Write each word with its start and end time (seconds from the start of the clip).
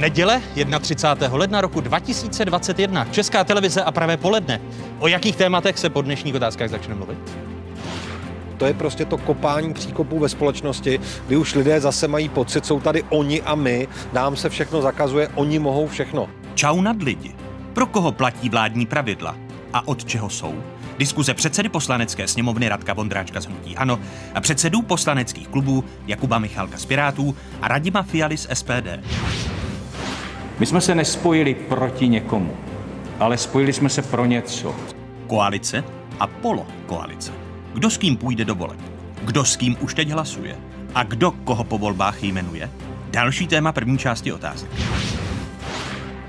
Neděle 0.00 0.42
31. 0.80 1.36
ledna 1.38 1.60
roku 1.60 1.80
2021. 1.80 3.04
Česká 3.04 3.44
televize 3.44 3.82
a 3.82 3.92
pravé 3.92 4.16
poledne. 4.16 4.60
O 4.98 5.08
jakých 5.08 5.36
tématech 5.36 5.78
se 5.78 5.90
po 5.90 6.02
dnešních 6.02 6.34
otázkách 6.34 6.70
začne 6.70 6.94
mluvit? 6.94 7.18
To 8.56 8.66
je 8.66 8.74
prostě 8.74 9.04
to 9.04 9.18
kopání 9.18 9.74
příkopů 9.74 10.18
ve 10.18 10.28
společnosti, 10.28 11.00
kdy 11.26 11.36
už 11.36 11.54
lidé 11.54 11.80
zase 11.80 12.08
mají 12.08 12.28
pocit, 12.28 12.66
jsou 12.66 12.80
tady 12.80 13.02
oni 13.02 13.42
a 13.42 13.54
my, 13.54 13.88
nám 14.12 14.36
se 14.36 14.48
všechno 14.48 14.82
zakazuje, 14.82 15.28
oni 15.34 15.58
mohou 15.58 15.86
všechno. 15.86 16.28
Čau 16.54 16.80
nad 16.80 17.02
lidi. 17.02 17.34
Pro 17.72 17.86
koho 17.86 18.12
platí 18.12 18.48
vládní 18.48 18.86
pravidla? 18.86 19.36
A 19.72 19.88
od 19.88 20.04
čeho 20.04 20.30
jsou? 20.30 20.54
Diskuze 20.98 21.34
předsedy 21.34 21.68
poslanecké 21.68 22.28
sněmovny 22.28 22.68
Radka 22.68 22.94
Vondráčka 22.94 23.40
z 23.40 23.46
Hnutí 23.46 23.76
Ano 23.76 24.00
a 24.34 24.40
předsedů 24.40 24.82
poslaneckých 24.82 25.48
klubů 25.48 25.84
Jakuba 26.06 26.38
Michalka 26.38 26.78
z 26.78 26.86
Pirátů 26.86 27.36
a 27.62 27.68
Radima 27.68 28.02
Fialy 28.02 28.36
z 28.36 28.48
SPD. 28.52 28.88
My 30.60 30.66
jsme 30.66 30.80
se 30.80 30.94
nespojili 30.94 31.54
proti 31.54 32.08
někomu, 32.08 32.56
ale 33.18 33.36
spojili 33.36 33.72
jsme 33.72 33.88
se 33.88 34.02
pro 34.02 34.26
něco. 34.26 34.74
Koalice 35.26 35.84
a 36.20 36.26
polo 36.26 36.66
koalice. 36.86 37.32
Kdo 37.74 37.90
s 37.90 37.98
kým 37.98 38.16
půjde 38.16 38.44
do 38.44 38.54
voleb? 38.54 38.80
Kdo 39.24 39.44
s 39.44 39.56
kým 39.56 39.76
už 39.80 39.94
teď 39.94 40.10
hlasuje? 40.10 40.56
A 40.94 41.02
kdo 41.02 41.30
koho 41.30 41.64
po 41.64 41.78
volbách 41.78 42.22
jmenuje? 42.22 42.70
Další 43.10 43.46
téma 43.46 43.72
první 43.72 43.98
části 43.98 44.32
otázek. 44.32 44.70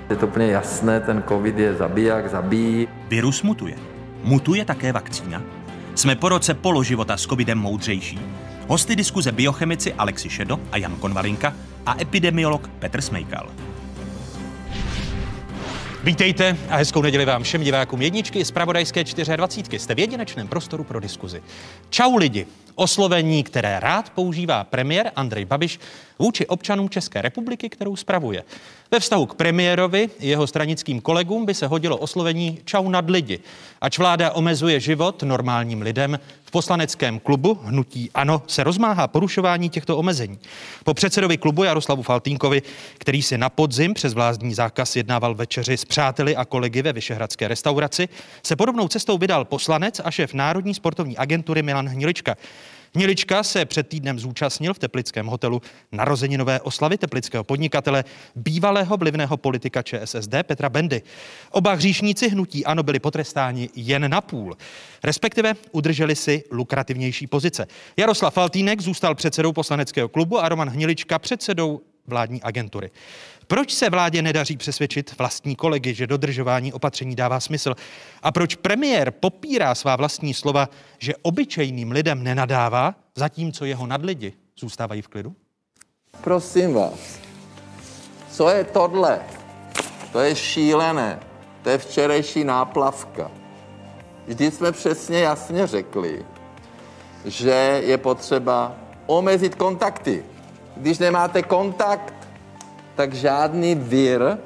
Je 0.10 0.16
to 0.16 0.28
úplně 0.28 0.48
jasné, 0.48 1.00
ten 1.00 1.24
covid 1.28 1.60
je 1.60 1.76
zabiják, 1.76 2.30
zabíjí. 2.30 2.88
Virus 3.08 3.44
mutuje. 3.44 3.76
Mutuje 4.24 4.66
také 4.66 4.94
vakcína? 4.94 5.42
Jsme 5.96 6.16
po 6.16 6.30
roce 6.30 6.54
položivota 6.54 7.18
s 7.18 7.22
covidem 7.22 7.58
moudřejší? 7.58 8.20
Hosty 8.68 8.96
diskuze 8.96 9.32
biochemici 9.32 9.94
Alexi 9.94 10.30
Šedo 10.30 10.60
a 10.72 10.78
Jan 10.78 10.96
Konvalinka 10.96 11.54
a 11.86 12.02
epidemiolog 12.02 12.68
Petr 12.68 13.02
Smejkal. 13.02 13.50
Vítejte 16.04 16.58
a 16.70 16.76
hezkou 16.76 17.02
neděli 17.02 17.26
vám 17.26 17.44
všem 17.44 17.64
divákům 17.64 18.02
jedničky 18.02 18.46
z 18.46 18.52
Pravodajské 18.52 19.04
24. 19.36 19.80
Jste 19.80 19.96
v 19.96 20.00
jedinečném 20.00 20.48
prostoru 20.48 20.84
pro 20.84 21.00
diskuzi. 21.00 21.44
Čau 21.90 22.16
lidi, 22.18 22.48
oslovení, 22.76 23.44
které 23.44 23.80
rád 23.80 24.10
používá 24.10 24.64
premiér 24.64 25.12
Andrej 25.16 25.46
Babiš 25.46 25.80
vůči 26.20 26.48
občanům 26.48 26.90
České 26.90 27.22
republiky, 27.22 27.70
kterou 27.70 27.96
spravuje. 27.96 28.44
Ve 28.92 29.00
vztahu 29.00 29.26
k 29.26 29.36
premiérovi 29.36 30.10
i 30.20 30.28
jeho 30.28 30.48
stranickým 30.48 31.02
kolegům 31.02 31.46
by 31.46 31.54
se 31.54 31.68
hodilo 31.68 31.98
oslovení 31.98 32.60
čau 32.66 32.90
nad 32.90 33.10
lidi. 33.10 33.40
Ač 33.82 33.98
vláda 33.98 34.32
omezuje 34.32 34.80
život 34.80 35.24
normálním 35.24 35.82
lidem, 35.82 36.20
v 36.44 36.52
poslaneckém 36.52 37.20
klubu 37.20 37.60
Hnutí 37.64 38.12
Ano 38.14 38.44
se 38.48 38.64
rozmáhá 38.64 39.08
porušování 39.08 39.70
těchto 39.70 39.98
omezení. 39.98 40.40
Po 40.84 40.94
předsedovi 40.94 41.38
klubu 41.38 41.64
Jaroslavu 41.64 42.04
Faltínkovi, 42.04 42.62
který 42.98 43.22
si 43.22 43.38
na 43.38 43.50
podzim 43.50 43.94
přes 43.94 44.14
vlázdní 44.14 44.54
zákaz 44.54 44.96
jednával 44.96 45.36
večeři 45.36 45.78
s 45.78 45.86
přáteli 45.86 46.36
a 46.36 46.46
kolegy 46.46 46.82
ve 46.82 46.94
Vyšehradské 46.94 47.48
restauraci, 47.48 48.10
se 48.44 48.56
podobnou 48.56 48.88
cestou 48.88 49.18
vydal 49.18 49.46
poslanec 49.46 50.02
a 50.04 50.12
šéf 50.12 50.34
Národní 50.34 50.74
sportovní 50.74 51.18
agentury 51.18 51.64
Milan 51.64 51.88
Hnilička. 51.88 52.36
Hnilička 52.96 53.44
se 53.44 53.66
před 53.66 53.88
týdnem 53.88 54.20
zúčastnil 54.20 54.74
v 54.74 54.80
teplickém 54.80 55.26
hotelu 55.26 55.62
narozeninové 55.92 56.62
oslavy 56.62 56.98
teplického 56.98 57.44
podnikatele, 57.44 58.04
bývalého 58.36 58.98
vlivného 58.98 59.38
politika 59.38 59.82
ČSSD 59.82 60.34
Petra 60.44 60.70
Bendy. 60.70 61.02
Oba 61.52 61.74
hříšníci 61.74 62.30
hnutí 62.30 62.66
ano 62.66 62.84
byli 62.84 63.00
potrestáni 63.00 63.70
jen 63.76 64.12
na 64.12 64.22
půl, 64.22 64.58
respektive 65.04 65.54
udrželi 65.72 66.16
si 66.16 66.44
lukrativnější 66.52 67.28
pozice. 67.28 67.68
Jaroslav 67.98 68.34
Faltýnek 68.34 68.82
zůstal 68.82 69.16
předsedou 69.16 69.54
poslaneckého 69.54 70.10
klubu 70.10 70.40
a 70.40 70.50
Roman 70.50 70.70
Hnilička 70.70 71.20
předsedou 71.20 71.82
vládní 72.08 72.42
agentury. 72.42 72.92
Proč 73.48 73.74
se 73.74 73.90
vládě 73.90 74.22
nedaří 74.22 74.58
přesvědčit 74.58 75.18
vlastní 75.18 75.56
kolegy, 75.56 75.94
že 75.94 76.08
dodržování 76.08 76.74
opatření 76.74 77.16
dává 77.16 77.40
smysl? 77.40 77.76
A 78.24 78.32
proč 78.32 78.56
premiér 78.56 79.12
popírá 79.12 79.76
svá 79.76 79.96
vlastní 79.96 80.34
slova, 80.34 80.70
že 81.00 81.14
obyčejným 81.22 81.92
lidem 81.92 82.24
nenadává, 82.24 82.96
zatímco 83.16 83.66
jeho 83.66 83.88
nadlidi 83.88 84.34
zůstávají 84.60 85.02
v 85.02 85.08
klidu? 85.08 85.36
Prosím 86.22 86.74
vás, 86.74 87.20
co 88.32 88.50
je 88.50 88.64
tohle? 88.64 89.20
To 90.12 90.20
je 90.20 90.36
šílené. 90.36 91.20
To 91.64 91.70
je 91.70 91.78
včerejší 91.78 92.44
náplavka. 92.44 93.32
Vždy 94.28 94.52
jsme 94.52 94.72
přesně 94.72 95.20
jasně 95.20 95.68
řekli, 95.68 96.26
že 97.26 97.82
je 97.86 97.98
potřeba 97.98 98.76
omezit 99.06 99.56
kontakty. 99.56 100.26
Když 100.78 101.00
nemáte 101.00 101.44
kontakt, 101.44 102.21
tak 103.02 103.14
žádný 103.14 103.76
vir 103.76 104.38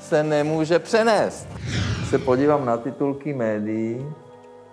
se 0.00 0.22
nemůže 0.22 0.78
přenést. 0.78 1.48
Se 2.08 2.18
podívám 2.18 2.64
na 2.64 2.76
titulky 2.76 3.34
médií, 3.34 4.12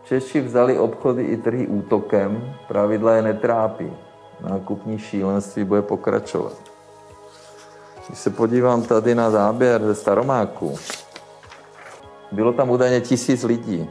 Češi 0.03 0.41
vzali 0.41 0.79
obchody 0.79 1.23
i 1.23 1.37
trhy 1.37 1.67
útokem, 1.67 2.55
pravidla 2.67 3.15
je 3.15 3.21
netrápí. 3.21 3.91
Nákupní 4.49 4.99
šílenství 4.99 5.63
bude 5.63 5.81
pokračovat. 5.81 6.53
Když 8.07 8.19
se 8.19 8.29
podívám 8.29 8.81
tady 8.81 9.15
na 9.15 9.31
záběr 9.31 9.83
ze 9.83 9.95
Staromáku, 9.95 10.75
bylo 12.31 12.53
tam 12.53 12.69
údajně 12.69 13.01
tisíc 13.01 13.43
lidí. 13.43 13.89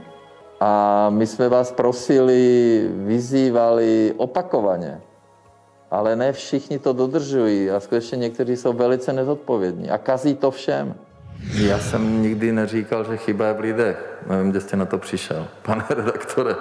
A 0.60 1.10
my 1.10 1.26
jsme 1.26 1.48
vás 1.48 1.72
prosili, 1.72 2.88
vyzývali 2.92 4.14
opakovaně, 4.16 5.00
ale 5.92 6.16
ne 6.16 6.32
všichni 6.32 6.78
to 6.78 6.92
dodržují 6.92 7.70
a 7.70 7.80
skutečně 7.80 8.18
někteří 8.18 8.56
jsou 8.56 8.72
velice 8.72 9.12
nezodpovědní 9.12 9.90
a 9.90 9.98
kazí 9.98 10.34
to 10.34 10.50
všem. 10.50 10.94
Já 11.54 11.78
jsem 11.78 12.22
nikdy 12.22 12.52
neříkal, 12.52 13.04
že 13.04 13.16
chyba 13.16 13.46
je 13.46 13.52
v 13.52 13.60
lidech. 13.60 14.22
Nevím, 14.26 14.50
kde 14.50 14.60
jste 14.60 14.76
na 14.76 14.86
to 14.86 14.98
přišel. 14.98 15.46
Pane 15.62 15.84
redaktore, 15.90 16.54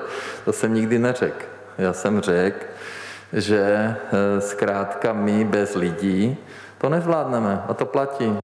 to 0.46 0.54
jsem 0.54 0.74
nikdy 0.74 1.00
neřekl. 1.00 1.46
Já 1.78 1.94
jsem 1.94 2.22
řekl, 2.22 2.66
že 3.34 3.62
eh, 3.66 4.42
zkrátka 4.42 5.14
my 5.14 5.46
bez 5.46 5.76
lidí 5.76 6.38
to 6.78 6.90
nezvládneme 6.90 7.64
a 7.68 7.74
to 7.74 7.86
platí. 7.86 8.41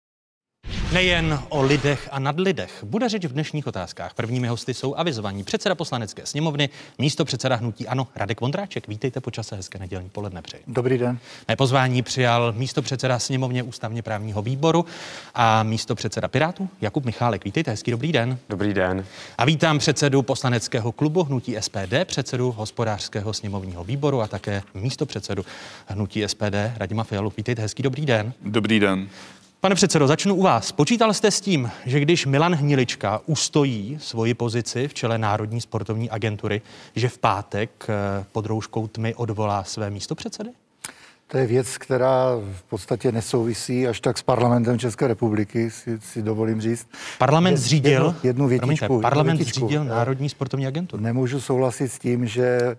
Nejen 0.94 1.40
o 1.50 1.62
lidech 1.62 2.10
a 2.12 2.20
nad 2.20 2.40
lidech. 2.40 2.84
Bude 2.84 3.10
řeč 3.10 3.26
v 3.26 3.34
dnešních 3.34 3.68
otázkách. 3.68 4.14
Prvními 4.14 4.48
hosty 4.48 4.74
jsou 4.74 4.96
avizovaní 4.96 5.44
předseda 5.44 5.76
poslanecké 5.76 6.26
sněmovny, 6.26 6.70
místo 7.00 7.26
předseda 7.26 7.56
hnutí 7.56 7.88
Ano, 7.88 8.08
Radek 8.16 8.42
Vondráček. 8.42 8.88
Vítejte 8.88 9.22
počase 9.22 9.56
hezké 9.56 9.80
nedělní 9.80 10.10
poledne 10.10 10.42
přeji. 10.42 10.64
Dobrý 10.68 10.98
den. 10.98 11.20
Mé 11.48 11.56
pozvání 11.56 12.02
přijal 12.02 12.54
místo 12.58 12.82
předseda 12.82 13.20
sněmovně 13.20 13.64
ústavně 13.64 14.02
právního 14.02 14.42
výboru 14.42 14.86
a 15.36 15.64
místo 15.64 15.96
předseda 15.96 16.28
Pirátů 16.28 16.70
Jakub 16.82 17.06
Michálek. 17.06 17.46
Vítejte, 17.46 17.72
hezký 17.72 17.92
dobrý 17.92 18.12
den. 18.12 18.38
Dobrý 18.50 18.74
den. 18.74 19.06
A 19.38 19.46
vítám 19.46 19.80
předsedu 19.80 20.22
poslaneckého 20.22 20.92
klubu 20.92 21.24
hnutí 21.24 21.56
SPD, 21.60 22.06
předsedu 22.06 22.52
hospodářského 22.52 23.34
sněmovního 23.34 23.84
výboru 23.84 24.22
a 24.22 24.28
také 24.28 24.64
místo 24.74 25.06
předsedu 25.06 25.46
hnutí 25.88 26.24
SPD 26.28 26.56
Radima 26.78 27.04
Fialu. 27.04 27.34
Vítejte, 27.38 27.62
hezký 27.62 27.84
dobrý 27.84 28.06
den. 28.06 28.34
Dobrý 28.42 28.80
den. 28.80 29.10
Pane 29.62 29.76
předsedo, 29.76 30.08
začnu 30.08 30.36
u 30.36 30.42
vás. 30.42 30.72
Počítal 30.72 31.14
jste 31.14 31.32
s 31.32 31.42
tím, 31.42 31.72
že 31.86 32.00
když 32.00 32.26
Milan 32.26 32.56
Hnilička 32.56 33.22
ustojí 33.26 33.98
svoji 34.02 34.34
pozici 34.34 34.88
v 34.88 34.94
čele 34.94 35.18
Národní 35.18 35.62
sportovní 35.62 36.10
agentury, 36.10 36.62
že 36.96 37.10
v 37.10 37.18
pátek 37.18 37.86
eh, 37.90 38.26
pod 38.32 38.46
rouškou 38.46 38.88
tmy 38.88 39.16
odvolá 39.16 39.64
své 39.64 39.90
místo 39.90 40.16
předsedy? 40.16 40.50
To 41.28 41.38
je 41.38 41.48
věc, 41.48 41.78
která 41.78 42.36
v 42.54 42.64
podstatě 42.64 43.12
nesouvisí 43.12 43.88
až 43.88 44.00
tak 44.00 44.18
s 44.18 44.22
parlamentem 44.22 44.80
České 44.80 45.08
republiky, 45.08 45.72
si, 45.72 46.00
si 46.00 46.22
dovolím 46.22 46.62
říct. 46.62 46.88
Parlament 47.18 47.58
zřídil, 47.58 48.06
jednu, 48.06 48.16
jednu 48.24 48.48
větičku, 48.48 48.86
promiňte, 48.86 49.02
parlament 49.02 49.34
jednu 49.34 49.46
větičku. 49.46 49.66
zřídil 49.66 49.84
Národní 49.84 50.30
sportovní 50.30 50.68
agenturu. 50.68 51.04
Nemůžu 51.04 51.42
souhlasit 51.42 51.92
s 51.92 52.00
tím, 52.00 52.28
že 52.28 52.78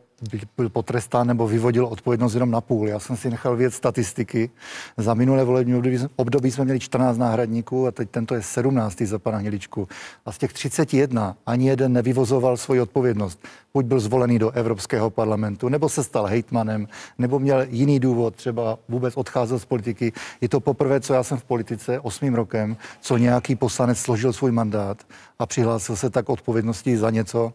byl 0.56 0.68
potrestán 0.68 1.26
nebo 1.26 1.48
vyvodil 1.48 1.86
odpovědnost 1.86 2.34
jenom 2.34 2.50
na 2.50 2.60
půl. 2.60 2.88
Já 2.88 2.98
jsem 2.98 3.16
si 3.16 3.30
nechal 3.30 3.56
věc 3.56 3.74
statistiky. 3.74 4.50
Za 4.96 5.14
minulé 5.14 5.44
volební 5.44 5.74
období, 5.74 5.98
období 6.16 6.50
jsme 6.50 6.64
měli 6.64 6.80
14 6.80 7.18
náhradníků 7.18 7.86
a 7.86 7.90
teď 7.90 8.10
tento 8.10 8.34
je 8.34 8.42
17. 8.42 9.02
za 9.02 9.18
pana 9.18 9.38
Hniličku. 9.38 9.88
A 10.26 10.32
z 10.32 10.38
těch 10.38 10.52
31 10.52 11.36
ani 11.46 11.68
jeden 11.68 11.92
nevyvozoval 11.92 12.56
svoji 12.56 12.80
odpovědnost. 12.80 13.40
Buď 13.74 13.86
byl 13.86 14.00
zvolený 14.00 14.38
do 14.38 14.50
Evropského 14.50 15.10
parlamentu, 15.10 15.68
nebo 15.68 15.88
se 15.88 16.04
stal 16.04 16.26
hejtmanem, 16.26 16.88
nebo 17.18 17.38
měl 17.38 17.66
jiný 17.68 18.00
důvod, 18.00 18.34
třeba 18.34 18.78
vůbec 18.88 19.16
odcházel 19.16 19.58
z 19.58 19.64
politiky. 19.64 20.12
Je 20.40 20.48
to 20.48 20.60
poprvé, 20.60 21.00
co 21.00 21.14
já 21.14 21.22
jsem 21.22 21.38
v 21.38 21.44
politice, 21.44 22.00
osmým 22.00 22.34
rokem, 22.34 22.76
co 23.00 23.16
nějaký 23.16 23.56
poslanec 23.56 23.98
složil 23.98 24.32
svůj 24.32 24.50
mandát 24.50 24.98
a 25.38 25.46
přihlásil 25.46 25.96
se 25.96 26.10
tak 26.10 26.28
odpovědnosti 26.28 26.96
za 26.96 27.10
něco, 27.10 27.52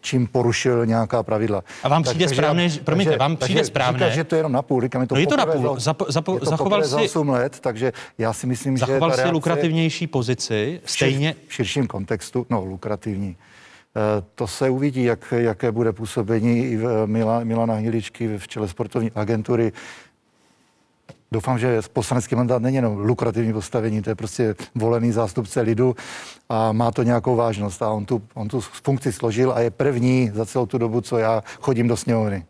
čím 0.00 0.26
porušil 0.26 0.86
nějaká 0.86 1.22
pravidla. 1.22 1.64
A 1.82 1.88
vám 1.88 2.02
přijde 2.02 2.24
takže, 2.24 2.34
správné, 2.34 2.68
že, 2.68 2.80
promiňte, 2.80 3.10
takže, 3.10 3.18
vám 3.18 3.36
přijde 3.36 3.60
takže 3.60 3.66
správné. 3.66 3.98
Říká, 3.98 4.10
že 4.10 4.24
to 4.24 4.34
je 4.34 4.38
jenom 4.38 4.52
na 4.52 4.62
půl, 4.62 4.82
říkám, 4.82 5.02
je 5.02 5.08
to, 5.08 5.14
no 5.14 5.20
je 5.20 5.26
to 5.26 5.36
na 5.36 5.46
poprvé 5.46 5.68
půl. 5.68 5.80
Za, 5.80 5.94
zapo, 6.08 6.34
je 6.34 6.40
to 6.40 6.46
zachoval 6.46 6.84
za 6.84 6.98
si, 6.98 7.04
8 7.04 7.28
let, 7.28 7.60
takže 7.60 7.92
já 8.18 8.32
si 8.32 8.46
myslím, 8.46 8.78
zachoval 8.78 9.10
že 9.10 9.14
si 9.14 9.20
reakce 9.20 9.32
lukrativnější 9.32 10.06
pozici, 10.06 10.80
stejně... 10.84 11.34
V 11.48 11.54
širším 11.54 11.86
kontextu, 11.86 12.46
no 12.50 12.64
lukrativní. 12.64 13.36
Eh, 13.96 14.24
to 14.34 14.46
se 14.46 14.70
uvidí, 14.70 15.04
jak, 15.04 15.34
jaké 15.36 15.72
bude 15.72 15.92
působení 15.92 16.66
i 16.66 16.76
v 16.76 17.06
Mila, 17.06 17.44
Milana 17.44 17.74
Hniličky 17.74 18.38
v 18.38 18.48
čele 18.48 18.68
sportovní 18.68 19.10
agentury 19.14 19.72
doufám, 21.34 21.58
že 21.58 21.82
poslanecký 21.92 22.34
mandát 22.34 22.62
není 22.62 22.76
jenom 22.76 22.98
lukrativní 22.98 23.52
postavení, 23.52 24.02
to 24.02 24.10
je 24.10 24.14
prostě 24.14 24.54
volený 24.74 25.12
zástupce 25.12 25.60
lidu 25.60 25.96
a 26.48 26.72
má 26.72 26.92
to 26.92 27.02
nějakou 27.02 27.36
vážnost. 27.36 27.82
A 27.82 27.90
on 27.90 28.04
tu, 28.04 28.22
on 28.34 28.48
tu 28.48 28.60
funkci 28.60 29.12
složil 29.12 29.52
a 29.52 29.60
je 29.60 29.70
první 29.70 30.30
za 30.34 30.46
celou 30.46 30.66
tu 30.66 30.78
dobu, 30.78 31.00
co 31.00 31.18
já 31.18 31.42
chodím 31.60 31.88
do 31.88 31.96
sněmovny. 31.96 32.44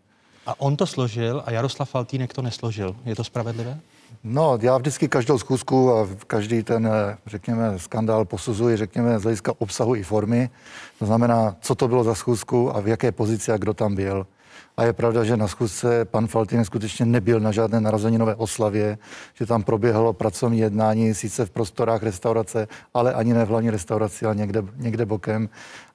A 0.46 0.60
on 0.60 0.76
to 0.76 0.86
složil 0.86 1.42
a 1.46 1.50
Jaroslav 1.50 1.90
Faltýnek 1.90 2.32
to 2.32 2.42
nesložil. 2.42 2.96
Je 3.04 3.16
to 3.16 3.25
spravedlivé? 3.25 3.81
No, 4.25 4.58
já 4.62 4.78
vždycky 4.78 5.08
každou 5.08 5.38
zkusku 5.38 5.92
a 5.92 6.08
každý 6.26 6.62
ten, 6.62 6.86
eh, 6.86 7.16
řekněme, 7.26 7.78
skandál 7.78 8.25
posuzuji, 8.25 8.76
řekněme, 8.76 9.19
z 9.19 9.22
hlediska 9.22 9.52
obsahu 9.58 9.94
i 9.94 10.02
formy. 10.02 10.50
To 10.98 11.06
znamená, 11.06 11.56
co 11.60 11.75
to 11.75 11.88
bylo 11.88 12.04
za 12.04 12.14
schůzku 12.14 12.76
a 12.76 12.81
v 12.81 12.88
jaké 12.88 13.12
pozici 13.12 13.52
a 13.52 13.56
kdo 13.56 13.75
tam 13.75 13.94
byl. 13.94 14.26
A 14.76 14.84
je 14.84 14.92
pravda, 14.92 15.24
že 15.24 15.36
na 15.36 15.48
schůzce 15.48 16.04
pan 16.04 16.26
Faltin 16.26 16.64
skutečně 16.64 17.06
nebyl 17.06 17.40
na 17.40 17.52
žádné 17.52 17.80
narazeninové 17.80 18.34
oslavě, 18.34 18.98
že 19.34 19.46
tam 19.46 19.62
proběhlo 19.62 20.12
pracovní 20.12 20.58
jednání, 20.58 21.14
sice 21.14 21.46
v 21.46 21.50
prostorách 21.50 22.02
restaurace, 22.02 22.68
ale 22.94 23.14
ani 23.14 23.34
ne 23.34 23.44
v 23.44 23.48
hlavní 23.48 23.70
restauraci, 23.70 24.26
ale 24.26 24.34
někde, 24.34 24.62
někde 24.76 25.06
bokem. 25.06 25.48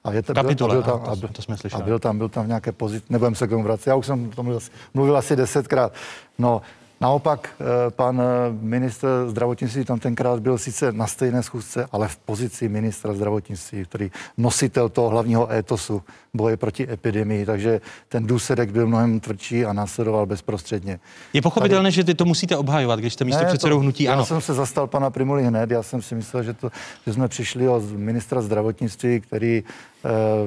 A 0.04 0.12
je 0.12 0.22
to, 0.22 0.34
Kapitule, 0.34 0.74
byl, 0.74 0.82
byl 0.82 0.92
tam, 0.92 1.00
to, 1.00 1.10
a 1.10 1.16
byl, 1.16 1.28
to 1.28 1.42
jsme 1.42 1.56
slyšeli. 1.56 1.82
A 1.82 1.86
byl 1.86 1.98
tam, 1.98 2.18
byl 2.18 2.28
tam 2.28 2.44
v 2.44 2.48
nějaké 2.48 2.72
pozici, 2.72 3.04
nebudem 3.10 3.34
se 3.34 3.46
k 3.46 3.50
tomu 3.50 3.62
vracet, 3.62 3.90
já 3.90 3.96
už 3.96 4.06
jsem 4.06 4.30
to 4.30 4.42
mluvil, 4.42 4.60
mluvil 4.94 5.16
asi 5.16 5.36
desetkrát. 5.36 5.92
No, 6.38 6.62
Naopak 7.02 7.48
eh, 7.60 7.90
pan 7.90 8.20
eh, 8.20 8.24
ministr 8.60 9.08
zdravotnictví 9.26 9.84
tam 9.84 9.98
tenkrát 9.98 10.40
byl 10.40 10.58
sice 10.58 10.92
na 10.92 11.06
stejné 11.06 11.42
schůzce, 11.42 11.86
ale 11.92 12.08
v 12.08 12.16
pozici 12.16 12.68
ministra 12.68 13.12
zdravotnictví, 13.14 13.84
který 13.84 14.10
nositel 14.36 14.88
toho 14.88 15.08
hlavního 15.08 15.52
étosu 15.52 16.02
boje 16.34 16.56
proti 16.56 16.92
epidemii, 16.92 17.46
takže 17.46 17.80
ten 18.08 18.26
důsledek 18.26 18.70
byl 18.70 18.86
mnohem 18.86 19.20
tvrdší 19.20 19.64
a 19.64 19.72
následoval 19.72 20.26
bezprostředně. 20.26 21.00
Je 21.32 21.42
pochopitelné, 21.42 21.86
Tady... 21.86 21.94
že 21.94 22.04
ty 22.04 22.14
to 22.14 22.24
musíte 22.24 22.56
obhajovat, 22.56 22.98
když 22.98 23.12
jste 23.12 23.24
místo 23.24 23.44
předsedou 23.44 23.78
hnutí 23.78 24.04
já 24.04 24.12
ano. 24.12 24.20
Já 24.22 24.26
jsem 24.26 24.40
se 24.40 24.54
zastal 24.54 24.86
pana 24.86 25.10
Primuly 25.10 25.44
hned, 25.44 25.70
já 25.70 25.82
jsem 25.82 26.02
si 26.02 26.14
myslel, 26.14 26.42
že, 26.42 26.54
to, 26.54 26.70
že 27.06 27.12
jsme 27.12 27.28
přišli 27.28 27.68
od 27.68 27.90
ministra 27.90 28.42
zdravotnictví, 28.42 29.20
který 29.20 29.56
e, 29.56 29.62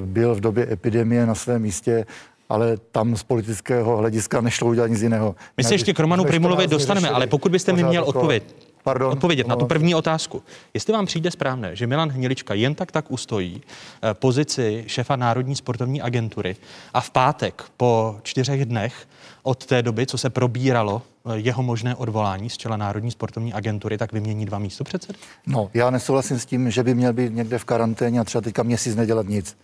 byl 0.06 0.36
v 0.36 0.40
době 0.40 0.68
epidemie 0.72 1.26
na 1.26 1.36
svém 1.36 1.62
místě 1.62 2.06
ale 2.50 2.78
tam 2.92 3.18
z 3.18 3.24
politického 3.24 3.98
hlediska 3.98 4.42
nešlo 4.42 4.68
udělat 4.68 4.88
nic 4.88 5.02
jiného. 5.02 5.36
My 5.58 5.64
se 5.64 5.74
ještě 5.74 5.94
k 5.94 6.00
Romanu 6.00 6.26
Primulovi 6.26 6.68
dostaneme, 6.68 7.10
ale 7.10 7.28
pokud 7.28 7.52
byste 7.52 7.74
mi 7.74 7.84
měl 7.84 8.04
odpověď, 8.04 8.44
Pardon, 8.84 9.12
odpovědět 9.12 9.48
na 9.48 9.56
tu 9.56 9.66
první 9.66 9.96
otázku. 9.96 10.44
Jestli 10.74 10.94
vám 10.94 11.06
přijde 11.06 11.32
správné, 11.32 11.76
že 11.76 11.88
Milan 11.88 12.10
Hnilička 12.10 12.54
jen 12.54 12.76
tak 12.76 12.92
tak 12.92 13.12
ustojí 13.12 13.62
eh, 13.62 14.14
pozici 14.14 14.84
šefa 14.88 15.16
Národní 15.16 15.56
sportovní 15.56 16.02
agentury 16.02 16.56
a 16.94 17.02
v 17.02 17.10
pátek 17.10 17.64
po 17.78 18.20
čtyřech 18.24 18.66
dnech 18.66 19.08
od 19.44 19.66
té 19.66 19.82
doby, 19.82 20.06
co 20.06 20.18
se 20.18 20.30
probíralo 20.30 21.02
eh, 21.02 21.38
jeho 21.38 21.64
možné 21.64 21.96
odvolání 21.96 22.50
z 22.50 22.58
čela 22.58 22.78
Národní 22.78 23.12
sportovní 23.12 23.54
agentury, 23.54 23.98
tak 23.98 24.14
vymění 24.14 24.46
dva 24.46 24.60
místo 24.60 24.84
předsedy? 24.84 25.20
No, 25.48 25.70
já 25.74 25.90
nesouhlasím 25.90 26.40
s 26.40 26.46
tím, 26.46 26.72
že 26.72 26.84
by 26.84 26.96
měl 26.96 27.14
být 27.14 27.34
někde 27.34 27.60
v 27.60 27.66
karanténě 27.66 28.20
a 28.20 28.24
třeba 28.24 28.42
teďka 28.42 28.64
měsíc 28.64 28.96
nedělat 28.96 29.28
nic. 29.28 29.58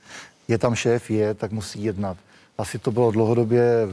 Je 0.47 0.57
tam 0.57 0.75
šéf, 0.75 1.09
je, 1.09 1.33
tak 1.33 1.51
musí 1.51 1.83
jednat. 1.83 2.17
Asi 2.59 2.79
to 2.79 2.91
bylo 2.91 3.11
dlouhodobě 3.11 3.87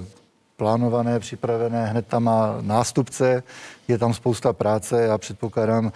plánované, 0.57 1.21
připravené, 1.21 1.87
hned 1.87 2.07
tam 2.07 2.25
má 2.25 2.59
nástupce, 2.61 3.43
je 3.89 3.99
tam 3.99 4.15
spousta 4.15 4.53
práce. 4.53 5.03
Já 5.03 5.19
předpokládám, 5.19 5.93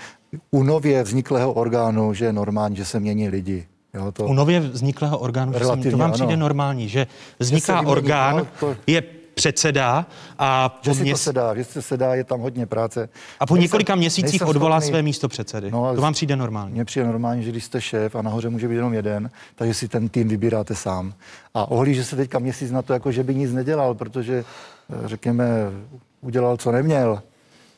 u 0.51 0.63
nově 0.63 1.03
vzniklého 1.03 1.53
orgánu, 1.53 2.15
že 2.15 2.25
je 2.25 2.33
normální, 2.33 2.77
že 2.77 2.85
se 2.85 3.01
mění 3.01 3.29
lidi. 3.29 3.67
Jo, 3.95 4.13
to... 4.13 4.25
U 4.27 4.33
nově 4.33 4.61
vzniklého 4.61 5.19
orgánu, 5.19 5.53
že 5.53 5.59
se, 5.59 5.91
to 5.91 5.97
vám 5.97 6.13
přijde 6.13 6.33
ano. 6.33 6.41
normální, 6.41 6.89
že 6.89 7.07
vzniká 7.39 7.81
že 7.81 7.87
orgán, 7.87 8.37
no, 8.37 8.47
to... 8.61 8.77
je 8.87 9.03
předseda 9.41 10.07
a 10.39 10.79
že 10.83 10.95
si 10.95 11.03
měs... 11.03 11.19
to 11.19 11.25
sedá, 11.25 11.55
že 11.55 11.65
se 11.65 11.83
sedá, 11.83 12.15
je 12.15 12.25
tam 12.25 12.41
hodně 12.41 12.67
práce. 12.67 13.09
A 13.41 13.47
po 13.47 13.55
nejsem, 13.55 13.63
několika 13.63 13.95
měsících 13.95 14.47
odvolá 14.47 14.81
schopný... 14.81 14.91
své 14.91 15.03
místo 15.03 15.29
předsedy. 15.29 15.71
No, 15.71 15.95
to 15.95 16.01
vám 16.01 16.13
přijde 16.13 16.37
normální? 16.37 16.73
Mně 16.73 16.85
přijde 16.85 17.07
normální, 17.07 17.43
že 17.43 17.51
když 17.51 17.65
jste 17.65 17.81
šéf 17.81 18.17
a 18.17 18.23
nahoře 18.23 18.49
může 18.49 18.69
být 18.69 18.75
jenom 18.75 18.95
jeden, 18.95 19.31
takže 19.55 19.75
si 19.75 19.89
ten 19.89 20.09
tým 20.09 20.29
vybíráte 20.29 20.75
sám. 20.75 21.15
A 21.55 21.71
ohlíže 21.71 22.05
se 22.05 22.17
teďka 22.17 22.39
měsíc 22.39 22.71
na 22.71 22.83
to, 22.83 22.93
jako 22.93 23.13
že 23.13 23.23
by 23.23 23.35
nic 23.35 23.53
nedělal, 23.53 23.95
protože, 23.95 24.45
eh, 24.91 25.09
řekněme, 25.09 25.47
udělal, 26.21 26.57
co 26.57 26.73
neměl, 26.73 27.23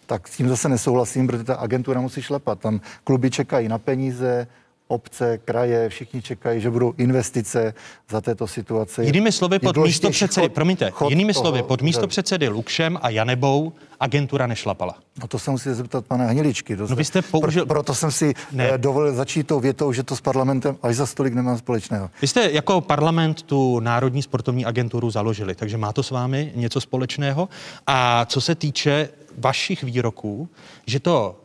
tak 0.07 0.29
s 0.29 0.37
tím 0.37 0.49
zase 0.49 0.69
nesouhlasím, 0.69 1.27
protože 1.27 1.45
ta 1.45 1.55
agentura 1.55 2.01
musí 2.01 2.23
šlepat. 2.23 2.59
Tam 2.59 2.81
kluby 3.05 3.31
čekají 3.31 3.69
na 3.69 3.79
peníze, 3.79 4.47
obce, 4.93 5.39
kraje, 5.39 5.89
všichni 5.89 6.23
čekají, 6.23 6.61
že 6.61 6.71
budou 6.71 6.95
investice 6.97 7.75
za 8.11 8.21
této 8.21 8.47
situace. 8.47 9.05
Jinými 9.05 9.33
slovy, 9.33 9.59
pod 9.59 9.77
místo 9.77 10.11
předsedy, 10.11 10.47
chod, 10.47 10.53
promiňte, 10.53 10.91
chod 10.91 11.11
jinými 11.11 11.35
slovy, 11.35 11.63
pod 11.63 11.83
místo 11.83 12.07
předsedy 12.07 12.49
Lukšem 12.49 12.99
a 13.03 13.11
Janebou 13.11 13.73
agentura 14.01 14.47
nešlapala. 14.47 14.95
No 15.21 15.29
to 15.29 15.39
se 15.39 15.51
musíte 15.51 15.75
zeptat 15.75 16.07
pana 16.07 16.27
Hniličky. 16.27 16.77
No 16.77 16.87
vy 16.97 17.05
jste 17.05 17.23
použil... 17.23 17.67
Pro, 17.67 17.75
proto 17.75 17.95
jsem 17.95 18.11
si 18.11 18.35
ne. 18.53 18.71
Eh, 18.73 18.79
dovolil 18.79 19.15
začít 19.15 19.47
tou 19.47 19.61
větou, 19.61 19.93
že 19.93 20.03
to 20.03 20.17
s 20.17 20.21
parlamentem 20.21 20.77
až 20.83 20.97
za 20.97 21.07
stolik 21.07 21.35
nemá 21.35 21.57
společného. 21.57 22.11
Vy 22.23 22.29
jste 22.29 22.51
jako 22.51 22.81
parlament 22.81 23.43
tu 23.43 23.81
Národní 23.81 24.23
sportovní 24.23 24.65
agenturu 24.65 25.11
založili, 25.11 25.55
takže 25.55 25.79
má 25.79 25.93
to 25.93 26.03
s 26.03 26.11
vámi 26.11 26.53
něco 26.55 26.81
společného. 26.81 27.49
A 27.87 28.25
co 28.25 28.41
se 28.41 28.55
týče 28.55 29.09
vašich 29.39 29.83
výroků, 29.83 30.49
že 30.87 31.01
to 31.01 31.41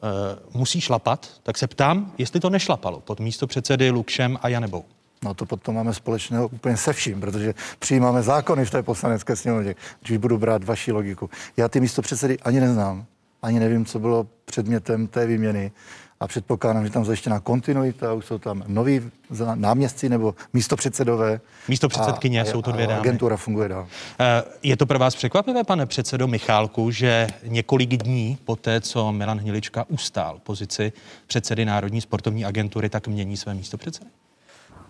uh, 0.54 0.60
musí 0.60 0.82
šlapat, 0.82 1.30
tak 1.44 1.58
se 1.58 1.68
ptám, 1.68 2.12
jestli 2.18 2.40
to 2.40 2.50
nešlapalo 2.50 3.00
pod 3.00 3.20
místo 3.20 3.48
předsedy 3.48 3.92
Lukšem 3.92 4.40
a 4.42 4.48
Janebou. 4.48 4.86
No 5.24 5.34
to 5.34 5.46
potom 5.46 5.76
máme 5.76 5.94
společného 5.94 6.48
úplně 6.48 6.78
se 6.78 6.94
vším, 6.94 7.22
protože 7.22 7.54
přijímáme 7.80 8.24
zákony 8.24 8.66
v 8.66 8.72
té 8.72 8.84
poslanecké 8.84 9.36
sněmovně, 9.36 9.76
když 10.02 10.18
budu 10.18 10.38
brát 10.38 10.64
vaši 10.64 10.92
logiku. 10.92 11.30
Já 11.58 11.68
ty 11.68 11.80
místo 11.80 12.02
předsedy 12.02 12.40
ani 12.40 12.60
neznám, 12.60 13.06
ani 13.42 13.60
nevím, 13.60 13.86
co 13.86 14.00
bylo 14.00 14.28
předmětem 14.46 15.08
té 15.08 15.28
výměny 15.28 15.72
a 16.20 16.28
předpokládám, 16.28 16.86
že 16.86 16.92
tam 16.92 17.06
zajištěná 17.06 17.40
kontinuita, 17.40 18.14
už 18.14 18.26
jsou 18.26 18.38
tam 18.38 18.64
noví 18.68 19.12
náměstci 19.56 20.10
nebo 20.10 20.36
místopředsedové. 20.54 21.40
Místo 21.68 21.90
předsedkyně, 21.90 22.46
jsou 22.46 22.62
to 22.62 22.72
dvě 22.72 22.88
dámy. 22.88 23.00
Agentura 23.00 23.38
funguje 23.38 23.70
dál. 23.70 23.88
Eh, 24.20 24.44
je 24.64 24.78
to 24.78 24.86
pro 24.86 25.00
vás 25.00 25.16
překvapivé, 25.16 25.64
pane 25.64 25.86
předsedo 25.86 26.28
Michálku, 26.28 26.92
že 26.92 27.28
několik 27.44 27.90
dní 27.90 28.38
po 28.46 28.56
té, 28.56 28.82
co 28.82 29.12
Milan 29.12 29.40
Hnilička 29.40 29.86
ustál 29.90 30.40
pozici 30.44 30.94
předsedy 31.28 31.66
Národní 31.66 32.02
sportovní 32.02 32.46
agentury, 32.46 32.90
tak 32.90 33.08
mění 33.08 33.38
své 33.38 33.54
místo 33.54 33.78
předsedy? 33.78 34.10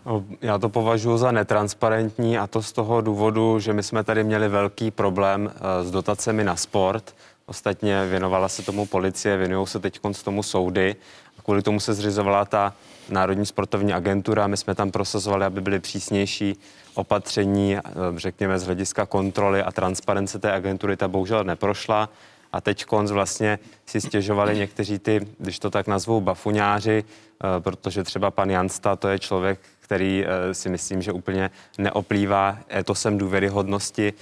No, 0.05 0.23
já 0.41 0.57
to 0.57 0.69
považuji 0.69 1.17
za 1.17 1.31
netransparentní 1.31 2.37
a 2.37 2.47
to 2.47 2.61
z 2.61 2.71
toho 2.71 3.01
důvodu, 3.01 3.59
že 3.59 3.73
my 3.73 3.83
jsme 3.83 4.03
tady 4.03 4.23
měli 4.23 4.49
velký 4.49 4.91
problém 4.91 5.51
eh, 5.55 5.83
s 5.83 5.91
dotacemi 5.91 6.43
na 6.43 6.55
sport. 6.55 7.15
Ostatně 7.49 8.05
věnovala 8.05 8.49
se 8.49 8.61
tomu 8.61 8.85
policie, 8.85 9.37
věnují 9.37 9.67
se 9.67 9.79
teď 9.79 9.99
z 10.11 10.23
tomu 10.23 10.43
soudy. 10.43 10.95
A 11.39 11.41
kvůli 11.41 11.61
tomu 11.61 11.79
se 11.79 11.93
zřizovala 11.93 12.45
ta 12.45 12.73
Národní 13.09 13.45
sportovní 13.45 13.93
agentura. 13.93 14.47
My 14.47 14.57
jsme 14.57 14.75
tam 14.75 14.91
prosazovali, 14.91 15.45
aby 15.45 15.61
byly 15.61 15.79
přísnější 15.79 16.59
opatření, 16.93 17.77
eh, 17.77 17.81
řekněme, 18.15 18.59
z 18.59 18.65
hlediska 18.65 19.05
kontroly 19.05 19.63
a 19.63 19.71
transparence 19.71 20.39
té 20.39 20.51
agentury. 20.51 20.97
Ta 20.97 21.07
bohužel 21.07 21.43
neprošla. 21.43 22.09
A 22.51 22.61
teď 22.61 22.85
konc 22.85 23.11
vlastně 23.11 23.59
si 23.85 24.01
stěžovali 24.01 24.57
někteří 24.57 24.99
ty, 24.99 25.27
když 25.37 25.59
to 25.59 25.69
tak 25.69 25.87
nazvou, 25.87 26.21
bafuňáři, 26.21 27.03
eh, 27.03 27.59
protože 27.59 28.03
třeba 28.03 28.31
pan 28.31 28.49
Jansta, 28.49 28.95
to 28.95 29.07
je 29.07 29.19
člověk, 29.19 29.59
který 29.79 30.25
eh, 30.25 30.53
si 30.53 30.69
myslím, 30.69 31.01
že 31.01 31.11
úplně 31.11 31.51
neoplývá 31.77 32.57
etosem 32.73 33.17
důvěryhodnosti, 33.17 34.13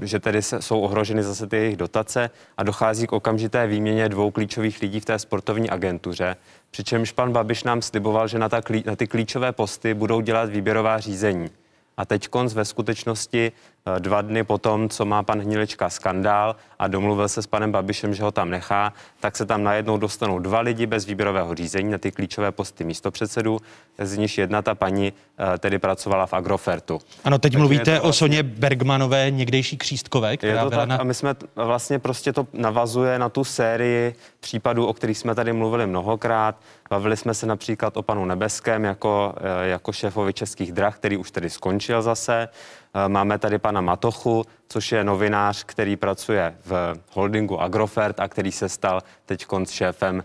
že 0.00 0.20
tedy 0.20 0.42
jsou 0.42 0.80
ohroženy 0.80 1.22
zase 1.22 1.46
ty 1.46 1.56
jejich 1.56 1.76
dotace 1.76 2.30
a 2.56 2.62
dochází 2.62 3.06
k 3.06 3.12
okamžité 3.12 3.66
výměně 3.66 4.08
dvou 4.08 4.30
klíčových 4.30 4.80
lidí 4.80 5.00
v 5.00 5.04
té 5.04 5.18
sportovní 5.18 5.70
agentuře. 5.70 6.36
Přičemž 6.70 7.12
pan 7.12 7.32
Babiš 7.32 7.64
nám 7.64 7.82
sliboval, 7.82 8.28
že 8.28 8.38
na, 8.38 8.48
ta, 8.48 8.60
na 8.84 8.96
ty 8.96 9.06
klíčové 9.06 9.52
posty 9.52 9.94
budou 9.94 10.20
dělat 10.20 10.50
výběrová 10.50 10.98
řízení. 10.98 11.50
A 11.96 12.04
teď 12.04 12.28
konc 12.28 12.54
ve 12.54 12.64
skutečnosti 12.64 13.52
Eh, 13.77 13.77
dva 13.98 14.22
dny 14.22 14.44
potom, 14.44 14.88
co 14.88 15.04
má 15.04 15.22
pan 15.22 15.40
Hnilička 15.40 15.90
skandál 15.90 16.56
a 16.78 16.88
domluvil 16.88 17.28
se 17.28 17.42
s 17.42 17.46
panem 17.46 17.72
Babišem, 17.72 18.14
že 18.14 18.22
ho 18.22 18.32
tam 18.32 18.50
nechá, 18.50 18.92
tak 19.20 19.36
se 19.36 19.46
tam 19.46 19.62
najednou 19.62 19.96
dostanou 19.96 20.38
dva 20.38 20.60
lidi 20.60 20.86
bez 20.86 21.06
výběrového 21.06 21.54
řízení 21.54 21.90
na 21.90 21.98
ty 21.98 22.12
klíčové 22.12 22.52
posty 22.52 22.84
místopředsedů, 22.84 23.58
z 23.98 24.16
níž 24.16 24.38
jedna 24.38 24.62
ta 24.62 24.74
paní 24.74 25.12
eh, 25.38 25.58
tedy 25.58 25.78
pracovala 25.78 26.26
v 26.26 26.32
Agrofertu. 26.32 27.00
Ano, 27.24 27.38
teď 27.38 27.42
Takže 27.42 27.58
mluvíte 27.58 27.90
vlastně, 27.90 28.08
o 28.08 28.12
Soně 28.12 28.42
Bergmanové, 28.42 29.30
někdejší 29.30 29.76
křístkové, 29.76 30.36
která 30.36 30.52
je 30.52 30.58
to 30.58 30.70
byla 30.70 30.80
tak, 30.82 30.88
na... 30.88 30.96
A 30.96 31.04
my 31.04 31.14
jsme 31.14 31.34
vlastně 31.54 31.98
prostě 31.98 32.32
to 32.32 32.46
navazuje 32.52 33.18
na 33.18 33.28
tu 33.28 33.44
sérii 33.44 34.14
případů, 34.40 34.86
o 34.86 34.92
kterých 34.92 35.18
jsme 35.18 35.34
tady 35.34 35.52
mluvili 35.52 35.86
mnohokrát. 35.86 36.60
Bavili 36.90 37.16
jsme 37.16 37.34
se 37.34 37.46
například 37.46 37.96
o 37.96 38.02
panu 38.02 38.24
Nebeském 38.24 38.84
jako, 38.84 39.34
eh, 39.36 39.68
jako 39.68 39.92
šéfovi 39.92 40.32
českých 40.32 40.72
drah, 40.72 40.96
který 40.96 41.16
už 41.16 41.30
tedy 41.30 41.50
skončil 41.50 42.02
zase. 42.02 42.48
Eh, 43.04 43.08
máme 43.08 43.38
tady 43.38 43.58
pana 43.58 43.80
Matochu, 43.80 44.44
což 44.68 44.92
je 44.92 45.04
novinář, 45.04 45.64
který 45.64 45.96
pracuje 45.96 46.54
v 46.64 46.94
holdingu 47.12 47.60
Agrofert 47.60 48.20
a 48.20 48.28
který 48.28 48.52
se 48.52 48.68
stal 48.68 49.02
teď 49.26 49.46
šéfem 49.70 50.24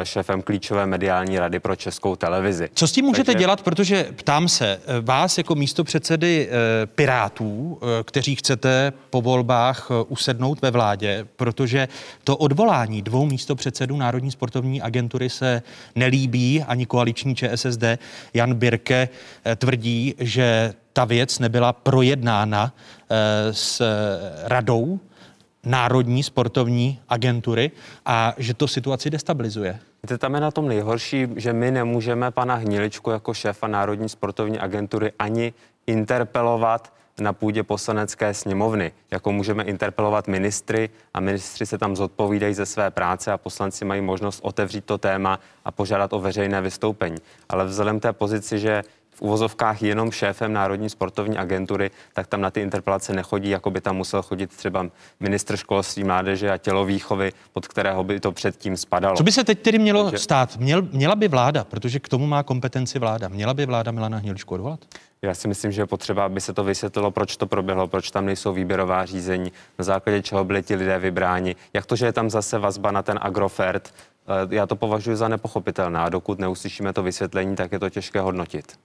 eh, 0.00 0.04
šéfem 0.06 0.42
klíčové 0.42 0.86
mediální 0.86 1.38
rady 1.38 1.60
pro 1.60 1.76
českou 1.76 2.16
televizi. 2.16 2.68
Co 2.74 2.88
s 2.88 2.92
tím 2.92 3.04
můžete 3.04 3.24
Takže- 3.24 3.38
dělat, 3.38 3.62
protože 3.62 4.04
ptám 4.16 4.48
se, 4.48 4.80
eh, 4.86 5.00
vás 5.00 5.38
jako 5.38 5.54
místo 5.54 5.84
předsedy 5.84 6.48
Pirátů, 6.94 7.78
eh, 7.82 7.86
kteří 8.04 8.34
chcete 8.34 8.92
po 9.10 9.22
volbách 9.22 9.88
eh, 9.90 10.04
usednout 10.08 10.62
ve 10.62 10.70
vládě, 10.70 11.26
protože 11.36 11.88
to 12.24 12.36
odvolání 12.36 13.02
dvou 13.02 13.26
místo 13.26 13.54
předsedů 13.54 13.96
Národní 13.96 14.30
sportovní 14.30 14.82
agentury 14.82 15.30
se 15.30 15.62
nelíbí 15.94 16.62
ani 16.62 16.86
koaliční 16.86 17.34
ČSSD. 17.34 17.84
Jan 18.34 18.54
Birke 18.54 19.08
eh, 19.44 19.56
tvrdí, 19.56 20.14
že 20.18 20.74
ta 20.96 21.04
věc 21.04 21.38
nebyla 21.38 21.72
projednána 21.72 22.72
eh, 22.72 23.54
s 23.54 23.82
radou 24.44 25.00
Národní 25.64 26.22
sportovní 26.22 27.00
agentury 27.08 27.70
a 28.06 28.34
že 28.38 28.54
to 28.54 28.68
situaci 28.68 29.10
destabilizuje. 29.10 29.78
Víte, 30.02 30.18
tam 30.18 30.34
je 30.34 30.40
na 30.40 30.50
tom 30.50 30.68
nejhorší, 30.68 31.26
že 31.36 31.52
my 31.52 31.70
nemůžeme 31.70 32.30
pana 32.30 32.54
Hniličku 32.54 33.10
jako 33.10 33.34
šéfa 33.34 33.66
Národní 33.66 34.08
sportovní 34.08 34.58
agentury 34.58 35.12
ani 35.18 35.52
interpelovat 35.86 36.92
na 37.20 37.32
půdě 37.32 37.62
poslanecké 37.62 38.34
sněmovny, 38.34 38.92
jako 39.10 39.32
můžeme 39.32 39.64
interpelovat 39.64 40.28
ministry 40.28 40.90
a 41.14 41.20
ministři 41.20 41.66
se 41.66 41.78
tam 41.78 41.96
zodpovídají 41.96 42.54
ze 42.54 42.66
své 42.66 42.90
práce 42.90 43.32
a 43.32 43.38
poslanci 43.38 43.84
mají 43.84 44.00
možnost 44.00 44.40
otevřít 44.42 44.84
to 44.84 44.98
téma 44.98 45.40
a 45.64 45.70
požádat 45.70 46.12
o 46.12 46.20
veřejné 46.20 46.60
vystoupení. 46.60 47.16
Ale 47.48 47.64
vzhledem 47.64 48.00
té 48.00 48.12
pozici, 48.12 48.58
že 48.58 48.82
v 49.16 49.22
uvozovkách 49.22 49.82
jenom 49.82 50.10
šéfem 50.12 50.52
Národní 50.52 50.90
sportovní 50.90 51.38
agentury, 51.38 51.90
tak 52.12 52.26
tam 52.26 52.40
na 52.40 52.50
ty 52.50 52.60
interpelace 52.60 53.12
nechodí, 53.12 53.50
jako 53.50 53.70
by 53.70 53.80
tam 53.80 53.96
musel 53.96 54.22
chodit 54.22 54.56
třeba 54.56 54.86
ministr 55.20 55.56
školství, 55.56 56.04
mládeže 56.04 56.50
a 56.50 56.58
tělovýchovy, 56.58 57.32
pod 57.52 57.68
kterého 57.68 58.04
by 58.04 58.20
to 58.20 58.32
předtím 58.32 58.76
spadalo. 58.76 59.16
Co 59.16 59.22
by 59.22 59.32
se 59.32 59.44
teď 59.44 59.62
tedy 59.62 59.78
mělo 59.78 60.04
Takže- 60.04 60.18
stát? 60.18 60.56
Měl, 60.56 60.82
měla 60.92 61.16
by 61.16 61.28
vláda, 61.28 61.64
protože 61.64 62.00
k 62.00 62.08
tomu 62.08 62.26
má 62.26 62.42
kompetenci 62.42 62.98
vláda, 62.98 63.28
měla 63.28 63.54
by 63.54 63.66
vláda 63.66 63.90
Milana 63.92 64.18
Hniličku 64.18 64.54
odvolat? 64.54 64.80
Já 65.22 65.34
si 65.34 65.48
myslím, 65.48 65.72
že 65.72 65.82
je 65.82 65.86
potřeba, 65.86 66.24
aby 66.24 66.40
se 66.40 66.52
to 66.52 66.64
vysvětlilo, 66.64 67.10
proč 67.10 67.36
to 67.36 67.46
proběhlo, 67.46 67.86
proč 67.86 68.10
tam 68.10 68.26
nejsou 68.26 68.52
výběrová 68.52 69.04
řízení, 69.04 69.52
na 69.78 69.84
základě 69.84 70.22
čeho 70.22 70.44
byli 70.44 70.62
ti 70.62 70.74
lidé 70.74 70.98
vybráni. 70.98 71.56
Jak 71.72 71.86
to, 71.86 71.96
že 71.96 72.06
je 72.06 72.12
tam 72.12 72.30
zase 72.30 72.58
vazba 72.58 72.90
na 72.90 73.02
ten 73.02 73.18
Agrofert, 73.22 73.94
eh, 74.28 74.54
já 74.54 74.66
to 74.66 74.76
považuji 74.76 75.16
za 75.16 75.28
nepochopitelné 75.28 75.98
a 75.98 76.08
dokud 76.08 76.38
neuslyšíme 76.38 76.92
to 76.92 77.02
vysvětlení, 77.02 77.56
tak 77.56 77.72
je 77.72 77.78
to 77.78 77.90
těžké 77.90 78.20
hodnotit. 78.20 78.78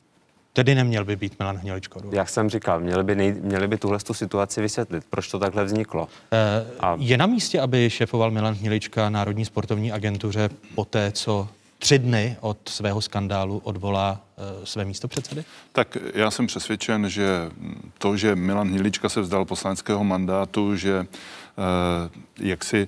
Tedy 0.54 0.76
neměl 0.76 1.06
by 1.06 1.16
být 1.16 1.40
Milan 1.40 1.58
Hniličko 1.58 2.00
odvolat. 2.00 2.16
Jak 2.18 2.30
jsem 2.30 2.50
říkal, 2.50 2.80
měli 2.80 3.04
by, 3.04 3.16
nej, 3.16 3.36
měli 3.42 3.68
by 3.68 3.78
tuhle 3.78 4.00
tu 4.00 4.14
situaci 4.14 4.62
vysvětlit, 4.62 5.04
proč 5.10 5.28
to 5.28 5.40
takhle 5.40 5.64
vzniklo. 5.66 6.08
Eh, 6.32 6.66
A- 6.80 6.96
Je 7.00 7.18
na 7.18 7.26
místě, 7.26 7.62
aby 7.62 7.90
šéfoval 7.90 8.32
Milan 8.32 8.54
Hnilička 8.54 9.10
Národní 9.10 9.46
sportovní 9.46 9.92
agentuře 9.92 10.50
po 10.76 10.86
té, 10.86 11.12
co 11.12 11.48
tři 11.80 12.00
dny 12.00 12.38
od 12.42 12.58
svého 12.70 13.02
skandálu 13.02 13.62
odvolá 13.64 14.22
eh, 14.38 14.66
své 14.66 14.86
místo 14.86 15.08
předsedy? 15.08 15.44
Tak 15.72 15.98
já 16.14 16.32
jsem 16.32 16.48
přesvědčen, 16.48 17.10
že 17.10 17.50
to, 17.98 18.18
že 18.18 18.36
Milan 18.36 18.68
Hnilička 18.70 19.10
se 19.10 19.22
vzdal 19.22 19.46
poslaneckého 19.46 20.04
mandátu, 20.04 20.76
že 20.76 21.00
eh, 21.08 22.10
jak 22.40 22.64
si 22.64 22.88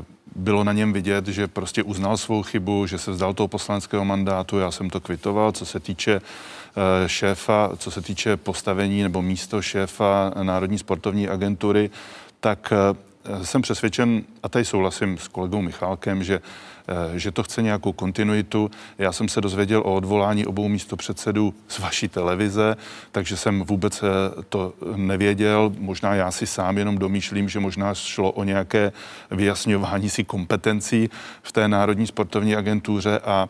eh, 0.00 0.04
bylo 0.36 0.64
na 0.64 0.72
něm 0.72 0.92
vidět, 0.92 1.26
že 1.28 1.48
prostě 1.48 1.82
uznal 1.82 2.16
svou 2.16 2.42
chybu, 2.42 2.86
že 2.86 2.98
se 2.98 3.10
vzdal 3.10 3.34
toho 3.34 3.48
poslaneckého 3.48 4.04
mandátu, 4.04 4.58
já 4.58 4.70
jsem 4.70 4.90
to 4.90 5.00
kvitoval, 5.00 5.52
co 5.52 5.66
se 5.66 5.80
týče 5.80 6.20
šéfa, 7.06 7.70
co 7.78 7.90
se 7.90 8.02
týče 8.02 8.36
postavení 8.36 9.02
nebo 9.02 9.22
místo 9.22 9.62
šéfa 9.62 10.32
Národní 10.42 10.78
sportovní 10.78 11.28
agentury, 11.28 11.90
tak 12.40 12.72
eh, 12.72 13.44
jsem 13.44 13.62
přesvědčen, 13.62 14.22
a 14.42 14.48
tady 14.48 14.64
souhlasím 14.64 15.18
s 15.18 15.28
kolegou 15.28 15.62
Michálkem, 15.62 16.24
že, 16.24 16.40
eh, 16.88 17.18
že 17.18 17.30
to 17.30 17.42
chce 17.42 17.62
nějakou 17.62 17.92
kontinuitu. 17.92 18.70
Já 18.98 19.12
jsem 19.12 19.28
se 19.28 19.40
dozvěděl 19.40 19.80
o 19.80 19.94
odvolání 19.94 20.46
obou 20.46 20.68
místopředsedů 20.68 21.54
z 21.68 21.78
vaší 21.78 22.08
televize, 22.08 22.76
takže 23.12 23.36
jsem 23.36 23.62
vůbec 23.62 24.02
eh, 24.02 24.06
to 24.48 24.72
nevěděl. 24.96 25.72
Možná 25.78 26.14
já 26.14 26.30
si 26.30 26.46
sám 26.46 26.78
jenom 26.78 26.98
domýšlím, 26.98 27.48
že 27.48 27.60
možná 27.60 27.94
šlo 27.94 28.32
o 28.32 28.44
nějaké 28.44 28.92
vyjasňování 29.30 30.10
si 30.10 30.24
kompetencí 30.24 31.10
v 31.42 31.52
té 31.52 31.68
Národní 31.68 32.06
sportovní 32.06 32.56
agentuře 32.56 33.18
a 33.18 33.48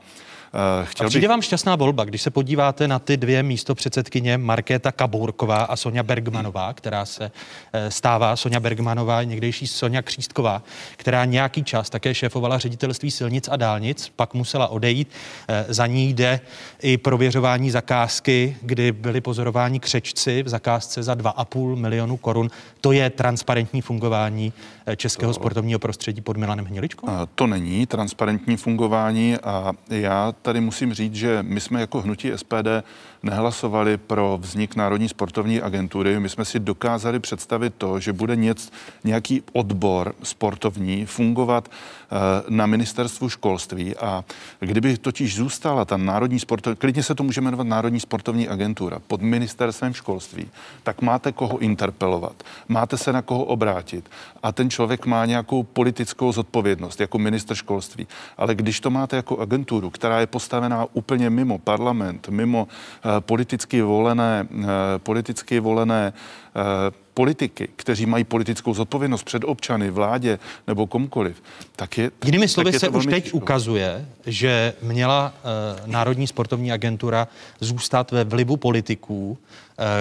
eh, 0.59 0.83
A 0.83 0.85
chtěl 0.85 1.09
přijde 1.09 1.25
bych... 1.25 1.29
vám 1.29 1.43
šťastná 1.43 1.77
volba, 1.77 2.05
když 2.05 2.23
se 2.23 2.31
podíváte 2.31 2.89
na 2.89 2.99
ty 2.99 3.17
dvě 3.17 3.43
místo 3.43 3.75
předsedkyně 3.75 4.39
Markéta 4.39 4.93
Kabourková 4.93 5.57
a 5.59 5.77
Sonja 5.77 6.03
Bergmanová, 6.03 6.73
která 6.73 7.05
se 7.05 7.31
eh, 7.73 7.91
stává 7.91 8.37
Sonja 8.37 8.61
Bergmanová, 8.61 9.23
někdejší 9.23 9.67
Sonja 9.67 10.03
Křístková, 10.03 10.63
která 10.97 11.25
nějaký 11.25 11.65
čas 11.65 11.91
také 11.91 12.15
šéfovala 12.15 12.59
ředitelství 12.59 13.11
silnic 13.11 13.49
a 13.49 13.57
dálnic, 13.57 14.13
pak 14.17 14.35
musela 14.35 14.69
odejít. 14.69 15.09
Eh, 15.49 15.65
Za 15.69 15.87
ní 15.87 16.15
jde 16.15 16.41
i 16.83 16.97
prověřování 16.99 17.71
zakázky, 17.71 18.57
kdy 18.63 18.93
byli 18.93 19.21
pozorováni 19.21 19.81
křečci 19.81 20.43
v 20.43 20.49
zakázce 20.49 21.03
za 21.03 21.15
2,5 21.15 21.77
milionu 21.77 22.17
korun. 22.17 22.51
To 22.81 22.93
je 22.93 23.11
transparentní 23.11 23.81
fungování 23.83 24.53
českého 24.97 25.35
sportovního 25.35 25.79
prostředí 25.79 26.21
pod 26.21 26.37
Milanem 26.37 26.65
Hniličkou? 26.65 27.09
A 27.09 27.27
To 27.35 27.47
není 27.47 27.87
transparentní 27.87 28.57
fungování 28.57 29.37
a 29.37 29.73
já 29.91 30.33
tady 30.49 30.61
musím 30.61 30.95
říct, 30.95 31.15
že 31.15 31.39
my 31.43 31.61
jsme 31.61 31.81
jako 31.81 32.01
hnutí 32.03 32.33
SPD 32.37 32.69
nehlasovali 33.23 33.97
pro 33.97 34.39
vznik 34.43 34.77
Národní 34.77 35.09
sportovní 35.09 35.61
agentury. 35.61 36.21
My 36.21 36.29
jsme 36.29 36.45
si 36.45 36.61
dokázali 36.61 37.21
představit 37.21 37.75
to, 37.79 38.01
že 38.01 38.13
bude 38.13 38.37
něc, 38.37 38.73
nějaký 39.05 39.43
odbor 39.53 40.15
sportovní 40.23 41.07
fungovat 41.07 41.69
eh, 41.69 42.17
na 42.49 42.67
ministerstvu 42.67 43.29
školství 43.29 43.97
a 43.97 44.25
kdyby 44.61 44.97
totiž 44.97 45.37
zůstala 45.37 45.85
ta 45.85 45.97
Národní 45.97 46.39
sportovní, 46.41 46.77
klidně 46.77 47.03
se 47.03 47.15
to 47.15 47.23
může 47.23 47.41
jmenovat 47.41 47.67
Národní 47.67 48.01
sportovní 48.01 48.49
agentura 48.49 48.99
pod 49.07 49.23
ministerstvem 49.23 49.95
školství, 49.95 50.49
tak 50.83 51.03
máte 51.03 51.33
koho 51.33 51.59
interpelovat, 51.59 52.43
máte 52.69 52.99
se 52.99 53.13
na 53.13 53.23
koho 53.23 53.45
obrátit 53.45 54.11
a 54.43 54.53
ten 54.53 54.71
člověk 54.71 55.07
má 55.07 55.27
nějakou 55.27 55.63
politickou 55.63 56.33
zodpovědnost 56.33 57.01
jako 57.01 57.19
minister 57.19 57.57
školství. 57.57 58.07
Ale 58.37 58.55
když 58.55 58.81
to 58.81 58.91
máte 58.91 59.17
jako 59.17 59.39
agenturu, 59.41 59.91
která 59.91 60.21
je 60.21 60.27
postavená 60.27 60.87
úplně 60.93 61.31
mimo 61.31 61.59
parlament, 61.59 62.29
mimo 62.29 62.69
eh, 62.69 63.08
politicky 63.21 63.83
volené, 63.83 64.49
eh, 64.51 64.67
politicky 64.99 65.61
volené 65.61 66.13
eh, 66.13 66.61
politiky, 67.15 67.69
kteří 67.77 68.07
mají 68.07 68.25
politickou 68.25 68.75
zodpovědnost 68.75 69.23
před 69.23 69.45
občany, 69.45 69.91
vládě 69.91 70.39
nebo 70.67 70.87
komkoliv, 70.87 71.43
tak 71.77 71.99
je 71.99 72.11
Jinými 72.25 72.49
slovy 72.49 72.69
je 72.69 72.73
to 72.73 72.79
se 72.79 72.89
už 72.89 73.07
teď 73.07 73.25
těžko. 73.25 73.37
ukazuje, 73.37 74.07
že 74.27 74.75
měla 74.83 75.33
uh, 75.35 75.91
Národní 75.91 76.27
sportovní 76.27 76.73
agentura 76.73 77.29
zůstat 77.61 78.11
ve 78.11 78.25
vlivu 78.25 78.57
politiků, 78.57 79.39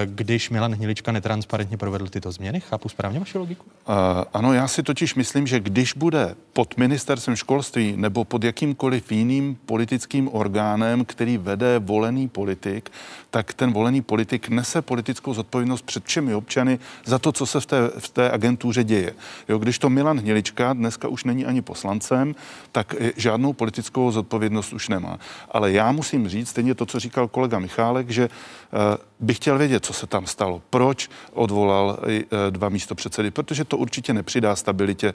když 0.05 0.49
Milan 0.49 0.73
Hnilička 0.73 1.11
netransparentně 1.11 1.77
provedl 1.77 2.07
tyto 2.07 2.31
změny. 2.31 2.59
Chápu 2.59 2.89
správně 2.89 3.19
vaši 3.19 3.37
logiku? 3.37 3.65
Uh, 3.65 3.95
ano, 4.33 4.53
já 4.53 4.67
si 4.67 4.83
totiž 4.83 5.15
myslím, 5.15 5.47
že 5.47 5.59
když 5.59 5.93
bude 5.93 6.35
pod 6.53 6.77
ministerstvem 6.77 7.35
školství 7.35 7.93
nebo 7.97 8.25
pod 8.25 8.43
jakýmkoliv 8.43 9.11
jiným 9.11 9.57
politickým 9.65 10.29
orgánem, 10.33 11.05
který 11.05 11.37
vede 11.37 11.79
volený 11.79 12.27
politik, 12.27 12.89
tak 13.29 13.53
ten 13.53 13.73
volený 13.73 14.01
politik 14.01 14.49
nese 14.49 14.81
politickou 14.81 15.33
zodpovědnost 15.33 15.81
před 15.81 16.05
všemi 16.05 16.35
občany 16.35 16.79
za 17.05 17.19
to, 17.19 17.31
co 17.31 17.45
se 17.45 17.59
v 17.59 17.65
té, 17.65 17.89
v 17.99 18.09
té 18.09 18.31
agentuře 18.31 18.83
děje. 18.83 19.13
Jo, 19.49 19.57
když 19.57 19.79
to 19.79 19.89
Milan 19.89 20.19
Hnilička 20.19 20.73
dneska 20.73 21.07
už 21.07 21.23
není 21.23 21.45
ani 21.45 21.61
poslancem, 21.61 22.35
tak 22.71 22.95
eh, 22.99 23.11
žádnou 23.17 23.53
politickou 23.53 24.11
zodpovědnost 24.11 24.73
už 24.73 24.89
nemá. 24.89 25.19
Ale 25.51 25.71
já 25.71 25.91
musím 25.91 26.27
říct, 26.27 26.49
stejně 26.49 26.75
to, 26.75 26.85
co 26.85 26.99
říkal 26.99 27.27
kolega 27.27 27.59
Michálek, 27.59 28.09
že 28.09 28.29
uh, 28.29 28.79
bych 29.19 29.37
chtěl 29.37 29.57
vědět, 29.57 29.85
co 29.85 29.93
se 29.93 30.07
tam 30.07 30.25
stalo. 30.25 30.61
Proč 30.69 31.09
odvolal 31.33 31.99
uh, 32.01 32.07
dva 32.49 32.69
místo 32.69 32.95
předsedy? 32.95 33.31
Protože 33.31 33.65
to 33.65 33.77
určitě 33.77 34.13
nepřidá 34.13 34.55
stabilitě 34.55 35.13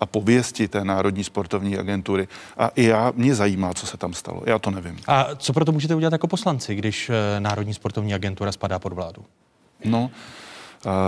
a 0.00 0.06
pověsti 0.06 0.68
té 0.68 0.84
Národní 0.84 1.24
sportovní 1.24 1.78
agentury. 1.78 2.28
A 2.58 2.68
i 2.68 2.84
já, 2.84 3.12
mě 3.16 3.34
zajímá, 3.34 3.74
co 3.74 3.86
se 3.86 3.96
tam 3.96 4.14
stalo. 4.14 4.42
Já 4.46 4.58
to 4.58 4.70
nevím. 4.70 4.98
A 5.06 5.26
co 5.36 5.52
proto 5.52 5.72
můžete 5.72 5.94
udělat 5.94 6.12
jako 6.12 6.26
poslanci, 6.26 6.74
když 6.74 7.10
eh, 7.10 7.40
Národní 7.50 7.74
sportovní 7.74 8.14
agentura 8.14 8.52
spadá 8.52 8.78
pod 8.78 8.92
vládu? 8.92 9.24
No, 9.84 10.10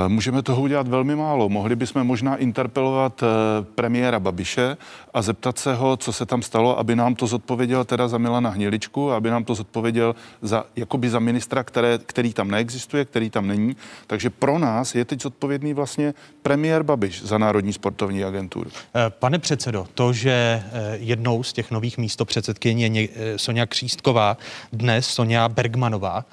Můžeme 0.08 0.42
toho 0.42 0.62
udělat 0.62 0.88
velmi 0.88 1.16
málo. 1.16 1.48
Mohli 1.48 1.76
bychom 1.76 2.04
možná 2.04 2.36
interpelovat 2.36 3.22
eh, 3.22 3.26
premiéra 3.74 4.20
Babiše 4.20 4.76
a 5.14 5.22
zeptat 5.22 5.58
se 5.58 5.74
ho, 5.74 5.96
co 5.96 6.12
se 6.12 6.26
tam 6.26 6.42
stalo, 6.42 6.78
aby 6.78 6.96
nám 6.96 7.14
to 7.14 7.26
zodpověděl 7.26 7.84
teda 7.84 8.08
za 8.08 8.18
Milana 8.18 8.50
Hniličku, 8.50 9.12
aby 9.12 9.30
nám 9.30 9.44
to 9.44 9.54
zodpověděl 9.54 10.14
za, 10.42 10.64
jakoby 10.76 11.10
za 11.10 11.18
ministra, 11.18 11.64
které, 11.64 11.98
který 12.06 12.32
tam 12.32 12.50
neexistuje, 12.50 13.04
který 13.04 13.30
tam 13.30 13.46
není. 13.46 13.76
Takže 14.06 14.30
pro 14.30 14.58
nás 14.58 14.94
je 14.94 15.04
teď 15.04 15.22
zodpovědný 15.22 15.74
vlastně 15.74 16.14
premiér 16.42 16.82
Babiš 16.82 17.22
za 17.22 17.38
Národní 17.38 17.72
sportovní 17.72 18.24
agenturu. 18.24 18.70
Eh, 18.94 19.10
Pane 19.10 19.38
předsedo, 19.38 19.86
to, 19.94 20.12
že 20.12 20.30
eh, 20.32 20.96
jednou 21.00 21.42
z 21.42 21.52
těch 21.52 21.70
nových 21.70 21.98
místopředsedkyň 21.98 22.80
je 22.80 23.08
Sonja 23.36 23.66
Křístková, 23.66 24.36
dnes 24.72 25.06
Sonja 25.06 25.48
Bergmanová, 25.48 26.24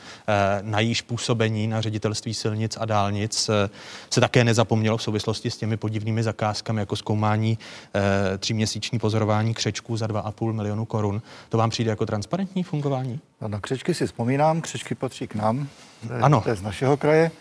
na 0.62 0.80
jejíž 0.80 1.02
působení 1.02 1.68
na 1.68 1.82
ředitelství 1.82 2.34
silnic 2.34 2.78
a 2.80 2.86
dálnic 2.86 3.29
dálnic 3.30 3.50
eh, 3.50 3.70
se 4.10 4.22
také 4.22 4.44
nezapomnělo 4.44 4.98
v 4.98 5.04
souvislosti 5.04 5.52
s 5.52 5.58
těmi 5.58 5.78
podivnými 5.78 6.24
zakázkami, 6.24 6.82
jako 6.82 6.96
zkoumání 6.96 7.58
eh, 7.96 8.38
tříměsíční 8.38 9.00
pozorování 9.00 9.54
křečků 9.54 9.98
za 9.98 10.08
2,5 10.08 10.54
milionu 10.54 10.86
korun. 10.86 11.22
To 11.50 11.58
vám 11.58 11.70
přijde 11.70 11.90
jako 11.90 12.06
transparentní 12.06 12.64
fungování? 12.64 13.20
Na 13.48 13.60
křečky 13.60 13.94
si 13.94 14.06
vzpomínám, 14.06 14.62
křečky 14.62 14.96
patří 14.96 15.28
k 15.28 15.36
nám. 15.36 15.68
To 16.08 16.14
je, 16.14 16.20
Ano. 16.20 16.42
To 16.42 16.50
je 16.50 16.56
z 16.56 16.62
našeho 16.62 16.98
kraje. 16.98 17.32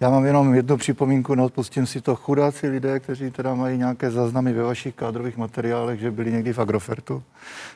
Já 0.00 0.10
mám 0.10 0.24
jenom 0.24 0.54
jednu 0.54 0.76
připomínku, 0.76 1.34
neodpustím 1.34 1.86
si 1.86 2.00
to. 2.00 2.16
Chudáci 2.16 2.68
lidé, 2.68 3.00
kteří 3.00 3.30
teda 3.30 3.54
mají 3.54 3.78
nějaké 3.78 4.10
záznamy 4.10 4.52
ve 4.52 4.62
vašich 4.62 4.94
kádrových 4.94 5.36
materiálech, 5.36 6.00
že 6.00 6.10
byli 6.10 6.32
někdy 6.32 6.52
v 6.52 6.58
Agrofertu. 6.58 7.22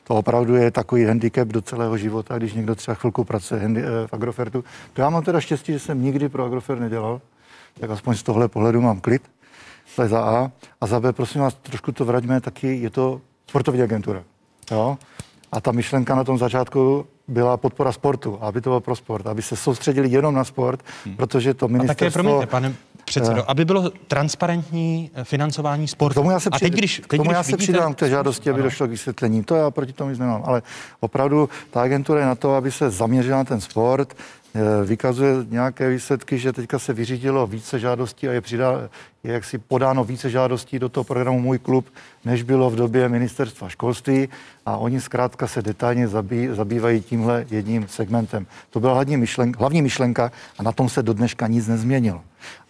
To 0.05 0.15
opravdu 0.15 0.55
je 0.55 0.71
takový 0.71 1.05
handicap 1.05 1.49
do 1.49 1.63
celého 1.63 1.97
života, 1.97 2.39
když 2.39 2.53
někdo 2.53 2.75
třeba 2.75 2.95
chvilku 2.95 3.25
pracuje 3.25 3.61
eh, 3.63 4.07
v 4.07 4.13
Agrofertu. 4.13 4.65
To 4.93 5.03
já 5.03 5.11
mám 5.11 5.23
teda 5.23 5.41
štěstí, 5.41 5.73
že 5.73 5.79
jsem 5.79 6.03
nikdy 6.03 6.29
pro 6.29 6.45
Agrofert 6.45 6.81
nedělal, 6.81 7.21
tak 7.81 7.91
aspoň 7.91 8.15
z 8.17 8.23
tohle 8.23 8.49
pohledu 8.49 8.81
mám 8.81 9.01
klid. 9.01 9.23
To 9.97 10.03
je 10.03 10.09
za 10.09 10.21
A. 10.21 10.51
A 10.81 10.87
za 10.87 11.01
B, 11.01 11.13
prosím 11.13 11.41
vás, 11.41 11.55
trošku 11.55 11.93
to 11.93 12.05
vraťme, 12.05 12.41
taky 12.41 12.77
je 12.77 12.91
to 12.91 13.21
sportovní 13.49 13.83
agentura. 13.83 14.23
Jo? 14.71 14.99
A 15.53 15.61
ta 15.61 15.73
myšlenka 15.73 16.15
na 16.15 16.25
tom 16.25 16.39
začátku 16.39 17.07
byla 17.29 17.57
podpora 17.57 17.93
sportu, 17.93 18.39
aby 18.41 18.61
to 18.61 18.71
bylo 18.71 18.81
pro 18.81 18.97
sport, 18.97 19.27
aby 19.27 19.43
se 19.43 19.57
soustředili 19.57 20.09
jenom 20.09 20.35
na 20.35 20.45
sport, 20.45 20.81
hmm. 21.05 21.17
protože 21.17 21.55
to 21.55 21.67
A 21.67 21.69
také, 21.69 21.73
ministerstvo... 21.79 22.23
promiňte, 22.23 22.47
pane 22.47 22.75
předsedo, 23.05 23.51
aby 23.51 23.65
bylo 23.65 23.91
transparentní 24.09 25.11
eh, 25.15 25.25
financování 25.25 25.87
K 25.87 25.91
sportu. 25.91 26.15
tomu 26.21 26.31
já 26.31 26.41
se, 26.41 26.51
A 26.53 26.59
teď, 26.59 26.73
když, 26.73 26.99
k 26.99 27.07
teď, 27.07 27.19
tomu 27.19 27.31
když 27.31 27.37
já 27.37 27.43
se 27.43 27.53
vidíte- 27.53 27.73
přidám 27.73 27.95
k 27.95 27.99
té 27.99 28.09
žádosti, 28.09 28.51
aby 28.51 28.61
Ano. 28.61 28.65
došlo 28.71 28.87
k 28.87 28.91
vysvětlení. 28.91 29.45
To 29.45 29.55
já 29.55 29.71
proti 29.71 29.93
tomu 29.93 30.11
nic 30.11 30.19
nemám, 30.19 30.43
ale 30.45 30.63
opravdu 31.01 31.49
ta 31.71 31.83
agentura 31.83 32.21
je 32.21 32.27
na 32.27 32.35
to, 32.35 32.55
aby 32.55 32.71
se 32.73 32.91
zaměřila 32.91 33.37
na 33.39 33.45
ten 33.45 33.61
sport, 33.61 34.13
eh, 34.13 34.23
vykazuje 34.85 35.35
nějaké 35.49 35.89
výsledky, 35.89 36.39
že 36.39 36.53
teďka 36.53 36.79
se 36.79 36.93
vyřídilo 36.93 37.47
více 37.47 37.79
žádostí 37.79 38.29
a 38.29 38.33
je, 38.33 38.41
přidá, 38.41 38.89
je 39.25 39.33
jaksi 39.33 39.59
podáno 39.59 40.05
více 40.05 40.31
žádostí 40.31 40.79
do 40.79 40.89
toho 40.89 41.05
programu 41.05 41.41
Můj 41.41 41.59
klub, 41.59 41.87
než 42.25 42.43
bylo 42.43 42.71
v 42.71 42.77
době 42.77 43.09
ministerstva 43.09 43.69
školství 43.69 44.29
a 44.67 44.77
oni 44.77 45.01
zkrátka 45.01 45.47
se 45.47 45.63
detailně 45.63 46.09
zabý, 46.09 46.49
zabývají 46.53 47.01
tímhle 47.01 47.47
jedním 47.51 47.89
segmentem. 47.89 48.47
To 48.71 48.81
byla 48.81 48.95
hlavní 48.95 49.17
myšlenka, 49.17 49.59
hlavní 49.61 49.83
myšlenka 49.83 50.33
a 50.59 50.63
na 50.63 50.73
tom 50.73 50.89
se 50.89 51.03
do 51.03 51.13
dneška 51.13 51.47
nic 51.47 51.67
nezměnilo. 51.67 52.23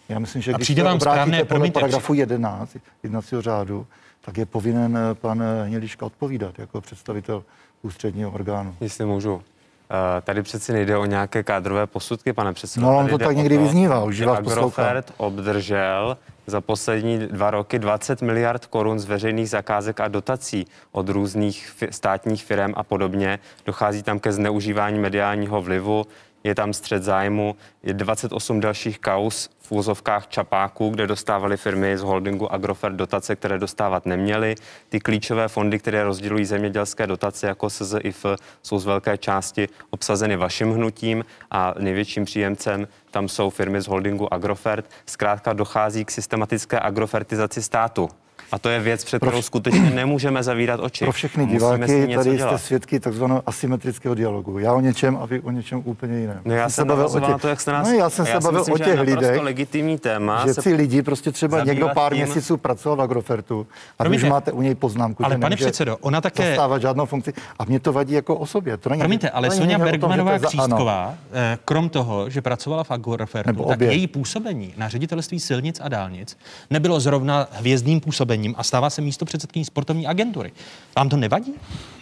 Já 0.09 0.19
myslím, 0.19 0.41
že 0.41 0.53
A 0.53 0.57
když 0.57 0.65
přijde 0.65 0.81
se 0.81 0.83
vám 0.83 0.95
obrátíte 0.95 1.37
správné- 1.37 1.45
podle 1.45 1.71
paragrafu 1.71 2.13
11 2.13 2.77
jednacího 3.03 3.41
řádu, 3.41 3.87
tak 4.21 4.37
je 4.37 4.45
povinen 4.45 4.97
eh, 4.97 5.15
pan 5.15 5.41
eh, 5.41 5.67
Hnilička 5.67 6.05
odpovídat 6.05 6.59
jako 6.59 6.81
představitel 6.81 7.43
ústředního 7.81 8.31
orgánu. 8.31 8.75
Jestli 8.81 9.05
můžu. 9.05 9.41
Eh, 9.91 10.21
Tady 10.21 10.41
přeci 10.41 10.73
nejde 10.73 10.97
o 10.97 11.05
nějaké 11.05 11.43
kádrové 11.43 11.87
posudky, 11.87 12.33
pane 12.33 12.53
předsedo. 12.53 12.85
No, 12.85 12.97
on 12.97 13.07
to 13.07 13.17
tak 13.17 13.35
někdy 13.35 13.57
vyznívá, 13.57 14.03
už 14.03 14.15
že 14.15 14.25
vás. 14.25 14.37
Agrofert 14.37 15.13
obdržel 15.17 16.17
za 16.47 16.61
poslední 16.61 17.17
dva 17.19 17.51
roky 17.51 17.79
20 17.79 18.21
miliard 18.21 18.65
korun 18.65 18.99
z 18.99 19.05
veřejných 19.05 19.49
zakázek 19.49 19.99
a 19.99 20.07
dotací 20.07 20.67
od 20.91 21.09
různých 21.09 21.73
státních 21.91 22.45
firm 22.45 22.73
a 22.75 22.83
podobně. 22.83 23.39
Dochází 23.65 24.03
tam 24.03 24.19
ke 24.19 24.31
zneužívání 24.31 24.99
mediálního 24.99 25.61
vlivu, 25.61 26.05
je 26.43 26.55
tam 26.55 26.73
střed 26.73 27.03
zájmu, 27.03 27.55
je 27.83 27.93
28 27.93 28.59
dalších 28.59 28.99
kaus 28.99 29.49
v 29.59 29.71
úzovkách 29.71 30.27
čapáků, 30.27 30.89
kde 30.89 31.07
dostávaly 31.07 31.57
firmy 31.57 31.97
z 31.97 32.01
holdingu 32.01 32.53
Agrofert 32.53 32.95
dotace, 32.95 33.35
které 33.35 33.57
dostávat 33.57 34.05
neměly. 34.05 34.55
Ty 34.89 34.99
klíčové 34.99 35.47
fondy, 35.47 35.79
které 35.79 36.03
rozdělují 36.03 36.45
zemědělské 36.45 37.07
dotace 37.07 37.47
jako 37.47 37.69
SZIF, 37.69 38.25
jsou 38.61 38.79
z 38.79 38.85
velké 38.85 39.17
části 39.17 39.67
obsazeny 39.89 40.35
vaším 40.35 40.73
hnutím 40.73 41.25
a 41.51 41.73
největším 41.79 42.25
příjemcem 42.25 42.87
tam 43.11 43.27
jsou 43.27 43.49
firmy 43.49 43.81
z 43.81 43.87
holdingu 43.87 44.33
Agrofert. 44.33 44.85
Zkrátka 45.05 45.53
dochází 45.53 46.05
k 46.05 46.11
systematické 46.11 46.79
agrofertizaci 46.79 47.61
státu. 47.61 48.09
A 48.51 48.59
to 48.59 48.69
je 48.69 48.79
věc, 48.79 49.03
před 49.03 49.19
kterou 49.19 49.41
skutečně 49.41 49.89
nemůžeme 49.89 50.43
zavírat 50.43 50.79
oči. 50.79 51.05
Pro 51.05 51.11
všechny 51.11 51.45
diváky 51.45 52.15
tady 52.15 52.37
dělat. 52.37 52.57
jste 52.57 52.67
svědky 52.67 52.99
takzvaného 52.99 53.43
asymetrického 53.45 54.15
dialogu. 54.15 54.59
Já 54.59 54.73
o 54.73 54.81
něčem 54.81 55.17
a 55.21 55.25
vy 55.25 55.39
o 55.39 55.51
něčem 55.51 55.81
úplně 55.85 56.19
jiném. 56.19 56.41
No 56.45 56.53
já 56.53 56.69
se 56.69 56.75
jsem 56.75 56.87
bavil 56.87 57.03
navazoval 57.03 57.31
na 57.31 57.37
to, 57.37 57.47
jak 57.47 57.61
jste 57.61 57.71
nás... 57.71 57.87
No, 57.87 57.93
já 57.93 58.09
jsem 58.09 58.23
a 58.23 58.27
se 58.27 58.39
bavil 58.39 58.59
myslím, 58.59 58.73
o 58.75 58.77
těch 58.77 58.99
lidech, 58.99 59.41
legitimní 59.41 59.97
téma. 59.97 60.47
že 60.47 60.53
se 60.53 60.61
ty 60.61 60.73
lidi 60.73 61.01
prostě 61.01 61.31
třeba 61.31 61.57
zabývat 61.57 61.73
někdo 61.73 61.89
pár 61.93 62.13
tím- 62.13 62.23
měsíců 62.23 62.57
pracoval 62.57 62.97
v 62.97 63.01
Agrofertu 63.01 63.59
a 63.99 64.03
vy 64.03 64.05
Promiňte, 64.05 64.25
už 64.25 64.29
máte 64.29 64.51
u 64.51 64.61
něj 64.61 64.75
poznámku, 64.75 65.25
ale 65.25 65.35
že 65.35 65.39
pane 65.39 65.55
předsedo, 65.55 65.97
ona 65.97 66.21
také- 66.21 66.47
zastávat 66.47 66.81
žádnou 66.81 67.05
funkci 67.05 67.33
a 67.59 67.65
mě 67.65 67.79
to 67.79 67.93
vadí 67.93 68.13
jako 68.13 68.35
osobě. 68.35 68.77
To 68.77 68.89
není, 68.89 68.99
Promiňte, 68.99 69.29
ale 69.29 69.51
Sonja 69.51 69.77
o 69.77 69.81
Bergmanová. 69.81 70.39
Křístková, 70.39 71.15
eh, 71.33 71.57
krom 71.65 71.89
toho, 71.89 72.29
že 72.29 72.41
pracovala 72.41 72.83
v 72.83 72.91
Agrofertu, 72.91 73.49
Nebo 73.49 73.63
tak 73.63 73.81
její 73.81 74.07
působení 74.07 74.73
na 74.77 74.89
ředitelství 74.89 75.39
silnic 75.39 75.79
a 75.83 75.89
dálnic 75.89 76.37
nebylo 76.69 76.99
zrovna 76.99 77.47
hvězdným 77.51 77.99
působením 77.99 78.28
a 78.55 78.63
stává 78.63 78.89
se 78.89 79.01
místo 79.01 79.25
předsedkyní 79.25 79.65
sportovní 79.65 80.07
agentury. 80.07 80.51
Vám 80.97 81.09
to 81.09 81.17
nevadí? 81.17 81.53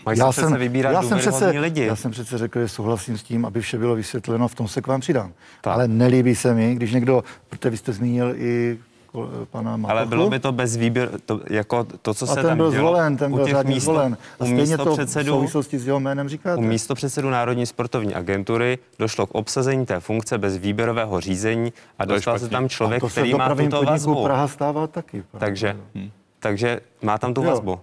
Mají 0.05 0.17
se 0.19 0.25
přece 0.29 0.57
vybírat 0.57 0.91
já 0.91 1.03
jsem 1.03 1.17
přece, 1.19 1.49
lidi. 1.49 1.85
já 1.85 1.95
jsem 1.95 2.11
přece 2.11 2.37
řekl, 2.37 2.59
že 2.59 2.67
souhlasím 2.67 3.17
s 3.17 3.23
tím, 3.23 3.45
aby 3.45 3.61
vše 3.61 3.77
bylo 3.77 3.95
vysvětleno, 3.95 4.47
v 4.47 4.55
tom 4.55 4.67
se 4.67 4.81
k 4.81 4.87
vám 4.87 4.99
přidám. 5.01 5.31
Tak. 5.61 5.73
Ale 5.73 5.87
nelíbí 5.87 6.35
se 6.35 6.53
mi, 6.53 6.75
když 6.75 6.91
někdo, 6.91 7.23
protože 7.49 7.69
vy 7.69 7.77
jste 7.77 7.93
zmínil 7.93 8.33
i 8.37 8.77
pana 9.51 9.77
Matochu, 9.77 9.97
Ale 9.97 10.05
bylo 10.05 10.29
by 10.29 10.39
to 10.39 10.51
bez 10.51 10.75
výběr, 10.77 11.09
to, 11.25 11.41
jako 11.49 11.83
to, 12.01 12.13
co 12.13 12.25
a 12.25 12.27
se 12.27 12.35
ten 12.35 12.45
tam 12.45 12.57
byl 12.57 12.71
dělo, 12.71 12.81
zvolen, 12.89 13.17
ten 13.17 13.33
u 13.33 13.35
byl 13.35 13.47
řádně 13.47 13.75
místo- 13.75 13.79
zvolen. 13.83 14.17
A 14.39 14.45
stejně 14.45 14.77
to 14.77 14.85
v 14.85 14.87
místopředsedů- 14.87 15.25
souvislosti 15.33 15.79
s 15.79 15.87
jeho 15.87 15.99
jménem 15.99 16.29
říkáte. 16.29 16.57
U 16.57 16.61
místopředsedu 16.61 17.29
Národní 17.29 17.65
sportovní 17.65 18.15
agentury 18.15 18.77
došlo 18.99 19.27
k 19.27 19.35
obsazení 19.35 19.85
té 19.85 19.99
funkce 19.99 20.37
bez 20.37 20.57
výběrového 20.57 21.19
řízení 21.21 21.73
a 21.99 22.05
To 22.05 22.13
dostal 22.13 22.39
se 22.39 22.49
tam 22.49 22.69
člověk, 22.69 23.01
to 23.01 23.09
se 23.09 23.21
který 23.21 23.33
v 23.33 23.37
má 23.37 23.49
tuto 23.49 23.55
podniku 23.63 23.85
vazbu. 23.85 24.23
Praha 24.23 24.47
stává 24.47 24.87
taky. 24.87 25.23
Takže, 25.37 25.77
takže 26.39 26.79
má 27.01 27.17
tam 27.17 27.33
tu 27.33 27.43
Jo. 27.43 27.49
vazbu. 27.49 27.79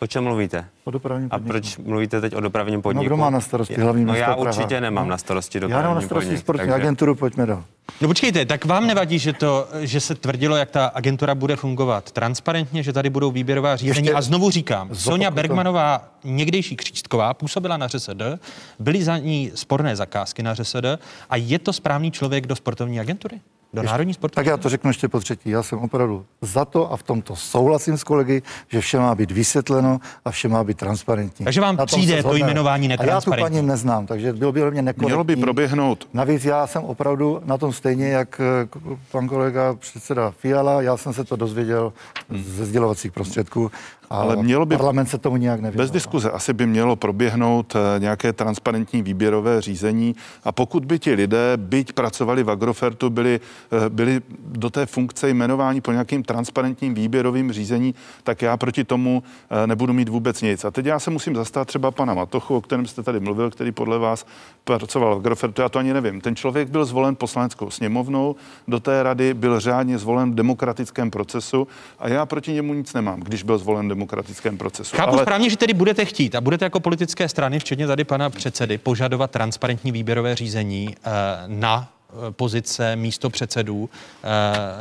O 0.00 0.06
čem 0.06 0.24
mluvíte? 0.24 0.64
O 0.84 0.90
dopravním 0.90 1.28
A 1.32 1.38
podniku. 1.38 1.48
proč 1.48 1.76
mluvíte 1.76 2.20
teď 2.20 2.34
o 2.36 2.40
dopravním 2.40 2.82
podniku? 2.82 3.06
kdo 3.06 3.16
má 3.16 3.30
na 3.30 3.40
starosti 3.40 3.74
hlavní 3.80 4.04
No 4.04 4.12
město 4.12 4.30
já 4.30 4.36
Praha? 4.36 4.48
určitě 4.58 4.80
nemám 4.80 5.04
No. 5.06 5.10
na 5.10 5.18
starosti 5.18 5.58
Já 5.58 5.60
dopravní 5.60 5.82
nemám 5.82 5.94
na 5.94 6.00
starosti 6.00 6.26
podnik, 6.26 6.40
sportovní 6.40 6.70
takže- 6.72 6.82
agenturu, 6.86 7.14
pojďme 7.14 7.46
dál. 7.46 7.64
No 8.00 8.08
počkejte, 8.08 8.46
tak 8.46 8.64
vám 8.64 8.86
nevadí, 8.86 9.18
že, 9.18 9.32
to, 9.32 9.68
že 9.80 10.00
se 10.00 10.14
tvrdilo, 10.14 10.56
jak 10.56 10.70
ta 10.70 10.86
agentura 10.86 11.34
bude 11.34 11.56
fungovat 11.56 12.12
transparentně, 12.12 12.82
že 12.82 12.92
tady 12.92 13.10
budou 13.10 13.30
výběrová 13.30 13.76
řízení. 13.76 14.06
Ještě 14.06 14.12
a 14.12 14.22
znovu 14.22 14.50
říkám, 14.50 14.94
Sonja. 14.94 15.30
Bergmanová, 15.30 16.08
někdejší 16.24 16.76
Křístková, 16.76 17.34
působila 17.34 17.76
na 17.76 17.88
ŘSD, 17.88 18.38
byly 18.78 19.04
za 19.04 19.18
ní 19.18 19.52
sporné 19.54 19.96
zakázky 19.96 20.42
na 20.42 20.54
ŘSD 20.54 20.98
a 21.30 21.36
je 21.36 21.58
to 21.58 21.72
správný 21.72 22.10
člověk 22.10 22.46
do 22.46 22.56
sportovní 22.56 23.00
agentury? 23.00 23.40
Do 23.74 23.82
Národní 23.82 24.14
sportovní 24.14 24.34
Tak 24.34 24.46
já 24.46 24.56
to 24.56 24.68
řeknu 24.68 24.90
ještě 24.90 25.08
po 25.08 25.20
třetí. 25.20 25.50
Já 25.50 25.62
jsem 25.62 25.78
opravdu 25.78 26.24
za 26.40 26.64
to 26.64 26.92
a 26.92 26.96
v 26.96 27.02
tomto 27.02 27.36
souhlasím 27.36 27.98
s 27.98 28.04
kolegy, 28.04 28.42
že 28.68 28.80
vše 28.80 28.98
má 28.98 29.14
být 29.14 29.30
vysvětleno 29.30 30.00
a 30.24 30.30
vše 30.30 30.48
má 30.48 30.64
být 30.64 30.76
transparentní. 30.78 31.44
Takže 31.44 31.60
vám 31.60 31.78
přijde 31.86 32.22
to 32.22 32.36
jmenování 32.36 32.88
A 32.88 32.90
já 32.90 32.96
tu 32.96 33.02
netransparentní. 33.02 33.58
paní 33.58 33.66
neznám, 33.66 34.06
takže 34.06 34.32
bylo 34.32 34.52
by 34.52 34.70
mě 34.70 34.82
nekorektní. 34.82 35.06
Mělo 35.06 35.24
by 35.24 35.36
proběhnout 35.36 36.08
Navíc 36.12 36.44
já 36.44 36.66
jsem 36.66 36.84
opravdu 36.84 37.40
na 37.44 37.58
tom 37.58 37.72
stejně, 37.72 38.08
jak 38.08 38.40
eh, 38.40 38.68
pan 39.10 39.28
kolega 39.28 39.74
předseda 39.74 40.30
Fiala, 40.30 40.82
já 40.82 40.96
jsem 40.96 41.12
se 41.12 41.24
to 41.24 41.36
dozvěděl 41.36 41.92
ze 42.30 42.66
sdělovacích 42.66 43.12
prostředků, 43.12 43.70
ale, 44.14 44.34
Ale 44.34 44.42
mělo 44.42 44.66
by- 44.66 44.76
parlament 44.76 45.06
se 45.06 45.18
tomu 45.18 45.36
nějak 45.36 45.60
nevěnoval. 45.60 45.84
Bez 45.84 45.90
diskuze 45.90 46.30
asi 46.30 46.52
by 46.52 46.66
mělo 46.66 46.96
proběhnout 46.96 47.76
eh, 47.76 48.00
nějaké 48.00 48.32
transparentní 48.32 49.02
výběrové 49.02 49.60
řízení 49.60 50.14
a 50.44 50.52
pokud 50.52 50.84
by 50.84 50.98
ti 50.98 51.12
lidé, 51.12 51.52
byť 51.56 51.92
pracovali 51.92 52.42
v 52.42 52.50
Agrofertu, 52.50 53.10
byli, 53.10 53.40
eh, 53.72 53.88
byli 53.88 54.20
do 54.38 54.70
té 54.70 54.86
funkce 54.86 55.28
jmenování 55.28 55.80
po 55.80 55.92
nějakým 55.92 56.22
transparentním 56.22 56.94
výběrovým 56.94 57.52
řízení, 57.52 57.94
tak 58.22 58.42
já 58.42 58.56
proti 58.56 58.84
tomu 58.84 59.22
eh, 59.50 59.66
nebudu 59.66 59.92
mít 59.92 60.08
vůbec 60.08 60.42
nic. 60.42 60.64
A 60.64 60.70
teď 60.70 60.86
já 60.86 60.98
se 60.98 61.10
musím 61.10 61.36
zastat 61.36 61.68
třeba 61.68 61.90
pana 61.90 62.14
Matochu, 62.14 62.56
o 62.56 62.60
kterém 62.60 62.86
jste 62.86 63.02
tady 63.02 63.20
mluvil, 63.20 63.50
který 63.50 63.72
podle 63.72 63.98
vás 63.98 64.26
pracoval 64.64 65.14
v 65.14 65.18
Agrofertu, 65.18 65.62
já 65.62 65.68
to 65.68 65.78
ani 65.78 65.92
nevím. 65.92 66.20
Ten 66.20 66.36
člověk 66.36 66.68
byl 66.68 66.84
zvolen 66.84 67.16
poslaneckou 67.16 67.70
sněmovnou, 67.70 68.36
do 68.68 68.80
té 68.80 69.02
rady 69.02 69.34
byl 69.34 69.60
řádně 69.60 69.98
zvolen 69.98 70.32
v 70.32 70.34
demokratickém 70.34 71.10
procesu 71.10 71.68
a 71.98 72.08
já 72.08 72.26
proti 72.26 72.52
němu 72.52 72.74
nic 72.74 72.94
nemám, 72.94 73.20
když 73.20 73.42
byl 73.42 73.58
zvolen 73.58 73.86
v 73.86 73.88
demokratickém 74.04 74.58
procesu. 74.58 74.96
Chápu 74.96 75.18
správně, 75.18 75.50
že 75.50 75.56
tedy 75.56 75.74
budete 75.74 76.04
chtít 76.04 76.34
a 76.34 76.40
budete 76.40 76.64
jako 76.64 76.80
politické 76.80 77.28
strany, 77.28 77.58
včetně 77.58 77.86
tady 77.86 78.04
pana 78.04 78.30
předsedy, 78.30 78.78
požadovat 78.78 79.30
transparentní 79.30 79.92
výběrové 79.92 80.34
řízení 80.34 80.94
eh, 80.96 81.10
na 81.46 81.88
eh, 81.88 82.30
pozice 82.30 82.96
místo 82.96 83.30
předsedů 83.30 83.90
eh, 83.90 84.28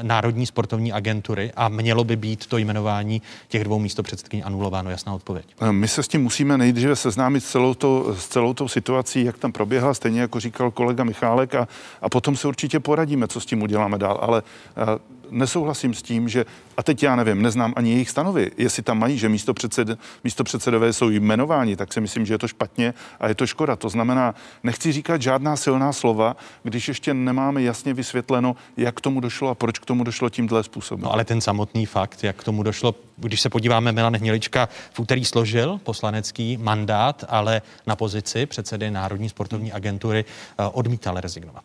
Národní 0.04 0.46
sportovní 0.46 0.92
agentury 0.92 1.52
a 1.56 1.70
mělo 1.70 2.04
by 2.04 2.16
být 2.16 2.46
to 2.46 2.58
jmenování 2.58 3.22
těch 3.48 3.64
dvou 3.64 3.80
místo 3.80 4.04
předsedkyní 4.04 4.44
anulováno. 4.44 4.90
Jasná 4.90 5.14
odpověď. 5.14 5.46
My 5.72 5.88
se 5.88 6.04
s 6.04 6.08
tím 6.08 6.24
musíme 6.24 6.58
nejdříve 6.58 6.96
seznámit 6.96 7.44
s 7.44 7.52
celou, 7.52 7.74
tou, 7.74 8.16
s 8.16 8.28
celou 8.28 8.54
tou 8.54 8.68
situací, 8.68 9.24
jak 9.24 9.38
tam 9.38 9.52
proběhla, 9.52 9.94
stejně 9.94 10.22
jako 10.22 10.40
říkal 10.40 10.72
kolega 10.72 11.04
Michálek, 11.04 11.56
a, 11.56 11.68
a 12.02 12.10
potom 12.10 12.36
se 12.36 12.48
určitě 12.48 12.80
poradíme, 12.80 13.28
co 13.28 13.40
s 13.40 13.46
tím 13.46 13.62
uděláme 13.62 13.98
dál. 13.98 14.20
Ale 14.22 14.44
a, 14.76 15.00
nesouhlasím 15.34 15.94
s 15.94 16.02
tím, 16.02 16.30
že, 16.30 16.46
a 16.78 16.84
teď 16.84 17.04
já 17.04 17.16
nevím, 17.16 17.42
neznám 17.42 17.74
ani 17.76 17.92
jejich 17.92 18.10
stanovy, 18.10 18.52
jestli 18.58 18.84
tam 18.84 19.00
mají, 19.00 19.18
že 19.18 19.30
místo, 19.30 19.54
předsed, 19.54 19.88
místo 20.24 20.44
předsedové 20.44 20.94
jsou 20.94 21.10
jmenováni, 21.10 21.76
tak 21.76 21.94
si 21.94 22.02
myslím, 22.02 22.26
že 22.26 22.34
je 22.34 22.38
to 22.38 22.48
špatně 22.48 22.94
a 23.20 23.28
je 23.28 23.36
to 23.36 23.48
škoda. 23.48 23.76
To 23.76 23.90
znamená, 23.90 24.36
nechci 24.64 24.92
říkat 24.92 25.22
žádná 25.22 25.56
silná 25.56 25.94
slova, 25.94 26.36
když 26.64 26.88
ještě 26.88 27.14
nemáme 27.14 27.62
jasně 27.62 27.94
vysvětleno, 27.94 28.56
jak 28.78 28.96
k 28.96 29.02
tomu 29.02 29.20
došlo 29.20 29.50
a 29.50 29.56
proč 29.56 29.80
k 29.80 29.86
tomu 29.86 30.04
došlo 30.04 30.30
tímhle 30.30 30.64
způsobem. 30.64 31.04
No 31.04 31.14
ale 31.14 31.26
ten 31.26 31.42
samotný 31.42 31.86
fakt, 31.86 32.24
jak 32.24 32.36
k 32.36 32.44
tomu 32.44 32.64
došlo, 32.64 32.96
když 33.18 33.42
se 33.42 33.50
podíváme, 33.50 33.92
Milan 33.92 34.16
Hnilička 34.16 34.70
v 34.94 35.00
úterý 35.00 35.26
složil 35.26 35.80
poslanecký 35.84 36.58
mandát, 36.58 37.26
ale 37.30 37.62
na 37.88 37.96
pozici 37.96 38.46
předsedy 38.46 38.92
Národní 38.92 39.30
sportovní 39.30 39.72
agentury 39.72 40.26
eh, 40.26 40.64
odmítal 40.74 41.16
rezignovat. 41.16 41.64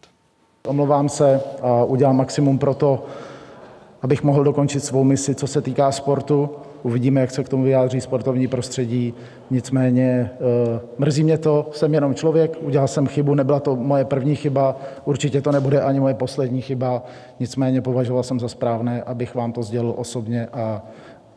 Omlouvám 0.66 1.08
se 1.08 1.40
a 1.62 1.84
udělám 1.84 2.16
maximum 2.16 2.58
pro 2.58 2.74
to, 2.74 3.06
abych 4.02 4.22
mohl 4.22 4.44
dokončit 4.44 4.84
svou 4.84 5.04
misi, 5.04 5.34
co 5.34 5.46
se 5.46 5.62
týká 5.62 5.92
sportu. 5.92 6.50
Uvidíme, 6.82 7.20
jak 7.20 7.30
se 7.30 7.44
k 7.44 7.48
tomu 7.48 7.64
vyjádří 7.64 8.00
sportovní 8.00 8.48
prostředí. 8.48 9.14
Nicméně 9.50 10.30
eh, 10.34 10.80
mrzí 10.98 11.24
mě 11.24 11.38
to, 11.38 11.68
jsem 11.72 11.94
jenom 11.94 12.14
člověk, 12.14 12.56
udělal 12.60 12.88
jsem 12.88 13.06
chybu, 13.06 13.34
nebyla 13.34 13.60
to 13.60 13.76
moje 13.76 14.04
první 14.04 14.36
chyba, 14.36 14.76
určitě 15.04 15.40
to 15.40 15.52
nebude 15.52 15.80
ani 15.80 16.00
moje 16.00 16.14
poslední 16.14 16.60
chyba. 16.60 17.02
Nicméně 17.40 17.80
považoval 17.80 18.22
jsem 18.22 18.40
za 18.40 18.48
správné, 18.48 19.02
abych 19.02 19.34
vám 19.34 19.52
to 19.52 19.62
sdělil 19.62 19.94
osobně 19.96 20.48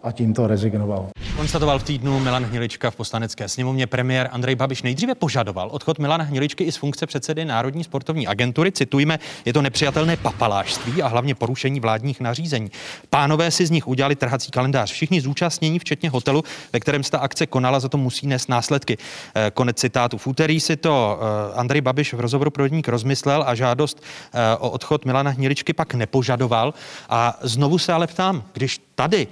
a 0.03 0.11
tímto 0.11 0.47
rezignoval. 0.47 1.09
Konstatoval 1.35 1.79
v 1.79 1.83
týdnu 1.83 2.19
Milan 2.19 2.45
Hnilička 2.45 2.91
v 2.91 2.95
poslanecké 2.95 3.49
sněmovně. 3.49 3.87
Premiér 3.87 4.29
Andrej 4.31 4.55
Babiš 4.55 4.83
nejdříve 4.83 5.15
požadoval 5.15 5.69
odchod 5.71 5.99
Milana 5.99 6.23
Hniličky 6.23 6.63
i 6.63 6.71
z 6.71 6.75
funkce 6.75 7.07
předsedy 7.07 7.45
Národní 7.45 7.83
sportovní 7.83 8.27
agentury. 8.27 8.71
Citujme, 8.71 9.19
je 9.45 9.53
to 9.53 9.61
nepřijatelné 9.61 10.17
papalášství 10.17 11.01
a 11.01 11.07
hlavně 11.07 11.35
porušení 11.35 11.79
vládních 11.79 12.21
nařízení. 12.21 12.71
Pánové 13.09 13.51
si 13.51 13.65
z 13.65 13.71
nich 13.71 13.87
udělali 13.87 14.15
trhací 14.15 14.51
kalendář. 14.51 14.91
Všichni 14.91 15.21
zúčastnění, 15.21 15.79
včetně 15.79 16.09
hotelu, 16.09 16.43
ve 16.73 16.79
kterém 16.79 17.03
se 17.03 17.11
ta 17.11 17.17
akce 17.17 17.45
konala, 17.45 17.79
za 17.79 17.89
to 17.89 17.97
musí 17.97 18.27
nést 18.27 18.49
následky. 18.49 18.97
Eh, 19.35 19.51
konec 19.51 19.77
citátu. 19.77 20.17
V 20.17 20.27
úterý 20.27 20.59
si 20.59 20.77
to 20.77 21.19
eh, 21.21 21.59
Andrej 21.59 21.81
Babiš 21.81 22.13
v 22.13 22.19
rozhovoru 22.19 22.51
pro 22.51 22.67
Dník 22.67 22.87
rozmyslel 22.87 23.43
a 23.47 23.55
žádost 23.55 24.03
eh, 24.33 24.57
o 24.57 24.69
odchod 24.69 25.05
Milana 25.05 25.31
Hniličky 25.31 25.73
pak 25.73 25.93
nepožadoval. 25.93 26.73
A 27.09 27.39
znovu 27.41 27.77
se 27.77 27.93
ale 27.93 28.07
ptám, 28.07 28.43
když 28.53 28.81
tady 28.95 29.27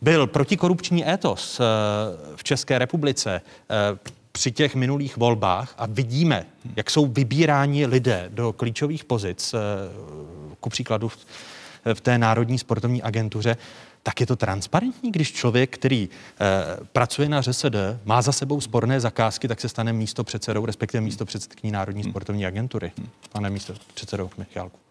byl 0.00 0.26
protikorupční 0.26 1.10
étos 1.10 1.60
eh, 1.60 1.64
v 2.36 2.44
České 2.44 2.78
republice 2.78 3.40
eh, 3.70 3.98
při 4.32 4.52
těch 4.52 4.74
minulých 4.74 5.16
volbách 5.16 5.74
a 5.78 5.86
vidíme, 5.86 6.46
jak 6.76 6.90
jsou 6.90 7.06
vybíráni 7.06 7.86
lidé 7.86 8.26
do 8.28 8.52
klíčových 8.52 9.04
pozic, 9.04 9.54
eh, 9.54 9.58
ku 10.60 10.70
příkladu 10.70 11.10
v 11.94 12.00
té 12.00 12.18
Národní 12.18 12.58
sportovní 12.58 13.02
agentuře, 13.02 13.56
tak 14.02 14.20
je 14.20 14.26
to 14.26 14.36
transparentní, 14.36 15.12
když 15.12 15.32
člověk, 15.32 15.74
který 15.74 16.08
eh, 16.08 16.76
pracuje 16.92 17.28
na 17.28 17.42
ŘSD, 17.42 17.76
má 18.04 18.22
za 18.22 18.32
sebou 18.32 18.60
sporné 18.60 19.00
zakázky, 19.00 19.48
tak 19.48 19.60
se 19.60 19.68
stane 19.68 19.92
místo 19.92 20.24
předsedou, 20.24 20.66
respektive 20.66 21.00
místo 21.00 21.24
předsedkyní 21.24 21.72
Národní 21.72 22.04
sportovní 22.04 22.46
agentury. 22.46 22.92
Pane 23.32 23.50
místo 23.50 23.74
předsedou 23.94 24.30
Michálku. 24.38 24.85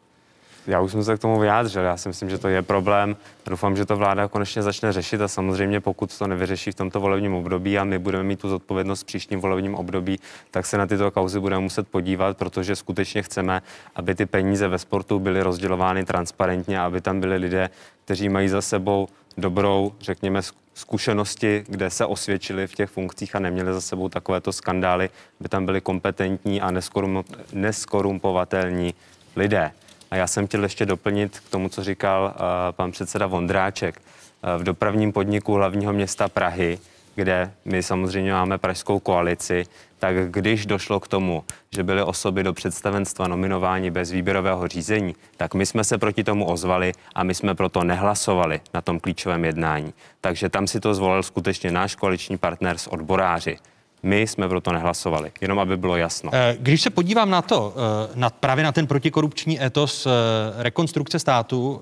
Já 0.67 0.81
už 0.81 0.91
jsem 0.91 1.03
se 1.03 1.17
k 1.17 1.19
tomu 1.19 1.39
vyjádřil. 1.39 1.83
Já 1.83 1.97
si 1.97 2.09
myslím, 2.09 2.29
že 2.29 2.37
to 2.37 2.47
je 2.47 2.61
problém. 2.61 3.15
Doufám, 3.45 3.77
že 3.77 3.85
to 3.85 3.97
vláda 3.97 4.27
konečně 4.27 4.61
začne 4.61 4.93
řešit 4.93 5.21
a 5.21 5.27
samozřejmě 5.27 5.81
pokud 5.81 6.17
to 6.17 6.27
nevyřeší 6.27 6.71
v 6.71 6.75
tomto 6.75 6.99
volebním 6.99 7.33
období 7.33 7.79
a 7.79 7.83
my 7.83 7.99
budeme 7.99 8.23
mít 8.23 8.39
tu 8.39 8.49
zodpovědnost 8.49 9.01
v 9.01 9.05
příštím 9.05 9.39
volebním 9.39 9.75
období, 9.75 10.19
tak 10.51 10.65
se 10.65 10.77
na 10.77 10.87
tyto 10.87 11.11
kauzy 11.11 11.39
budeme 11.39 11.61
muset 11.61 11.87
podívat, 11.87 12.37
protože 12.37 12.75
skutečně 12.75 13.23
chceme, 13.23 13.61
aby 13.95 14.15
ty 14.15 14.25
peníze 14.25 14.67
ve 14.67 14.79
sportu 14.79 15.19
byly 15.19 15.41
rozdělovány 15.41 16.05
transparentně, 16.05 16.79
aby 16.79 17.01
tam 17.01 17.19
byli 17.19 17.37
lidé, 17.37 17.69
kteří 18.05 18.29
mají 18.29 18.49
za 18.49 18.61
sebou 18.61 19.07
dobrou, 19.37 19.91
řekněme, 20.01 20.41
zkušenosti, 20.73 21.63
kde 21.67 21.89
se 21.89 22.05
osvědčili 22.05 22.67
v 22.67 22.75
těch 22.75 22.89
funkcích 22.89 23.35
a 23.35 23.39
neměli 23.39 23.73
za 23.73 23.81
sebou 23.81 24.09
takovéto 24.09 24.53
skandály, 24.53 25.09
by 25.39 25.49
tam 25.49 25.65
byli 25.65 25.81
kompetentní 25.81 26.61
a 26.61 26.71
neskorumpovatelní 27.53 28.93
lidé. 29.35 29.71
A 30.15 30.17
já 30.17 30.27
jsem 30.27 30.47
chtěl 30.47 30.63
ještě 30.63 30.85
doplnit 30.85 31.39
k 31.39 31.49
tomu, 31.49 31.69
co 31.69 31.83
říkal 31.83 32.33
uh, 32.35 32.41
pan 32.71 32.91
předseda 32.91 33.27
Vondráček. 33.27 34.01
Uh, 34.01 34.61
v 34.61 34.63
dopravním 34.63 35.11
podniku 35.11 35.53
hlavního 35.53 35.93
města 35.93 36.29
Prahy, 36.29 36.79
kde 37.15 37.51
my 37.65 37.83
samozřejmě 37.83 38.31
máme 38.31 38.57
pražskou 38.57 38.99
koalici, 38.99 39.65
tak 39.99 40.31
když 40.31 40.65
došlo 40.65 40.99
k 40.99 41.07
tomu, 41.07 41.43
že 41.71 41.83
byly 41.83 42.03
osoby 42.03 42.43
do 42.43 42.53
představenstva 42.53 43.27
nominováni 43.27 43.91
bez 43.91 44.11
výběrového 44.11 44.67
řízení, 44.67 45.15
tak 45.37 45.53
my 45.53 45.65
jsme 45.65 45.83
se 45.83 45.97
proti 45.97 46.23
tomu 46.23 46.45
ozvali 46.45 46.91
a 47.15 47.23
my 47.23 47.33
jsme 47.33 47.55
proto 47.55 47.83
nehlasovali 47.83 48.61
na 48.73 48.81
tom 48.81 48.99
klíčovém 48.99 49.45
jednání. 49.45 49.93
Takže 50.21 50.49
tam 50.49 50.67
si 50.67 50.79
to 50.79 50.93
zvolil 50.93 51.23
skutečně 51.23 51.71
náš 51.71 51.95
koaliční 51.95 52.37
partner 52.37 52.77
s 52.77 52.87
odboráři. 52.87 53.57
My 54.05 54.21
jsme 54.21 54.49
proto 54.49 54.71
nehlasovali, 54.71 55.31
jenom 55.41 55.59
aby 55.59 55.77
bylo 55.77 55.97
jasno. 55.97 56.31
Eh, 56.33 56.57
když 56.59 56.81
se 56.81 56.89
podívám 56.89 57.29
na 57.29 57.41
to, 57.41 57.73
eh, 57.75 58.11
na, 58.15 58.29
právě 58.29 58.63
na 58.63 58.71
ten 58.71 58.87
protikorupční 58.87 59.63
etos 59.63 60.05
eh, 60.05 60.09
rekonstrukce 60.63 61.19
státu 61.19 61.81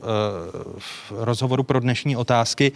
v 0.77 1.11
rozhovoru 1.11 1.63
pro 1.63 1.79
dnešní 1.79 2.17
otázky, 2.17 2.71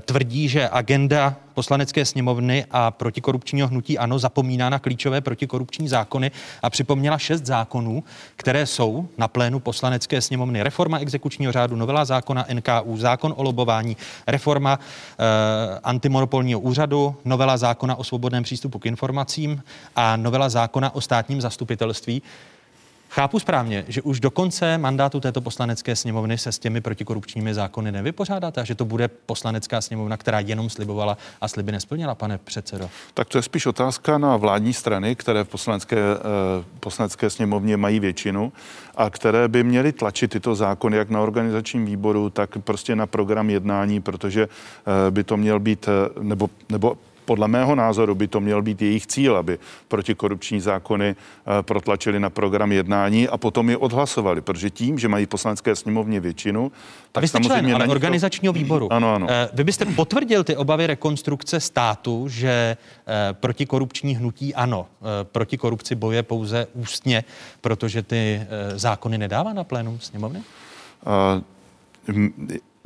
tvrdí, 0.00 0.48
že 0.48 0.68
agenda 0.72 1.36
poslanecké 1.56 2.04
sněmovny 2.04 2.64
a 2.70 2.90
protikorupčního 2.90 3.68
hnutí 3.68 3.98
ANO 3.98 4.18
zapomíná 4.18 4.70
na 4.70 4.78
klíčové 4.78 5.20
protikorupční 5.20 5.88
zákony 5.88 6.30
a 6.62 6.70
připomněla 6.70 7.18
šest 7.18 7.46
zákonů, 7.46 8.04
které 8.36 8.66
jsou 8.66 9.08
na 9.18 9.28
plénu 9.28 9.60
poslanecké 9.60 10.20
sněmovny. 10.20 10.62
Reforma 10.62 10.98
exekučního 10.98 11.52
řádu, 11.52 11.76
novela 11.76 12.04
zákona 12.04 12.46
NKU, 12.52 12.96
zákon 12.96 13.34
o 13.36 13.42
lobování, 13.42 13.96
reforma 14.26 14.78
eh, 14.78 15.80
antimonopolního 15.82 16.60
úřadu, 16.60 17.16
novela 17.24 17.56
zákona 17.56 17.94
o 17.94 18.04
svobodném 18.04 18.42
přístupu 18.42 18.78
k 18.78 18.86
informacím 18.86 19.62
a 19.96 20.16
novela 20.16 20.48
zákona 20.48 20.94
o 20.94 21.00
státním 21.00 21.40
zastupitelství. 21.40 22.22
Chápu 23.08 23.38
správně, 23.38 23.84
že 23.88 24.02
už 24.02 24.20
do 24.20 24.30
konce 24.30 24.78
mandátu 24.78 25.20
této 25.20 25.40
poslanecké 25.40 25.96
sněmovny 25.96 26.38
se 26.38 26.52
s 26.52 26.58
těmi 26.58 26.80
protikorupčními 26.80 27.54
zákony 27.54 27.92
nevypořádáte 27.92 28.60
a 28.60 28.64
že 28.64 28.74
to 28.74 28.84
bude 28.84 29.08
poslanecká 29.08 29.80
sněmovna, 29.80 30.16
která 30.16 30.40
jenom 30.40 30.70
slibovala 30.70 31.18
a 31.40 31.48
sliby 31.48 31.72
nesplnila, 31.72 32.14
pane 32.14 32.38
předsedo? 32.38 32.90
Tak 33.14 33.28
to 33.28 33.38
je 33.38 33.42
spíš 33.42 33.66
otázka 33.66 34.18
na 34.18 34.36
vládní 34.36 34.72
strany, 34.72 35.16
které 35.16 35.44
v 35.44 35.48
poslanecké, 35.48 35.96
eh, 35.96 36.64
poslanecké 36.80 37.30
sněmovně 37.30 37.76
mají 37.76 38.00
většinu 38.00 38.52
a 38.96 39.10
které 39.10 39.48
by 39.48 39.64
měly 39.64 39.92
tlačit 39.92 40.30
tyto 40.30 40.54
zákony 40.54 40.96
jak 40.96 41.10
na 41.10 41.20
organizačním 41.20 41.86
výboru, 41.86 42.30
tak 42.30 42.50
prostě 42.58 42.96
na 42.96 43.06
program 43.06 43.50
jednání, 43.50 44.00
protože 44.00 44.42
eh, 44.42 45.10
by 45.10 45.24
to 45.24 45.36
měl 45.36 45.60
být, 45.60 45.88
eh, 45.88 46.22
nebo, 46.22 46.50
nebo 46.68 46.96
podle 47.26 47.48
mého 47.48 47.74
názoru 47.74 48.14
by 48.14 48.28
to 48.28 48.40
měl 48.40 48.62
být 48.62 48.82
jejich 48.82 49.06
cíl, 49.06 49.36
aby 49.36 49.58
protikorupční 49.88 50.60
zákony 50.60 51.08
eh, 51.08 51.62
protlačili 51.62 52.20
na 52.20 52.30
program 52.30 52.72
jednání 52.72 53.28
a 53.28 53.36
potom 53.36 53.70
je 53.70 53.76
odhlasovali, 53.76 54.40
protože 54.40 54.70
tím, 54.70 54.98
že 54.98 55.08
mají 55.08 55.26
poslanecké 55.26 55.76
sněmovně 55.76 56.20
většinu, 56.20 56.72
tak 57.12 57.22
Vy 57.22 57.28
jste 57.28 57.40
člen, 57.40 57.74
ale 57.74 57.86
organizačního 57.86 58.52
to... 58.52 58.58
výboru. 58.58 58.92
Ano, 58.92 59.14
ano. 59.14 59.26
Eh, 59.30 59.48
vy 59.52 59.64
byste 59.64 59.84
potvrdil 59.84 60.44
ty 60.44 60.56
obavy 60.56 60.86
rekonstrukce 60.86 61.60
státu, 61.60 62.28
že 62.28 62.76
eh, 63.06 63.32
protikorupční 63.32 64.16
hnutí 64.16 64.54
ano, 64.54 64.86
proti 65.22 65.56
korupci 65.56 65.94
boje 65.94 66.22
pouze 66.22 66.66
ústně, 66.74 67.24
protože 67.60 68.02
ty 68.02 68.46
zákony 68.74 69.18
nedává 69.18 69.52
na 69.52 69.64
plénum 69.64 70.00
sněmovny? 70.00 70.42
Uh, 71.06 71.42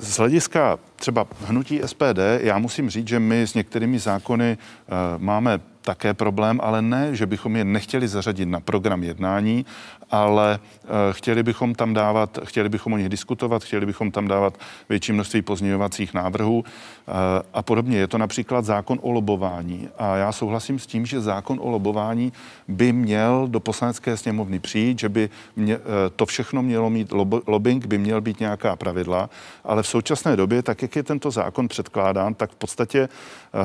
z 0.00 0.18
hlediska 0.18 0.78
třeba 0.96 1.26
hnutí 1.44 1.80
SPD, 1.86 2.18
já 2.40 2.58
musím 2.58 2.90
říct, 2.90 3.08
že 3.08 3.20
my 3.20 3.42
s 3.42 3.54
některými 3.54 3.98
zákony 3.98 4.58
uh, 4.58 5.22
máme 5.22 5.60
také 5.82 6.14
problém, 6.14 6.60
ale 6.62 6.82
ne, 6.82 7.16
že 7.16 7.26
bychom 7.26 7.56
je 7.56 7.64
nechtěli 7.64 8.08
zařadit 8.08 8.46
na 8.46 8.60
program 8.60 9.02
jednání, 9.02 9.66
ale 10.10 10.58
eh, 10.84 10.88
chtěli 11.12 11.42
bychom 11.42 11.74
tam 11.74 11.94
dávat, 11.94 12.38
chtěli 12.44 12.68
bychom 12.68 12.92
o 12.92 12.96
nich 12.96 13.08
diskutovat, 13.08 13.64
chtěli 13.64 13.86
bychom 13.86 14.10
tam 14.10 14.28
dávat 14.28 14.58
větší 14.88 15.12
množství 15.12 15.42
pozměňovacích 15.42 16.14
návrhů 16.14 16.64
eh, 16.64 17.12
a 17.54 17.62
podobně. 17.62 17.98
Je 17.98 18.06
to 18.06 18.18
například 18.18 18.64
zákon 18.64 18.98
o 19.02 19.10
lobování 19.10 19.88
a 19.98 20.16
já 20.16 20.32
souhlasím 20.32 20.78
s 20.78 20.86
tím, 20.86 21.06
že 21.06 21.20
zákon 21.20 21.58
o 21.62 21.70
lobování 21.70 22.32
by 22.68 22.92
měl 22.92 23.46
do 23.48 23.60
poslanecké 23.60 24.16
sněmovny 24.16 24.58
přijít, 24.58 24.98
že 24.98 25.08
by 25.08 25.30
mě, 25.56 25.74
eh, 25.74 25.80
to 26.16 26.26
všechno 26.26 26.62
mělo 26.62 26.90
mít, 26.90 27.12
lobbying 27.46 27.86
by 27.86 27.98
měl 27.98 28.20
být 28.20 28.40
nějaká 28.40 28.76
pravidla, 28.76 29.30
ale 29.64 29.82
v 29.82 29.86
současné 29.86 30.36
době, 30.36 30.62
tak 30.62 30.82
jak 30.82 30.96
je 30.96 31.02
tento 31.02 31.30
zákon 31.30 31.68
předkládán, 31.68 32.34
tak 32.34 32.50
v 32.50 32.54
podstatě 32.54 33.08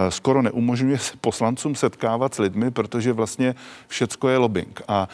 skoro 0.10 0.42
neumožňuje 0.42 0.98
se 0.98 1.14
poslancům 1.22 1.76
setkávat 1.76 2.34
s 2.34 2.40
lidmi, 2.40 2.72
protože 2.72 3.14
vlastně 3.14 3.56
všecko 3.88 4.30
je 4.30 4.38
lobbying. 4.38 4.82
A 4.88 5.10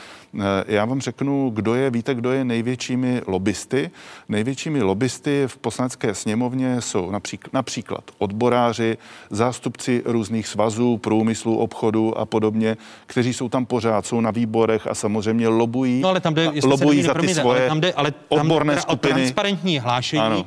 já 0.68 0.86
vám 0.86 1.02
řeknu, 1.02 1.52
kdo 1.54 1.76
je, 1.76 1.90
víte, 1.90 2.16
kdo 2.16 2.32
je 2.32 2.46
největšími 2.46 3.22
lobbysty. 3.28 3.92
Největšími 4.30 4.82
lobbysty 4.82 5.44
v 5.48 5.58
poslanecké 5.58 6.16
sněmovně 6.16 6.82
jsou 6.82 7.12
například, 7.12 7.54
například 7.54 8.04
odboráři, 8.18 8.98
zástupci 9.30 10.02
různých 10.06 10.48
svazů, 10.48 10.98
průmyslu, 10.98 11.58
obchodu 11.58 12.18
a 12.18 12.26
podobně, 12.26 12.78
kteří 13.06 13.34
jsou 13.34 13.50
tam 13.50 13.66
pořád, 13.66 14.06
jsou 14.06 14.22
na 14.22 14.32
výborech 14.32 14.88
a 14.88 14.96
samozřejmě 14.96 15.48
lobují, 15.48 16.02
no, 16.02 16.10
ale 16.10 16.20
tam 16.20 16.34
jde, 16.34 16.52
lobují 16.64 17.04
za 17.04 17.14
ty 17.14 17.14
promiňte, 17.14 17.42
svoje 17.42 17.60
ale 17.60 17.70
tam 17.70 17.82
jde, 17.82 17.94
ale 17.94 18.12
tam 18.12 18.22
odborné 18.30 18.74
jde 18.74 18.82
skupiny. 18.82 19.14
O 19.14 19.16
transparentní 19.16 19.80
hlášení, 19.80 20.22
ano. 20.22 20.40
Uh, 20.40 20.46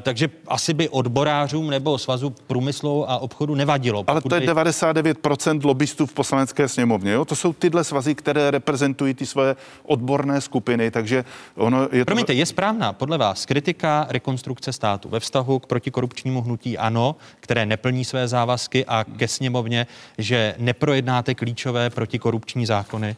takže 0.00 0.30
asi 0.48 0.74
by 0.74 0.88
odborářům 0.88 1.70
nebo 1.70 1.98
svazu 1.98 2.30
průmyslu 2.30 3.10
a 3.10 3.18
obchodu 3.18 3.54
nevadilo. 3.54 4.04
Ale 4.06 4.20
to 4.20 4.34
je 4.34 4.40
99% 4.40 5.64
lobbystů 5.64 6.06
v 6.06 6.12
poslanecké 6.12 6.68
sněmovně. 6.68 7.12
Jo? 7.12 7.24
To 7.24 7.36
jsou 7.36 7.52
tyhle 7.52 7.84
svazy, 7.84 8.14
které 8.14 8.50
reprezentují 8.50 9.14
ty 9.18 9.26
svoje 9.26 9.56
odborné 9.82 10.40
skupiny, 10.40 10.90
takže 10.90 11.24
ono 11.54 11.82
je 11.92 12.04
to... 12.04 12.04
Promiňte, 12.04 12.32
je 12.32 12.46
správná 12.46 12.92
podle 12.92 13.18
vás 13.18 13.46
kritika 13.46 14.06
rekonstrukce 14.08 14.72
státu 14.72 15.08
ve 15.08 15.20
vztahu 15.20 15.58
k 15.58 15.66
protikorupčnímu 15.66 16.42
hnutí 16.42 16.78
ANO, 16.78 17.16
které 17.40 17.66
neplní 17.66 18.04
své 18.04 18.28
závazky 18.28 18.86
a 18.86 19.04
ke 19.04 19.28
sněmovně, 19.28 19.86
že 20.18 20.54
neprojednáte 20.58 21.34
klíčové 21.34 21.90
protikorupční 21.90 22.66
zákony? 22.66 23.16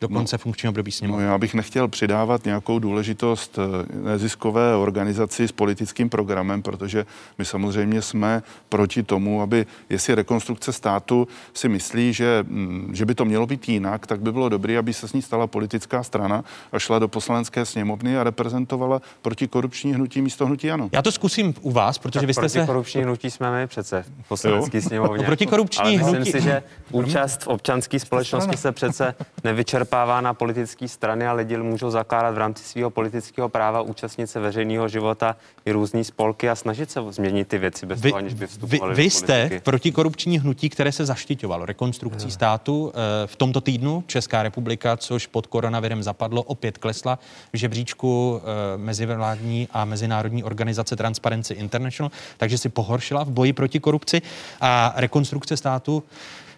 Do 0.00 0.08
konce 0.08 0.34
no, 0.34 0.38
funkčního 0.38 0.70
období 0.70 0.92
sněmovny. 0.92 1.24
No, 1.24 1.30
já 1.30 1.38
bych 1.38 1.54
nechtěl 1.54 1.88
přidávat 1.88 2.44
nějakou 2.44 2.78
důležitost 2.78 3.58
eh, 3.58 3.96
neziskové 3.96 4.76
organizaci 4.76 5.48
s 5.48 5.52
politickým 5.52 6.08
programem, 6.08 6.62
protože 6.62 7.06
my 7.38 7.44
samozřejmě 7.44 8.02
jsme 8.02 8.42
proti 8.68 9.02
tomu, 9.02 9.42
aby, 9.42 9.66
jestli 9.90 10.14
rekonstrukce 10.14 10.72
státu 10.72 11.28
si 11.54 11.68
myslí, 11.68 12.12
že, 12.12 12.44
mm, 12.48 12.90
že 12.92 13.06
by 13.06 13.14
to 13.14 13.24
mělo 13.24 13.46
být 13.46 13.68
jinak, 13.68 14.06
tak 14.06 14.20
by 14.20 14.32
bylo 14.32 14.48
dobré, 14.48 14.78
aby 14.78 14.92
se 14.92 15.08
s 15.08 15.12
ní 15.12 15.22
stala 15.22 15.46
politická 15.46 16.02
strana 16.02 16.44
a 16.72 16.78
šla 16.78 16.98
do 16.98 17.08
poslanecké 17.08 17.64
sněmovny 17.64 18.18
a 18.18 18.24
reprezentovala 18.24 19.02
protikorupční 19.22 19.94
hnutí 19.94 20.22
místo 20.22 20.46
hnutí 20.46 20.70
ano. 20.70 20.88
Já 20.92 21.02
to 21.02 21.12
zkusím 21.12 21.54
u 21.60 21.70
vás, 21.70 21.98
protože 21.98 22.18
tak 22.18 22.26
vy 22.26 22.34
jste 22.34 22.48
se... 22.48 22.66
korupční 22.66 23.02
hnutí 23.02 23.30
jsme 23.30 23.60
my 23.60 23.66
přece 23.66 24.04
v 24.22 24.28
poslanecké 24.28 24.82
sněmovně. 24.82 25.18
No, 25.18 25.24
protikorupční 25.24 25.82
Ale 25.82 25.96
myslím 25.96 26.14
hnutí... 26.14 26.32
si, 26.32 26.40
že 26.40 26.62
účast 26.90 27.42
v 27.42 27.46
občanské 27.46 28.00
společnosti 28.00 28.56
se 28.56 28.72
přece 28.72 29.14
nevyčerpá 29.44 29.83
vyčerpává 29.84 30.20
na 30.20 30.34
politické 30.34 30.88
strany 30.88 31.26
a 31.26 31.32
lidi 31.32 31.56
můžou 31.56 31.90
zakládat 31.90 32.34
v 32.34 32.38
rámci 32.38 32.64
svého 32.64 32.90
politického 32.90 33.48
práva 33.48 33.80
účastnit 33.80 34.26
se 34.26 34.40
veřejného 34.40 34.88
života 34.88 35.36
i 35.64 35.72
různé 35.72 36.04
spolky 36.04 36.48
a 36.48 36.54
snažit 36.54 36.90
se 36.90 37.00
změnit 37.10 37.48
ty 37.48 37.58
věci 37.58 37.86
bez 37.86 38.00
vy, 38.00 38.10
toho, 38.10 38.18
aniž 38.18 38.34
by 38.34 38.46
vstupovali 38.46 38.94
Vy, 38.94 39.02
vy 39.02 39.10
jste 39.10 39.60
protikorupční 39.62 40.38
hnutí, 40.38 40.68
které 40.68 40.92
se 40.92 41.06
zaštiťovalo 41.06 41.66
rekonstrukcí 41.66 42.30
státu. 42.30 42.92
Eh, 42.94 43.26
v 43.26 43.36
tomto 43.36 43.60
týdnu 43.60 44.04
Česká 44.06 44.42
republika, 44.42 44.96
což 44.96 45.26
pod 45.26 45.46
koronavirem 45.46 46.02
zapadlo, 46.02 46.42
opět 46.42 46.78
klesla 46.78 47.18
v 47.52 47.56
žebříčku 47.56 48.40
eh, 48.40 48.78
mezivládní 48.78 49.68
a 49.72 49.84
mezinárodní 49.84 50.44
organizace 50.44 50.96
Transparency 50.96 51.54
International, 51.54 52.10
takže 52.36 52.58
si 52.58 52.68
pohoršila 52.68 53.24
v 53.24 53.30
boji 53.30 53.52
proti 53.52 53.80
korupci 53.80 54.22
a 54.60 54.92
rekonstrukce 54.96 55.56
státu 55.56 56.02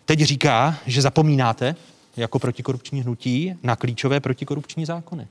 teď 0.04 0.20
říká, 0.20 0.74
že 0.86 1.02
zapomínáte 1.02 1.74
jako 2.16 2.38
protikorupční 2.38 3.02
hnutí 3.02 3.58
na 3.62 3.76
klíčové 3.76 4.20
protikorupční 4.20 4.86
zákony? 4.86 5.28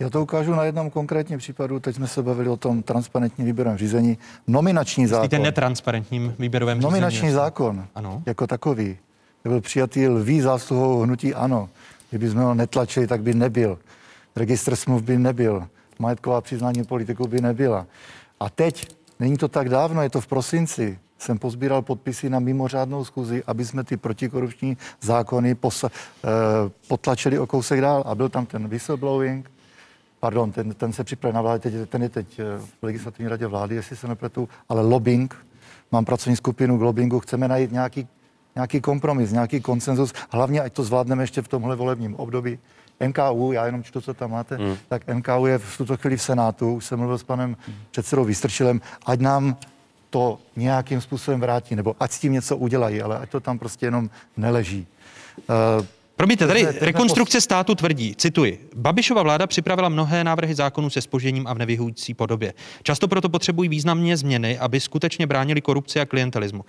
Já 0.00 0.10
to 0.10 0.22
ukážu 0.22 0.54
na 0.54 0.64
jednom 0.64 0.90
konkrétním 0.90 1.38
případu. 1.38 1.80
Teď 1.80 1.96
jsme 1.96 2.06
se 2.06 2.22
bavili 2.22 2.48
o 2.48 2.56
tom 2.56 2.82
transparentním 2.82 3.46
výběrovém 3.46 3.78
řízení. 3.78 4.18
Nominační 4.46 5.02
Myslíte 5.02 5.36
zákon. 5.36 5.42
netransparentním 5.42 6.34
výběrovém 6.38 6.78
řízení? 6.78 6.90
Nominační 6.92 7.30
zákon 7.30 7.86
ano. 7.94 8.22
jako 8.26 8.46
takový 8.46 8.96
byl 9.44 9.60
přijatý 9.60 10.08
lví 10.08 10.40
zásluhou 10.40 11.00
hnutí 11.00 11.34
ANO. 11.34 11.68
Kdyby 12.10 12.28
ho 12.28 12.54
netlačili, 12.54 13.06
tak 13.06 13.22
by 13.22 13.34
nebyl. 13.34 13.78
Registr 14.36 14.76
smluv 14.76 15.02
by 15.02 15.18
nebyl. 15.18 15.66
Majetková 15.98 16.40
přiznání 16.40 16.84
politiků 16.84 17.26
by 17.26 17.40
nebyla. 17.40 17.86
A 18.40 18.50
teď, 18.50 18.96
není 19.20 19.36
to 19.36 19.48
tak 19.48 19.68
dávno, 19.68 20.02
je 20.02 20.10
to 20.10 20.20
v 20.20 20.26
prosinci, 20.26 20.98
jsem 21.18 21.38
pozbíral 21.38 21.82
podpisy 21.82 22.30
na 22.30 22.38
mimořádnou 22.38 23.04
schůzi, 23.04 23.42
aby 23.46 23.64
jsme 23.64 23.84
ty 23.84 23.96
protikorupční 23.96 24.76
zákony 25.00 25.54
posa, 25.54 25.90
eh, 26.24 26.28
potlačili 26.88 27.38
o 27.38 27.46
kousek 27.46 27.80
dál. 27.80 28.02
A 28.06 28.14
byl 28.14 28.28
tam 28.28 28.46
ten 28.46 28.68
whistleblowing, 28.68 29.50
pardon, 30.20 30.52
ten, 30.52 30.74
ten 30.74 30.92
se 30.92 31.04
připravil 31.04 31.34
na 31.34 31.42
vládě, 31.42 31.70
teď, 31.70 31.88
ten 31.88 32.02
je 32.02 32.08
teď 32.08 32.38
eh, 32.38 32.44
v 32.58 32.82
legislativní 32.82 33.28
radě 33.28 33.46
vlády, 33.46 33.74
jestli 33.74 33.96
se 33.96 34.08
nepletu, 34.08 34.48
ale 34.68 34.82
lobbying, 34.82 35.36
mám 35.92 36.04
pracovní 36.04 36.36
skupinu 36.36 36.78
k 36.78 36.82
lobbyingu, 36.82 37.20
chceme 37.20 37.48
najít 37.48 37.72
nějaký, 37.72 38.08
nějaký 38.54 38.80
kompromis, 38.80 39.32
nějaký 39.32 39.60
konsenzus, 39.60 40.12
hlavně 40.30 40.60
ať 40.60 40.72
to 40.72 40.84
zvládneme 40.84 41.22
ještě 41.22 41.42
v 41.42 41.48
tomhle 41.48 41.76
volebním 41.76 42.14
období. 42.14 42.58
NKU, 43.06 43.52
já 43.52 43.66
jenom 43.66 43.82
čtu, 43.82 44.00
co 44.00 44.14
tam 44.14 44.30
máte, 44.30 44.56
hmm. 44.56 44.76
tak 44.88 45.06
NKU 45.06 45.46
je 45.46 45.58
v 45.58 45.78
tuto 45.78 45.96
chvíli 45.96 46.16
v 46.16 46.22
Senátu, 46.22 46.74
už 46.74 46.84
jsem 46.84 46.98
mluvil 46.98 47.18
s 47.18 47.22
panem 47.22 47.56
předsedou 47.90 48.24
Vystrčilem, 48.24 48.80
ať 49.06 49.20
nám 49.20 49.56
to 50.10 50.38
nějakým 50.56 51.00
způsobem 51.00 51.40
vrátí, 51.40 51.76
nebo 51.76 51.96
ať 52.00 52.12
s 52.12 52.18
tím 52.18 52.32
něco 52.32 52.56
udělají, 52.56 53.02
ale 53.02 53.18
ať 53.18 53.30
to 53.30 53.40
tam 53.40 53.58
prostě 53.58 53.86
jenom 53.86 54.10
neleží. 54.36 54.86
Uh, 55.78 55.86
Promiňte, 56.16 56.46
tady 56.46 56.66
rekonstrukce 56.80 57.40
státu 57.40 57.74
tvrdí, 57.74 58.14
cituji, 58.16 58.70
Babišova 58.76 59.22
vláda 59.22 59.46
připravila 59.46 59.88
mnohé 59.88 60.24
návrhy 60.24 60.54
zákonů 60.54 60.90
se 60.90 61.00
spožením 61.00 61.46
a 61.46 61.54
v 61.54 61.58
nevyhující 61.58 62.14
podobě. 62.14 62.54
Často 62.82 63.08
proto 63.08 63.28
potřebují 63.28 63.68
významně 63.68 64.16
změny, 64.16 64.58
aby 64.58 64.80
skutečně 64.80 65.26
bránili 65.26 65.60
korupci 65.60 66.00
a 66.00 66.06
klientelismu. 66.06 66.60
Uh, 66.60 66.64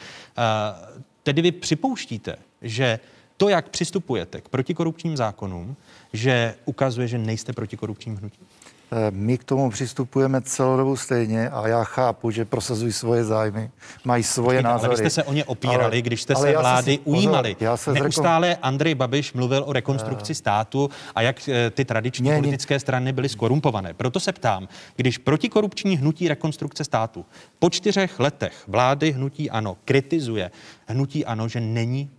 tedy 1.23 1.41
vy 1.41 1.52
připouštíte, 1.52 2.36
že 2.62 2.99
to, 3.38 3.49
jak 3.49 3.69
přistupujete 3.69 4.41
k 4.41 4.49
protikorupčním 4.49 5.17
zákonům, 5.17 5.75
že 6.13 6.56
ukazuje, 6.65 7.08
že 7.08 7.17
nejste 7.17 7.54
protikorupčním 7.54 8.15
hnutím? 8.15 8.47
Eh, 8.91 9.12
my 9.12 9.38
k 9.38 9.43
tomu 9.43 9.69
přistupujeme 9.69 10.41
celou 10.41 10.78
dobu 10.78 10.95
stejně 10.95 11.49
a 11.49 11.67
já 11.67 11.84
chápu, 11.84 12.32
že 12.32 12.45
prosazují 12.45 12.93
svoje 12.93 13.23
zájmy, 13.23 13.71
mají 14.06 14.23
svoje 14.23 14.45
Počkejte, 14.45 14.67
názory. 14.67 14.88
Ale 14.88 14.95
vy 14.95 15.10
jste 15.10 15.10
se 15.10 15.23
o 15.23 15.34
ně 15.34 15.45
opírali, 15.45 15.84
ale, 15.84 16.02
když 16.02 16.21
jste 16.21 16.36
se 16.36 16.58
vlády 16.58 16.91
si, 16.91 16.99
ujímali. 17.04 17.56
Já 17.60 17.78
se 17.78 17.93
Neustále 17.93 18.47
zrekon... 18.47 18.67
Andrej 18.67 18.95
Babiš 18.95 19.34
mluvil 19.34 19.63
o 19.67 19.73
rekonstrukci 19.73 20.34
uh, 20.34 20.38
státu 20.38 20.89
a 21.15 21.21
jak 21.21 21.49
eh, 21.49 21.69
ty 21.69 21.86
tradiční 21.86 22.30
ne, 22.30 22.36
politické 22.36 22.80
strany 22.80 23.13
byly 23.13 23.30
skorumpované. 23.30 23.93
Proto 23.93 24.19
se 24.19 24.32
ptám, 24.32 24.67
když 24.95 25.17
protikorupční 25.17 25.97
hnutí 25.97 26.28
rekonstrukce 26.28 26.84
státu 26.84 27.25
po 27.60 27.69
čtyřech 27.69 28.19
letech 28.19 28.63
vlády 28.67 29.12
hnutí 29.12 29.49
ANO 29.49 29.78
kritizuje 29.86 30.52
hnutí 30.88 31.25
ANO, 31.25 31.47
že 31.47 31.60
není 31.60 32.10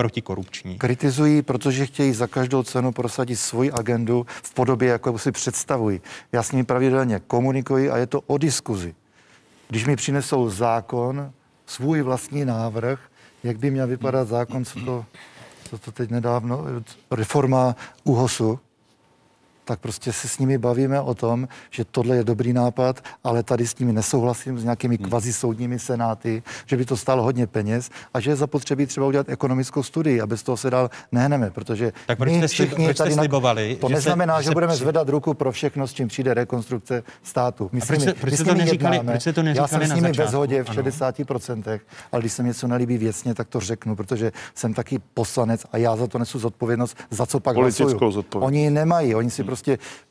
protikorupční. 0.00 0.78
Kritizují, 0.78 1.42
protože 1.42 1.86
chtějí 1.86 2.12
za 2.12 2.26
každou 2.26 2.62
cenu 2.62 2.92
prosadit 2.92 3.36
svoji 3.36 3.72
agendu 3.72 4.26
v 4.42 4.54
podobě, 4.54 4.88
jako 4.88 5.18
si 5.18 5.32
představují. 5.32 6.00
Já 6.32 6.42
s 6.42 6.52
nimi 6.52 6.64
pravidelně 6.64 7.20
komunikuji 7.26 7.90
a 7.90 7.96
je 7.96 8.06
to 8.06 8.20
o 8.20 8.38
diskuzi. 8.38 8.94
Když 9.68 9.86
mi 9.86 9.96
přinesou 9.96 10.50
zákon, 10.50 11.32
svůj 11.66 12.02
vlastní 12.02 12.44
návrh, 12.44 13.00
jak 13.44 13.58
by 13.58 13.70
měl 13.70 13.86
vypadat 13.86 14.28
zákon, 14.28 14.64
co 14.64 14.80
to, 14.80 15.04
co 15.70 15.78
to 15.78 15.92
teď 15.92 16.10
nedávno, 16.10 16.64
reforma 17.10 17.76
UHOSu, 18.04 18.58
tak 19.70 19.80
prostě 19.80 20.12
se 20.12 20.28
s 20.28 20.38
nimi 20.38 20.58
bavíme 20.58 21.00
o 21.00 21.14
tom, 21.14 21.48
že 21.70 21.84
tohle 21.84 22.16
je 22.16 22.24
dobrý 22.24 22.52
nápad, 22.52 23.00
ale 23.24 23.42
tady 23.42 23.66
s 23.66 23.78
nimi 23.78 23.92
nesouhlasím 23.92 24.58
s 24.58 24.64
nějakými 24.64 24.96
hmm. 24.96 25.06
kvazi 25.08 25.32
soudními 25.32 25.78
senáty, 25.78 26.42
že 26.66 26.76
by 26.76 26.84
to 26.84 26.96
stálo 26.96 27.22
hodně 27.22 27.46
peněz 27.46 27.90
a 28.14 28.20
že 28.20 28.30
je 28.30 28.36
zapotřebí 28.36 28.86
třeba 28.86 29.06
udělat 29.06 29.28
ekonomickou 29.28 29.82
studii 29.82 30.20
a 30.20 30.26
bez 30.26 30.42
toho 30.42 30.56
se 30.56 30.70
dál 30.70 30.90
nehneme, 31.12 31.50
protože 31.50 31.92
tak 32.06 32.18
proč 32.18 32.32
my 32.32 32.48
všichni 32.48 32.84
proč 32.84 32.96
tady 32.96 33.14
slibovali, 33.14 33.76
to 33.80 33.88
že 33.88 33.94
neznamená, 33.94 34.36
se, 34.36 34.42
že, 34.42 34.48
že 34.48 34.54
budeme 34.54 34.72
při... 34.72 34.82
zvedat 34.82 35.08
ruku 35.08 35.34
pro 35.34 35.52
všechno, 35.52 35.86
s 35.86 35.92
čím 35.92 36.08
přijde 36.08 36.34
rekonstrukce 36.34 37.02
státu. 37.22 37.70
My, 37.72 37.80
proč, 37.80 38.00
se, 38.00 38.14
proč, 38.14 38.38
to 38.38 38.54
neříkali, 38.54 38.96
jednáme, 38.96 39.12
proč 39.12 39.34
to 39.34 39.40
já 39.40 39.66
jsem 39.66 39.84
s 39.84 39.94
nimi 39.94 40.12
ve 40.12 40.26
shodě 40.26 40.64
v 40.64 40.68
60%, 40.68 41.80
ale 42.12 42.22
když 42.22 42.32
se 42.32 42.42
něco 42.42 42.68
nelíbí 42.68 42.98
věcně, 42.98 43.34
tak 43.34 43.48
to 43.48 43.60
řeknu, 43.60 43.96
protože 43.96 44.32
jsem 44.54 44.74
taky 44.74 44.98
poslanec 45.14 45.66
a 45.72 45.76
já 45.76 45.96
za 45.96 46.06
to 46.06 46.18
nesu 46.18 46.38
zodpovědnost, 46.38 46.96
za 47.10 47.26
co 47.26 47.40
pak 47.40 47.56
hlasuju. 47.56 47.98
Oni 48.34 48.70
nemají, 48.70 49.14
oni 49.14 49.30
si 49.30 49.42
hmm. 49.42 49.46
prostě 49.46 49.59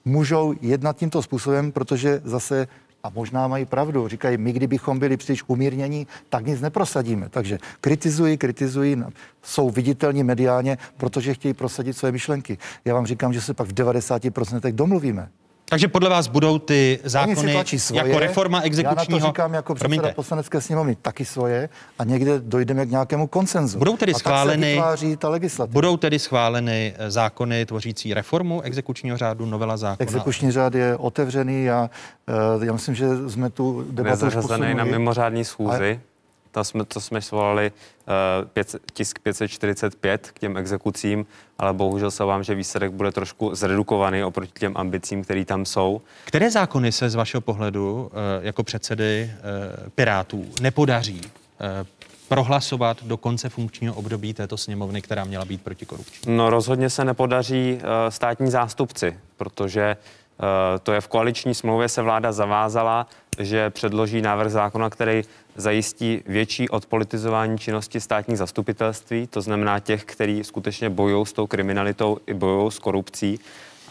můžou 0.05 0.53
jednat 0.61 0.97
tímto 0.97 1.21
způsobem, 1.21 1.71
protože 1.71 2.21
zase 2.23 2.67
a 3.03 3.09
možná 3.09 3.47
mají 3.47 3.65
pravdu. 3.65 4.07
Říkají, 4.07 4.37
my 4.37 4.51
kdybychom 4.51 4.99
byli 4.99 5.17
příliš 5.17 5.43
umírnění, 5.47 6.07
tak 6.29 6.45
nic 6.45 6.61
neprosadíme. 6.61 7.29
Takže 7.29 7.57
kritizují, 7.81 8.37
kritizují, 8.37 9.03
jsou 9.43 9.69
viditelní 9.69 10.23
mediálně, 10.23 10.77
protože 10.97 11.33
chtějí 11.33 11.53
prosadit 11.53 11.93
své 11.93 12.11
myšlenky. 12.11 12.57
Já 12.85 12.93
vám 12.93 13.05
říkám, 13.05 13.33
že 13.33 13.41
se 13.41 13.53
pak 13.53 13.67
v 13.67 13.73
90% 13.73 14.71
domluvíme. 14.71 15.29
Takže 15.69 15.87
podle 15.87 16.09
vás 16.09 16.27
budou 16.27 16.59
ty 16.59 16.99
zákony 17.03 17.63
svoje, 17.77 18.07
jako 18.07 18.19
reforma 18.19 18.61
exekučního... 18.61 19.17
Já 19.17 19.19
na 19.19 19.19
to 19.19 19.27
říkám 19.27 19.53
jako 19.53 19.75
předseda 19.75 19.95
Promiňte. 19.95 20.13
poslanecké 20.13 20.61
sněmovny 20.61 20.95
taky 20.95 21.25
svoje 21.25 21.69
a 21.99 22.03
někde 22.03 22.39
dojdeme 22.39 22.85
k 22.85 22.89
nějakému 22.89 23.27
konsenzu. 23.27 23.77
Budou 23.79 23.97
tedy 23.97 24.13
a 24.13 24.17
schváleny, 24.17 24.81
tak 24.99 25.19
ta 25.19 25.29
legislativa. 25.29 25.73
Budou 25.73 25.97
tedy 25.97 26.19
schváleny 26.19 26.93
eh, 26.97 27.11
zákony 27.11 27.65
tvořící 27.65 28.13
reformu 28.13 28.61
exekučního 28.61 29.17
řádu, 29.17 29.45
novela 29.45 29.77
zákona? 29.77 30.03
Exekuční 30.03 30.51
řád 30.51 30.75
je 30.75 30.97
otevřený 30.97 31.69
a 31.69 31.89
uh, 32.55 32.63
já 32.63 32.73
myslím, 32.73 32.95
že 32.95 33.29
jsme 33.29 33.49
tu 33.49 33.85
debatu 33.91 34.27
už 34.27 34.35
posunuli. 34.35 34.73
na 34.73 34.83
mimořádní 34.83 35.45
schůzi. 35.45 35.99
A 36.49 36.59
to 36.59 36.63
jsme, 36.63 36.85
to 36.85 37.01
jsme 37.01 37.21
svolali 37.21 37.71
uh, 37.71 38.47
pět, 38.47 38.75
tisk 38.93 39.19
545 39.19 40.31
k 40.33 40.39
těm 40.39 40.57
exekucím, 40.57 41.25
ale 41.57 41.73
bohužel 41.73 42.11
se 42.11 42.23
vám, 42.23 42.43
že 42.43 42.55
výsledek 42.55 42.91
bude 42.91 43.11
trošku 43.11 43.55
zredukovaný 43.55 44.23
oproti 44.23 44.51
těm 44.59 44.73
ambicím, 44.75 45.23
které 45.23 45.45
tam 45.45 45.65
jsou. 45.65 46.01
Které 46.25 46.51
zákony 46.51 46.91
se 46.91 47.09
z 47.09 47.15
vašeho 47.15 47.41
pohledu 47.41 48.01
uh, 48.01 48.09
jako 48.41 48.63
předsedy 48.63 49.31
uh, 49.33 49.89
Pirátů 49.89 50.45
nepodaří 50.61 51.21
uh, 51.21 51.87
prohlasovat 52.27 53.03
do 53.03 53.17
konce 53.17 53.49
funkčního 53.49 53.93
období 53.93 54.33
této 54.33 54.57
sněmovny, 54.57 55.01
která 55.01 55.23
měla 55.23 55.45
být 55.45 55.61
protikorupční? 55.61 56.35
No 56.35 56.49
rozhodně 56.49 56.89
se 56.89 57.05
nepodaří 57.05 57.73
uh, 57.73 57.81
státní 58.09 58.51
zástupci, 58.51 59.19
protože 59.37 59.97
uh, 59.99 60.28
to 60.83 60.91
je 60.91 61.01
v 61.01 61.07
koaliční 61.07 61.55
smlouvě 61.55 61.89
se 61.89 62.01
vláda 62.01 62.31
zavázala, 62.31 63.07
že 63.39 63.69
předloží 63.69 64.21
návrh 64.21 64.51
zákona, 64.51 64.89
který 64.89 65.21
zajistí 65.55 66.23
větší 66.25 66.69
odpolitizování 66.69 67.57
činnosti 67.57 67.99
státních 67.99 68.37
zastupitelství, 68.37 69.27
to 69.27 69.41
znamená 69.41 69.79
těch, 69.79 70.05
kteří 70.05 70.43
skutečně 70.43 70.89
bojují 70.89 71.25
s 71.25 71.33
tou 71.33 71.47
kriminalitou 71.47 72.17
i 72.27 72.33
bojují 72.33 72.71
s 72.71 72.79
korupcí 72.79 73.39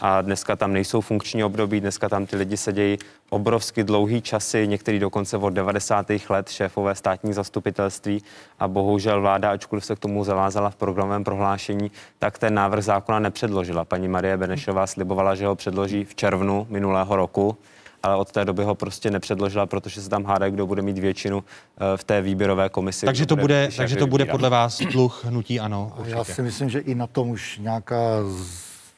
a 0.01 0.21
dneska 0.21 0.55
tam 0.55 0.73
nejsou 0.73 1.01
funkční 1.01 1.43
období, 1.43 1.81
dneska 1.81 2.09
tam 2.09 2.25
ty 2.25 2.35
lidi 2.35 2.57
sedějí 2.57 2.97
obrovsky 3.29 3.83
dlouhý 3.83 4.21
časy, 4.21 4.67
některý 4.67 4.99
dokonce 4.99 5.37
od 5.37 5.49
90. 5.49 6.05
let 6.29 6.49
šéfové 6.49 6.95
státních 6.95 7.35
zastupitelství 7.35 8.23
a 8.59 8.67
bohužel 8.67 9.21
vláda, 9.21 9.51
ačkoliv 9.51 9.85
se 9.85 9.95
k 9.95 9.99
tomu 9.99 10.23
zavázala 10.23 10.69
v 10.69 10.75
programovém 10.75 11.23
prohlášení, 11.23 11.91
tak 12.19 12.37
ten 12.37 12.53
návrh 12.53 12.83
zákona 12.83 13.19
nepředložila. 13.19 13.85
Paní 13.85 14.07
Marie 14.07 14.37
Benešová 14.37 14.87
slibovala, 14.87 15.35
že 15.35 15.45
ho 15.45 15.55
předloží 15.55 16.05
v 16.05 16.15
červnu 16.15 16.67
minulého 16.69 17.15
roku 17.15 17.57
ale 18.03 18.15
od 18.15 18.31
té 18.31 18.45
doby 18.45 18.63
ho 18.63 18.75
prostě 18.75 19.11
nepředložila, 19.11 19.65
protože 19.65 20.01
se 20.01 20.09
tam 20.09 20.25
hádá, 20.25 20.49
kdo 20.49 20.67
bude 20.67 20.81
mít 20.81 20.97
většinu 20.97 21.43
eh, 21.43 21.97
v 21.97 22.03
té 22.03 22.21
výběrové 22.21 22.69
komisi. 22.69 23.05
Takže 23.05 23.25
to 23.25 23.35
bude, 23.35 23.69
takže 23.77 23.95
to 23.95 24.07
bude 24.07 24.25
podle 24.25 24.49
vás 24.49 24.81
dluh 24.81 25.25
hnutí 25.25 25.59
ano. 25.59 25.93
Určitě. 25.97 26.17
Já 26.17 26.23
si 26.23 26.41
myslím, 26.41 26.69
že 26.69 26.79
i 26.79 26.95
na 26.95 27.07
tom 27.07 27.29
už 27.29 27.57
nějaká 27.57 27.95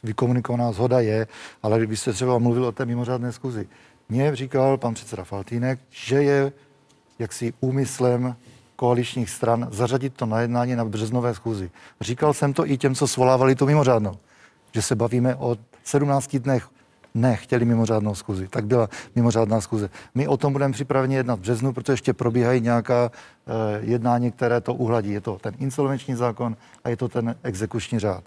vykomunikovaná 0.04 0.72
zhoda 0.72 1.00
je, 1.00 1.28
ale 1.64 1.78
kdyby 1.78 1.98
jste 1.98 2.14
třeba 2.14 2.38
mluvil 2.38 2.66
o 2.66 2.72
té 2.72 2.86
mimořádné 2.86 3.32
zkuzi. 3.32 3.68
Mně 4.10 4.36
říkal 4.36 4.78
pan 4.78 4.94
předseda 4.94 5.24
Faltýnek, 5.24 5.80
že 5.90 6.24
je 6.24 6.52
jaksi 7.20 7.54
úmyslem 7.60 8.36
koaličních 8.76 9.30
stran 9.30 9.68
zařadit 9.72 10.14
to 10.14 10.26
na 10.26 10.42
jednání 10.42 10.76
na 10.76 10.86
březnové 10.86 11.34
schůzi. 11.34 11.72
Říkal 12.02 12.34
jsem 12.34 12.54
to 12.54 12.68
i 12.68 12.78
těm, 12.78 12.96
co 12.96 13.08
svolávali 13.08 13.56
tu 13.56 13.66
mimořádnou, 13.66 14.18
že 14.74 14.82
se 14.82 14.96
bavíme 14.96 15.36
o 15.36 15.58
17 15.84 16.36
dnech 16.36 16.70
ne, 17.14 17.36
chtěli 17.36 17.66
mimořádnou 17.66 18.16
schůzi. 18.16 18.48
Tak 18.48 18.66
byla 18.66 18.90
mimořádná 19.16 19.62
schůze. 19.62 19.90
My 20.16 20.28
o 20.28 20.38
tom 20.38 20.54
budeme 20.54 20.74
připraveni 20.74 21.16
jednat 21.16 21.36
v 21.36 21.42
březnu, 21.42 21.74
protože 21.74 21.94
ještě 21.94 22.14
probíhají 22.14 22.62
nějaká 22.62 23.12
uh, 23.12 23.90
jednání, 23.90 24.32
které 24.32 24.62
to 24.62 24.74
uhladí. 24.74 25.12
Je 25.12 25.22
to 25.22 25.38
ten 25.42 25.54
insolvenční 25.60 26.16
zákon 26.16 26.58
a 26.84 26.90
je 26.90 26.98
to 26.98 27.08
ten 27.08 27.36
exekuční 27.44 28.00
řád. 28.00 28.24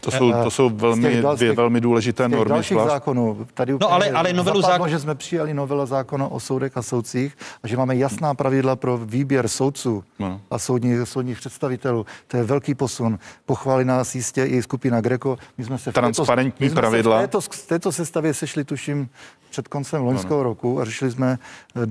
To 0.00 0.10
jsou, 0.10 0.32
to 0.32 0.50
jsou 0.50 0.70
velmi, 0.70 1.22
dal, 1.22 1.36
dvě 1.36 1.52
velmi 1.52 1.80
důležité 1.80 2.28
normy. 2.28 2.54
dalších 2.54 2.76
zákonů. 2.76 3.46
Tady 3.54 3.72
no, 3.80 3.92
ale, 3.92 4.10
ale 4.10 4.32
novelu 4.32 4.62
zákon... 4.62 4.88
že 4.88 4.98
jsme 4.98 5.14
přijali 5.14 5.54
novela 5.54 5.86
zákona 5.86 6.28
o 6.28 6.40
soudech 6.40 6.76
a 6.76 6.82
soudcích 6.82 7.36
a 7.62 7.68
že 7.68 7.76
máme 7.76 7.96
jasná 7.96 8.34
pravidla 8.34 8.76
pro 8.76 8.98
výběr 8.98 9.48
soudců 9.48 10.04
no. 10.18 10.40
a 10.50 10.58
soudních, 10.58 11.08
soudních 11.08 11.38
představitelů. 11.38 12.06
To 12.26 12.36
je 12.36 12.42
velký 12.42 12.74
posun. 12.74 13.18
Pochválí 13.46 13.84
nás 13.84 14.14
jistě 14.14 14.44
i 14.44 14.62
skupina 14.62 15.00
Greco. 15.00 15.36
My 15.58 15.64
jsme 15.64 15.78
se 15.78 15.92
Transparentní 15.92 16.68
v 16.68 16.70
této, 16.70 16.80
pravidla. 16.80 17.18
v 17.18 17.20
této, 17.20 17.40
v 17.40 17.66
této 17.66 17.92
sestavě 17.92 18.34
sešli, 18.34 18.64
tuším, 18.64 19.08
před 19.50 19.68
koncem 19.68 20.02
loňského 20.02 20.36
no. 20.36 20.42
roku 20.42 20.80
a 20.80 20.84
řešili 20.84 21.10
jsme 21.10 21.38
uh, 21.74 21.82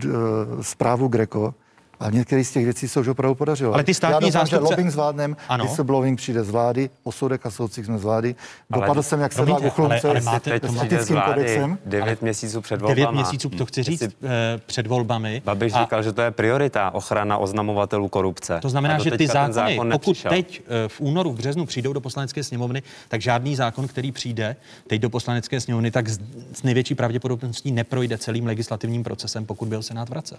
zprávu 0.62 1.08
Greco 1.08 1.54
a 2.00 2.10
některé 2.10 2.44
z 2.44 2.52
těch 2.52 2.64
věcí 2.64 2.88
se 2.88 3.00
už 3.00 3.08
opravdu 3.08 3.36
podařilo. 3.36 3.74
Ale 3.74 3.84
ty 3.84 3.94
státní 3.94 4.14
Já 4.14 4.20
doufám, 4.20 4.32
zástupce... 4.32 4.56
že 4.56 4.60
lobbying 4.60 4.92
zvládnem, 4.92 5.38
whistleblowing 5.62 6.18
přijde 6.18 6.44
z 6.44 6.50
vlády, 6.50 6.90
o 7.04 7.12
soudech 7.12 7.46
a 7.46 7.52
soudcích 7.52 7.86
jsme 7.86 7.98
z 7.98 8.04
vlády. 8.04 8.36
Dopadl 8.70 9.04
jsem, 9.04 9.20
jak 9.20 9.34
se 9.34 9.46
dá 9.46 9.58
uchlumce 9.58 10.10
ale, 10.10 10.22
ale 10.26 10.40
s 10.70 10.84
etickým 10.84 11.22
kodexem. 11.26 11.78
Devět 11.86 12.22
měsíců 12.22 12.62
před 12.62 12.82
volbami. 12.82 12.96
Devět 12.96 13.12
měsíců, 13.12 13.50
to 13.50 13.66
chci 13.66 13.84
říct, 13.84 14.02
Jestli... 14.02 14.18
Eh, 14.24 14.62
před 14.66 14.88
volbami. 14.88 15.42
Babiš 15.46 15.74
a... 15.74 15.82
říkal, 15.82 16.04
že 16.04 16.14
to 16.14 16.22
je 16.22 16.32
priorita, 16.32 16.92
ochrana 16.94 17.38
oznamovatelů 17.38 18.08
korupce. 18.08 18.60
To 18.62 18.70
znamená, 18.70 19.00
že 19.00 19.12
ty 19.12 19.28
zákony, 19.28 19.54
zákon 19.54 19.92
pokud 19.92 20.24
teď 20.30 20.62
eh, 20.66 20.88
v 20.88 21.02
únoru, 21.02 21.32
v 21.32 21.36
březnu 21.36 21.66
přijdou 21.66 21.94
do 21.94 22.02
poslanecké 22.02 22.44
sněmovny, 22.44 22.84
tak 23.08 23.22
žádný 23.22 23.56
zákon, 23.56 23.88
který 23.88 24.12
přijde 24.12 24.56
teď 24.88 25.02
do 25.02 25.10
poslanecké 25.10 25.62
sněmovny, 25.62 25.92
tak 25.92 26.08
s 26.54 26.64
největší 26.64 26.96
pravděpodobností 26.96 27.72
neprojde 27.72 28.18
celým 28.18 28.46
legislativním 28.46 29.04
procesem, 29.04 29.46
pokud 29.46 29.68
byl 29.68 29.84
Senát 29.84 30.10
vracel 30.10 30.38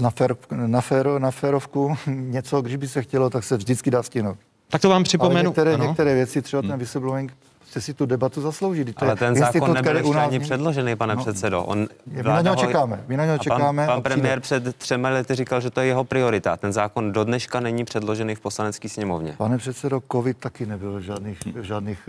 na, 0.00 0.10
fér, 0.10 0.36
na, 0.50 0.80
féro, 0.80 1.18
na 1.18 1.30
férovku 1.30 1.96
něco, 2.06 2.62
když 2.62 2.76
by 2.76 2.88
se 2.88 3.02
chtělo, 3.02 3.30
tak 3.30 3.44
se 3.44 3.56
vždycky 3.56 3.90
dá 3.90 4.02
stihnout. 4.02 4.38
Tak 4.68 4.80
to 4.80 4.88
vám 4.88 5.04
připomenu. 5.04 5.36
Ale 5.36 5.42
některé, 5.42 5.76
některé 5.76 6.14
věci, 6.14 6.42
třeba 6.42 6.62
ten 6.62 6.70
hmm. 6.70 6.78
whistleblowing, 6.78 7.32
se 7.70 7.80
si 7.80 7.94
tu 7.94 8.06
debatu 8.06 8.40
zaslouží. 8.40 8.84
To 8.84 8.92
Ale 9.04 9.16
ten 9.16 9.36
zákon 9.36 9.74
nebyl 9.74 9.96
ještě 9.96 10.14
ani 10.14 10.40
předložený, 10.40 10.96
pane 10.96 11.14
no, 11.14 11.22
předsedo. 11.22 11.64
On, 11.64 11.88
my 12.06 12.22
na 12.22 12.40
něho 12.40 12.56
čekáme. 12.56 13.04
My 13.08 13.16
na 13.16 13.24
něho 13.24 13.38
čekáme. 13.38 13.86
Pan, 13.86 13.94
pan 13.94 14.02
premiér 14.02 14.40
před 14.40 14.76
třemi 14.76 15.08
lety 15.08 15.34
říkal, 15.34 15.60
že 15.60 15.70
to 15.70 15.80
je 15.80 15.86
jeho 15.86 16.04
priorita. 16.04 16.56
Ten 16.56 16.72
zákon 16.72 17.12
do 17.12 17.24
dneška 17.24 17.60
není 17.60 17.84
předložený 17.84 18.34
v 18.34 18.40
poslanecké 18.40 18.88
sněmovně. 18.88 19.34
Pane 19.38 19.58
předsedo, 19.58 20.02
covid 20.12 20.36
taky 20.38 20.66
nebyl 20.66 20.98
v 20.98 21.02
žádných, 21.02 21.38
žádných 21.60 22.08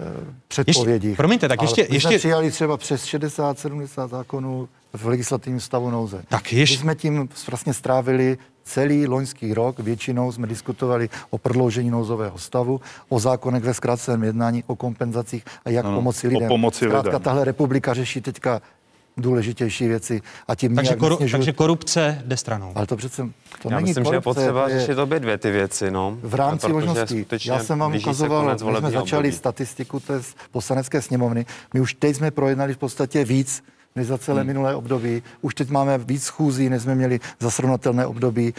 uh, 0.00 0.06
předpovědích. 0.48 1.08
Ještě, 1.08 1.16
promiňte, 1.16 1.48
tak 1.48 1.62
ještě... 1.62 1.82
Ale 1.82 1.94
ještě... 1.94 2.08
jsme 2.08 2.18
přijali 2.18 2.50
třeba 2.50 2.76
přes 2.76 3.04
60-70 3.04 4.08
zákonů 4.08 4.68
v 4.94 5.06
legislativním 5.06 5.60
stavu 5.60 5.90
nouze. 5.90 6.24
Tak 6.28 6.52
ještě... 6.52 6.76
My 6.76 6.80
jsme 6.80 6.94
tím 6.94 7.28
vlastně 7.50 7.74
strávili 7.74 8.38
celý 8.64 9.06
loňský 9.06 9.54
rok. 9.54 9.78
Většinou 9.78 10.32
jsme 10.32 10.46
diskutovali 10.46 11.08
o 11.30 11.38
prodloužení 11.38 11.90
nouzového 11.90 12.38
stavu, 12.38 12.80
o 13.08 13.20
zákonech 13.20 13.62
ve 13.62 13.74
zkráceném 13.74 14.24
jednání, 14.24 14.64
o 14.66 14.76
kompenzacích 14.76 15.44
a 15.64 15.70
jak 15.70 15.84
no, 15.84 15.94
pomoci 15.94 16.28
lidem. 16.28 16.46
O 16.46 16.48
pomoci 16.48 16.84
Zkrátka, 16.84 17.08
lidem. 17.08 17.22
tahle 17.22 17.44
republika 17.44 17.94
řeší 17.94 18.20
teďka 18.20 18.62
důležitější 19.16 19.88
věci. 19.88 20.22
A 20.48 20.54
tím 20.54 20.74
takže, 20.74 20.96
koru, 20.96 21.16
takže 21.30 21.52
korupce 21.52 22.22
jde 22.26 22.36
stranou. 22.36 22.72
Ale 22.74 22.86
to 22.86 22.96
přece 22.96 23.28
to 23.62 23.70
Já 23.70 23.76
není 23.76 23.88
myslím, 23.88 24.04
korupce, 24.04 24.12
že 24.12 24.16
je 24.16 24.20
potřeba 24.20 24.68
je... 24.68 24.80
řešit 24.80 24.98
obě 24.98 25.20
dvě 25.20 25.38
ty 25.38 25.50
věci. 25.50 25.90
No. 25.90 26.18
V 26.22 26.34
rámci 26.34 26.68
možností. 26.72 27.26
Já 27.44 27.58
jsem 27.58 27.78
vám 27.78 27.94
ukazoval, 27.96 28.56
my 28.64 28.78
jsme 28.78 28.90
začali 28.90 29.28
období. 29.28 29.36
statistiku 29.36 30.00
té 30.00 30.20
poslanecké 30.50 31.02
sněmovny. 31.02 31.46
My 31.74 31.80
už 31.80 31.94
teď 31.94 32.16
jsme 32.16 32.30
projednali 32.30 32.74
v 32.74 32.78
podstatě 32.78 33.24
víc 33.24 33.62
než 33.96 34.06
za 34.06 34.18
celé 34.18 34.40
hmm. 34.40 34.46
minulé 34.46 34.74
období. 34.74 35.22
Už 35.40 35.54
teď 35.54 35.70
máme 35.70 35.98
víc 35.98 36.24
schůzí, 36.24 36.68
než 36.68 36.82
jsme 36.82 36.94
měli 36.94 37.20
za 37.40 37.50
srovnatelné 37.50 38.06
období 38.06 38.54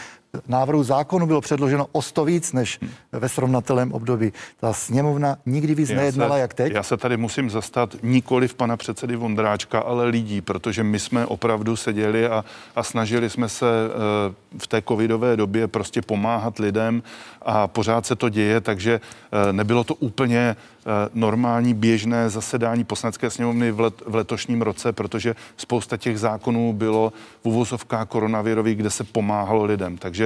návrhu 0.48 0.82
zákonu 0.82 1.26
bylo 1.26 1.40
předloženo 1.40 1.86
o 1.92 2.02
sto 2.02 2.24
víc 2.24 2.52
než 2.52 2.80
ve 3.12 3.28
srovnatelném 3.28 3.92
období. 3.92 4.32
Ta 4.60 4.72
sněmovna 4.72 5.36
nikdy 5.46 5.74
víc 5.74 5.90
já 5.90 5.96
nejednala 5.96 6.36
se, 6.36 6.40
jak 6.40 6.54
teď. 6.54 6.72
Já 6.72 6.82
se 6.82 6.96
tady 6.96 7.16
musím 7.16 7.50
zastat 7.50 7.96
nikoli 8.02 8.48
v 8.48 8.54
pana 8.54 8.76
předsedy 8.76 9.16
Vondráčka, 9.16 9.80
ale 9.80 10.06
lidí, 10.06 10.40
protože 10.40 10.82
my 10.82 10.98
jsme 10.98 11.26
opravdu 11.26 11.76
seděli 11.76 12.26
a, 12.28 12.44
a 12.76 12.82
snažili 12.82 13.30
jsme 13.30 13.48
se 13.48 13.66
uh, 13.66 14.58
v 14.58 14.66
té 14.66 14.82
covidové 14.82 15.36
době 15.36 15.68
prostě 15.68 16.02
pomáhat 16.02 16.58
lidem 16.58 17.02
a 17.42 17.68
pořád 17.68 18.06
se 18.06 18.16
to 18.16 18.28
děje, 18.28 18.60
takže 18.60 19.00
uh, 19.00 19.52
nebylo 19.52 19.84
to 19.84 19.94
úplně 19.94 20.56
uh, 20.56 20.92
normální 21.14 21.74
běžné 21.74 22.30
zasedání 22.30 22.84
poslanecké 22.84 23.30
sněmovny 23.30 23.70
v, 23.70 23.80
let, 23.80 24.02
v 24.06 24.14
letošním 24.14 24.62
roce, 24.62 24.92
protože 24.92 25.34
spousta 25.56 25.96
těch 25.96 26.18
zákonů 26.18 26.72
bylo 26.72 27.12
v 27.42 27.46
uvozovkách 27.46 28.08
koronavirových, 28.08 28.76
kde 28.76 28.90
se 28.90 29.04
pomáhalo 29.04 29.64
lidem. 29.64 29.98
Takže 29.98 30.25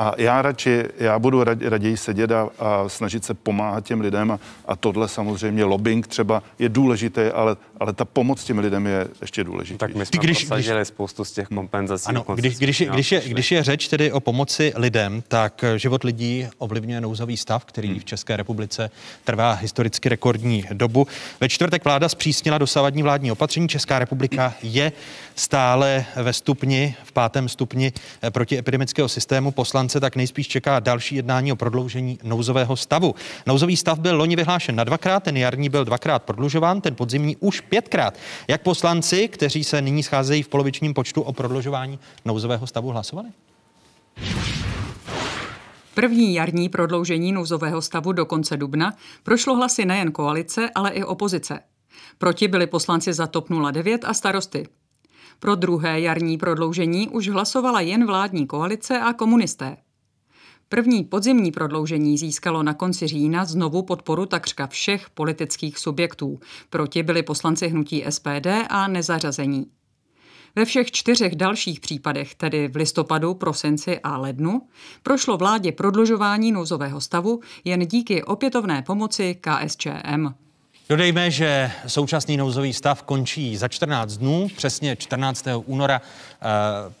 a 0.00 0.14
já 0.18 0.42
radši, 0.42 0.84
já 0.98 1.18
budu 1.18 1.44
raději 1.44 1.96
sedět 1.96 2.32
a, 2.32 2.48
a 2.58 2.88
snažit 2.88 3.24
se 3.24 3.34
pomáhat 3.34 3.84
těm 3.84 4.00
lidem 4.00 4.30
a, 4.30 4.38
a 4.66 4.76
tohle 4.76 5.08
samozřejmě 5.08 5.64
lobbying 5.64 6.06
třeba 6.06 6.42
je 6.58 6.68
důležité, 6.68 7.32
ale, 7.32 7.56
ale 7.80 7.92
ta 7.92 8.04
pomoc 8.04 8.44
těm 8.44 8.58
lidem 8.58 8.86
je 8.86 9.08
ještě 9.20 9.44
důležitější. 9.44 9.78
Tak 9.78 9.94
my 9.94 10.06
jsme 10.06 10.18
když, 10.22 10.48
když, 10.48 10.70
spoustu 10.82 11.24
z 11.24 11.32
těch 11.32 11.48
kompenzací. 11.48 12.06
Ano, 12.06 12.24
když, 12.34 12.58
když, 12.58 12.82
když, 12.92 13.12
je, 13.12 13.20
když 13.26 13.52
je 13.52 13.62
řeč 13.62 13.88
tedy 13.88 14.12
o 14.12 14.20
pomoci 14.20 14.72
lidem, 14.76 15.22
tak 15.28 15.64
život 15.76 16.04
lidí 16.04 16.48
ovlivňuje 16.58 17.00
nouzový 17.00 17.36
stav, 17.36 17.64
který 17.64 17.88
hmm. 17.88 17.98
v 17.98 18.04
České 18.04 18.36
republice 18.36 18.90
trvá 19.24 19.52
historicky 19.52 20.08
rekordní 20.08 20.64
dobu. 20.72 21.06
Ve 21.40 21.48
čtvrtek 21.48 21.84
vláda 21.84 22.08
zpřísnila 22.08 22.58
dosavadní 22.58 23.02
vládní 23.02 23.32
opatření. 23.32 23.68
Česká 23.68 23.98
republika 23.98 24.54
je 24.62 24.92
stále 25.34 26.04
ve 26.16 26.32
stupni, 26.32 26.94
v 27.04 27.12
pátém 27.12 27.48
stupni 27.48 27.92
protiepidemického 28.30 29.08
systému. 29.08 29.50
Poslanci 29.50 29.89
poslance 29.90 30.00
tak 30.00 30.16
nejspíš 30.16 30.48
čeká 30.48 30.80
další 30.80 31.14
jednání 31.14 31.52
o 31.52 31.56
prodloužení 31.56 32.18
nouzového 32.22 32.76
stavu. 32.76 33.14
Nouzový 33.46 33.76
stav 33.76 33.98
byl 33.98 34.16
loni 34.16 34.36
vyhlášen 34.36 34.76
na 34.76 34.84
dvakrát, 34.84 35.22
ten 35.22 35.36
jarní 35.36 35.68
byl 35.68 35.84
dvakrát 35.84 36.22
prodlužován, 36.22 36.80
ten 36.80 36.94
podzimní 36.94 37.36
už 37.36 37.60
pětkrát. 37.60 38.14
Jak 38.48 38.62
poslanci, 38.62 39.28
kteří 39.28 39.64
se 39.64 39.82
nyní 39.82 40.02
scházejí 40.02 40.42
v 40.42 40.48
polovičním 40.48 40.94
počtu 40.94 41.22
o 41.22 41.32
prodlužování 41.32 41.98
nouzového 42.24 42.66
stavu, 42.66 42.88
hlasovali? 42.90 43.28
První 45.94 46.34
jarní 46.34 46.68
prodloužení 46.68 47.32
nouzového 47.32 47.82
stavu 47.82 48.12
do 48.12 48.26
konce 48.26 48.56
dubna 48.56 48.94
prošlo 49.22 49.56
hlasy 49.56 49.84
nejen 49.84 50.12
koalice, 50.12 50.70
ale 50.74 50.90
i 50.90 51.02
opozice. 51.04 51.60
Proti 52.18 52.48
byli 52.48 52.66
poslanci 52.66 53.12
za 53.12 53.26
TOP 53.26 53.48
09 53.72 54.04
a 54.04 54.14
starosty. 54.14 54.68
Pro 55.40 55.54
druhé 55.54 56.00
jarní 56.00 56.38
prodloužení 56.38 57.08
už 57.08 57.28
hlasovala 57.28 57.80
jen 57.80 58.06
vládní 58.06 58.46
koalice 58.46 58.98
a 58.98 59.12
komunisté. 59.12 59.76
První 60.68 61.04
podzimní 61.04 61.52
prodloužení 61.52 62.18
získalo 62.18 62.62
na 62.62 62.74
konci 62.74 63.06
října 63.06 63.44
znovu 63.44 63.82
podporu 63.82 64.26
takřka 64.26 64.66
všech 64.66 65.10
politických 65.10 65.78
subjektů. 65.78 66.40
Proti 66.70 67.02
byli 67.02 67.22
poslanci 67.22 67.68
hnutí 67.68 68.04
SPD 68.08 68.46
a 68.68 68.88
nezařazení. 68.88 69.66
Ve 70.56 70.64
všech 70.64 70.90
čtyřech 70.90 71.36
dalších 71.36 71.80
případech, 71.80 72.34
tedy 72.34 72.68
v 72.68 72.76
listopadu, 72.76 73.34
prosinci 73.34 74.00
a 74.00 74.16
lednu, 74.16 74.62
prošlo 75.02 75.36
vládě 75.36 75.72
prodlužování 75.72 76.52
nouzového 76.52 77.00
stavu 77.00 77.40
jen 77.64 77.86
díky 77.86 78.22
opětovné 78.22 78.82
pomoci 78.82 79.40
KSČM. 79.40 80.28
Dodejme, 80.90 81.30
že 81.30 81.70
současný 81.86 82.36
nouzový 82.36 82.72
stav 82.72 83.02
končí 83.02 83.56
za 83.56 83.68
14 83.68 84.16
dnů, 84.16 84.48
přesně 84.56 84.96
14. 84.96 85.46
února. 85.66 86.02
Eh, 86.02 86.46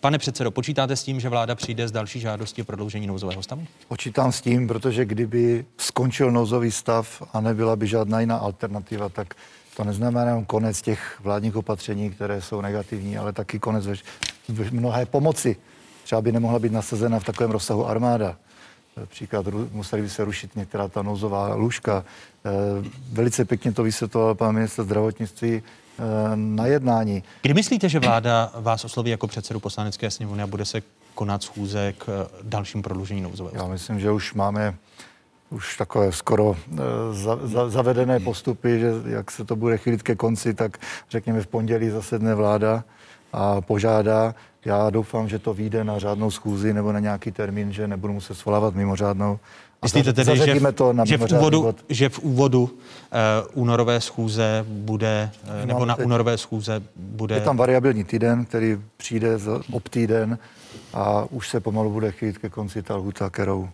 pane 0.00 0.18
předsedo, 0.18 0.50
počítáte 0.50 0.96
s 0.96 1.04
tím, 1.04 1.20
že 1.20 1.28
vláda 1.28 1.54
přijde 1.54 1.88
s 1.88 1.92
další 1.92 2.20
žádostí 2.20 2.62
o 2.62 2.64
prodloužení 2.64 3.06
nouzového 3.06 3.42
stavu? 3.42 3.66
Počítám 3.88 4.32
s 4.32 4.40
tím, 4.40 4.68
protože 4.68 5.04
kdyby 5.04 5.64
skončil 5.78 6.30
nouzový 6.30 6.70
stav 6.70 7.22
a 7.32 7.40
nebyla 7.40 7.76
by 7.76 7.86
žádná 7.86 8.20
jiná 8.20 8.36
alternativa, 8.36 9.08
tak 9.08 9.34
to 9.76 9.84
neznamená 9.84 10.44
konec 10.46 10.82
těch 10.82 11.20
vládních 11.20 11.56
opatření, 11.56 12.10
které 12.10 12.42
jsou 12.42 12.60
negativní, 12.60 13.18
ale 13.18 13.32
taky 13.32 13.58
konec 13.58 13.86
ve, 13.86 13.94
ve 14.48 14.70
mnohé 14.70 15.06
pomoci. 15.06 15.56
Třeba 16.04 16.20
by 16.20 16.32
nemohla 16.32 16.58
být 16.58 16.72
nasazena 16.72 17.18
v 17.18 17.24
takovém 17.24 17.50
rozsahu 17.50 17.86
armáda. 17.86 18.36
Příklad, 19.06 19.46
museli 19.72 20.02
by 20.02 20.08
se 20.08 20.24
rušit 20.24 20.56
některá 20.56 20.88
ta 20.88 21.02
nouzová 21.02 21.54
lůžka. 21.54 22.04
Eh, 22.44 22.88
velice 23.12 23.44
pěkně 23.44 23.72
to 23.72 23.82
vysvětloval 23.82 24.34
pan 24.34 24.54
ministr 24.54 24.84
zdravotnictví 24.84 25.62
eh, 25.62 26.02
na 26.34 26.66
jednání. 26.66 27.22
Kdy 27.42 27.54
myslíte, 27.54 27.88
že 27.88 27.98
vláda 27.98 28.52
vás 28.54 28.84
osloví 28.84 29.10
jako 29.10 29.26
předsedu 29.26 29.60
poslanecké 29.60 30.10
sněmovny 30.10 30.42
a 30.42 30.46
bude 30.46 30.64
se 30.64 30.82
konat 31.14 31.42
schůze 31.42 31.92
k 31.98 32.08
eh, 32.08 32.38
dalším 32.42 32.82
prodloužení 32.82 33.20
nouzového? 33.20 33.56
Já 33.56 33.66
myslím, 33.66 34.00
že 34.00 34.10
už 34.10 34.34
máme 34.34 34.74
už 35.50 35.76
takové 35.76 36.12
skoro 36.12 36.56
za, 37.12 37.38
za, 37.42 37.68
zavedené 37.68 38.20
postupy, 38.20 38.80
že 38.80 38.92
jak 39.06 39.30
se 39.30 39.44
to 39.44 39.56
bude 39.56 39.78
chýlit 39.78 40.02
ke 40.02 40.14
konci, 40.14 40.54
tak 40.54 40.78
řekněme 41.10 41.40
v 41.40 41.46
pondělí 41.46 41.90
zasedne 41.90 42.34
vláda 42.34 42.84
a 43.32 43.60
požádá. 43.60 44.34
Já 44.64 44.90
doufám, 44.90 45.28
že 45.28 45.38
to 45.38 45.54
vyjde 45.54 45.84
na 45.84 45.98
řádnou 45.98 46.30
schůzi 46.30 46.74
nebo 46.74 46.92
na 46.92 46.98
nějaký 46.98 47.32
termín, 47.32 47.72
že 47.72 47.88
nebudu 47.88 48.12
muset 48.12 48.34
svolávat 48.34 48.74
mimořádnou. 48.74 49.38
Myslíte 49.82 50.12
tedy, 50.12 50.36
že 50.36 50.54
v, 50.54 50.72
to 50.72 50.92
na 50.92 51.04
že, 51.04 51.18
v 51.18 51.32
úvodu, 51.32 51.74
že 51.88 52.08
v 52.08 52.18
úvodu 52.18 52.62
uh, 52.62 52.68
únorové 53.54 54.00
schůze 54.00 54.64
bude, 54.68 55.30
uh, 55.60 55.66
nebo 55.66 55.84
na 55.84 55.96
teď, 55.96 56.06
únorové 56.06 56.38
schůze 56.38 56.82
bude... 56.96 57.34
Je 57.34 57.40
tam 57.40 57.56
variabilní 57.56 58.04
týden, 58.04 58.44
který 58.44 58.78
přijde 58.96 59.38
za 59.38 59.60
ob 59.72 59.88
týden 59.88 60.38
a 60.94 61.24
už 61.30 61.48
se 61.48 61.60
pomalu 61.60 61.90
bude 61.90 62.12
chýlit 62.12 62.38
ke 62.38 62.48
konci 62.48 62.82
ta 62.82 62.96
lhuta, 62.96 63.30
kterou 63.30 63.68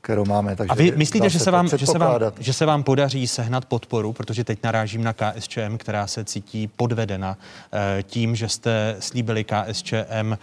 kterou 0.00 0.24
máme. 0.24 0.56
Takže 0.56 0.70
a 0.70 0.74
vy 0.74 0.92
myslíte, 0.96 1.30
že 1.30 1.38
se, 1.38 1.50
vám, 1.50 1.68
že, 1.68 1.86
se 1.86 1.98
vám, 1.98 2.20
že 2.38 2.52
se 2.52 2.66
vám 2.66 2.82
podaří 2.82 3.26
sehnat 3.28 3.64
podporu, 3.64 4.12
protože 4.12 4.44
teď 4.44 4.58
narážím 4.64 5.04
na 5.04 5.12
KSČM, 5.12 5.78
která 5.78 6.06
se 6.06 6.24
cítí 6.24 6.68
podvedena 6.68 7.38
eh, 7.72 8.02
tím, 8.02 8.36
že 8.36 8.48
jste 8.48 8.96
slíbili 8.98 9.44
KSČM 9.44 10.32
eh, 10.32 10.36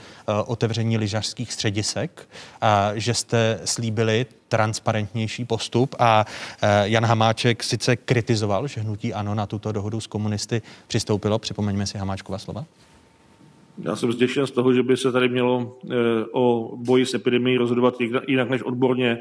otevření 0.46 0.98
lyžařských 0.98 1.54
středisek, 1.54 2.30
a 2.62 2.92
že 2.96 3.14
jste 3.14 3.60
slíbili 3.66 4.26
transparentnější 4.48 5.46
postup 5.46 5.96
a 6.00 6.26
eh, 6.62 6.68
Jan 6.84 7.06
Hamáček 7.06 7.64
sice 7.64 7.96
kritizoval, 7.96 8.68
že 8.68 8.82
hnutí 8.82 9.14
ANO 9.14 9.36
na 9.36 9.46
tuto 9.46 9.72
dohodu 9.72 10.02
s 10.02 10.08
komunisty 10.08 10.62
přistoupilo. 10.88 11.40
Připomeňme 11.40 11.88
si 11.88 11.98
Hamáčkova 11.98 12.38
slova. 12.38 12.66
Já 13.82 13.96
jsem 13.96 14.12
zděšen 14.12 14.48
z 14.48 14.52
toho, 14.52 14.74
že 14.74 14.84
by 14.84 14.98
se 14.98 15.12
tady 15.12 15.30
mělo 15.30 15.78
eh, 15.84 15.96
o 16.32 16.76
boji 16.76 17.06
s 17.06 17.14
epidemií 17.14 17.58
rozhodovat 17.58 17.96
jinak 18.28 18.50
než 18.50 18.64
odborně, 18.64 19.18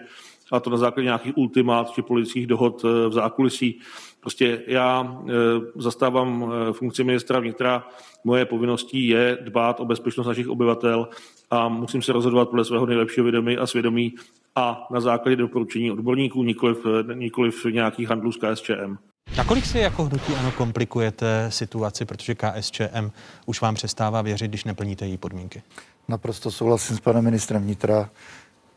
a 0.52 0.60
to 0.60 0.70
na 0.70 0.76
základě 0.76 1.04
nějakých 1.04 1.38
ultimát 1.38 1.90
či 1.90 2.02
politických 2.02 2.46
dohod 2.46 2.84
eh, 2.84 3.08
v 3.08 3.12
zákulisí. 3.12 3.80
Prostě 4.20 4.62
já 4.66 5.18
eh, 5.28 5.32
zastávám 5.76 6.52
funkci 6.72 7.04
ministra 7.04 7.40
vnitra, 7.40 7.88
moje 8.24 8.44
povinností 8.44 9.08
je 9.08 9.38
dbát 9.40 9.80
o 9.80 9.84
bezpečnost 9.84 10.26
našich 10.26 10.48
obyvatel 10.48 11.08
a 11.50 11.68
musím 11.68 12.02
se 12.02 12.12
rozhodovat 12.12 12.48
podle 12.48 12.64
svého 12.64 12.86
nejlepšího 12.86 13.24
vědomí 13.24 13.58
a 13.58 13.66
svědomí 13.66 14.14
a 14.56 14.86
na 14.90 15.00
základě 15.00 15.36
doporučení 15.36 15.90
odborníků, 15.90 16.42
nikoliv, 16.42 16.86
nikoliv 17.14 17.64
nějakých 17.64 18.08
handlů 18.08 18.32
s 18.32 18.36
KSČM. 18.36 18.96
Nakolik 19.36 19.66
si 19.66 19.78
jako 19.78 20.04
hnutí 20.04 20.34
ano 20.34 20.52
komplikujete 20.52 21.46
situaci, 21.48 22.04
protože 22.04 22.34
KSČM 22.34 23.10
už 23.46 23.60
vám 23.60 23.74
přestává 23.74 24.22
věřit, 24.22 24.48
když 24.48 24.64
neplníte 24.64 25.06
její 25.06 25.16
podmínky? 25.16 25.62
Naprosto 26.08 26.50
souhlasím 26.50 26.96
s 26.96 27.00
panem 27.00 27.24
ministrem 27.24 27.62
vnitra. 27.62 28.10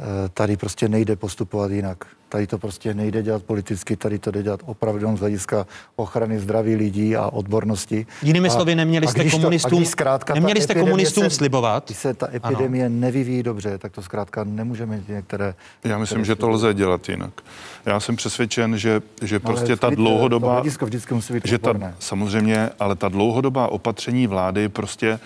Eh, 0.01 0.29
tady 0.33 0.57
prostě 0.57 0.89
nejde 0.89 1.15
postupovat 1.15 1.71
jinak. 1.71 2.05
Tady 2.29 2.47
to 2.47 2.57
prostě 2.57 2.93
nejde 2.93 3.23
dělat 3.23 3.43
politicky, 3.43 3.95
tady 3.95 4.19
to 4.19 4.31
jde 4.31 4.43
dělat 4.43 4.59
opravdu 4.65 5.17
z 5.17 5.19
hlediska 5.19 5.67
ochrany 5.95 6.39
zdraví 6.39 6.75
lidí 6.75 7.15
a 7.15 7.27
odbornosti. 7.27 8.07
Jinými 8.21 8.47
a, 8.47 8.51
slovy, 8.51 8.75
neměli 8.75 9.07
jste 9.07 9.29
komunistům, 9.29 9.83
to, 9.85 10.33
neměli 10.33 10.61
jste 10.61 10.75
komunistům 10.75 11.23
se, 11.23 11.29
slibovat? 11.29 11.85
Když 11.85 11.97
se 11.97 12.13
ta 12.13 12.27
epidemie 12.33 12.85
ano. 12.85 12.95
nevyvíjí 12.95 13.43
dobře, 13.43 13.77
tak 13.77 13.91
to 13.91 14.01
zkrátka 14.01 14.43
nemůžeme 14.43 14.95
mít 14.97 15.09
některé... 15.09 15.53
Já 15.83 15.97
myslím, 15.97 16.25
že 16.25 16.35
to 16.35 16.49
lze 16.49 16.73
dělat 16.73 17.09
jinak. 17.09 17.41
Já 17.85 17.99
jsem 17.99 18.15
přesvědčen, 18.15 18.77
že, 18.77 19.01
že 19.21 19.39
prostě 19.39 19.75
ta 19.75 19.89
dlouhodobá... 19.89 20.63
To 20.79 20.85
vždycky 20.85 21.13
musí 21.13 21.33
být 21.33 21.47
že 21.47 21.57
ta, 21.57 21.73
Samozřejmě, 21.99 22.69
ale 22.79 22.95
ta 22.95 23.09
dlouhodobá 23.09 23.67
opatření 23.67 24.27
vlády 24.27 24.69
prostě 24.69 25.19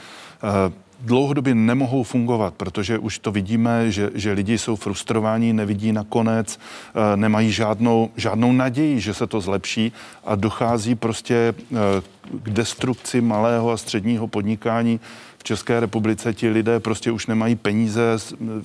uh, 0.44 0.74
dlouhodobě 1.00 1.56
nemohou 1.56 2.04
fungovat, 2.04 2.54
protože 2.54 2.98
už 2.98 3.20
to 3.20 3.32
vidíme, 3.32 3.92
že, 3.92 4.10
že 4.14 4.32
lidi 4.32 4.58
jsou 4.58 4.76
frustrovaní, 4.76 5.54
nevidí 5.54 5.92
nakonec, 5.92 6.60
eh, 6.60 7.18
nemají 7.18 7.52
žádnou, 7.52 8.10
žádnou 8.18 8.52
naději, 8.52 9.00
že 9.00 9.14
se 9.14 9.28
to 9.28 9.42
zlepší 9.42 9.92
a 10.26 10.36
dochází 10.36 10.96
prostě 10.96 11.36
eh, 11.36 11.76
k 12.44 12.50
destrukci 12.50 13.22
malého 13.22 13.72
a 13.72 13.78
středního 13.78 14.28
podnikání 14.28 15.00
České 15.46 15.80
republice 15.80 16.34
ti 16.34 16.50
lidé 16.50 16.80
prostě 16.80 17.12
už 17.12 17.28
nemají 17.28 17.56
peníze, 17.56 18.02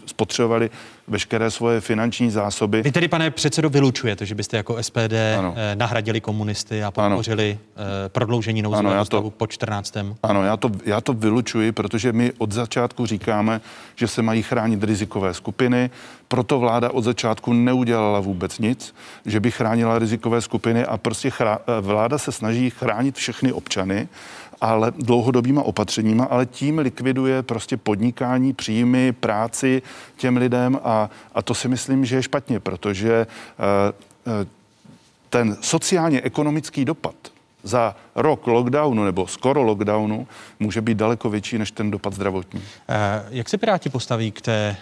spotřebovali 0.06 0.70
veškeré 1.08 1.50
svoje 1.50 1.80
finanční 1.80 2.30
zásoby. 2.30 2.82
Vy 2.82 2.92
tedy, 2.92 3.08
pane 3.08 3.30
předsedo, 3.30 3.70
vylučujete, 3.70 4.26
že 4.26 4.34
byste 4.34 4.56
jako 4.56 4.82
SPD 4.82 5.36
ano. 5.38 5.54
Eh, 5.56 5.76
nahradili 5.76 6.20
komunisty 6.20 6.84
a 6.84 6.90
podpořili 6.90 7.58
ano. 7.76 7.86
Eh, 8.06 8.08
prodloužení 8.08 8.62
nouzového 8.62 9.04
stavu 9.04 9.30
po 9.30 9.46
14. 9.46 10.16
Ano, 10.22 10.44
já 10.44 10.56
to, 10.56 10.70
já 10.84 11.00
to 11.00 11.12
vylučuji, 11.12 11.72
protože 11.72 12.12
my 12.12 12.32
od 12.38 12.52
začátku 12.52 13.06
říkáme, 13.06 13.60
že 13.96 14.08
se 14.08 14.22
mají 14.22 14.42
chránit 14.42 14.84
rizikové 14.84 15.34
skupiny, 15.34 15.90
proto 16.28 16.58
vláda 16.58 16.90
od 16.90 17.04
začátku 17.04 17.52
neudělala 17.52 18.20
vůbec 18.20 18.58
nic, 18.58 18.94
že 19.26 19.40
by 19.40 19.50
chránila 19.50 19.98
rizikové 19.98 20.40
skupiny 20.40 20.84
a 20.84 20.96
prostě 20.96 21.30
chrá, 21.30 21.58
eh, 21.58 21.80
vláda 21.80 22.18
se 22.18 22.32
snaží 22.32 22.70
chránit 22.70 23.16
všechny 23.16 23.52
občany 23.52 24.08
ale 24.60 24.92
dlouhodobýma 24.96 25.62
opatřeníma, 25.62 26.24
ale 26.24 26.46
tím 26.46 26.78
likviduje 26.78 27.42
prostě 27.42 27.76
podnikání, 27.76 28.52
příjmy, 28.52 29.12
práci 29.12 29.82
těm 30.16 30.36
lidem 30.36 30.78
a, 30.84 31.10
a 31.34 31.42
to 31.42 31.54
si 31.54 31.68
myslím, 31.68 32.04
že 32.04 32.16
je 32.16 32.22
špatně, 32.22 32.60
protože 32.60 33.26
uh, 34.26 34.32
uh, 34.32 34.48
ten 35.30 35.56
sociálně 35.60 36.20
ekonomický 36.20 36.84
dopad 36.84 37.14
za 37.62 37.96
rok 38.14 38.46
lockdownu 38.46 39.04
nebo 39.04 39.26
skoro 39.26 39.62
lockdownu 39.62 40.26
může 40.60 40.80
být 40.80 40.98
daleko 40.98 41.30
větší 41.30 41.58
než 41.58 41.70
ten 41.70 41.90
dopad 41.90 42.14
zdravotní. 42.14 42.62
Eh, 42.88 43.24
jak 43.30 43.48
se 43.48 43.58
Piráti 43.58 43.88
postaví 43.88 44.32
k 44.32 44.40
té 44.40 44.76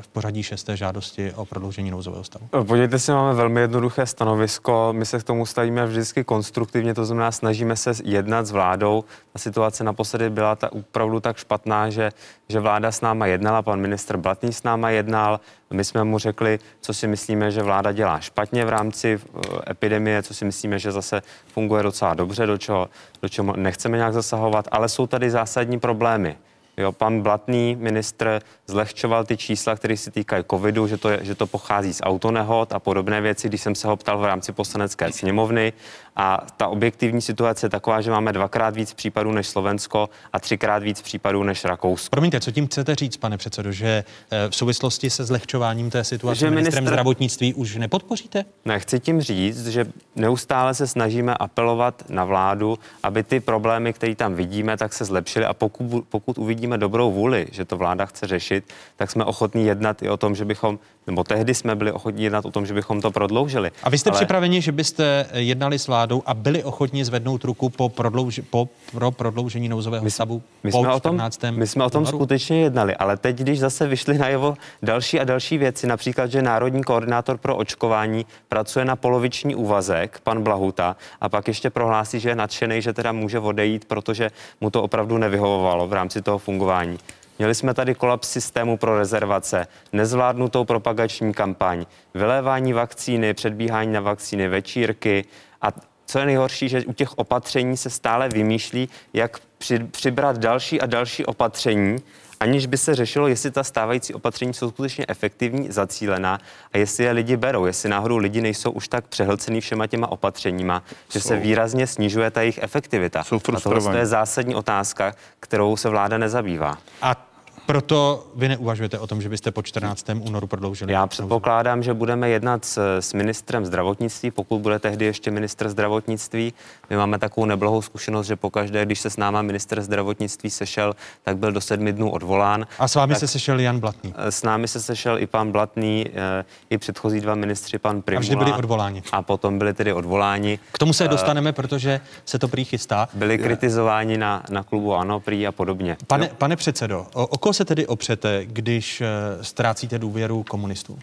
v 0.00 0.08
pořadí 0.08 0.42
šesté 0.42 0.76
žádosti 0.76 1.32
o 1.32 1.44
prodloužení 1.44 1.90
nouzového 1.90 2.24
stavu? 2.24 2.46
Podívejte 2.64 2.98
si, 2.98 3.12
máme 3.12 3.34
velmi 3.34 3.60
jednoduché 3.60 4.06
stanovisko. 4.06 4.88
My 4.92 5.06
se 5.06 5.18
k 5.18 5.22
tomu 5.22 5.46
stavíme 5.46 5.86
vždycky 5.86 6.24
konstruktivně, 6.24 6.94
to 6.94 7.04
znamená, 7.04 7.32
snažíme 7.32 7.76
se 7.76 7.92
jednat 8.04 8.46
s 8.46 8.50
vládou. 8.50 9.04
Ta 9.32 9.38
situace 9.38 9.84
naposledy 9.84 10.30
byla 10.30 10.56
ta 10.56 10.72
opravdu 10.72 11.20
tak 11.20 11.36
špatná, 11.36 11.90
že, 11.90 12.10
že 12.48 12.60
vláda 12.60 12.92
s 12.92 13.00
náma 13.00 13.26
jednala, 13.26 13.62
pan 13.62 13.80
ministr 13.80 14.16
Blatný 14.16 14.52
s 14.52 14.62
náma 14.62 14.90
jednal, 14.90 15.40
my 15.72 15.84
jsme 15.84 16.04
mu 16.04 16.18
řekli, 16.18 16.58
co 16.80 16.94
si 16.94 17.06
myslíme, 17.06 17.50
že 17.50 17.62
vláda 17.62 17.92
dělá 17.92 18.20
špatně 18.20 18.64
v 18.64 18.68
rámci 18.68 19.20
eh, 19.20 19.70
epidemie, 19.70 20.22
co 20.22 20.34
si 20.34 20.44
myslíme, 20.44 20.78
že 20.78 20.92
zase 20.92 21.22
funguje 21.46 21.82
docela 21.82 22.14
dobře, 22.14 22.46
do 22.46 22.58
čeho, 22.60 22.88
do 23.22 23.28
čeho 23.28 23.56
nechceme 23.56 23.96
nějak 23.96 24.12
zasahovat, 24.14 24.68
ale 24.70 24.88
jsou 24.88 25.06
tady 25.06 25.30
zásadní 25.30 25.80
problémy. 25.80 26.36
Jo, 26.76 26.92
pan 26.92 27.22
Blatný, 27.22 27.76
ministr, 27.80 28.40
zlehčoval 28.70 29.24
ty 29.24 29.36
čísla, 29.36 29.76
které 29.76 29.96
se 29.96 30.10
týkají 30.10 30.44
covidu, 30.50 30.86
že 30.86 30.96
to, 30.96 31.08
je, 31.08 31.18
že 31.22 31.34
to 31.34 31.46
pochází 31.46 31.94
z 31.94 32.00
autonehod 32.02 32.72
a 32.72 32.78
podobné 32.78 33.20
věci, 33.20 33.48
když 33.48 33.60
jsem 33.60 33.74
se 33.74 33.88
ho 33.88 33.96
ptal 33.96 34.18
v 34.18 34.24
rámci 34.24 34.52
poslanecké 34.52 35.12
sněmovny. 35.12 35.72
A 36.16 36.46
ta 36.56 36.68
objektivní 36.68 37.20
situace 37.22 37.66
je 37.66 37.70
taková, 37.70 38.00
že 38.00 38.10
máme 38.10 38.32
dvakrát 38.32 38.76
víc 38.76 38.94
případů 38.94 39.32
než 39.32 39.48
Slovensko 39.48 40.08
a 40.32 40.40
třikrát 40.40 40.82
víc 40.82 41.02
případů 41.02 41.42
než 41.42 41.64
Rakousko. 41.64 42.10
Promiňte, 42.10 42.40
co 42.40 42.50
tím 42.50 42.66
chcete 42.66 42.94
říct, 42.94 43.16
pane 43.16 43.36
předsedo, 43.36 43.72
že 43.72 44.04
eh, 44.30 44.50
v 44.50 44.56
souvislosti 44.56 45.10
se 45.10 45.24
zlehčováním 45.24 45.90
té 45.90 46.04
situace 46.04 46.40
že 46.40 46.50
ministrem 46.50 46.84
ministr... 46.84 46.94
zdravotnictví 46.94 47.54
už 47.54 47.76
nepodpoříte? 47.76 48.44
Ne, 48.64 48.80
chci 48.80 49.00
tím 49.00 49.20
říct, 49.20 49.66
že 49.66 49.86
neustále 50.16 50.74
se 50.74 50.86
snažíme 50.86 51.34
apelovat 51.34 52.02
na 52.08 52.24
vládu, 52.24 52.78
aby 53.02 53.22
ty 53.22 53.40
problémy, 53.40 53.92
které 53.92 54.14
tam 54.14 54.34
vidíme, 54.34 54.76
tak 54.76 54.92
se 54.92 55.04
zlepšily 55.04 55.44
a 55.46 55.54
pokud, 55.54 56.04
pokud 56.08 56.38
uvidíme 56.38 56.78
dobrou 56.78 57.12
vůli, 57.12 57.46
že 57.52 57.64
to 57.64 57.76
vláda 57.76 58.06
chce 58.06 58.26
řešit, 58.26 58.59
prodloužit, 58.60 58.64
tak 58.96 59.10
jsme 59.10 59.24
ochotní 59.24 59.66
jednat 59.66 60.02
i 60.02 60.08
o 60.08 60.16
tom, 60.16 60.34
že 60.34 60.44
bychom, 60.44 60.78
nebo 61.06 61.24
tehdy 61.24 61.54
jsme 61.54 61.74
byli 61.74 61.92
ochotní 61.92 62.24
jednat 62.24 62.44
o 62.44 62.50
tom, 62.50 62.66
že 62.66 62.74
bychom 62.74 63.00
to 63.00 63.10
prodloužili. 63.10 63.70
A 63.82 63.90
vy 63.90 63.98
jste 63.98 64.10
Ale... 64.10 64.16
připraveni, 64.16 64.62
že 64.62 64.72
byste 64.72 65.26
jednali 65.34 65.78
s 65.78 65.86
vládou 65.86 66.22
a 66.26 66.34
byli 66.34 66.64
ochotni 66.64 67.04
zvednout 67.04 67.44
ruku 67.44 67.68
po, 67.68 67.88
prodlouž, 67.88 68.40
po 68.50 68.68
pro 68.92 69.10
prodloužení 69.10 69.68
nouzového 69.68 70.04
my, 70.04 70.10
stavu 70.10 70.42
my 70.62 70.70
po 70.70 70.78
jsme 70.78 70.92
o 70.92 71.00
tom, 71.00 71.20
My 71.50 71.66
jsme 71.66 71.84
o 71.84 71.90
tom 71.90 72.06
skutečně 72.06 72.60
jednali, 72.60 72.96
ale 72.96 73.16
teď, 73.16 73.36
když 73.36 73.60
zase 73.60 73.86
vyšly 73.86 74.18
na 74.18 74.28
jeho 74.28 74.56
další 74.82 75.20
a 75.20 75.24
další 75.24 75.58
věci, 75.58 75.86
například, 75.86 76.30
že 76.30 76.42
Národní 76.42 76.82
koordinátor 76.82 77.38
pro 77.38 77.56
očkování 77.56 78.26
pracuje 78.48 78.84
na 78.84 78.96
poloviční 78.96 79.54
úvazek, 79.54 80.20
pan 80.24 80.42
Blahuta, 80.42 80.96
a 81.20 81.28
pak 81.28 81.48
ještě 81.48 81.70
prohlásí, 81.70 82.20
že 82.20 82.28
je 82.28 82.36
nadšený, 82.36 82.82
že 82.82 82.92
teda 82.92 83.12
může 83.12 83.38
odejít, 83.38 83.84
protože 83.84 84.30
mu 84.60 84.70
to 84.70 84.82
opravdu 84.82 85.18
nevyhovovalo 85.18 85.88
v 85.88 85.92
rámci 85.92 86.22
toho 86.22 86.38
fungování. 86.38 86.98
Měli 87.40 87.54
jsme 87.54 87.74
tady 87.74 87.94
kolaps 87.94 88.30
systému 88.30 88.76
pro 88.76 88.98
rezervace, 88.98 89.66
nezvládnutou 89.92 90.64
propagační 90.64 91.34
kampaň, 91.34 91.86
vylévání 92.14 92.72
vakcíny, 92.72 93.34
předbíhání 93.34 93.92
na 93.92 94.00
vakcíny, 94.00 94.48
večírky 94.48 95.24
a 95.62 95.68
co 96.06 96.18
je 96.18 96.26
nejhorší, 96.26 96.68
že 96.68 96.84
u 96.84 96.92
těch 96.92 97.18
opatření 97.18 97.76
se 97.76 97.90
stále 97.90 98.28
vymýšlí, 98.28 98.88
jak 99.12 99.38
při, 99.58 99.78
přibrat 99.78 100.38
další 100.38 100.80
a 100.80 100.86
další 100.86 101.26
opatření, 101.26 101.98
aniž 102.40 102.66
by 102.66 102.78
se 102.78 102.94
řešilo, 102.94 103.28
jestli 103.28 103.50
ta 103.50 103.64
stávající 103.64 104.14
opatření 104.14 104.54
jsou 104.54 104.70
skutečně 104.70 105.04
efektivní, 105.08 105.70
zacílená 105.70 106.38
a 106.72 106.78
jestli 106.78 107.04
je 107.04 107.10
lidi 107.10 107.36
berou, 107.36 107.66
jestli 107.66 107.88
náhodou 107.88 108.16
lidi 108.16 108.40
nejsou 108.40 108.70
už 108.70 108.88
tak 108.88 109.06
přehlcený 109.06 109.60
všema 109.60 109.86
těma 109.86 110.06
opatřeníma, 110.06 110.82
že 111.12 111.20
jsou. 111.20 111.28
se 111.28 111.36
výrazně 111.36 111.86
snižuje 111.86 112.30
ta 112.30 112.40
jejich 112.40 112.58
efektivita. 112.62 113.24
Jsou 113.24 113.40
a 113.56 113.60
tohle 113.60 113.98
je 113.98 114.06
zásadní 114.06 114.54
otázka, 114.54 115.14
kterou 115.40 115.76
se 115.76 115.88
vláda 115.88 116.18
nezabývá. 116.18 116.78
A 117.02 117.29
proto 117.70 118.26
vy 118.34 118.48
neuvažujete 118.48 118.98
o 118.98 119.06
tom, 119.06 119.22
že 119.22 119.28
byste 119.28 119.50
po 119.50 119.62
14. 119.62 120.06
únoru 120.20 120.46
prodloužili? 120.46 120.92
Já 120.92 121.06
předpokládám, 121.06 121.82
že 121.82 121.94
budeme 121.94 122.30
jednat 122.30 122.64
s, 122.64 122.98
s 122.98 123.12
ministrem 123.12 123.66
zdravotnictví, 123.66 124.30
pokud 124.30 124.58
bude 124.58 124.78
tehdy 124.78 125.04
ještě 125.04 125.30
ministr 125.30 125.68
zdravotnictví. 125.68 126.52
My 126.90 126.96
máme 126.96 127.18
takovou 127.18 127.44
neblahou 127.44 127.82
zkušenost, 127.82 128.26
že 128.26 128.36
pokaždé, 128.36 128.84
když 128.84 129.00
se 129.00 129.10
s 129.10 129.16
náma 129.16 129.42
minister 129.42 129.82
zdravotnictví 129.82 130.50
sešel, 130.50 130.96
tak 131.22 131.36
byl 131.36 131.52
do 131.52 131.60
sedmi 131.60 131.92
dnů 131.92 132.10
odvolán. 132.10 132.66
A 132.78 132.88
s 132.88 132.94
vámi 132.94 133.14
tak, 133.14 133.20
se 133.20 133.26
sešel 133.26 133.60
Jan 133.60 133.80
Blatný? 133.80 134.14
Eh, 134.16 134.32
s 134.32 134.42
námi 134.42 134.68
se 134.68 134.80
sešel 134.80 135.18
i 135.18 135.26
pan 135.26 135.52
Blatný, 135.52 136.06
eh, 136.14 136.44
i 136.70 136.78
předchozí 136.78 137.20
dva 137.20 137.34
ministři, 137.34 137.78
pan 137.78 138.02
Primula. 138.02 138.18
A 138.18 138.20
vždy 138.20 138.36
byli 138.36 138.52
odvoláni. 138.52 139.02
A 139.12 139.22
potom 139.22 139.58
byli 139.58 139.74
tedy 139.74 139.92
odvoláni. 139.92 140.58
K 140.72 140.78
tomu 140.78 140.92
se 140.92 141.04
uh, 141.04 141.10
dostaneme, 141.10 141.52
protože 141.52 142.00
se 142.24 142.38
to 142.38 142.48
prý 142.48 142.64
chystá. 142.64 143.08
Byli 143.14 143.38
kritizováni 143.38 144.18
na, 144.18 144.42
na 144.50 144.62
klubu 144.62 144.94
ANO, 144.94 145.20
prý 145.20 145.46
a 145.46 145.52
podobně. 145.52 145.96
Pane, 146.06 146.30
pane 146.38 146.56
předsedo, 146.56 147.06
o, 147.14 147.26
o 147.26 147.38
koho 147.38 147.52
se 147.52 147.64
tedy 147.64 147.86
opřete, 147.86 148.42
když 148.44 149.00
eh, 149.00 149.06
ztrácíte 149.44 149.98
důvěru 149.98 150.42
komunistů? 150.42 150.98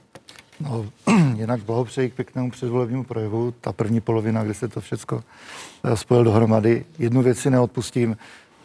No, 0.59 0.85
jinak 1.35 1.63
blahopřeji 1.63 2.09
k 2.09 2.13
pěknému 2.13 2.51
předvolebnímu 2.51 3.03
projevu. 3.03 3.53
Ta 3.61 3.73
první 3.73 4.01
polovina, 4.01 4.43
kde 4.43 4.53
se 4.53 4.67
to 4.67 4.81
všechno 4.81 5.23
eh, 5.83 5.97
spojil 5.97 6.23
dohromady. 6.23 6.85
Jednu 6.99 7.21
věc 7.21 7.39
si 7.39 7.49
neodpustím. 7.49 8.17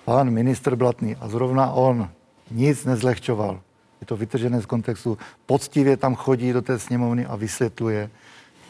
Pan 0.04 0.30
ministr 0.30 0.76
Blatný, 0.76 1.16
a 1.16 1.28
zrovna 1.28 1.72
on 1.72 2.10
nic 2.50 2.84
nezlehčoval. 2.84 3.60
Je 4.00 4.06
to 4.06 4.16
vytržené 4.16 4.60
z 4.60 4.66
kontextu. 4.66 5.18
Poctivě 5.46 5.96
tam 5.96 6.14
chodí 6.14 6.52
do 6.52 6.62
té 6.62 6.78
sněmovny 6.78 7.26
a 7.26 7.36
vysvětluje, 7.36 8.10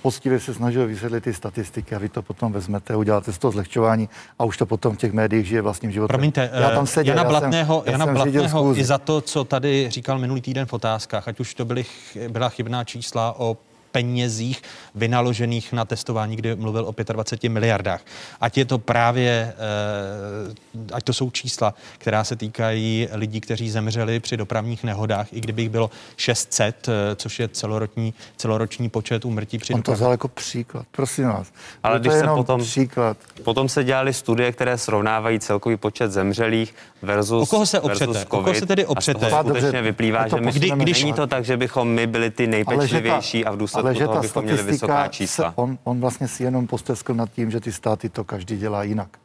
poctivě 0.03 0.41
se 0.41 0.55
snažil 0.55 0.87
vysvětlit 0.87 1.21
ty 1.21 1.35
statistiky 1.35 1.95
a 1.95 1.99
vy 1.99 2.09
to 2.09 2.23
potom 2.23 2.53
vezmete, 2.53 2.97
uděláte 2.97 3.33
z 3.33 3.39
toho 3.39 3.53
zlehčování 3.53 4.09
a 4.39 4.45
už 4.45 4.57
to 4.57 4.67
potom 4.67 4.97
v 4.97 4.99
těch 4.99 5.13
médiích 5.13 5.47
žije 5.47 5.63
vlastním 5.63 5.93
životem. 5.93 6.09
Promiňte, 6.09 6.51
já 6.55 6.71
tam 6.71 6.87
seděl, 6.87 7.17
Jana 7.17 7.29
Blatného, 7.29 7.83
já 7.87 7.93
jsem, 7.93 8.01
Jana 8.01 8.13
Blatného 8.13 8.77
i 8.77 8.85
za 8.85 8.99
to, 8.99 9.21
co 9.21 9.45
tady 9.45 9.87
říkal 9.91 10.19
minulý 10.19 10.41
týden 10.41 10.67
v 10.67 10.73
otázkách, 10.73 11.29
ať 11.29 11.41
už 11.41 11.55
to 11.55 11.65
byly, 11.65 11.85
byla 12.29 12.49
chybná 12.49 12.85
čísla 12.85 13.35
o 13.39 13.57
penězích 13.93 14.63
vynaložených 14.95 15.73
na 15.73 15.85
testování, 15.85 16.37
kdy 16.37 16.57
mluvil 16.57 16.85
o 16.85 16.95
25 17.13 17.49
miliardách. 17.49 18.01
Ať 18.41 18.59
je 18.59 18.65
to 18.65 18.79
právě, 18.79 19.55
eh, 19.57 20.55
ať 20.93 21.05
to 21.05 21.13
jsou 21.13 21.31
čísla, 21.31 21.75
která 21.99 22.25
se 22.25 22.37
týkají 22.37 23.09
lidí, 23.13 23.41
kteří 23.41 23.71
zemřeli 23.71 24.21
při 24.21 24.37
dopravních 24.37 24.85
nehodách, 24.85 25.33
i 25.33 25.41
kdyby 25.41 25.63
jich 25.63 25.71
bylo 25.71 25.91
600, 26.17 26.89
eh, 26.89 27.17
což 27.17 27.39
je 27.39 27.49
celoroční, 27.49 28.15
celoroční 28.37 28.89
počet 28.89 29.25
úmrtí 29.25 29.59
při 29.59 29.75
On 29.75 29.83
to 29.83 29.93
vzal 29.93 30.11
jako 30.11 30.29
příklad, 30.29 30.87
prosím 30.91 31.25
vás. 31.25 31.53
Ale 31.83 32.01
když 32.01 32.13
se 32.13 32.27
potom, 32.27 32.61
příklad. 32.61 33.17
potom 33.45 33.69
se 33.69 33.85
dělali 33.85 34.15
studie, 34.15 34.53
které 34.53 34.79
srovnávají 34.79 35.41
celkový 35.41 35.77
počet 35.77 36.13
zemřelých 36.13 36.75
versus 37.03 37.43
O 37.43 37.47
koho 37.47 37.67
se 37.67 37.81
opřete? 37.81 38.07
COVID, 38.07 38.27
o 38.31 38.43
koho 38.43 38.55
se 38.55 38.67
tedy 38.67 38.87
opřete? 38.87 39.27
A 39.27 39.29
z 39.29 39.31
toho 39.31 39.43
skutečně 39.45 39.83
vyplývá, 39.83 40.29
že 40.29 40.37
my, 40.41 40.53
kdy, 40.53 40.71
když, 40.71 41.03
není 41.03 41.13
to 41.13 41.27
tak, 41.27 41.45
že 41.45 41.57
bychom 41.57 41.89
my 41.89 42.07
byli 42.07 42.31
ty 42.31 42.47
nejpečlivější 42.47 43.45
a 43.45 43.53
v 43.53 43.57
důsledku 43.57 43.82
ale 43.83 43.95
že 43.95 44.07
toho 44.07 44.23
bychom 44.23 44.45
měli 44.45 44.63
vysoká 44.63 45.09
čísla. 45.09 45.51
Se, 45.51 45.55
on, 45.57 45.79
on 45.85 46.01
vlastně 46.01 46.29
si 46.29 46.45
jenom 46.45 46.67
posteskl 46.67 47.15
nad 47.15 47.31
tím, 47.31 47.51
že 47.51 47.61
ty 47.61 47.73
státy 47.73 48.09
to 48.09 48.25
každý 48.25 48.57
dělá 48.59 48.83
jinak. 48.83 49.19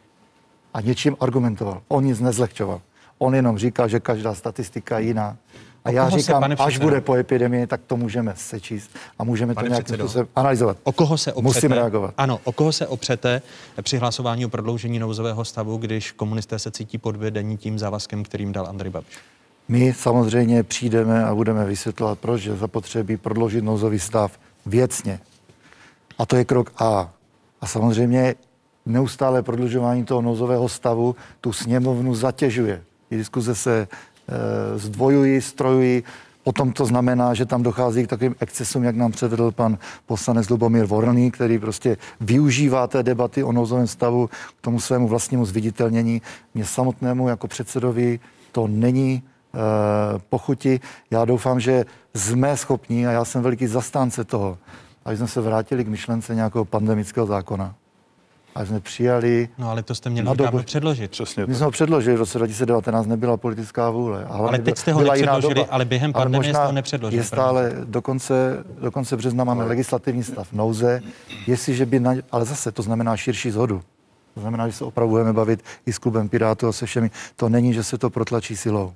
A 0.74 0.82
něčím 0.82 1.16
argumentoval. 1.20 1.82
On 1.88 2.04
nic 2.04 2.20
nezlehčoval. 2.20 2.82
On 3.18 3.36
jenom 3.36 3.58
říkal, 3.58 3.88
že 3.88 4.00
každá 4.00 4.36
statistika 4.36 5.00
je 5.00 5.06
jiná. 5.06 5.38
A 5.86 5.92
já 5.92 6.10
říkám, 6.10 6.44
se, 6.44 6.64
až 6.64 6.78
bude 6.78 7.02
po 7.02 7.16
epidemii, 7.16 7.68
tak 7.68 7.82
to 7.88 7.98
můžeme 7.98 8.34
sečíst 8.36 8.90
a 9.20 9.24
můžeme 9.24 9.54
pane 9.54 9.68
to 9.68 9.74
nějakým 9.74 9.96
způsobem 9.96 10.28
analyzovat. 10.36 10.78
O 10.84 10.92
koho 10.92 11.18
se 11.18 11.34
opřete? 11.34 11.48
Musím 11.48 11.72
reagovat. 11.72 12.14
Ano, 12.18 12.40
o 12.44 12.52
koho 12.52 12.72
se 12.72 12.88
opřete 12.88 13.42
při 13.82 13.98
hlasování 13.98 14.46
o 14.46 14.50
prodloužení 14.50 15.00
nouzového 15.00 15.46
stavu, 15.46 15.78
když 15.78 16.12
komunisté 16.12 16.60
se 16.60 16.72
cítí 16.72 16.98
podvedení 16.98 17.58
tím 17.58 17.80
závazkem, 17.80 18.24
kterým 18.24 18.52
dal 18.52 18.68
Andrej 18.68 18.92
Babiš? 18.92 19.18
My 19.68 19.94
samozřejmě 19.94 20.64
přijdeme 20.64 21.26
a 21.26 21.36
budeme 21.36 21.66
vysvětlovat, 21.66 22.20
proč 22.20 22.46
je 22.46 22.56
zapotřebí 22.56 23.18
prodloužit 23.18 23.64
nouzový 23.64 24.00
stav 24.00 24.40
věcně. 24.68 25.20
A 26.18 26.26
to 26.26 26.36
je 26.36 26.46
krok 26.46 26.74
A. 26.78 27.14
A 27.62 27.68
samozřejmě 27.68 28.36
neustále 28.86 29.44
prodlužování 29.44 30.06
toho 30.06 30.22
nouzového 30.22 30.70
stavu 30.70 31.16
tu 31.42 31.54
sněmovnu 31.54 32.16
zatěžuje. 32.16 32.84
Ty 33.10 33.18
diskuze 33.18 33.56
se 33.56 33.88
e, 33.88 33.88
zdvojují, 34.80 35.42
strojují, 35.42 36.04
Potom 36.48 36.72
to 36.72 36.86
znamená, 36.86 37.34
že 37.34 37.46
tam 37.46 37.64
dochází 37.64 38.04
k 38.04 38.10
takovým 38.10 38.36
excesům, 38.40 38.84
jak 38.84 38.96
nám 38.96 39.12
předvedl 39.12 39.52
pan 39.52 39.78
poslanec 40.06 40.50
Lubomír 40.50 40.86
Vorný, 40.86 41.32
který 41.32 41.60
prostě 41.60 41.98
využívá 42.22 42.88
té 42.88 43.04
debaty 43.04 43.44
o 43.44 43.52
nouzovém 43.52 43.88
stavu 43.88 44.28
k 44.28 44.62
tomu 44.62 44.80
svému 44.80 45.08
vlastnímu 45.08 45.46
zviditelnění. 45.46 46.22
Mně 46.54 46.66
samotnému 46.66 47.28
jako 47.28 47.48
předsedovi 47.48 48.20
to 48.52 48.68
není 48.68 49.24
Eh, 49.58 50.20
pochuti. 50.30 50.80
Já 51.12 51.26
doufám, 51.26 51.60
že 51.60 51.86
jsme 52.18 52.58
schopni, 52.58 53.08
a 53.08 53.12
já 53.12 53.26
jsem 53.26 53.42
veliký 53.42 53.68
zastánce 53.68 54.24
toho, 54.24 54.58
aby 55.06 55.18
jsme 55.18 55.28
se 55.28 55.42
vrátili 55.42 55.84
k 55.84 55.88
myšlence 55.88 56.36
nějakého 56.36 56.66
pandemického 56.66 57.28
zákona. 57.28 57.76
A 58.56 58.66
jsme 58.66 58.80
přijali... 58.80 59.50
No 59.58 59.70
ale 59.70 59.84
to 59.84 59.96
jste 59.96 60.10
měli 60.10 60.38
dobu... 60.38 60.60
předložit. 60.64 61.12
Přesně 61.12 61.46
My 61.46 61.56
jsme 61.56 61.66
ho 61.66 61.72
předložili, 61.72 62.16
v 62.16 62.20
roce 62.20 62.38
2019 62.38 63.08
nebyla 63.08 63.38
politická 63.38 63.90
vůle. 63.90 64.26
A 64.26 64.34
ale 64.34 64.60
teď 64.60 64.78
jste 64.78 64.94
ho 64.94 65.02
nepředložili, 65.02 65.66
ale 65.66 65.86
během 65.86 66.14
pandemie 66.14 66.54
jste 66.54 66.66
ho 66.66 66.72
nepředložili. 66.72 67.22
Je 67.22 67.24
stále, 67.24 67.72
do 67.84 68.02
konce, 68.02 68.64
do 68.82 68.92
konce 68.92 69.18
března 69.18 69.44
máme 69.44 69.64
legislativní 69.64 70.24
stav 70.24 70.54
nouze, 70.54 71.02
jestliže 71.48 71.86
by, 71.86 72.00
na, 72.00 72.14
ale 72.32 72.46
zase 72.46 72.72
to 72.72 72.82
znamená 72.82 73.18
širší 73.18 73.52
zhodu. 73.52 73.82
To 74.34 74.42
znamená, 74.42 74.68
že 74.68 74.74
se 74.74 74.86
opravdu 74.86 75.10
budeme 75.10 75.34
bavit 75.34 75.64
i 75.86 75.94
s 75.94 75.98
klubem 75.98 76.30
Pirátů 76.30 76.68
a 76.68 76.72
se 76.72 76.86
všemi. 76.86 77.12
To 77.36 77.50
není, 77.50 77.74
že 77.74 77.84
se 77.84 77.98
to 77.98 78.10
protlačí 78.10 78.56
silou. 78.56 78.94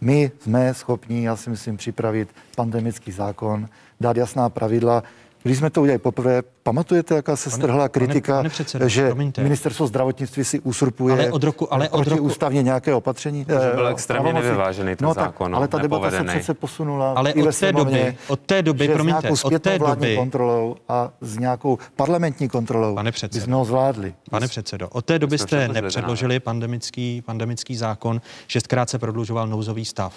My 0.00 0.30
jsme 0.40 0.74
schopni, 0.74 1.24
já 1.24 1.36
si 1.36 1.50
myslím, 1.50 1.76
připravit 1.76 2.28
pandemický 2.56 3.12
zákon, 3.12 3.68
dát 4.00 4.16
jasná 4.16 4.48
pravidla, 4.48 5.02
když 5.46 5.58
jsme 5.58 5.70
to 5.70 5.82
udělali 5.82 5.98
poprvé, 5.98 6.42
pamatujete, 6.62 7.14
jaká 7.14 7.36
se 7.36 7.50
strhla 7.50 7.88
kritika, 7.88 8.32
pane, 8.32 8.38
pane 8.38 8.48
předsedo, 8.48 8.88
že 8.88 9.06
promiňte. 9.06 9.42
ministerstvo 9.42 9.86
zdravotnictví 9.86 10.44
si 10.44 10.60
usurpuje 10.60 11.14
ale 11.14 11.30
od 11.30 11.44
roku, 11.44 11.74
ale 11.74 11.88
od 11.88 12.06
roku, 12.06 12.22
ústavně 12.22 12.62
nějaké 12.62 12.94
opatření? 12.94 13.44
To 13.44 13.52
byl 13.74 13.86
eh, 13.86 13.90
extrémně 13.90 14.32
nevyvážený 14.32 14.96
ten 14.96 15.08
no, 15.08 15.14
zákon. 15.14 15.50
Tak, 15.50 15.56
ale 15.56 15.68
ta 15.68 15.78
debata 15.78 16.10
se 16.10 16.24
přece 16.24 16.54
posunula. 16.54 17.12
Ale 17.16 17.34
od 17.34 17.58
té 17.58 17.72
doby, 17.72 18.16
od 18.28 18.40
té 18.40 18.62
doby, 18.62 18.88
promiňte, 18.88 19.30
od 19.30 19.62
té 19.62 19.78
doby 19.78 20.16
kontrolou 20.16 20.76
a 20.88 21.10
s 21.20 21.38
nějakou 21.38 21.78
parlamentní 21.96 22.48
kontrolou 22.48 22.94
pane 22.94 23.12
předsedo, 23.12 23.44
jsme 23.44 23.54
ho 23.54 23.64
zvládli. 23.64 24.14
Pane 24.30 24.48
předsedo, 24.48 24.88
od 24.88 25.04
té 25.04 25.18
doby 25.18 25.38
jste 25.38 25.68
nepředložili 25.68 26.40
pandemický, 26.40 27.22
pandemický 27.26 27.76
zákon, 27.76 28.20
šestkrát 28.46 28.90
se 28.90 28.98
prodlužoval 28.98 29.46
nouzový 29.48 29.84
stav. 29.84 30.14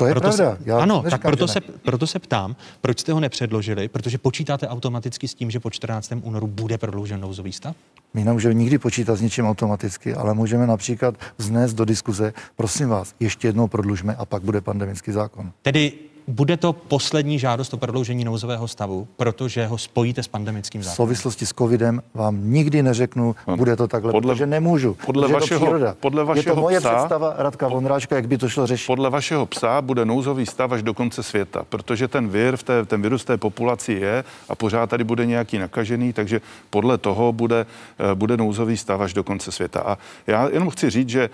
To 0.00 0.06
je 0.06 0.12
proto 0.12 0.36
pravda. 0.36 0.56
Se, 0.56 0.62
Já 0.64 0.78
ano, 0.78 1.02
tak 1.10 1.22
proto 1.22 1.48
se, 1.48 1.60
proto 1.60 2.06
se 2.06 2.18
ptám, 2.18 2.56
proč 2.80 3.00
jste 3.00 3.12
ho 3.12 3.20
nepředložili, 3.20 3.88
protože 3.88 4.18
počítáte 4.18 4.68
automaticky 4.68 5.28
s 5.28 5.34
tím, 5.34 5.50
že 5.50 5.60
po 5.60 5.70
14. 5.70 6.12
únoru 6.22 6.46
bude 6.46 6.78
prodloužen 6.78 7.20
nouzový 7.20 7.52
stav? 7.52 7.76
My 8.14 8.24
nemůžeme 8.24 8.54
nikdy 8.54 8.78
počítat 8.78 9.16
s 9.16 9.20
něčím 9.20 9.46
automaticky, 9.46 10.14
ale 10.14 10.34
můžeme 10.34 10.66
například 10.66 11.14
vznést 11.38 11.74
do 11.74 11.84
diskuze, 11.84 12.32
prosím 12.56 12.88
vás, 12.88 13.14
ještě 13.20 13.48
jednou 13.48 13.68
prodlužme 13.68 14.14
a 14.16 14.24
pak 14.24 14.42
bude 14.42 14.60
pandemický 14.60 15.12
zákon. 15.12 15.52
Tedy 15.62 15.92
bude 16.30 16.56
to 16.56 16.72
poslední 16.72 17.38
žádost 17.38 17.74
o 17.74 17.76
prodloužení 17.76 18.24
nouzového 18.24 18.68
stavu, 18.68 19.08
protože 19.16 19.66
ho 19.66 19.78
spojíte 19.78 20.22
s 20.22 20.28
pandemickým 20.28 20.80
V 20.80 20.84
zákonem? 20.84 20.96
souvislosti 20.96 21.46
s 21.46 21.52
covidem 21.52 22.02
vám 22.14 22.52
nikdy 22.52 22.82
neřeknu, 22.82 23.34
bude 23.56 23.76
to 23.76 23.88
takhle, 23.88 24.12
Podle- 24.12 24.34
protože 24.34 24.46
nemůžu. 24.46 24.96
podle 25.06 25.22
protože 25.22 25.32
je 25.32 25.34
to 25.36 25.40
vašeho- 25.40 25.60
příroda. 25.66 25.96
podle 26.00 26.20
je 26.22 26.24
to 26.24 26.28
vašeho 26.28 26.56
moje 26.56 26.80
psa- 26.80 26.96
představa 26.96 27.34
Radka 27.38 27.68
Vondráčka, 27.68 28.16
jak 28.16 28.28
by 28.28 28.38
to 28.38 28.48
šlo 28.48 28.66
řešit. 28.66 28.86
Podle 28.86 29.10
vašeho 29.10 29.46
psa 29.46 29.82
bude 29.82 30.04
nouzový 30.04 30.46
stav 30.46 30.72
až 30.72 30.82
do 30.82 30.94
konce 30.94 31.22
světa, 31.22 31.64
protože 31.68 32.08
ten 32.08 32.28
vir, 32.28 32.56
v 32.56 32.62
té, 32.62 32.84
ten 32.84 33.02
virus 33.02 33.22
v 33.22 33.26
té 33.26 33.36
populaci 33.36 33.92
je 33.92 34.24
a 34.48 34.54
pořád 34.54 34.90
tady 34.90 35.04
bude 35.04 35.26
nějaký 35.26 35.58
nakažený, 35.58 36.12
takže 36.12 36.40
podle 36.70 36.98
toho 36.98 37.32
bude, 37.32 37.66
eh, 37.98 38.14
bude 38.14 38.36
nouzový 38.36 38.76
stav 38.76 39.00
až 39.00 39.12
do 39.14 39.24
konce 39.24 39.52
světa. 39.52 39.80
A 39.80 39.98
já 40.26 40.48
jenom 40.48 40.70
chci 40.70 40.90
říct, 40.90 41.08
že 41.08 41.30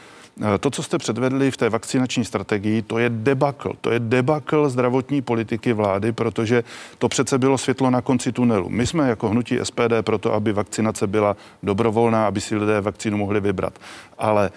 to, 0.60 0.70
co 0.70 0.82
jste 0.82 0.98
předvedli 0.98 1.50
v 1.50 1.56
té 1.56 1.68
vakcinační 1.68 2.24
strategii, 2.24 2.82
to 2.82 2.98
je 2.98 3.10
debakl. 3.10 3.72
To 3.80 3.90
je 3.90 4.00
debakl 4.00 4.68
zdravotní 4.68 5.22
politiky 5.22 5.72
vlády, 5.72 6.12
protože 6.12 6.64
to 6.98 7.08
přece 7.08 7.38
bylo 7.38 7.58
světlo 7.58 7.90
na 7.90 8.00
konci 8.00 8.32
tunelu. 8.32 8.68
My 8.68 8.86
jsme 8.86 9.08
jako 9.08 9.28
hnutí 9.28 9.58
SPD 9.62 9.92
proto, 10.00 10.34
aby 10.34 10.52
vakcinace 10.52 11.06
byla 11.06 11.36
dobrovolná, 11.62 12.26
aby 12.26 12.40
si 12.40 12.56
lidé 12.56 12.80
vakcínu 12.80 13.16
mohli 13.18 13.40
vybrat. 13.40 13.78
Ale 14.18 14.50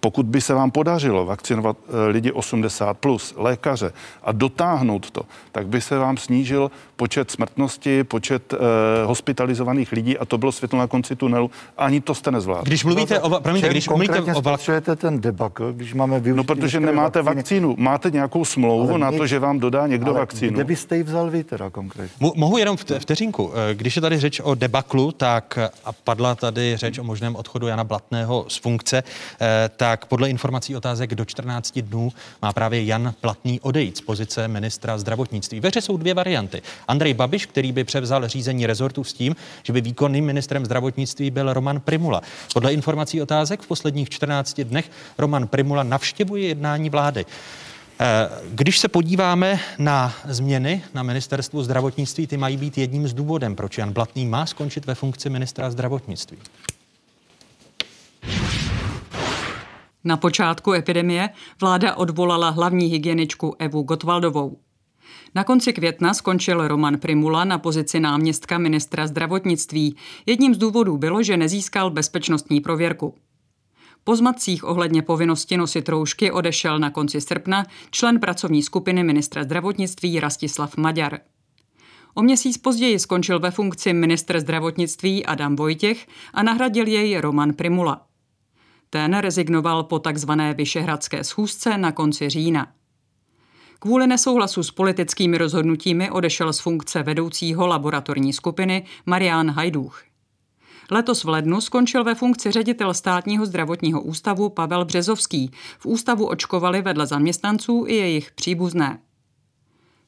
pokud 0.00 0.26
by 0.26 0.40
se 0.40 0.54
vám 0.54 0.70
podařilo 0.70 1.26
vakcinovat 1.26 1.76
eh, 1.88 2.06
lidi 2.06 2.32
80 2.32 2.98
plus, 2.98 3.34
lékaře 3.36 3.92
a 4.22 4.32
dotáhnout 4.32 5.10
to, 5.10 5.22
tak 5.52 5.66
by 5.66 5.80
se 5.80 5.98
vám 5.98 6.16
snížil 6.16 6.70
počet 7.02 7.30
smrtnosti, 7.30 8.04
počet 8.04 8.52
eh, 8.54 8.56
hospitalizovaných 9.04 9.92
lidí 9.92 10.18
a 10.18 10.24
to 10.24 10.38
bylo 10.38 10.52
světlo 10.52 10.78
na 10.78 10.86
konci 10.86 11.16
tunelu. 11.16 11.50
Ani 11.78 12.00
to 12.00 12.14
jste 12.14 12.30
nezvládli. 12.30 12.64
Když 12.70 12.84
mluvíte 12.84 13.20
o, 13.20 13.40
promiňte, 13.40 13.68
když 13.68 13.88
mluvíte 13.88 14.20
o 14.20 14.24
vak- 14.24 14.38
spatřujete 14.38 14.96
ten 14.96 15.20
debakl, 15.20 15.72
když 15.72 15.94
máme 15.94 16.20
využít 16.20 16.36
No, 16.36 16.44
protože 16.44 16.80
nemáte 16.80 17.22
vakcíny? 17.22 17.36
vakcínu. 17.60 17.74
Máte 17.78 18.10
nějakou 18.10 18.44
smlouvu 18.44 18.90
Ale 18.90 18.98
na 18.98 19.10
my- 19.10 19.18
to, 19.18 19.26
že 19.26 19.38
vám 19.38 19.58
dodá 19.58 19.86
někdo 19.86 20.10
Ale 20.10 20.18
vakcínu. 20.20 20.52
Kde 20.54 20.64
byste 20.64 20.96
ji 20.96 21.02
vzal 21.02 21.30
vy 21.30 21.44
teda 21.44 21.70
konkrétně? 21.70 22.26
Mo- 22.26 22.32
Mohu 22.36 22.58
jenom 22.58 22.76
vte- 22.76 22.98
vteřinku. 22.98 23.52
Eh, 23.70 23.74
Když 23.74 23.96
je 23.96 24.02
tady 24.02 24.18
řeč 24.18 24.40
o 24.40 24.54
debaklu, 24.54 25.12
tak 25.12 25.58
eh, 25.58 25.70
a 25.84 25.92
padla 25.92 26.34
tady 26.34 26.76
řeč 26.76 26.98
o 26.98 27.04
možném 27.04 27.36
odchodu 27.36 27.66
Jana 27.66 27.84
Blatného 27.84 28.44
z 28.48 28.56
funkce, 28.56 29.02
eh, 29.40 29.70
tak 29.76 30.06
podle 30.06 30.30
informací 30.30 30.76
otázek 30.76 31.14
do 31.14 31.24
14 31.24 31.82
dnů 31.82 32.12
má 32.42 32.52
právě 32.52 32.84
Jan 32.84 33.14
Blatný 33.22 33.60
odejít 33.60 33.96
z 33.96 34.00
pozice 34.00 34.48
ministra 34.48 34.98
zdravotnictví. 34.98 35.60
Ve 35.60 35.68
hře 35.68 35.80
jsou 35.80 35.96
dvě 35.96 36.14
varianty. 36.14 36.62
Andrej 36.92 37.14
Babiš, 37.14 37.46
který 37.46 37.72
by 37.72 37.84
převzal 37.84 38.28
řízení 38.28 38.66
rezortu 38.66 39.04
s 39.04 39.12
tím, 39.12 39.36
že 39.62 39.72
by 39.72 39.80
výkonným 39.80 40.24
ministrem 40.24 40.64
zdravotnictví 40.64 41.30
byl 41.30 41.52
Roman 41.52 41.80
Primula. 41.80 42.20
Podle 42.54 42.72
informací 42.72 43.22
otázek 43.22 43.60
v 43.60 43.66
posledních 43.66 44.10
14 44.10 44.60
dnech 44.60 44.90
Roman 45.18 45.46
Primula 45.46 45.82
navštěvuje 45.82 46.46
jednání 46.48 46.90
vlády. 46.90 47.26
Eh, 48.00 48.28
Když 48.50 48.78
se 48.78 48.88
podíváme 48.88 49.60
na 49.78 50.14
změny 50.24 50.82
na 50.94 51.02
ministerstvu 51.02 51.62
zdravotnictví, 51.62 52.26
ty 52.26 52.36
mají 52.36 52.56
být 52.56 52.78
jedním 52.78 53.08
z 53.08 53.14
důvodem, 53.14 53.56
proč 53.56 53.78
Jan 53.78 53.92
Blatný 53.92 54.26
má 54.26 54.46
skončit 54.46 54.86
ve 54.86 54.94
funkci 54.94 55.30
ministra 55.30 55.70
zdravotnictví. 55.70 56.38
Na 60.04 60.16
počátku 60.16 60.72
epidemie 60.72 61.28
vláda 61.60 61.94
odvolala 61.94 62.50
hlavní 62.50 62.86
hygieničku 62.86 63.56
Evu 63.58 63.82
Gotwaldovou. 63.82 64.56
Na 65.34 65.44
konci 65.44 65.72
května 65.72 66.14
skončil 66.14 66.68
Roman 66.68 66.98
Primula 66.98 67.44
na 67.44 67.58
pozici 67.58 68.00
náměstka 68.00 68.58
ministra 68.58 69.06
zdravotnictví. 69.06 69.96
Jedním 70.26 70.54
z 70.54 70.58
důvodů 70.58 70.98
bylo, 70.98 71.22
že 71.22 71.36
nezískal 71.36 71.90
bezpečnostní 71.90 72.60
prověrku. 72.60 73.14
Po 74.04 74.16
zmatcích 74.16 74.64
ohledně 74.64 75.02
povinnosti 75.02 75.56
nosit 75.56 75.88
roušky 75.88 76.30
odešel 76.30 76.78
na 76.78 76.90
konci 76.90 77.20
srpna 77.20 77.66
člen 77.90 78.20
pracovní 78.20 78.62
skupiny 78.62 79.04
ministra 79.04 79.44
zdravotnictví 79.44 80.20
Rastislav 80.20 80.76
Maďar. 80.76 81.18
O 82.14 82.22
měsíc 82.22 82.58
později 82.58 82.98
skončil 82.98 83.40
ve 83.40 83.50
funkci 83.50 83.92
ministr 83.92 84.40
zdravotnictví 84.40 85.26
Adam 85.26 85.56
Vojtěch 85.56 86.06
a 86.34 86.42
nahradil 86.42 86.86
jej 86.86 87.20
Roman 87.20 87.52
Primula. 87.52 88.06
Ten 88.90 89.14
rezignoval 89.14 89.82
po 89.82 89.98
takzvané 89.98 90.54
vyšehradské 90.54 91.24
schůzce 91.24 91.78
na 91.78 91.92
konci 91.92 92.30
října. 92.30 92.72
Kvůli 93.82 94.06
nesouhlasu 94.06 94.62
s 94.62 94.70
politickými 94.70 95.38
rozhodnutími 95.38 96.10
odešel 96.10 96.52
z 96.52 96.60
funkce 96.60 97.02
vedoucího 97.02 97.66
laboratorní 97.66 98.32
skupiny 98.32 98.86
Marián 99.06 99.50
Hajdůch. 99.50 100.02
Letos 100.90 101.24
v 101.24 101.28
lednu 101.28 101.60
skončil 101.60 102.04
ve 102.04 102.14
funkci 102.14 102.50
ředitel 102.50 102.94
státního 102.94 103.46
zdravotního 103.46 104.02
ústavu 104.02 104.48
Pavel 104.48 104.84
Březovský. 104.84 105.50
V 105.78 105.86
ústavu 105.86 106.26
očkovali 106.26 106.82
vedle 106.82 107.06
zaměstnanců 107.06 107.84
i 107.88 107.94
jejich 107.94 108.32
příbuzné. 108.32 108.98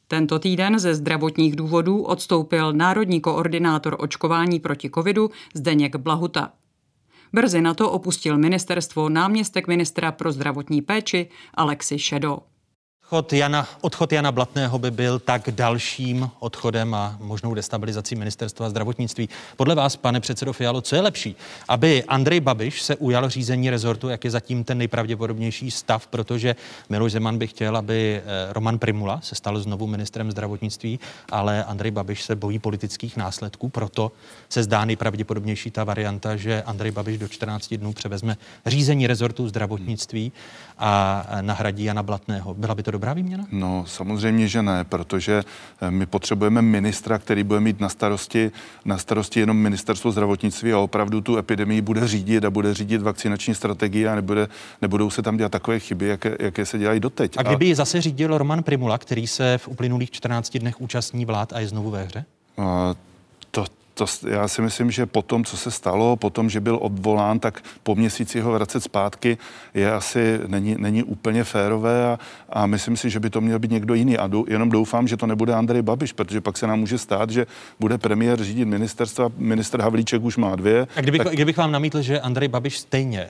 Tento 0.08 0.38
týden 0.38 0.78
ze 0.78 0.94
zdravotních 0.94 1.56
důvodů 1.56 2.02
odstoupil 2.02 2.72
národní 2.72 3.20
koordinátor 3.20 3.96
očkování 3.98 4.60
proti 4.60 4.90
covidu 4.90 5.30
Zdeněk 5.54 5.96
Blahuta. 5.96 6.52
Brzy 7.32 7.60
na 7.60 7.74
to 7.74 7.90
opustil 7.90 8.38
ministerstvo 8.38 9.08
náměstek 9.08 9.66
ministra 9.66 10.12
pro 10.12 10.32
zdravotní 10.32 10.82
péči 10.82 11.28
Alexi 11.54 11.98
Šedo. 11.98 12.38
Odchod 13.14 13.32
Jana, 13.32 13.68
odchod 13.80 14.12
Jana 14.12 14.32
Blatného 14.32 14.78
by 14.78 14.90
byl 14.90 15.18
tak 15.18 15.50
dalším 15.50 16.30
odchodem 16.38 16.94
a 16.94 17.16
možnou 17.20 17.54
destabilizací 17.54 18.14
ministerstva 18.14 18.70
zdravotnictví. 18.70 19.28
Podle 19.56 19.74
vás, 19.74 19.96
pane 19.96 20.20
předsedo 20.20 20.52
Fialo, 20.52 20.80
co 20.80 20.96
je 20.96 21.02
lepší? 21.02 21.36
Aby 21.68 22.04
Andrej 22.04 22.40
Babiš 22.40 22.82
se 22.82 22.96
ujal 22.96 23.28
řízení 23.28 23.70
rezortu, 23.70 24.08
jak 24.08 24.24
je 24.24 24.30
zatím 24.30 24.64
ten 24.64 24.78
nejpravděpodobnější 24.78 25.70
stav, 25.70 26.06
protože 26.06 26.56
Miloš 26.88 27.12
Zeman 27.12 27.38
by 27.38 27.46
chtěl, 27.46 27.76
aby 27.76 28.22
eh, 28.24 28.52
Roman 28.52 28.78
Primula 28.78 29.20
se 29.22 29.34
stal 29.34 29.58
znovu 29.58 29.86
ministrem 29.86 30.30
zdravotnictví, 30.30 31.00
ale 31.32 31.64
Andrej 31.64 31.90
Babiš 31.90 32.22
se 32.22 32.36
bojí 32.36 32.58
politických 32.58 33.16
následků, 33.16 33.68
proto 33.68 34.12
se 34.48 34.62
zdá 34.62 34.84
nejpravděpodobnější 34.84 35.70
ta 35.70 35.84
varianta, 35.84 36.36
že 36.36 36.62
Andrej 36.62 36.90
Babiš 36.90 37.18
do 37.18 37.28
14 37.28 37.74
dnů 37.74 37.92
převezme 37.92 38.36
řízení 38.66 39.06
rezortu 39.06 39.48
zdravotnictví 39.48 40.32
a 40.78 41.26
eh, 41.28 41.42
nahradí 41.42 41.84
Jana 41.84 42.02
Blatného. 42.02 42.54
Byla 42.54 42.74
by 42.74 42.82
to 42.82 42.90
dobrá 42.90 43.03
výměna? 43.12 43.46
No, 43.52 43.84
samozřejmě, 43.86 44.48
že 44.48 44.62
ne, 44.62 44.84
protože 44.84 45.42
eh, 45.80 45.90
my 45.90 46.06
potřebujeme 46.06 46.62
ministra, 46.62 47.18
který 47.18 47.42
bude 47.42 47.60
mít 47.60 47.80
na 47.80 47.88
starosti, 47.88 48.50
na 48.84 48.98
starosti 48.98 49.40
jenom 49.40 49.56
ministerstvo 49.56 50.10
zdravotnictví 50.10 50.72
a 50.72 50.78
opravdu 50.78 51.20
tu 51.20 51.36
epidemii 51.36 51.80
bude 51.80 52.08
řídit 52.08 52.44
a 52.44 52.50
bude 52.50 52.74
řídit 52.74 53.02
vakcinační 53.02 53.54
strategii 53.54 54.08
a 54.08 54.14
nebude, 54.14 54.48
nebudou 54.82 55.10
se 55.10 55.22
tam 55.22 55.36
dělat 55.36 55.52
takové 55.52 55.78
chyby, 55.78 56.06
jaké, 56.06 56.36
jaké 56.40 56.66
se 56.66 56.78
dělají 56.78 57.00
doteď. 57.00 57.36
A 57.36 57.42
kdyby 57.42 57.66
ji 57.66 57.74
zase 57.74 58.00
řídil 58.00 58.38
Roman 58.38 58.62
Primula, 58.62 58.98
který 58.98 59.26
se 59.26 59.58
v 59.58 59.68
uplynulých 59.68 60.10
14 60.10 60.58
dnech 60.58 60.80
účastní 60.80 61.24
vlád 61.24 61.52
a 61.52 61.60
je 61.60 61.68
znovu 61.68 61.90
ve 61.90 62.04
hře? 62.04 62.24
A 62.58 62.94
to, 63.94 64.06
já 64.28 64.48
si 64.48 64.62
myslím, 64.62 64.90
že 64.90 65.06
po 65.06 65.22
tom, 65.22 65.44
co 65.44 65.56
se 65.56 65.70
stalo, 65.70 66.16
po 66.16 66.30
tom, 66.30 66.50
že 66.50 66.60
byl 66.60 66.78
odvolán, 66.82 67.38
tak 67.38 67.62
po 67.82 67.94
měsíci 67.94 68.40
ho 68.40 68.52
vracet 68.52 68.80
zpátky 68.80 69.38
je 69.74 69.92
asi, 69.92 70.40
není, 70.46 70.76
není 70.78 71.02
úplně 71.02 71.44
férové 71.44 72.06
a, 72.06 72.18
a 72.48 72.66
myslím 72.66 72.96
si, 72.96 73.10
že 73.10 73.20
by 73.20 73.30
to 73.30 73.40
měl 73.40 73.58
být 73.58 73.70
někdo 73.70 73.94
jiný. 73.94 74.18
A 74.18 74.26
dou, 74.26 74.44
jenom 74.48 74.70
doufám, 74.70 75.08
že 75.08 75.16
to 75.16 75.26
nebude 75.26 75.54
Andrej 75.54 75.82
Babiš, 75.82 76.12
protože 76.12 76.40
pak 76.40 76.58
se 76.58 76.66
nám 76.66 76.80
může 76.80 76.98
stát, 76.98 77.30
že 77.30 77.46
bude 77.80 77.98
premiér 77.98 78.42
řídit 78.42 78.64
ministerstva, 78.64 79.30
minister 79.36 79.80
Havlíček 79.80 80.22
už 80.22 80.36
má 80.36 80.56
dvě. 80.56 80.86
A 80.96 81.00
kdybych, 81.00 81.22
tak, 81.22 81.32
kdybych 81.32 81.56
vám 81.56 81.72
namítl, 81.72 82.02
že 82.02 82.20
Andrej 82.20 82.48
Babiš 82.48 82.78
stejně 82.78 83.20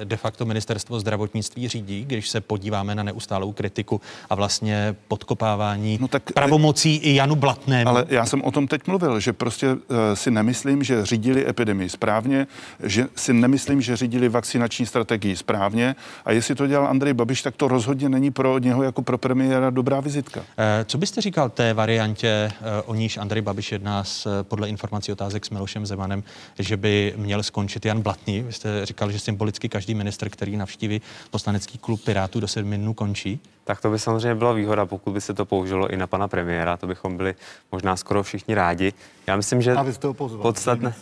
eh, 0.00 0.04
de 0.04 0.16
facto 0.16 0.44
ministerstvo 0.44 1.00
zdravotnictví 1.00 1.68
řídí, 1.68 2.04
když 2.04 2.28
se 2.28 2.40
podíváme 2.40 2.94
na 2.94 3.02
neustálou 3.02 3.52
kritiku 3.52 4.00
a 4.30 4.34
vlastně 4.34 4.96
podkopávání 5.08 5.98
no 6.00 6.08
tak, 6.08 6.22
pravomocí 6.32 6.96
i 6.96 7.14
Janu 7.14 7.36
Blatnému. 7.36 7.90
Ale 7.90 8.04
já 8.08 8.26
jsem 8.26 8.42
o 8.42 8.50
tom 8.50 8.66
teď 8.66 8.86
mluvil, 8.86 9.20
že 9.20 9.32
prostě 9.32 9.72
uh, 9.72 9.78
si 10.14 10.30
nemyslím, 10.30 10.82
že 10.82 11.06
řídili 11.06 11.48
epidemii 11.48 11.88
správně, 11.88 12.46
že 12.82 13.06
si 13.16 13.32
nemyslím, 13.32 13.82
že 13.82 13.96
řídili 13.96 14.28
vakcinační 14.28 14.86
strategii 14.86 15.36
správně 15.36 15.96
a 16.24 16.32
jestli 16.32 16.54
to 16.54 16.66
dělal 16.66 16.86
Andrej 16.86 17.14
Babiš, 17.14 17.42
tak 17.42 17.56
to 17.56 17.68
rozhodně 17.68 18.08
není 18.08 18.30
pro 18.30 18.58
něho 18.58 18.82
jako 18.82 19.02
pro 19.02 19.18
premiéra 19.18 19.70
dobrá 19.70 20.00
vizitka. 20.00 20.44
Eh, 20.58 20.84
Co 20.84 20.98
byste 20.98 21.20
říkal 21.20 21.50
té 21.50 21.74
variantě, 21.74 22.28
eh, 22.28 22.52
o 22.86 22.94
níž 22.94 23.16
Andrej 23.16 23.42
Babiš 23.42 23.72
jedná 23.72 24.04
s, 24.04 24.26
eh, 24.26 24.42
podle 24.42 24.68
informací 24.68 25.12
otázek 25.12 25.44
s 25.44 25.50
Milošem 25.50 25.86
Zemanem, 25.86 26.22
že 26.58 26.76
by 26.76 27.14
měl 27.16 27.42
skončit 27.42 27.84
Jan 27.84 28.00
Blatný? 28.00 28.42
Vy 28.42 28.52
jste 28.52 28.86
říkal, 28.86 29.10
že 29.12 29.18
symbolicky 29.18 29.68
každý 29.68 29.94
minister, 29.94 30.28
který 30.30 30.56
navštíví 30.56 31.02
poslanecký 31.30 31.78
klub 31.78 32.04
Pirátů 32.04 32.40
do 32.40 32.48
sedmi 32.48 32.78
dnů 32.78 32.94
končí. 32.94 33.40
Tak 33.64 33.80
to 33.80 33.90
by 33.90 33.98
samozřejmě 33.98 34.34
byla 34.34 34.52
výhoda, 34.52 34.86
pokud 34.86 35.10
by 35.10 35.20
se 35.20 35.34
to 35.34 35.44
použilo 35.44 35.88
i 35.88 35.96
na 35.96 36.06
pana 36.06 36.28
premiéra, 36.28 36.76
to 36.76 36.86
bychom 36.86 37.16
byli 37.16 37.34
možná 37.72 37.96
skoro 37.96 38.22
všichni 38.22 38.54
rádi. 38.54 38.92
Já 39.26 39.36
myslím, 39.36 39.62
že 39.62 39.72
A 39.72 39.82
vy 39.82 39.92
jste 39.92 40.06
ho 40.06 40.14
pozval. 40.14 40.42
podstatné, 40.42 40.94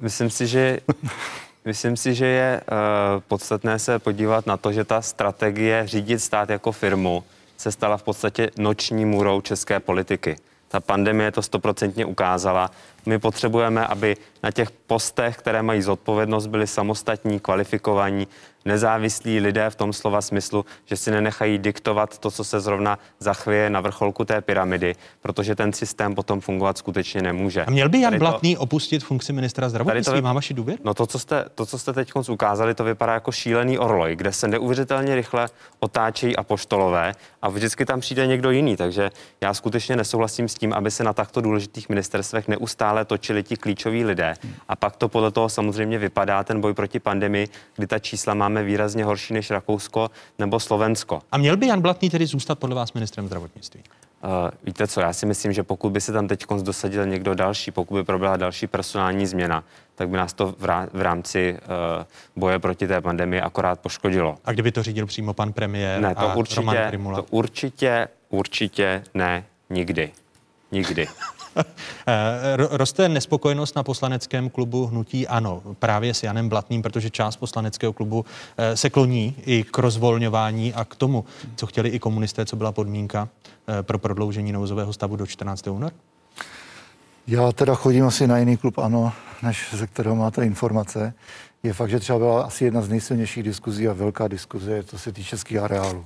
myslím 0.00 0.30
si, 0.30 0.46
že 0.46 0.80
Myslím 1.64 1.96
si, 1.96 2.14
že 2.14 2.26
je 2.26 2.60
uh, 2.60 3.20
podstatné 3.28 3.78
se 3.78 3.98
podívat 3.98 4.46
na 4.46 4.56
to, 4.56 4.72
že 4.72 4.84
ta 4.84 5.02
strategie 5.02 5.82
řídit 5.86 6.18
stát 6.18 6.50
jako 6.50 6.72
firmu 6.72 7.24
se 7.56 7.72
stala 7.72 7.96
v 7.96 8.02
podstatě 8.02 8.50
noční 8.58 9.04
můrou 9.04 9.40
české 9.40 9.80
politiky. 9.80 10.36
Ta 10.68 10.80
pandemie 10.80 11.30
to 11.32 11.42
stoprocentně 11.42 12.04
ukázala. 12.06 12.70
My 13.06 13.18
potřebujeme, 13.18 13.86
aby 13.86 14.16
na 14.42 14.50
těch 14.50 14.70
postech, 14.70 15.36
které 15.36 15.62
mají 15.62 15.82
zodpovědnost, 15.82 16.46
byli 16.46 16.66
samostatní, 16.66 17.40
kvalifikovaní, 17.40 18.28
nezávislí 18.64 19.40
lidé 19.40 19.70
v 19.70 19.74
tom 19.76 19.92
slova 19.92 20.20
smyslu, 20.20 20.64
že 20.84 20.96
si 20.96 21.10
nenechají 21.10 21.58
diktovat 21.58 22.18
to, 22.18 22.30
co 22.30 22.44
se 22.44 22.60
zrovna 22.60 22.98
zachvěje 23.18 23.70
na 23.70 23.80
vrcholku 23.80 24.24
té 24.24 24.40
pyramidy, 24.40 24.94
protože 25.20 25.54
ten 25.54 25.72
systém 25.72 26.14
potom 26.14 26.40
fungovat 26.40 26.78
skutečně 26.78 27.22
nemůže. 27.22 27.64
A 27.64 27.70
měl 27.70 27.88
by 27.88 28.00
Jan 28.00 28.10
Tady 28.12 28.18
to- 28.18 28.24
Blatný 28.24 28.56
opustit 28.56 29.04
funkci 29.04 29.32
ministra 29.32 29.68
zdravotnictví? 29.68 30.20
Má 30.20 30.32
vaši 30.32 30.54
důvěru? 30.54 30.82
No 30.84 30.94
to, 30.94 31.06
co 31.06 31.18
jste, 31.18 31.44
to, 31.54 31.66
co 31.66 31.78
jste 31.78 31.92
teď 31.92 32.12
ukázali, 32.30 32.74
to 32.74 32.84
vypadá 32.84 33.14
jako 33.14 33.32
šílený 33.32 33.78
orloj, 33.78 34.16
kde 34.16 34.32
se 34.32 34.48
neuvěřitelně 34.48 35.14
rychle 35.14 35.48
otáčejí 35.80 36.36
apoštolové 36.36 37.12
a 37.42 37.48
vždycky 37.48 37.84
tam 37.86 38.00
přijde 38.00 38.26
někdo 38.26 38.50
jiný. 38.50 38.76
Takže 38.76 39.10
já 39.40 39.54
skutečně 39.54 39.96
nesouhlasím 39.96 40.48
s 40.48 40.54
tím, 40.54 40.72
aby 40.72 40.90
se 40.90 41.04
na 41.04 41.12
takto 41.12 41.40
důležitých 41.40 41.88
ministerstvech 41.88 42.48
neustále 42.48 43.04
točili 43.04 43.42
ti 43.42 43.56
klíčoví 43.56 44.04
lidé. 44.04 44.34
A 44.68 44.76
pak 44.76 44.96
to 44.96 45.08
podle 45.08 45.30
toho 45.30 45.48
samozřejmě 45.48 45.98
vypadá 45.98 46.44
ten 46.44 46.60
boj 46.60 46.74
proti 46.74 47.00
pandemii, 47.00 47.48
kdy 47.76 47.86
ta 47.86 47.98
čísla 47.98 48.34
máme 48.34 48.51
výrazně 48.60 49.04
horší 49.04 49.34
než 49.34 49.50
Rakousko 49.50 50.10
nebo 50.38 50.60
Slovensko. 50.60 51.22
A 51.32 51.38
měl 51.38 51.56
by 51.56 51.66
Jan 51.66 51.80
Blatný 51.80 52.10
tedy 52.10 52.26
zůstat 52.26 52.58
podle 52.58 52.76
vás 52.76 52.92
ministrem 52.92 53.26
zdravotnictví? 53.26 53.80
Uh, 54.24 54.30
víte 54.64 54.86
co, 54.86 55.00
já 55.00 55.12
si 55.12 55.26
myslím, 55.26 55.52
že 55.52 55.62
pokud 55.62 55.90
by 55.90 56.00
se 56.00 56.12
tam 56.12 56.28
teď 56.28 56.44
dosadil 56.62 57.06
někdo 57.06 57.34
další, 57.34 57.70
pokud 57.70 57.94
by 57.94 58.04
proběhla 58.04 58.36
další 58.36 58.66
personální 58.66 59.26
změna, 59.26 59.64
tak 59.94 60.08
by 60.08 60.16
nás 60.16 60.32
to 60.32 60.46
v, 60.46 60.64
rá- 60.64 60.88
v 60.92 61.00
rámci 61.00 61.58
uh, 61.62 62.04
boje 62.36 62.58
proti 62.58 62.86
té 62.86 63.00
pandemii 63.00 63.40
akorát 63.40 63.80
poškodilo. 63.80 64.38
A 64.44 64.52
kdyby 64.52 64.72
to 64.72 64.82
řídil 64.82 65.06
přímo 65.06 65.34
pan 65.34 65.52
premiér 65.52 66.00
Ne, 66.00 66.14
to 66.14 66.20
a 66.20 66.22
Roman 66.22 66.38
určitě, 66.38 66.84
Primula? 66.88 67.16
to 67.22 67.26
určitě, 67.30 68.08
určitě 68.28 69.04
ne, 69.14 69.44
nikdy. 69.70 70.12
Nikdy. 70.72 71.06
Eh, 71.56 72.56
ro- 72.56 72.68
Roste 72.70 73.08
nespokojenost 73.08 73.76
na 73.76 73.82
poslaneckém 73.82 74.50
klubu 74.50 74.86
Hnutí 74.86 75.28
Ano 75.28 75.62
právě 75.78 76.14
s 76.14 76.22
Janem 76.22 76.48
Blatným, 76.48 76.82
protože 76.82 77.10
část 77.10 77.36
poslaneckého 77.36 77.92
klubu 77.92 78.24
eh, 78.56 78.76
se 78.76 78.90
kloní 78.90 79.34
i 79.46 79.64
k 79.64 79.78
rozvolňování 79.78 80.74
a 80.74 80.84
k 80.84 80.96
tomu, 80.96 81.24
co 81.56 81.66
chtěli 81.66 81.88
i 81.88 81.98
komunisté, 81.98 82.46
co 82.46 82.56
byla 82.56 82.72
podmínka 82.72 83.28
eh, 83.68 83.82
pro 83.82 83.98
prodloužení 83.98 84.52
nouzového 84.52 84.92
stavu 84.92 85.16
do 85.16 85.26
14. 85.26 85.66
února? 85.66 85.92
Já 87.26 87.52
teda 87.52 87.74
chodím 87.74 88.04
asi 88.06 88.26
na 88.26 88.38
jiný 88.38 88.56
klub, 88.56 88.78
ano, 88.78 89.12
než 89.42 89.68
ze 89.72 89.86
kterého 89.86 90.16
máte 90.16 90.46
informace. 90.46 91.14
Je 91.62 91.72
fakt, 91.72 91.90
že 91.90 92.00
třeba 92.00 92.18
byla 92.18 92.42
asi 92.42 92.64
jedna 92.64 92.82
z 92.82 92.88
nejsilnějších 92.88 93.42
diskuzí 93.42 93.88
a 93.88 93.92
velká 93.92 94.28
diskuze, 94.28 94.82
co 94.82 94.98
se 94.98 95.12
týče 95.12 95.28
českých 95.28 95.58
areálů. 95.58 96.04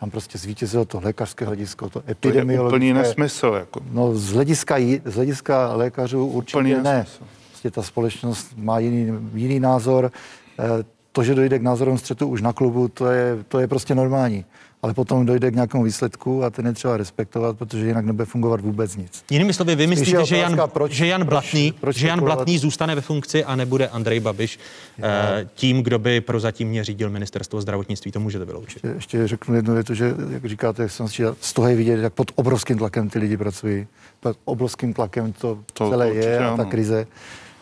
Tam 0.00 0.10
prostě 0.10 0.38
zvítězilo 0.38 0.84
to 0.84 1.00
lékařské 1.04 1.44
hledisko, 1.44 1.90
to 1.90 2.00
To 2.00 2.08
je 2.08 2.12
epidemiologické. 2.12 2.76
úplný 2.76 2.92
nesmysl. 2.92 3.46
Jako. 3.58 3.80
No 3.90 4.14
z 4.14 4.32
hlediska, 4.32 4.76
z 5.04 5.14
hlediska 5.14 5.72
lékařů 5.74 6.26
určitě 6.26 6.56
Úplný 6.58 6.70
ne. 6.74 6.82
nesmysl. 6.82 7.24
Prostě 7.50 7.70
ta 7.70 7.82
společnost 7.82 8.52
má 8.56 8.78
jiný, 8.78 9.12
jiný 9.34 9.60
názor. 9.60 10.12
Eh, 10.58 10.84
To, 11.12 11.22
že 11.24 11.34
dojde 11.34 11.58
k 11.58 11.62
názorovém 11.62 11.98
střetu 11.98 12.26
už 12.26 12.42
na 12.42 12.52
klubu, 12.52 12.88
to 12.88 13.06
je, 13.06 13.38
to 13.48 13.58
je 13.58 13.66
prostě 13.68 13.94
normální. 13.94 14.44
Ale 14.82 14.94
potom 14.94 15.26
dojde 15.26 15.50
k 15.50 15.54
nějakému 15.54 15.84
výsledku 15.84 16.44
a 16.44 16.50
ten 16.50 16.66
je 16.66 16.72
třeba 16.72 16.96
respektovat, 16.96 17.58
protože 17.58 17.86
jinak 17.86 18.04
nebude 18.04 18.24
fungovat 18.24 18.60
vůbec 18.60 18.96
nic. 18.96 19.24
Jinými 19.30 19.52
slovy, 19.54 19.74
vy 19.76 19.86
myslíte, 19.86 20.18
je 20.20 20.26
že 20.26 20.36
Jan, 20.36 20.52
otázka, 20.52 20.66
proč- 20.78 20.90
že 20.92 21.06
Jan 21.06 21.20
proč- 21.20 21.28
Blatný, 21.28 21.72
proč 21.80 21.96
že 21.96 22.06
Jan? 22.08 22.20
Blatný 22.20 22.58
zůstane 22.58 22.94
ve 22.94 23.00
funkci 23.00 23.44
a 23.44 23.56
nebude 23.56 23.88
Andrej 23.88 24.20
Babiš 24.20 24.58
eh, 25.02 25.48
tím, 25.54 25.82
kdo 25.82 25.98
by 25.98 26.20
prozatímně 26.20 26.84
řídil 26.84 27.10
ministerstvo 27.10 27.60
zdravotnictví, 27.60 28.12
to 28.12 28.20
můžete 28.20 28.44
vyloučit. 28.44 28.84
Ještě, 28.84 28.88
ještě 28.94 29.28
řeknu 29.28 29.54
jednu 29.54 29.74
větu, 29.74 29.94
že, 29.94 30.14
jak 30.30 30.44
říkáte, 30.44 30.82
jak 30.82 30.90
jsem 30.92 31.08
si 31.08 31.22
z 31.40 31.52
toho 31.52 31.68
je 31.68 31.76
vidět, 31.76 32.00
jak 32.00 32.12
pod 32.12 32.32
obrovským 32.34 32.78
tlakem 32.78 33.08
ty 33.10 33.18
lidi 33.18 33.36
pracují. 33.36 33.86
Pod 34.20 34.36
obrovským 34.44 34.94
tlakem 34.94 35.32
to, 35.32 35.58
To 35.72 35.90
celé 35.90 36.06
určitě 36.06 36.26
je 36.28 36.38
a 36.38 36.42
ta 36.56 36.62
ano. 36.62 36.70
krize. 36.70 37.06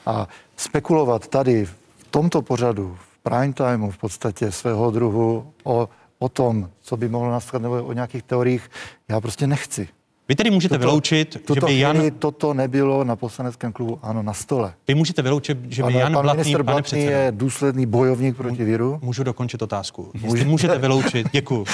A 0.06 0.28
spekulovat 0.56 1.28
tady 1.28 1.66
v 1.66 1.74
tomto 2.10 2.42
pořadu, 2.42 2.96
v 3.00 3.22
prime 3.22 3.52
timeu 3.52 3.90
v 3.90 3.98
podstatě 3.98 4.52
svého 4.52 4.90
druhu 4.90 5.46
o, 5.64 5.88
o 6.18 6.28
tom, 6.28 6.70
co 6.80 6.96
by 6.96 7.08
mohlo 7.08 7.30
nastat, 7.30 7.62
nebo 7.62 7.84
o 7.84 7.92
nějakých 7.92 8.22
teoriích, 8.22 8.70
já 9.08 9.20
prostě 9.20 9.46
nechci. 9.46 9.88
Vy 10.28 10.34
tedy 10.34 10.50
můžete 10.50 10.74
Tuto- 10.74 10.86
vyloučit, 10.86 11.36
že 11.54 11.60
by 11.60 11.78
Jan, 11.78 12.10
toto 12.18 12.54
nebylo 12.54 13.04
na 13.04 13.16
poslaneckém 13.16 13.72
klubu, 13.72 13.98
ano, 14.02 14.22
na 14.22 14.32
stole. 14.32 14.74
vy 14.88 14.94
můžete 14.94 15.22
vyloučit, 15.22 15.58
že 15.68 15.82
by 15.82 15.88
Ano, 15.88 15.98
Jan 15.98 16.12
pan 16.12 16.22
Blatný, 16.22 16.38
minister 16.38 16.64
pane 16.64 16.74
Blatný 16.74 16.82
předsedo, 16.82 17.10
je 17.10 17.32
důsledný 17.32 17.86
bojovník 17.86 18.36
proti 18.36 18.64
viru. 18.64 18.98
Můžu 19.02 19.22
dokončit 19.24 19.62
otázku. 19.62 20.10
Jestli 20.22 20.44
můžete 20.44 20.78
vyloučit, 20.78 21.26
děkuji. 21.32 21.64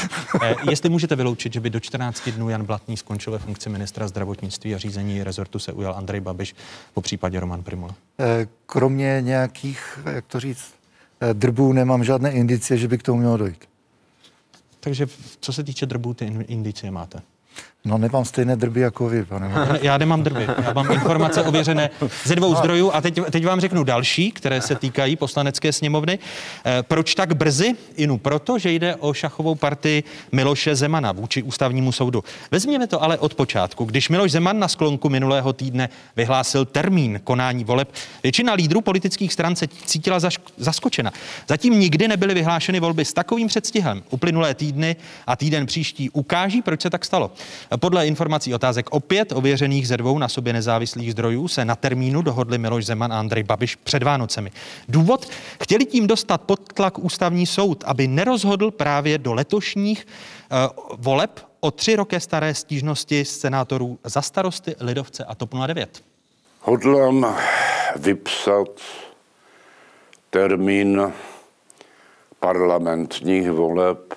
Eh, 0.43 0.55
jestli 0.70 0.88
můžete 0.88 1.16
vyloučit, 1.16 1.53
že 1.53 1.61
by 1.61 1.70
do 1.70 1.80
14 1.80 2.30
dnů 2.30 2.49
Jan 2.49 2.64
Blatný 2.64 2.97
skončil 2.97 3.32
ve 3.32 3.38
funkci 3.38 3.68
ministra 3.68 4.09
zdravotnictví 4.09 4.74
a 4.74 4.78
řízení 4.78 5.22
rezortu 5.24 5.59
se 5.59 5.72
ujal 5.72 5.95
Andrej 5.97 6.20
Babiš, 6.20 6.55
po 6.95 7.01
případě 7.01 7.40
Roman 7.40 7.62
Primula. 7.62 7.95
Eh, 8.20 8.47
Kromě 8.66 9.18
nějakých, 9.20 9.99
jak 10.12 10.24
to 10.26 10.40
říct, 10.40 10.64
eh, 11.20 11.34
drbů 11.34 11.72
nemám 11.72 12.05
žádné 12.05 12.30
indicie, 12.32 12.78
že 12.78 12.88
by 12.88 12.99
k 12.99 13.03
tomu 13.03 13.18
mělo 13.18 13.36
dojít. 13.36 13.71
Takže 14.85 15.07
co 15.41 15.53
se 15.53 15.64
týče 15.64 15.87
drbů, 15.87 16.14
ty 16.14 16.24
in- 16.24 16.45
indicie 16.49 16.91
máte. 16.91 17.22
No 17.85 17.99
nemám 17.99 18.24
stejné 18.24 18.57
drby 18.57 18.80
jako 18.80 19.09
vy, 19.09 19.24
pane. 19.24 19.49
Ne, 19.49 19.78
Já 19.83 19.99
nemám 19.99 20.22
drby, 20.22 20.47
já 20.64 20.72
mám 20.72 20.93
informace 20.93 21.43
ověřené 21.43 21.91
ze 22.24 22.37
dvou 22.37 22.55
zdrojů 22.55 22.91
a 22.93 23.01
teď, 23.01 23.20
teď 23.30 23.47
vám 23.47 23.61
řeknu 23.61 23.85
další, 23.85 24.33
které 24.33 24.61
se 24.61 24.74
týkají 24.74 25.16
poslanecké 25.16 25.72
sněmovny. 25.72 26.18
Eh, 26.64 26.83
proč 26.83 27.14
tak 27.14 27.35
brzy? 27.37 27.74
Inu 27.97 28.18
proto, 28.18 28.59
že 28.59 28.72
jde 28.72 28.97
o 28.97 29.12
šachovou 29.12 29.55
partii 29.55 30.05
Miloše 30.33 30.74
Zemana 30.76 31.12
vůči 31.12 31.43
ústavnímu 31.43 31.93
soudu. 31.93 32.24
Vezměme 32.51 32.87
to 32.87 33.03
ale 33.03 33.18
od 33.18 33.35
počátku. 33.35 33.85
Když 33.85 34.09
Miloš 34.09 34.33
Zeman 34.33 34.59
na 34.59 34.68
sklonku 34.68 35.09
minulého 35.09 35.53
týdne 35.53 35.89
vyhlásil 36.16 36.64
termín 36.64 37.20
konání 37.24 37.64
voleb, 37.64 37.89
většina 38.22 38.53
lídrů 38.53 38.80
politických 38.80 39.33
stran 39.33 39.57
se 39.57 39.68
cítila 39.68 40.18
zaš- 40.18 40.39
zaskočena. 40.57 41.12
Zatím 41.49 41.80
nikdy 41.80 42.09
nebyly 42.09 42.35
vyhlášeny 42.35 42.80
volby 42.80 43.05
s 43.05 43.12
takovým 43.12 43.49
předstihem. 43.49 44.03
Uplynulé 44.11 44.55
týdny 44.55 44.97
a 45.26 45.37
týden 45.37 45.66
příští 45.66 46.11
ukáží, 46.11 46.62
proč 46.62 46.83
se 46.83 46.91
tak 46.91 47.05
stalo. 47.05 47.30
Podle 47.76 48.06
informací 48.06 48.54
otázek 48.54 48.86
opět 48.90 49.32
ověřených 49.32 49.88
ze 49.88 49.96
dvou 49.96 50.18
na 50.18 50.28
sobě 50.28 50.52
nezávislých 50.52 51.12
zdrojů 51.12 51.48
se 51.48 51.64
na 51.64 51.76
termínu 51.76 52.22
dohodli 52.22 52.58
Miloš 52.58 52.86
Zeman 52.86 53.12
a 53.12 53.18
Andrej 53.18 53.42
Babiš 53.42 53.76
před 53.76 54.02
Vánocemi. 54.02 54.52
Důvod? 54.88 55.28
Chtěli 55.62 55.84
tím 55.84 56.06
dostat 56.06 56.40
pod 56.40 56.72
tlak 56.72 56.98
ústavní 56.98 57.46
soud, 57.46 57.84
aby 57.86 58.08
nerozhodl 58.08 58.70
právě 58.70 59.18
do 59.18 59.34
letošních 59.34 60.06
uh, 60.06 60.96
voleb 60.98 61.40
o 61.60 61.70
tři 61.70 61.96
roky 61.96 62.20
staré 62.20 62.54
stížnosti 62.54 63.24
senátorů 63.24 63.98
za 64.04 64.22
starosty, 64.22 64.76
lidovce 64.80 65.24
a 65.24 65.34
TOP 65.34 65.54
09. 65.66 66.02
Hodlám 66.60 67.36
vypsat 67.96 68.68
termín 70.30 71.12
parlamentních 72.40 73.50
voleb 73.50 74.14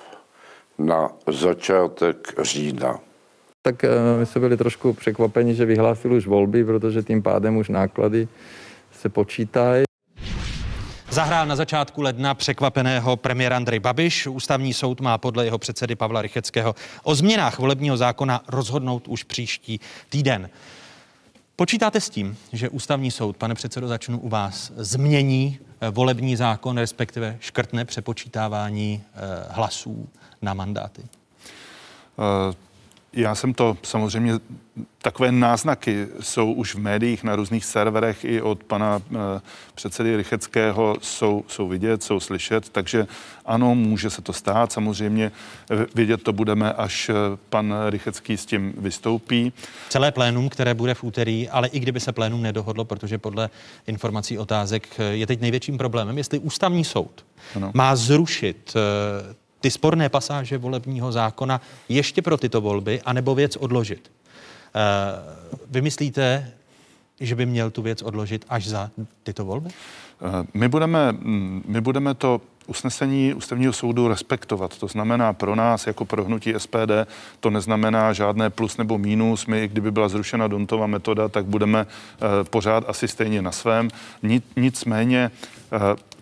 na 0.78 1.10
začátek 1.26 2.34
října. 2.42 3.00
Tak 3.66 3.84
eh, 3.84 3.88
my 4.18 4.26
jsme 4.26 4.40
byli 4.40 4.56
trošku 4.56 4.92
překvapeni, 4.92 5.54
že 5.54 5.64
vyhlásil 5.64 6.12
už 6.12 6.26
volby, 6.26 6.64
protože 6.64 7.02
tím 7.02 7.22
pádem 7.22 7.56
už 7.56 7.68
náklady 7.68 8.28
se 8.92 9.08
počítají. 9.08 9.84
Zahrál 11.10 11.46
na 11.46 11.56
začátku 11.56 12.02
ledna 12.02 12.34
překvapeného 12.34 13.16
premiéra 13.16 13.56
Andrej 13.56 13.80
Babiš. 13.80 14.26
Ústavní 14.26 14.74
soud 14.74 15.00
má 15.00 15.18
podle 15.18 15.44
jeho 15.44 15.58
předsedy 15.58 15.96
Pavla 15.96 16.22
Rycheckého 16.22 16.74
o 17.02 17.14
změnách 17.14 17.58
volebního 17.58 17.96
zákona 17.96 18.42
rozhodnout 18.48 19.08
už 19.08 19.22
příští 19.22 19.80
týden. 20.08 20.50
Počítáte 21.56 22.00
s 22.00 22.10
tím, 22.10 22.36
že 22.52 22.68
ústavní 22.68 23.10
soud, 23.10 23.36
pane 23.36 23.54
předsedo, 23.54 23.88
začnu 23.88 24.18
u 24.18 24.28
vás, 24.28 24.72
změní 24.76 25.58
eh, 25.80 25.90
volební 25.90 26.36
zákon, 26.36 26.78
respektive 26.78 27.36
škrtne 27.40 27.84
přepočítávání 27.84 29.02
eh, 29.14 29.18
hlasů 29.50 30.08
na 30.42 30.54
mandáty? 30.54 31.02
Já 33.16 33.34
jsem 33.34 33.54
to 33.54 33.76
samozřejmě, 33.82 34.34
takové 35.02 35.32
náznaky 35.32 36.06
jsou 36.20 36.52
už 36.52 36.74
v 36.74 36.78
médiích 36.78 37.24
na 37.24 37.36
různých 37.36 37.64
serverech 37.64 38.24
i 38.24 38.42
od 38.42 38.64
pana 38.64 39.02
eh, 39.10 39.40
předsedy 39.74 40.16
Rycheckého 40.16 40.96
jsou, 41.02 41.44
jsou 41.48 41.68
vidět, 41.68 42.02
jsou 42.02 42.20
slyšet, 42.20 42.68
takže 42.68 43.06
ano, 43.46 43.74
může 43.74 44.10
se 44.10 44.22
to 44.22 44.32
stát. 44.32 44.72
Samozřejmě 44.72 45.32
eh, 45.70 45.86
vidět 45.94 46.22
to 46.22 46.32
budeme, 46.32 46.72
až 46.72 47.08
eh, 47.08 47.14
pan 47.48 47.74
Rychecký 47.88 48.36
s 48.36 48.46
tím 48.46 48.74
vystoupí. 48.78 49.52
Celé 49.88 50.12
plénum, 50.12 50.48
které 50.48 50.74
bude 50.74 50.94
v 50.94 51.04
úterý, 51.04 51.48
ale 51.48 51.68
i 51.68 51.80
kdyby 51.80 52.00
se 52.00 52.12
plénum 52.12 52.42
nedohodlo, 52.42 52.84
protože 52.84 53.18
podle 53.18 53.50
informací 53.86 54.38
otázek 54.38 54.88
je 55.10 55.26
teď 55.26 55.40
největším 55.40 55.78
problémem, 55.78 56.18
jestli 56.18 56.38
ústavní 56.38 56.84
soud 56.84 57.26
Ano. 57.54 57.70
má 57.74 57.96
zrušit 57.96 58.74
ty 59.66 59.70
sporné 59.70 60.08
pasáže 60.08 60.58
volebního 60.58 61.12
zákona 61.12 61.60
ještě 61.88 62.22
pro 62.22 62.36
tyto 62.36 62.60
volby, 62.60 63.02
anebo 63.02 63.34
věc 63.34 63.56
odložit. 63.56 64.12
Eh, 64.74 64.80
Vy 65.70 65.82
myslíte, 65.82 66.50
že 67.20 67.34
by 67.34 67.46
měl 67.46 67.70
tu 67.70 67.82
věc 67.82 68.02
odložit 68.02 68.44
až 68.48 68.66
za 68.66 68.90
tyto 69.22 69.44
volby? 69.44 69.70
Eh, 69.70 70.46
My 70.54 70.68
budeme, 70.68 71.12
mm, 71.12 71.62
my 71.66 71.80
budeme 71.80 72.14
to 72.14 72.40
usnesení 72.66 73.34
ústavního 73.34 73.72
soudu 73.72 74.08
respektovat. 74.08 74.78
To 74.78 74.86
znamená 74.86 75.32
pro 75.32 75.54
nás, 75.54 75.86
jako 75.86 76.04
pro 76.04 76.24
hnutí 76.24 76.54
SPD, 76.54 77.06
to 77.40 77.50
neznamená 77.50 78.12
žádné 78.12 78.50
plus 78.50 78.76
nebo 78.76 78.98
mínus. 78.98 79.46
My, 79.46 79.68
kdyby 79.68 79.90
byla 79.90 80.08
zrušena 80.08 80.48
Dontova 80.48 80.86
metoda, 80.86 81.28
tak 81.28 81.44
budeme 81.44 81.86
eh, 81.86 82.44
pořád 82.44 82.84
asi 82.88 83.08
stejně 83.08 83.42
na 83.42 83.52
svém. 83.52 83.88
Nicméně 84.56 85.30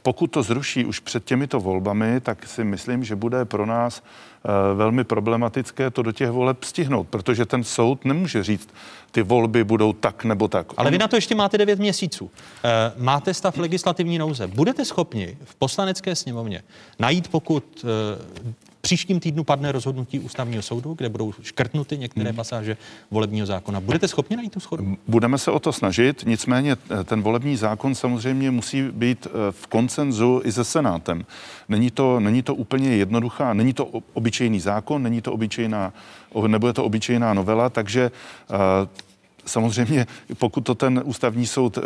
pokud 0.04 0.26
to 0.26 0.42
zruší 0.42 0.84
už 0.84 1.00
před 1.00 1.24
těmito 1.24 1.60
volbami, 1.60 2.20
tak 2.20 2.46
si 2.46 2.64
myslím, 2.64 3.04
že 3.04 3.16
bude 3.16 3.44
pro 3.44 3.66
nás 3.66 4.02
Eh, 4.46 4.74
velmi 4.74 5.04
problematické 5.04 5.90
to 5.90 6.02
do 6.02 6.12
těch 6.12 6.30
voleb 6.30 6.64
stihnout, 6.64 7.08
protože 7.08 7.46
ten 7.46 7.64
soud 7.64 8.04
nemůže 8.04 8.42
říct, 8.42 8.68
ty 9.10 9.22
volby 9.22 9.64
budou 9.64 9.92
tak 9.92 10.24
nebo 10.24 10.48
tak. 10.48 10.66
Ale 10.76 10.90
vy 10.90 10.98
na 10.98 11.08
to 11.08 11.16
ještě 11.16 11.34
máte 11.34 11.58
9 11.58 11.78
měsíců. 11.78 12.30
Eh, 12.64 12.92
máte 12.96 13.34
stav 13.34 13.56
legislativní 13.56 14.18
nouze. 14.18 14.46
Budete 14.46 14.84
schopni 14.84 15.36
v 15.44 15.54
poslanecké 15.54 16.16
sněmovně 16.16 16.62
najít, 16.98 17.28
pokud 17.28 17.84
eh, 17.84 18.54
příštím 18.84 19.20
týdnu 19.20 19.44
padne 19.44 19.72
rozhodnutí 19.72 20.20
ústavního 20.20 20.62
soudu, 20.62 20.94
kde 20.94 21.08
budou 21.08 21.32
škrtnuty 21.42 21.98
některé 21.98 22.30
hmm. 22.30 22.36
pasáže 22.36 22.76
volebního 23.10 23.46
zákona. 23.46 23.80
Budete 23.80 24.08
schopni 24.08 24.36
najít 24.36 24.52
tu 24.52 24.60
schodu? 24.60 24.96
Budeme 25.08 25.38
se 25.38 25.50
o 25.50 25.60
to 25.60 25.72
snažit, 25.72 26.22
nicméně 26.26 26.76
eh, 27.00 27.04
ten 27.04 27.22
volební 27.22 27.56
zákon 27.56 27.94
samozřejmě 27.94 28.50
musí 28.50 28.82
být 28.82 29.26
eh, 29.26 29.30
v 29.50 29.66
koncenzu 29.66 30.40
i 30.44 30.52
se 30.52 30.64
Senátem. 30.64 31.24
Není 31.68 31.90
to, 31.90 32.20
není 32.20 32.42
to 32.42 32.54
úplně 32.54 32.96
jednoduchá, 32.96 33.54
není 33.54 33.72
to 33.72 33.86
obyčejný 34.12 34.60
zákon, 34.60 35.02
není 35.02 35.20
to 35.20 35.32
obyčejná, 35.32 35.92
nebude 36.46 36.72
to 36.72 36.84
obyčejná 36.84 37.34
novela, 37.34 37.70
takže 37.70 38.10
uh, 38.50 38.56
samozřejmě, 39.46 40.06
pokud 40.38 40.60
to 40.60 40.74
ten 40.74 41.02
ústavní 41.04 41.46
soud 41.46 41.78
eh, 41.78 41.82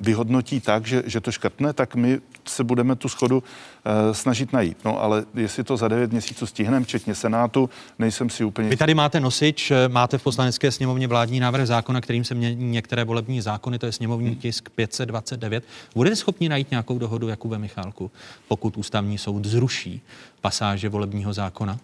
vyhodnotí 0.00 0.60
tak, 0.60 0.86
že, 0.86 1.02
že 1.06 1.20
to 1.20 1.32
škrtne, 1.32 1.72
tak 1.72 1.94
my 1.94 2.20
se 2.44 2.64
budeme 2.64 2.96
tu 2.96 3.08
schodu 3.08 3.42
eh, 3.84 4.14
snažit 4.14 4.52
najít. 4.52 4.76
No 4.84 5.02
ale 5.02 5.24
jestli 5.34 5.64
to 5.64 5.76
za 5.76 5.88
devět 5.88 6.12
měsíců 6.12 6.46
stihneme, 6.46 6.84
včetně 6.84 7.14
Senátu, 7.14 7.70
nejsem 7.98 8.30
si 8.30 8.44
úplně... 8.44 8.68
Vy 8.68 8.76
tady 8.76 8.94
máte 8.94 9.20
nosič, 9.20 9.70
eh, 9.70 9.88
máte 9.88 10.18
v 10.18 10.22
poslanecké 10.22 10.70
sněmovně 10.70 11.08
vládní 11.08 11.40
návrh 11.40 11.66
zákona, 11.66 12.00
kterým 12.00 12.24
se 12.24 12.34
mění 12.34 12.70
některé 12.70 13.04
volební 13.04 13.40
zákony, 13.40 13.78
to 13.78 13.86
je 13.86 13.92
sněmovní 13.92 14.28
hmm. 14.28 14.36
tisk 14.36 14.70
529. 14.70 15.64
Budete 15.94 16.16
schopni 16.16 16.48
najít 16.48 16.70
nějakou 16.70 16.98
dohodu, 16.98 17.28
Jakube 17.28 17.58
Michálku, 17.58 18.10
pokud 18.48 18.76
ústavní 18.76 19.18
soud 19.18 19.44
zruší 19.44 20.00
pasáže 20.40 20.88
volebního 20.88 21.32
zákona? 21.32 21.78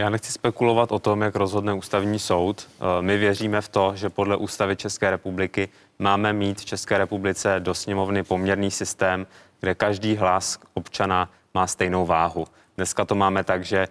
Já 0.00 0.10
nechci 0.10 0.32
spekulovat 0.32 0.92
o 0.92 0.98
tom, 0.98 1.20
jak 1.20 1.36
rozhodne 1.36 1.72
ústavní 1.72 2.18
soud. 2.18 2.68
Eh, 2.80 3.02
my 3.02 3.16
věříme 3.16 3.60
v 3.60 3.68
to, 3.68 3.92
že 3.94 4.10
podle 4.10 4.36
ústavy 4.36 4.76
České 4.76 5.10
republiky 5.10 5.68
máme 5.98 6.32
mít 6.32 6.60
v 6.60 6.64
České 6.64 6.98
republice 6.98 7.56
do 7.58 7.74
sněmovny 7.74 8.22
poměrný 8.22 8.70
systém, 8.70 9.26
kde 9.60 9.74
každý 9.74 10.16
hlas 10.16 10.58
občana 10.74 11.30
má 11.54 11.66
stejnou 11.66 12.06
váhu. 12.06 12.46
Dneska 12.76 13.04
to 13.04 13.14
máme 13.14 13.44
tak, 13.44 13.64
že 13.64 13.88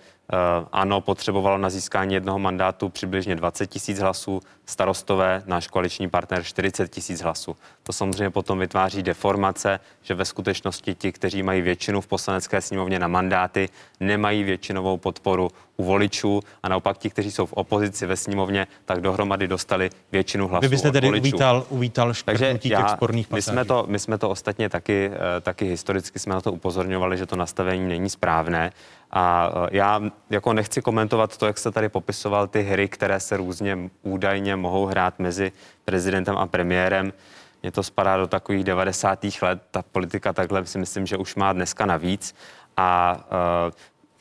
ano, 0.71 1.01
potřebovalo 1.01 1.57
na 1.57 1.69
získání 1.69 2.13
jednoho 2.13 2.39
mandátu 2.39 2.89
přibližně 2.89 3.35
20 3.35 3.67
tisíc 3.67 3.99
hlasů, 3.99 4.41
starostové, 4.65 5.43
náš 5.45 5.67
koaliční 5.67 6.09
partner 6.09 6.43
40 6.43 6.91
tisíc 6.91 7.21
hlasů. 7.21 7.55
To 7.83 7.93
samozřejmě 7.93 8.29
potom 8.29 8.59
vytváří 8.59 9.03
deformace, 9.03 9.79
že 10.01 10.13
ve 10.13 10.25
skutečnosti 10.25 10.95
ti, 10.95 11.11
kteří 11.11 11.43
mají 11.43 11.61
většinu 11.61 12.01
v 12.01 12.07
poslanecké 12.07 12.61
sněmovně 12.61 12.99
na 12.99 13.07
mandáty, 13.07 13.69
nemají 13.99 14.43
většinovou 14.43 14.97
podporu 14.97 15.51
u 15.77 15.83
voličů 15.83 16.41
a 16.63 16.69
naopak 16.69 16.97
ti, 16.97 17.09
kteří 17.09 17.31
jsou 17.31 17.45
v 17.45 17.53
opozici 17.53 18.05
ve 18.05 18.15
sněmovně, 18.15 18.67
tak 18.85 19.01
dohromady 19.01 19.47
dostali 19.47 19.89
většinu 20.11 20.47
hlasů. 20.47 20.61
Vy 20.61 20.69
byste 20.69 20.91
tedy 20.91 21.09
uvítal, 21.09 21.65
uvítal 21.69 22.13
Takže 22.25 22.57
těch 22.57 22.89
sporných 22.89 23.31
my 23.31 23.41
jsme, 23.41 23.65
to, 23.65 23.85
my 23.87 23.99
jsme 23.99 24.17
to 24.17 24.29
ostatně 24.29 24.69
taky, 24.69 25.11
eh, 25.13 25.41
taky 25.41 25.65
historicky 25.65 26.19
jsme 26.19 26.35
na 26.35 26.41
to 26.41 26.51
upozorňovali, 26.51 27.17
že 27.17 27.25
to 27.25 27.35
nastavení 27.35 27.87
není 27.87 28.09
správné. 28.09 28.71
A 29.11 29.51
e, 29.65 29.77
já 29.77 30.01
jako 30.29 30.53
nechci 30.53 30.81
komentovat 30.81 31.37
to, 31.37 31.45
jak 31.45 31.57
se 31.57 31.71
tady 31.71 31.89
popisoval 31.89 32.47
ty 32.47 32.61
hry, 32.61 32.87
které 32.87 33.19
se 33.19 33.37
různě 33.37 33.77
údajně 34.03 34.55
mohou 34.55 34.85
hrát 34.85 35.19
mezi 35.19 35.51
prezidentem 35.85 36.37
a 36.37 36.47
premiérem. 36.47 37.13
Mně 37.61 37.71
to 37.71 37.83
spadá 37.83 38.17
do 38.17 38.27
takových 38.27 38.63
90. 38.63 39.25
let. 39.41 39.61
Ta 39.71 39.81
politika 39.91 40.33
takhle 40.33 40.65
si 40.65 40.77
myslím, 40.77 41.05
že 41.05 41.17
už 41.17 41.35
má 41.35 41.53
dneska 41.53 41.85
navíc. 41.85 42.35
A 42.77 43.19
uh, 43.67 43.71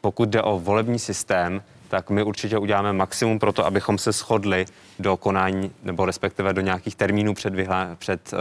pokud 0.01 0.29
jde 0.29 0.43
o 0.43 0.59
volební 0.59 0.99
systém, 0.99 1.63
tak 1.89 2.11
my 2.11 2.23
určitě 2.23 2.59
uděláme 2.59 2.93
maximum 2.93 3.39
pro 3.39 3.53
to, 3.53 3.67
abychom 3.67 3.99
se 3.99 4.13
shodli 4.13 4.67
do 4.99 5.17
konání, 5.17 5.71
nebo 5.83 6.07
respektive 6.07 6.53
do 6.53 6.61
nějakých 6.61 6.97
termínů 6.97 7.35
před, 7.35 7.55
vyhlá, 7.55 7.89
před 7.99 8.33
uh, 8.33 8.39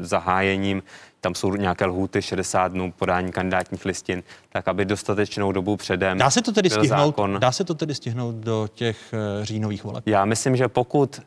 zahájením 0.00 0.82
tam 1.20 1.34
jsou 1.34 1.56
nějaké 1.56 1.84
lhůty 1.84 2.22
60 2.22 2.72
dnů 2.72 2.92
podání 2.92 3.32
kandidátních 3.32 3.84
listin, 3.84 4.22
tak 4.48 4.68
aby 4.68 4.84
dostatečnou 4.84 5.52
dobu 5.52 5.76
předem. 5.76 6.18
Dá 6.18 6.30
se 6.30 6.42
to 6.42 6.52
tedy 6.52 6.70
stihnout? 6.70 6.88
Zákon. 6.88 7.36
Dá 7.40 7.52
se 7.52 7.64
to 7.64 7.74
tedy 7.74 7.94
stihnout 7.94 8.34
do 8.34 8.68
těch 8.74 8.98
uh, 9.12 9.44
říjnových 9.44 9.84
voleb? 9.84 10.06
Já 10.06 10.24
myslím, 10.24 10.56
že 10.56 10.68
pokud 10.68 11.20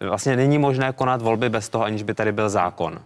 uh, 0.00 0.08
vlastně 0.08 0.36
není 0.36 0.58
možné 0.58 0.92
konat 0.92 1.22
volby 1.22 1.48
bez 1.48 1.68
toho, 1.68 1.84
aniž 1.84 2.02
by 2.02 2.14
tady 2.14 2.32
byl 2.32 2.48
zákon. 2.48 3.00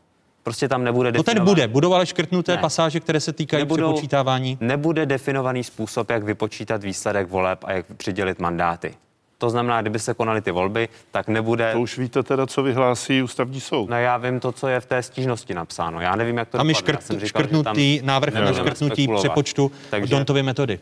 Prostě 0.51 0.69
tam 0.69 0.85
nebude 0.85 1.13
definovaný. 1.13 1.35
To 1.35 1.41
ten 1.41 1.45
bude, 1.45 1.69
budou 1.69 1.95
ale 1.95 2.07
škrtnuté 2.07 2.53
ne. 2.57 2.59
pasáže, 2.59 3.01
které 3.01 3.21
se 3.21 3.33
týkají 3.33 3.63
Nebudou, 3.63 3.93
přepočítávání. 3.93 4.59
Nebude 4.61 5.07
definovaný 5.07 5.65
způsob, 5.65 6.11
jak 6.11 6.23
vypočítat 6.23 6.85
výsledek 6.85 7.29
voleb 7.29 7.65
a 7.65 7.73
jak 7.73 7.87
přidělit 7.97 8.39
mandáty. 8.39 8.95
To 9.39 9.51
znamená, 9.51 9.81
kdyby 9.81 9.99
se 9.99 10.15
konaly 10.15 10.41
ty 10.41 10.51
volby, 10.51 10.89
tak 11.11 11.29
nebude. 11.29 11.73
To 11.73 11.81
už 11.81 11.99
víte 11.99 12.23
teda, 12.23 12.47
co 12.47 12.63
vyhlásí 12.63 13.23
ústavní 13.23 13.61
soud. 13.61 13.91
No 13.91 13.97
já 13.97 14.17
vím 14.17 14.41
to, 14.41 14.53
co 14.53 14.69
je 14.69 14.81
v 14.81 14.87
té 14.87 15.03
stížnosti 15.03 15.55
napsáno. 15.55 16.01
Já 16.01 16.17
nevím, 16.17 16.37
jak 16.37 16.49
to 16.49 16.59
Tam 16.59 16.69
je 16.69 16.75
škrt, 16.75 17.11
říkal, 17.11 17.29
škrtnutý 17.29 17.99
tam 17.99 18.07
návrh 18.07 18.35
na 18.35 18.53
škrtnutí 18.53 19.09
přepočtu 19.17 19.73
Takže, 19.91 20.15
Dontovy 20.15 20.43
metody. 20.43 20.79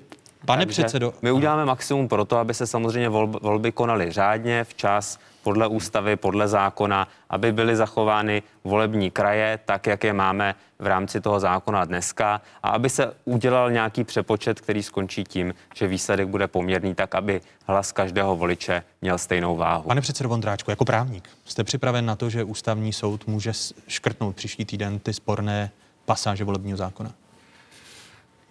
Pane 0.47 0.67
Takže 0.67 0.83
předsedo. 0.83 1.15
My 1.23 1.33
uděláme 1.33 1.65
maximum 1.65 2.09
pro 2.09 2.25
to, 2.25 2.37
aby 2.37 2.55
se 2.55 2.67
samozřejmě 2.67 3.09
volby 3.09 3.73
konaly 3.73 4.13
řádně, 4.13 4.65
včas, 4.65 5.19
podle 5.49 5.67
ústavy, 5.67 6.17
podle 6.17 6.49
zákona, 6.49 7.09
aby 7.31 7.53
byly 7.53 7.77
zachovány 7.77 8.43
volební 8.65 9.11
kraje, 9.11 9.59
tak 9.65 9.87
jak 9.87 10.05
je 10.05 10.13
máme 10.13 10.55
v 10.79 10.87
rámci 10.87 11.21
toho 11.21 11.41
zákona 11.41 11.85
dneska, 11.85 12.41
a 12.63 12.69
aby 12.69 12.91
se 12.91 13.13
udělal 13.25 13.71
nějaký 13.71 14.05
přepočet, 14.05 14.61
který 14.61 14.83
skončí 14.83 15.25
tím, 15.25 15.55
že 15.75 15.87
výsledek 15.87 16.29
bude 16.29 16.49
poměrný, 16.49 16.95
tak 16.95 17.15
aby 17.15 17.41
hlas 17.67 17.93
každého 17.93 18.37
voliče 18.37 18.83
měl 19.03 19.19
stejnou 19.19 19.57
váhu. 19.57 19.89
Pane 19.89 20.01
předsedo 20.01 20.29
Vondráčku, 20.29 20.71
jako 20.71 20.85
právník, 20.85 21.29
jste 21.45 21.65
připraven 21.65 22.07
na 22.07 22.17
to, 22.17 22.31
že 22.31 22.45
ústavní 22.45 22.93
soud 22.93 23.27
může 23.27 23.53
škrtnout 23.89 24.37
příští 24.37 24.65
týden 24.65 24.99
ty 24.99 25.13
sporné 25.13 25.71
pasáže 26.05 26.45
volebního 26.45 26.77
zákona? 26.77 27.13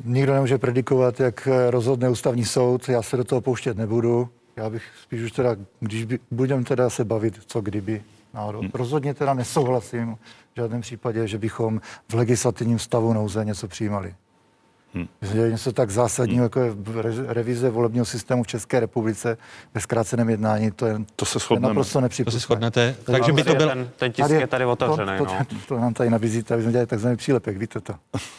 Nikdo 0.03 0.33
nemůže 0.33 0.57
predikovat, 0.57 1.19
jak 1.19 1.47
rozhodne 1.69 2.09
ústavní 2.09 2.45
soud. 2.45 2.89
Já 2.89 3.01
se 3.01 3.17
do 3.17 3.23
toho 3.23 3.41
pouštět 3.41 3.77
nebudu. 3.77 4.29
Já 4.57 4.69
bych 4.69 4.83
spíš 5.03 5.21
už 5.21 5.31
teda, 5.31 5.55
když 5.79 6.05
by, 6.05 6.19
budeme 6.31 6.63
teda 6.63 6.89
se 6.89 7.05
bavit, 7.05 7.41
co 7.45 7.61
kdyby 7.61 8.03
náhodou. 8.33 8.59
Hmm. 8.59 8.69
Rozhodně 8.73 9.13
teda 9.13 9.33
nesouhlasím 9.33 10.15
v 10.53 10.55
žádném 10.55 10.81
případě, 10.81 11.27
že 11.27 11.37
bychom 11.37 11.81
v 12.09 12.13
legislativním 12.13 12.79
stavu 12.79 13.13
nouze 13.13 13.45
něco 13.45 13.67
přijímali. 13.67 14.15
Hmm. 14.93 15.07
Že 15.21 15.49
něco 15.51 15.71
tak 15.71 15.89
zásadního, 15.89 16.37
hmm. 16.37 16.43
jako 16.43 16.59
je 16.59 16.73
revize 17.27 17.69
volebního 17.69 18.05
systému 18.05 18.43
v 18.43 18.47
České 18.47 18.79
republice 18.79 19.37
ve 19.73 19.81
zkráceném 19.81 20.29
jednání, 20.29 20.71
to 20.71 20.85
je, 20.85 20.95
to 21.15 21.25
se 21.25 21.39
shodneme. 21.39 21.67
naprosto 21.67 22.01
nepřipustné. 22.01 22.37
To 22.37 22.39
se 22.39 22.45
shodnete. 22.47 22.95
Takže 23.03 23.33
by 23.33 23.43
to 23.43 23.55
byl... 23.55 23.69
Ten, 23.69 23.89
ten 23.97 24.11
tisk 24.11 24.29
je 24.29 24.47
tady 24.47 24.65
otevřený. 24.65 25.11
To, 25.17 25.25
to, 25.25 25.33
no. 25.33 25.45
to, 25.45 25.55
to, 25.67 25.79
nám 25.79 25.93
tady 25.93 26.09
nabízíte, 26.09 26.53
aby 26.53 26.63
jsme 26.63 26.71
dělali 26.71 26.87
takzvaný 26.87 27.17
přílepek, 27.17 27.57
víte 27.57 27.79
to. 27.79 27.93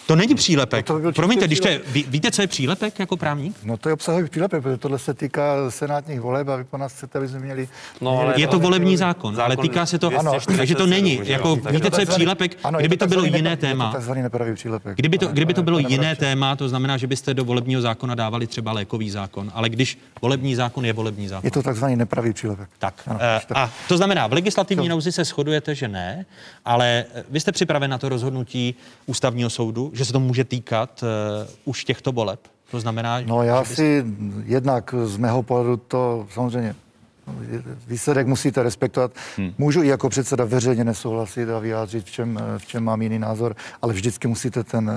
To 0.06 0.16
není 0.16 0.34
přílepek. 0.34 0.88
No 0.88 0.96
to 0.96 1.06
by 1.06 1.12
Promiňte, 1.12 1.46
když 1.46 1.60
to 1.60 1.68
je, 1.68 1.80
ví, 1.86 2.04
víte, 2.08 2.30
co 2.30 2.42
je 2.42 2.48
přílepek 2.48 2.98
jako 2.98 3.16
právník? 3.16 3.56
No 3.64 3.76
to 3.76 3.88
je 3.88 3.92
obsahový 3.92 4.28
přílepek, 4.28 4.62
protože 4.62 4.76
tohle 4.76 4.98
se 4.98 5.14
týká 5.14 5.70
senátních 5.70 6.20
voleb 6.20 6.48
a 6.48 6.56
vy 6.56 6.64
po 6.64 6.76
nás 6.76 6.92
chcete, 6.92 7.18
aby 7.18 7.28
jsme 7.28 7.38
měli... 7.38 7.68
No, 8.00 8.20
ale 8.20 8.40
je 8.40 8.46
to 8.46 8.58
volební 8.58 8.96
zákon, 8.96 9.34
zákon, 9.34 9.44
ale 9.44 9.56
týká 9.56 9.86
se 9.86 9.98
to... 9.98 10.18
Ano, 10.18 10.32
takže 10.56 10.74
to 10.74 10.86
není. 10.86 11.20
Jako, 11.24 11.56
víte, 11.56 11.90
co 11.90 12.00
je 12.00 12.06
přílepek? 12.06 12.56
Kdyby 12.78 12.96
to 12.96 13.06
bylo 13.06 13.24
jiné 13.24 13.56
téma. 13.56 13.94
Kdyby 15.32 15.54
to 15.54 15.62
bylo 15.62 15.78
jiné 15.78 16.16
téma, 16.16 16.37
to 16.56 16.68
znamená, 16.68 16.96
že 16.96 17.06
byste 17.06 17.34
do 17.34 17.44
volebního 17.44 17.82
zákona 17.82 18.14
dávali 18.14 18.46
třeba 18.46 18.72
lékový 18.72 19.10
zákon, 19.10 19.50
ale 19.54 19.68
když 19.68 19.98
volební 20.22 20.54
zákon 20.54 20.84
je 20.84 20.92
volební 20.92 21.28
zákon. 21.28 21.46
Je 21.46 21.50
to 21.50 21.62
takzvaný 21.62 21.96
nepravý 21.96 22.32
přílepek. 22.32 22.68
Tak. 22.78 23.02
Ano, 23.06 23.18
uh, 23.50 23.56
a 23.58 23.70
to 23.88 23.96
znamená, 23.96 24.26
v 24.26 24.32
legislativní 24.32 24.88
to... 24.88 24.94
nouzi 24.94 25.12
se 25.12 25.24
shodujete, 25.24 25.74
že 25.74 25.88
ne, 25.88 26.26
ale 26.64 27.04
eh, 27.14 27.24
vy 27.30 27.40
jste 27.40 27.52
připraven 27.52 27.90
na 27.90 27.98
to 27.98 28.08
rozhodnutí 28.08 28.74
ústavního 29.06 29.50
soudu, 29.50 29.90
že 29.94 30.04
se 30.04 30.12
to 30.12 30.20
může 30.20 30.44
týkat 30.44 31.02
uh, 31.02 31.48
už 31.64 31.84
těchto 31.84 32.12
voleb? 32.12 32.40
To 32.70 32.80
znamená, 32.80 33.20
No 33.20 33.42
já 33.42 33.60
byste... 33.60 33.74
si 33.74 34.04
jednak 34.44 34.94
z 35.04 35.16
mého 35.16 35.42
pohledu 35.42 35.76
to 35.76 36.26
samozřejmě 36.34 36.74
výsledek 37.86 38.26
musíte 38.26 38.62
respektovat. 38.62 39.12
Hmm. 39.36 39.54
Můžu 39.58 39.82
i 39.82 39.86
jako 39.86 40.08
předseda 40.08 40.44
veřejně 40.44 40.84
nesouhlasit 40.84 41.50
a 41.50 41.58
vyjádřit, 41.58 42.04
v 42.04 42.10
čem, 42.10 42.40
v 42.58 42.66
čem 42.66 42.84
mám 42.84 43.02
jiný 43.02 43.18
názor, 43.18 43.56
ale 43.82 43.92
vždycky 43.92 44.28
musíte 44.28 44.64
ten, 44.64 44.92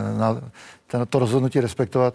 ten, 0.87 1.07
to 1.09 1.19
rozhodnutí 1.19 1.59
respektovat. 1.59 2.13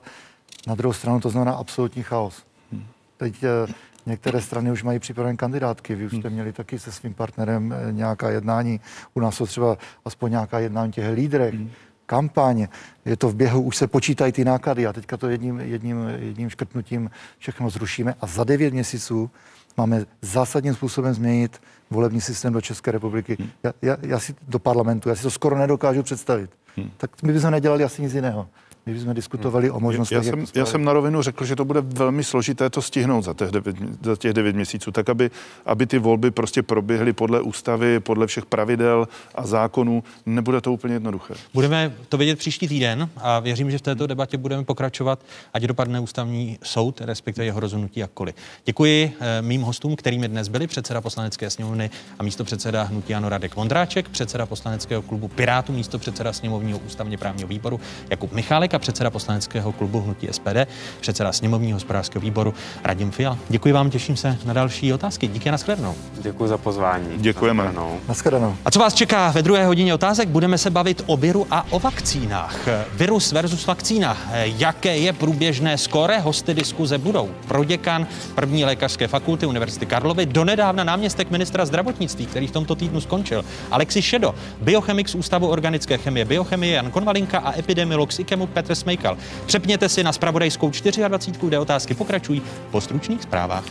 Na 0.67 0.75
druhou 0.75 0.93
stranu 0.93 1.21
to 1.21 1.31
znamená 1.31 1.53
absolutní 1.53 2.03
chaos. 2.03 2.43
Hmm. 2.73 2.85
Teď 3.17 3.45
eh, 3.45 3.73
některé 4.07 4.41
strany 4.41 4.71
už 4.71 4.83
mají 4.83 4.99
připravené 4.99 5.37
kandidátky. 5.37 5.95
Vy 5.95 6.07
už 6.07 6.13
jste 6.13 6.29
hmm. 6.29 6.33
měli 6.33 6.53
taky 6.53 6.79
se 6.79 6.93
svým 6.93 7.15
partnerem 7.15 7.73
eh, 7.73 7.93
nějaká 7.93 8.31
jednání. 8.31 8.81
U 9.15 9.21
nás 9.21 9.35
jsou 9.35 9.47
třeba 9.47 9.79
aspoň 10.05 10.31
nějaká 10.31 10.59
jednání 10.59 10.93
těch 10.93 11.15
lídrech. 11.15 11.55
Hmm. 11.55 11.71
kampaň, 12.07 12.69
je 13.05 13.17
to 13.17 13.29
v 13.29 13.35
běhu, 13.35 13.63
už 13.63 13.77
se 13.77 13.87
počítají 13.87 14.33
ty 14.33 14.45
náklady 14.45 14.87
a 14.87 14.93
teďka 14.93 15.17
to 15.17 15.29
jedním, 15.29 15.61
jedním, 15.61 16.09
jedním 16.19 16.51
škrtnutím 16.51 17.11
všechno 17.39 17.71
zrušíme 17.71 18.15
a 18.21 18.27
za 18.27 18.45
devět 18.45 18.73
měsíců 18.73 19.31
máme 19.77 20.05
zásadním 20.23 20.75
způsobem 20.75 21.15
změnit 21.15 21.61
volební 21.91 22.21
systém 22.21 22.53
do 22.53 22.61
České 22.61 22.93
republiky. 22.93 23.37
Hmm. 23.41 23.51
Já, 23.63 23.73
já, 23.83 23.97
já 24.03 24.19
si 24.19 24.35
do 24.49 24.59
parlamentu, 24.59 25.09
já 25.09 25.15
si 25.15 25.23
to 25.23 25.31
skoro 25.31 25.59
nedokážu 25.59 26.03
představit. 26.03 26.51
Hmm. 26.77 26.91
Tak 26.97 27.23
my 27.23 27.33
bychom 27.33 27.51
nedělali 27.51 27.85
asi 27.85 28.03
nic 28.03 28.15
jiného 28.15 28.49
my 28.87 29.01
jsme 29.01 29.15
diskutovali 29.15 29.71
o 29.71 29.81
možnosti. 29.81 30.15
Já, 30.15 30.23
jsem, 30.23 30.45
já 30.55 30.67
jsem 30.67 30.85
na 30.85 30.93
rovinu 30.93 31.23
řekl, 31.23 31.45
že 31.45 31.57
to 31.57 31.65
bude 31.65 31.81
velmi 31.81 32.25
složité 32.25 32.71
to 32.71 32.83
stihnout 32.83 33.25
za 33.25 33.35
těch 33.35 33.51
devět, 33.51 33.77
za 34.03 34.17
těch 34.17 34.33
devět 34.33 34.57
měsíců, 34.57 34.93
tak 34.93 35.09
aby, 35.09 35.31
aby 35.67 35.87
ty 35.87 35.99
volby 35.99 36.31
prostě 36.31 36.63
proběhly 36.63 37.13
podle 37.13 37.41
ústavy, 37.41 38.01
podle 38.01 38.27
všech 38.27 38.47
pravidel 38.47 39.09
a 39.35 39.47
zákonů. 39.47 40.05
Nebude 40.27 40.61
to 40.61 40.73
úplně 40.73 40.95
jednoduché. 40.95 41.35
Budeme 41.55 41.93
to 42.09 42.19
vidět 42.19 42.39
příští 42.39 42.69
týden 42.69 43.09
a 43.17 43.41
věřím, 43.41 43.71
že 43.71 43.79
v 43.79 43.83
této 43.83 44.07
debatě 44.07 44.37
budeme 44.37 44.65
pokračovat, 44.65 45.21
ať 45.55 45.63
dopadne 45.63 46.01
ústavní 46.01 46.59
soud, 46.63 47.01
respektive 47.01 47.45
jeho 47.45 47.61
rozhodnutí 47.61 48.01
jakkoliv. 48.01 48.35
Děkuji 48.65 49.13
eh, 49.21 49.43
mým 49.43 49.63
hostům, 49.63 49.97
kterými 49.97 50.29
dnes 50.29 50.49
byli 50.49 50.67
předseda 50.67 51.01
poslanecké 51.01 51.51
sněmovny 51.51 51.91
a 52.19 52.23
místo 52.23 52.45
předseda 52.45 52.83
hnutí 52.83 53.15
Ano 53.15 53.29
Radek 53.29 53.57
Vondráček, 53.57 54.09
předseda 54.09 54.47
poslaneckého 54.47 55.03
klubu 55.03 55.29
Pirátu, 55.29 55.73
místo 55.73 55.99
předseda 55.99 56.33
sněmovního 56.33 56.79
ústavně 56.79 57.19
právního 57.19 57.49
výboru 57.49 57.81
Jakub 58.11 58.33
Michálek 58.33 58.76
a 58.77 58.79
předseda 58.79 59.11
poslaneckého 59.11 59.73
klubu 59.73 60.01
Hnutí 60.01 60.29
SPD, 60.31 60.69
předseda 61.01 61.33
sněmovního 61.33 61.77
hospodářského 61.77 62.21
výboru 62.21 62.55
Radim 62.85 63.11
Fial. 63.11 63.39
Děkuji 63.49 63.73
vám, 63.73 63.91
těším 63.91 64.17
se 64.17 64.39
na 64.45 64.53
další 64.53 64.93
otázky. 64.93 65.27
Díky, 65.27 65.51
nashledanou. 65.51 65.95
Děkuji 66.19 66.49
za 66.49 66.59
pozvání. 66.59 67.07
Děkujeme. 67.17 67.73
Nashledanou. 68.09 68.57
A 68.65 68.71
co 68.71 68.79
vás 68.79 68.95
čeká 68.95 69.31
ve 69.31 69.43
druhé 69.43 69.67
hodině 69.67 69.95
otázek? 69.95 70.29
Budeme 70.29 70.59
se 70.59 70.71
bavit 70.71 71.03
o 71.07 71.17
viru 71.17 71.47
a 71.51 71.67
o 71.71 71.79
vakcínách. 71.79 72.57
Virus 72.93 73.33
versus 73.33 73.67
vakcína. 73.67 74.17
Jaké 74.35 74.97
je 74.99 75.13
průběžné 75.13 75.79
skóre? 75.79 76.19
Hosty 76.19 76.55
diskuze 76.55 76.99
budou 76.99 77.31
proděkan 77.49 78.07
první 78.35 78.65
lékařské 78.65 79.09
fakulty 79.09 79.47
Univerzity 79.47 79.87
Karlovy, 79.87 80.27
donedávna 80.27 80.85
náměstek 80.85 81.31
ministra 81.31 81.67
zdravotnictví, 81.67 82.27
který 82.27 82.47
v 82.47 82.51
tomto 82.51 82.75
týdnu 82.75 83.01
skončil, 83.01 83.45
Alexi 83.71 84.03
Šedo, 84.03 84.35
biochemik 84.61 85.09
z 85.09 85.15
Ústavu 85.15 85.49
organické 85.49 85.99
chemie, 85.99 86.25
biochemie 86.25 86.75
Jan 86.75 86.91
Konvalinka 86.91 87.39
a 87.39 87.59
epidemiolog 87.59 88.13
z 88.13 88.19
IKEMu 88.19 88.47
Petr 88.47 88.66
Smejkal. 88.75 89.19
Přepněte 89.47 89.89
si 89.89 90.03
na 90.03 90.13
spravodajskou 90.13 90.71
24, 91.09 91.49
kde 91.49 91.59
otázky 91.59 91.95
pokračují 91.95 92.43
po 92.71 92.81
stručných 92.81 93.23
zprávách. 93.23 93.65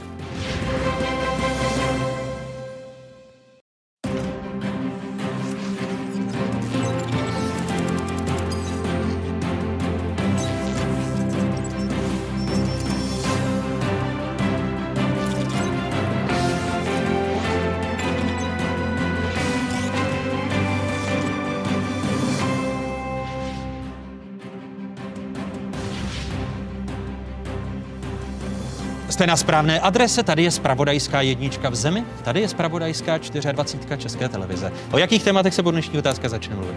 Jste 29.16 29.28
na 29.28 29.38
správné 29.38 29.80
adrese, 29.80 30.24
tady 30.24 30.44
je 30.44 30.52
spravodajská 30.52 31.22
jednička 31.22 31.70
v 31.70 31.76
zemi, 31.76 32.06
tady 32.24 32.42
je 32.42 32.50
spravodajská 32.50 33.18
24 33.52 33.98
České 33.98 34.30
televize. 34.30 34.72
O 34.92 34.98
jakých 34.98 35.24
tématech 35.24 35.54
se 35.54 35.64
po 35.64 35.72
dnešní 35.72 36.00
otázka 36.00 36.30
začne 36.30 36.56
mluvit? 36.56 36.76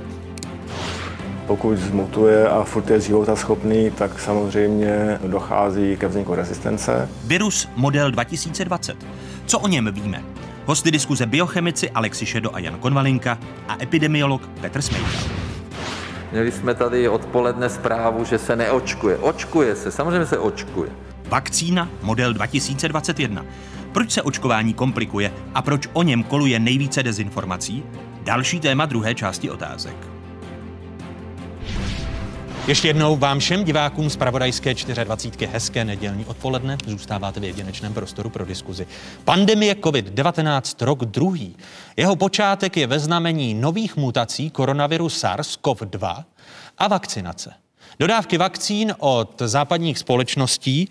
Pokud 1.46 1.76
zmutuje 1.76 2.48
a 2.48 2.64
furt 2.64 2.90
je 2.90 3.00
schopný, 3.34 3.90
tak 3.90 4.20
samozřejmě 4.20 5.18
dochází 5.26 5.96
ke 5.96 6.08
vzniku 6.08 6.34
rezistence. 6.34 7.08
Virus 7.24 7.68
model 7.76 8.10
2020. 8.10 8.96
Co 9.46 9.58
o 9.58 9.68
něm 9.68 9.92
víme? 9.92 10.22
Hosty 10.66 10.90
diskuze 10.90 11.26
biochemici 11.26 11.90
Alexi 11.90 12.26
Šedo 12.26 12.54
a 12.54 12.58
Jan 12.58 12.78
Konvalinka 12.78 13.38
a 13.68 13.76
epidemiolog 13.82 14.48
Petr 14.60 14.82
Smejka. 14.82 15.08
Měli 16.32 16.52
jsme 16.52 16.74
tady 16.74 17.08
odpoledne 17.08 17.68
zprávu, 17.68 18.24
že 18.24 18.38
se 18.38 18.56
neočkuje. 18.56 19.16
Očkuje 19.16 19.76
se, 19.76 19.90
samozřejmě 19.90 20.26
se 20.26 20.38
očkuje. 20.38 20.90
Vakcína 21.28 21.88
model 22.02 22.32
2021. 22.32 23.44
Proč 23.92 24.10
se 24.10 24.22
očkování 24.22 24.74
komplikuje 24.74 25.32
a 25.54 25.62
proč 25.62 25.88
o 25.92 26.02
něm 26.02 26.22
koluje 26.22 26.58
nejvíce 26.58 27.02
dezinformací? 27.02 27.82
Další 28.22 28.60
téma 28.60 28.86
druhé 28.86 29.14
části 29.14 29.50
otázek. 29.50 29.96
Ještě 32.66 32.88
jednou 32.88 33.16
vám 33.16 33.38
všem 33.38 33.64
divákům 33.64 34.10
z 34.10 34.16
Pravodajské 34.16 34.74
24. 34.74 35.52
hezké 35.52 35.84
nedělní 35.84 36.24
odpoledne. 36.24 36.78
Zůstáváte 36.86 37.40
v 37.40 37.44
jedinečném 37.44 37.94
prostoru 37.94 38.30
pro 38.30 38.44
diskuzi. 38.44 38.86
Pandemie 39.24 39.74
COVID-19 39.74 40.84
rok 40.84 41.04
druhý. 41.04 41.56
Jeho 41.96 42.16
počátek 42.16 42.76
je 42.76 42.86
ve 42.86 42.98
znamení 42.98 43.54
nových 43.54 43.96
mutací 43.96 44.50
koronaviru 44.50 45.06
SARS-CoV-2 45.06 46.24
a 46.78 46.88
vakcinace. 46.88 47.67
Dodávky 48.00 48.38
vakcín 48.38 48.94
od 48.98 49.42
západních 49.44 49.98
společností 49.98 50.88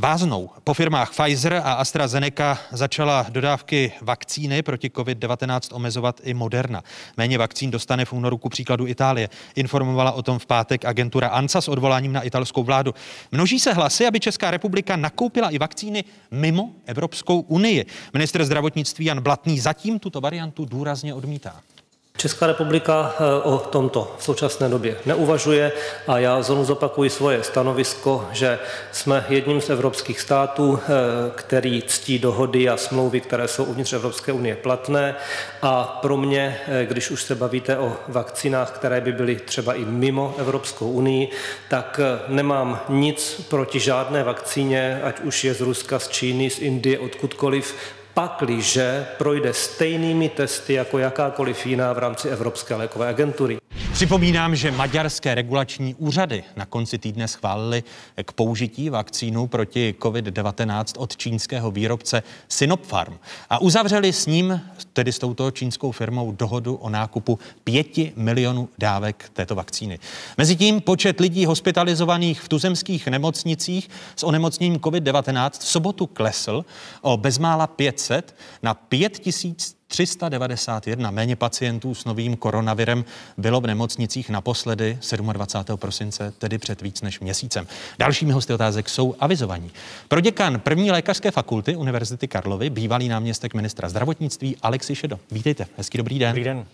váznou. 0.00 0.50
Po 0.64 0.74
firmách 0.74 1.10
Pfizer 1.10 1.54
a 1.54 1.72
AstraZeneca 1.72 2.58
začala 2.70 3.26
dodávky 3.28 3.92
vakcíny 4.00 4.62
proti 4.62 4.88
COVID-19 4.88 5.76
omezovat 5.76 6.20
i 6.24 6.34
Moderna. 6.34 6.82
Méně 7.16 7.38
vakcín 7.38 7.70
dostane 7.70 8.04
v 8.04 8.12
únoru 8.12 8.38
ku 8.38 8.48
příkladu 8.48 8.86
Itálie. 8.86 9.28
Informovala 9.54 10.12
o 10.12 10.22
tom 10.22 10.38
v 10.38 10.46
pátek 10.46 10.84
agentura 10.84 11.28
ANSA 11.28 11.60
s 11.60 11.68
odvoláním 11.68 12.12
na 12.12 12.22
italskou 12.22 12.62
vládu. 12.62 12.94
Množí 13.32 13.60
se 13.60 13.72
hlasy, 13.72 14.06
aby 14.06 14.20
Česká 14.20 14.50
republika 14.50 14.96
nakoupila 14.96 15.50
i 15.50 15.58
vakcíny 15.58 16.04
mimo 16.30 16.70
Evropskou 16.86 17.40
unii. 17.40 17.86
Minister 18.12 18.44
zdravotnictví 18.44 19.04
Jan 19.04 19.20
Blatný 19.20 19.60
zatím 19.60 19.98
tuto 19.98 20.20
variantu 20.20 20.64
důrazně 20.64 21.14
odmítá. 21.14 21.60
Česká 22.16 22.46
republika 22.46 23.14
eh, 23.14 23.42
o 23.42 23.58
tomto 23.58 24.14
v 24.18 24.24
současné 24.24 24.68
době 24.68 24.96
neuvažuje 25.06 25.72
a 26.06 26.18
já 26.18 26.42
znovu 26.42 26.64
zopakuji 26.64 27.10
svoje 27.10 27.42
stanovisko, 27.42 28.28
že 28.32 28.58
jsme 28.92 29.26
jedním 29.28 29.60
z 29.60 29.70
evropských 29.70 30.20
států, 30.20 30.78
eh, 30.82 30.88
který 31.34 31.82
ctí 31.82 32.18
dohody 32.18 32.68
a 32.68 32.76
smlouvy, 32.76 33.20
které 33.20 33.48
jsou 33.48 33.64
uvnitř 33.64 33.92
Evropské 33.92 34.32
unie 34.32 34.56
platné. 34.56 35.14
A 35.62 35.98
pro 36.02 36.16
mě, 36.16 36.60
eh, 36.68 36.86
když 36.86 37.10
už 37.10 37.22
se 37.22 37.34
bavíte 37.34 37.78
o 37.78 37.96
vakcinách, 38.08 38.70
které 38.70 39.00
by 39.00 39.12
byly 39.12 39.36
třeba 39.36 39.74
i 39.74 39.84
mimo 39.84 40.34
Evropskou 40.38 40.90
unii, 40.90 41.28
tak 41.68 42.00
nemám 42.28 42.80
nic 42.88 43.46
proti 43.48 43.80
žádné 43.80 44.24
vakcíně, 44.24 45.00
ať 45.04 45.20
už 45.20 45.44
je 45.44 45.54
z 45.54 45.60
Ruska, 45.60 45.98
z 45.98 46.08
Číny, 46.08 46.50
z 46.50 46.58
Indie, 46.58 46.98
odkudkoliv, 46.98 47.74
pakliže 48.14 49.06
projde 49.18 49.52
stejnými 49.52 50.28
testy 50.28 50.72
jako 50.72 50.98
jakákoliv 50.98 51.66
jiná 51.66 51.92
v 51.92 51.98
rámci 51.98 52.28
Evropské 52.28 52.74
lékové 52.74 53.08
agentury. 53.08 53.58
Připomínám, 53.92 54.56
že 54.56 54.70
maďarské 54.70 55.34
regulační 55.34 55.94
úřady 55.94 56.44
na 56.56 56.66
konci 56.66 56.98
týdne 56.98 57.28
schválili 57.28 57.82
k 58.24 58.32
použití 58.32 58.90
vakcínu 58.90 59.46
proti 59.46 59.94
COVID-19 60.00 60.84
od 60.96 61.16
čínského 61.16 61.70
výrobce 61.70 62.22
Sinopharm 62.48 63.14
a 63.50 63.58
uzavřeli 63.58 64.12
s 64.12 64.26
ním, 64.26 64.60
tedy 64.92 65.12
s 65.12 65.18
touto 65.18 65.50
čínskou 65.50 65.92
firmou, 65.92 66.32
dohodu 66.32 66.74
o 66.74 66.90
nákupu 66.90 67.38
pěti 67.64 68.12
milionů 68.16 68.68
dávek 68.78 69.30
této 69.32 69.54
vakcíny. 69.54 69.98
Mezitím 70.38 70.80
počet 70.80 71.20
lidí 71.20 71.46
hospitalizovaných 71.46 72.40
v 72.40 72.48
tuzemských 72.48 73.06
nemocnicích 73.08 73.90
s 74.16 74.22
onemocněním 74.22 74.76
COVID-19 74.78 75.50
v 75.50 75.64
sobotu 75.64 76.06
klesl 76.06 76.64
o 77.02 77.16
bezmála 77.16 77.66
500 78.08 78.34
na 78.62 78.74
5000 78.74 79.81
391 79.92 81.10
méně 81.10 81.36
pacientů 81.36 81.94
s 81.94 82.04
novým 82.04 82.36
koronavirem 82.36 83.04
bylo 83.36 83.60
v 83.60 83.66
nemocnicích 83.66 84.30
naposledy 84.30 84.98
27. 85.32 85.78
prosince, 85.78 86.32
tedy 86.38 86.58
před 86.58 86.82
víc 86.82 87.02
než 87.02 87.20
měsícem. 87.20 87.66
Dalšími 87.98 88.32
hosty 88.32 88.52
otázek 88.52 88.88
jsou 88.88 89.14
avizovaní. 89.20 89.70
Proděkan 90.08 90.60
první 90.60 90.90
lékařské 90.90 91.30
fakulty 91.30 91.76
Univerzity 91.76 92.28
Karlovy, 92.28 92.70
bývalý 92.70 93.08
náměstek 93.08 93.54
ministra 93.54 93.88
zdravotnictví 93.88 94.56
Alexi 94.62 94.94
Šedo. 94.94 95.18
Vítejte, 95.30 95.66
hezký 95.76 95.98
dobrý 95.98 96.18
den. 96.18 96.30
Dobrý 96.30 96.44
den. 96.44 96.64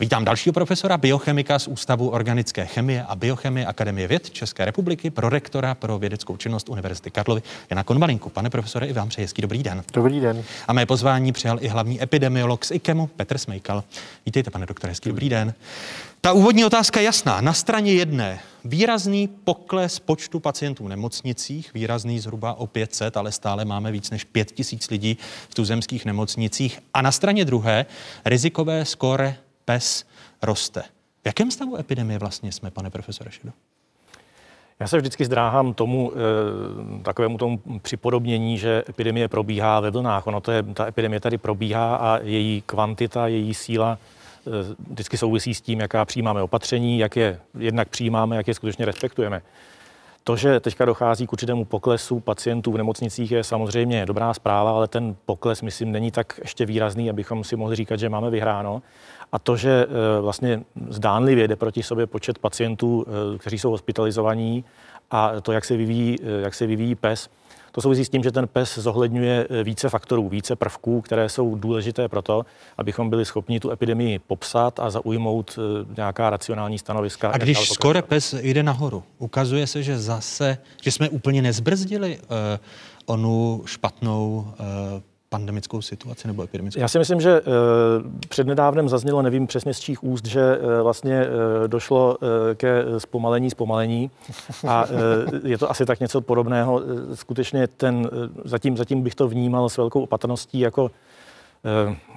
Vítám 0.00 0.24
dalšího 0.24 0.52
profesora 0.52 0.96
biochemika 0.96 1.58
z 1.58 1.68
Ústavu 1.68 2.08
organické 2.08 2.66
chemie 2.66 3.04
a 3.08 3.16
biochemie 3.16 3.66
Akademie 3.66 4.08
věd 4.08 4.30
České 4.30 4.64
republiky, 4.64 5.10
prorektora 5.10 5.74
pro 5.74 5.98
vědeckou 5.98 6.36
činnost 6.36 6.68
Univerzity 6.68 7.10
Karlovy 7.10 7.42
Jana 7.70 7.84
Konvalinku. 7.84 8.30
Pane 8.30 8.50
profesore, 8.50 8.86
i 8.86 8.92
vám 8.92 9.08
přeji 9.08 9.24
hezký 9.24 9.42
dobrý 9.42 9.62
den. 9.62 9.84
Dobrý 9.92 10.20
den. 10.20 10.44
A 10.68 10.72
mé 10.72 10.86
pozvání 10.86 11.32
přijal 11.32 11.58
i 11.60 11.68
hlavní 11.68 12.02
epidemiolog 12.02 12.57
z 12.64 12.70
IKEMu 12.70 13.06
Petr 13.06 13.38
Smejkal. 13.38 13.84
Vítejte, 14.26 14.50
pane 14.50 14.66
doktore, 14.66 14.90
hezký 14.90 15.08
dobrý 15.08 15.28
den. 15.28 15.54
Ta 16.20 16.32
úvodní 16.32 16.64
otázka 16.64 17.00
je 17.00 17.06
jasná. 17.06 17.40
Na 17.40 17.52
straně 17.52 17.92
jedné 17.92 18.40
výrazný 18.64 19.28
pokles 19.28 19.98
počtu 19.98 20.40
pacientů 20.40 20.84
v 20.84 20.88
nemocnicích, 20.88 21.74
výrazný 21.74 22.20
zhruba 22.20 22.54
o 22.54 22.66
500, 22.66 23.16
ale 23.16 23.32
stále 23.32 23.64
máme 23.64 23.92
víc 23.92 24.10
než 24.10 24.24
5000 24.24 24.90
lidí 24.90 25.18
v 25.48 25.54
tuzemských 25.54 26.04
nemocnicích. 26.04 26.80
A 26.94 27.02
na 27.02 27.12
straně 27.12 27.44
druhé 27.44 27.86
rizikové 28.24 28.84
skóre 28.84 29.36
PES 29.64 30.04
roste. 30.42 30.82
V 31.22 31.26
jakém 31.26 31.50
stavu 31.50 31.76
epidemie 31.76 32.18
vlastně 32.18 32.52
jsme, 32.52 32.70
pane 32.70 32.90
profesore 32.90 33.30
Šedo? 33.30 33.52
Já 34.80 34.86
se 34.86 34.96
vždycky 34.96 35.24
zdráhám 35.24 35.74
tomu, 35.74 36.12
e, 36.12 37.02
takovému 37.02 37.38
tomu 37.38 37.60
připodobnění, 37.82 38.58
že 38.58 38.84
epidemie 38.88 39.28
probíhá 39.28 39.80
ve 39.80 39.90
vlnách. 39.90 40.26
Ono 40.26 40.40
to 40.40 40.52
je, 40.52 40.62
ta 40.62 40.86
epidemie 40.86 41.20
tady 41.20 41.38
probíhá 41.38 41.96
a 41.96 42.18
její 42.22 42.62
kvantita, 42.66 43.26
její 43.26 43.54
síla 43.54 43.98
e, 44.46 44.74
vždycky 44.90 45.18
souvisí 45.18 45.54
s 45.54 45.60
tím, 45.60 45.80
jaká 45.80 46.04
přijímáme 46.04 46.42
opatření, 46.42 46.98
jak 46.98 47.16
je 47.16 47.40
jednak 47.58 47.88
přijímáme, 47.88 48.36
jak 48.36 48.48
je 48.48 48.54
skutečně 48.54 48.84
respektujeme. 48.84 49.42
To, 50.24 50.36
že 50.36 50.60
teďka 50.60 50.84
dochází 50.84 51.26
k 51.26 51.32
určitému 51.32 51.64
poklesu 51.64 52.20
pacientů 52.20 52.72
v 52.72 52.76
nemocnicích, 52.76 53.30
je 53.30 53.44
samozřejmě 53.44 54.06
dobrá 54.06 54.34
zpráva, 54.34 54.70
ale 54.70 54.88
ten 54.88 55.16
pokles, 55.26 55.62
myslím, 55.62 55.92
není 55.92 56.10
tak 56.10 56.40
ještě 56.42 56.66
výrazný, 56.66 57.10
abychom 57.10 57.44
si 57.44 57.56
mohli 57.56 57.76
říkat, 57.76 57.98
že 57.98 58.08
máme 58.08 58.30
vyhráno. 58.30 58.82
A 59.32 59.38
to, 59.38 59.56
že 59.56 59.86
eh, 59.88 60.20
vlastně 60.20 60.62
zdánlivě 60.88 61.48
jde 61.48 61.56
proti 61.56 61.82
sobě 61.82 62.06
počet 62.06 62.38
pacientů, 62.38 63.06
eh, 63.34 63.38
kteří 63.38 63.58
jsou 63.58 63.70
hospitalizovaní 63.70 64.64
a 65.10 65.40
to, 65.40 65.52
jak 65.52 65.64
se 65.64 65.76
vyvíjí, 65.76 66.18
eh, 66.22 66.40
jak 66.40 66.54
se 66.54 66.66
vyvíjí 66.66 66.94
PES, 66.94 67.28
to 67.72 67.80
souvisí 67.80 68.04
s 68.04 68.08
tím, 68.08 68.22
že 68.22 68.32
ten 68.32 68.48
PES 68.48 68.78
zohledňuje 68.78 69.48
více 69.64 69.88
faktorů, 69.88 70.28
více 70.28 70.56
prvků, 70.56 71.00
které 71.00 71.28
jsou 71.28 71.54
důležité 71.54 72.08
pro 72.08 72.22
to, 72.22 72.46
abychom 72.78 73.10
byli 73.10 73.24
schopni 73.24 73.60
tu 73.60 73.70
epidemii 73.70 74.18
popsat 74.18 74.80
a 74.80 74.90
zaujmout 74.90 75.58
nějaká 75.96 76.30
racionální 76.30 76.78
stanoviska. 76.78 77.30
A 77.30 77.38
když 77.38 77.70
skoro 77.70 78.02
PES 78.02 78.34
jde 78.34 78.62
nahoru, 78.62 79.02
ukazuje 79.18 79.66
se, 79.66 79.82
že 79.82 79.98
zase, 79.98 80.58
že 80.82 80.90
jsme 80.92 81.08
úplně 81.08 81.42
nezbrzdili 81.42 82.18
uh, 82.18 82.36
onu 83.06 83.62
špatnou 83.66 84.46
uh, 84.60 85.02
pandemickou 85.28 85.82
situaci 85.82 86.26
nebo 86.28 86.42
epidemickou? 86.42 86.80
Já 86.80 86.88
si 86.88 86.98
myslím, 86.98 87.20
že 87.20 87.40
uh, 87.40 87.46
přednedávnem 88.28 88.88
zaznělo, 88.88 89.22
nevím 89.22 89.46
přesně 89.46 89.74
z 89.74 89.80
čích 89.80 90.04
úst, 90.04 90.26
že 90.26 90.58
uh, 90.58 90.82
vlastně 90.82 91.20
uh, 91.20 91.68
došlo 91.68 92.16
uh, 92.16 92.28
ke 92.54 92.84
zpomalení 92.98 93.50
zpomalení 93.50 94.10
a 94.68 94.84
uh, 94.84 94.90
je 95.44 95.58
to 95.58 95.70
asi 95.70 95.86
tak 95.86 96.00
něco 96.00 96.20
podobného. 96.20 96.74
Uh, 96.74 97.14
skutečně 97.14 97.66
ten, 97.66 97.96
uh, 97.96 98.06
zatím, 98.44 98.76
zatím 98.76 99.02
bych 99.02 99.14
to 99.14 99.28
vnímal 99.28 99.68
s 99.68 99.76
velkou 99.76 100.02
opatrností 100.02 100.60
jako 100.60 100.90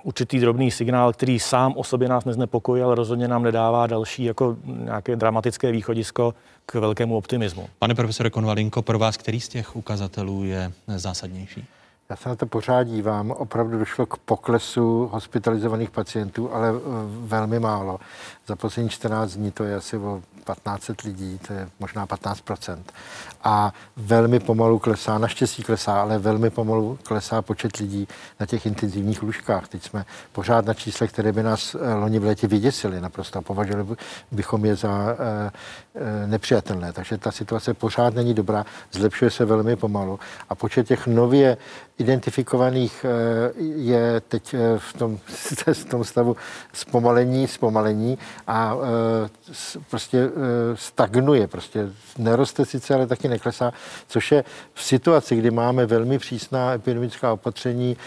určitý 0.04 0.40
drobný 0.40 0.72
signál, 0.72 1.14
který 1.14 1.40
sám 1.40 1.74
o 1.78 1.84
sobě 1.84 2.10
nás 2.10 2.26
neznepokojí, 2.26 2.82
ale 2.82 2.96
rozhodně 2.96 3.28
nám 3.28 3.44
nedává 3.44 3.88
další 3.88 4.24
jako 4.24 4.58
nějaké 4.66 5.16
dramatické 5.16 5.72
východisko 5.72 6.34
k 6.66 6.76
velkému 6.76 7.18
optimismu. 7.18 7.68
Pane 7.80 7.96
profesore 7.96 8.30
Konvalinko, 8.30 8.82
pro 8.82 9.00
vás 9.00 9.18
který 9.18 9.40
z 9.40 9.48
těch 9.48 9.76
ukazatelů 9.76 10.44
je 10.44 10.72
zásadnější? 10.88 11.66
Já 12.12 12.18
se 12.18 12.30
na 12.30 12.36
to 12.36 12.46
pořád 12.46 12.84
dívám. 12.84 13.32
Opravdu 13.32 13.80
došlo 13.80 14.06
k 14.06 14.18
poklesu 14.18 15.10
hospitalizovaných 15.12 15.90
pacientů, 15.90 16.54
ale 16.54 16.70
eh, 16.70 16.80
velmi 17.26 17.60
málo. 17.60 18.00
Za 18.48 18.56
poslední 18.56 18.90
14 18.90 19.34
dní 19.34 19.52
to 19.52 19.64
je 19.64 19.76
asi 19.76 19.98
o 19.98 20.22
1500 20.46 21.02
lidí, 21.02 21.40
to 21.48 21.54
je 21.54 21.70
možná 21.80 22.08
15 22.08 22.44
A 23.44 23.74
velmi 23.96 24.40
pomalu 24.40 24.80
klesá, 24.80 25.18
naštěstí 25.18 25.64
klesá, 25.64 26.02
ale 26.02 26.20
velmi 26.20 26.50
pomalu 26.50 27.00
klesá 27.04 27.42
počet 27.42 27.78
lidí 27.78 28.08
na 28.40 28.46
těch 28.46 28.66
intenzivních 28.66 29.24
lůžkách. 29.24 29.68
Teď 29.68 29.84
jsme 29.84 30.06
pořád 30.32 30.66
na 30.66 30.74
číslech, 30.74 31.12
které 31.12 31.32
by 31.32 31.44
nás 31.44 31.76
eh, 31.76 31.94
loni 31.94 32.20
v 32.20 32.24
létě 32.24 32.48
vyděsili 32.48 33.02
naprosto. 33.02 33.42
Považovali 33.42 33.96
bychom 34.32 34.66
je 34.66 34.76
za 34.76 35.16
eh, 35.20 36.28
nepřijatelné. 36.28 36.94
Takže 36.94 37.18
ta 37.18 37.32
situace 37.32 37.74
pořád 37.74 38.14
není 38.14 38.34
dobrá, 38.34 38.66
zlepšuje 38.92 39.32
se 39.32 39.46
velmi 39.46 39.76
pomalu. 39.76 40.20
A 40.50 40.56
počet 40.56 40.88
těch 40.88 41.08
nově 41.08 41.58
identifikovaných 42.02 43.06
je 43.76 44.22
teď 44.28 44.56
v 44.78 44.94
tom, 44.94 45.20
v 45.74 45.86
tom 45.86 46.04
stavu 46.04 46.36
zpomalení, 46.74 47.48
zpomalení 47.48 48.18
a 48.48 48.76
prostě 49.90 50.30
stagnuje, 50.76 51.48
prostě 51.48 51.90
neroste 52.18 52.66
sice, 52.66 52.96
ale 52.96 53.08
taky 53.08 53.28
neklesá, 53.28 53.74
což 54.08 54.32
je 54.32 54.44
v 54.74 54.84
situaci, 54.84 55.36
kdy 55.36 55.52
máme 55.52 55.86
velmi 55.86 56.20
přísná 56.20 56.74
epidemická 56.74 57.34
opatření, 57.34 57.98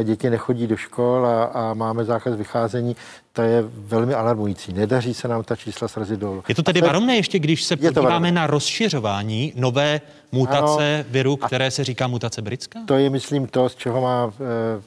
eh, 0.00 0.04
děti 0.04 0.30
nechodí 0.30 0.66
do 0.66 0.76
škol 0.76 1.26
a, 1.26 1.44
a 1.44 1.74
máme 1.74 2.04
zákaz 2.04 2.36
vycházení, 2.36 2.96
to 3.32 3.42
je 3.42 3.64
velmi 3.66 4.14
alarmující. 4.14 4.72
Nedaří 4.72 5.14
se 5.14 5.28
nám 5.28 5.44
ta 5.44 5.56
čísla 5.56 5.88
srazit 5.88 6.20
dolů. 6.20 6.42
Je 6.48 6.54
to 6.54 6.62
tedy 6.62 6.80
varovné 6.80 7.16
ještě, 7.16 7.38
když 7.38 7.64
se 7.64 7.76
podíváme 7.76 8.32
na 8.32 8.46
rozšiřování 8.46 9.52
nové 9.56 10.00
mutace 10.32 10.94
ano, 10.94 11.04
viru, 11.10 11.36
které 11.36 11.70
se 11.70 11.84
říká 11.84 12.06
mutace 12.06 12.42
britská? 12.42 12.80
To 12.86 12.94
je, 12.94 13.10
myslím, 13.10 13.46
to, 13.46 13.68
z 13.68 13.74
čeho 13.74 14.00
má 14.00 14.32
eh, 14.32 14.82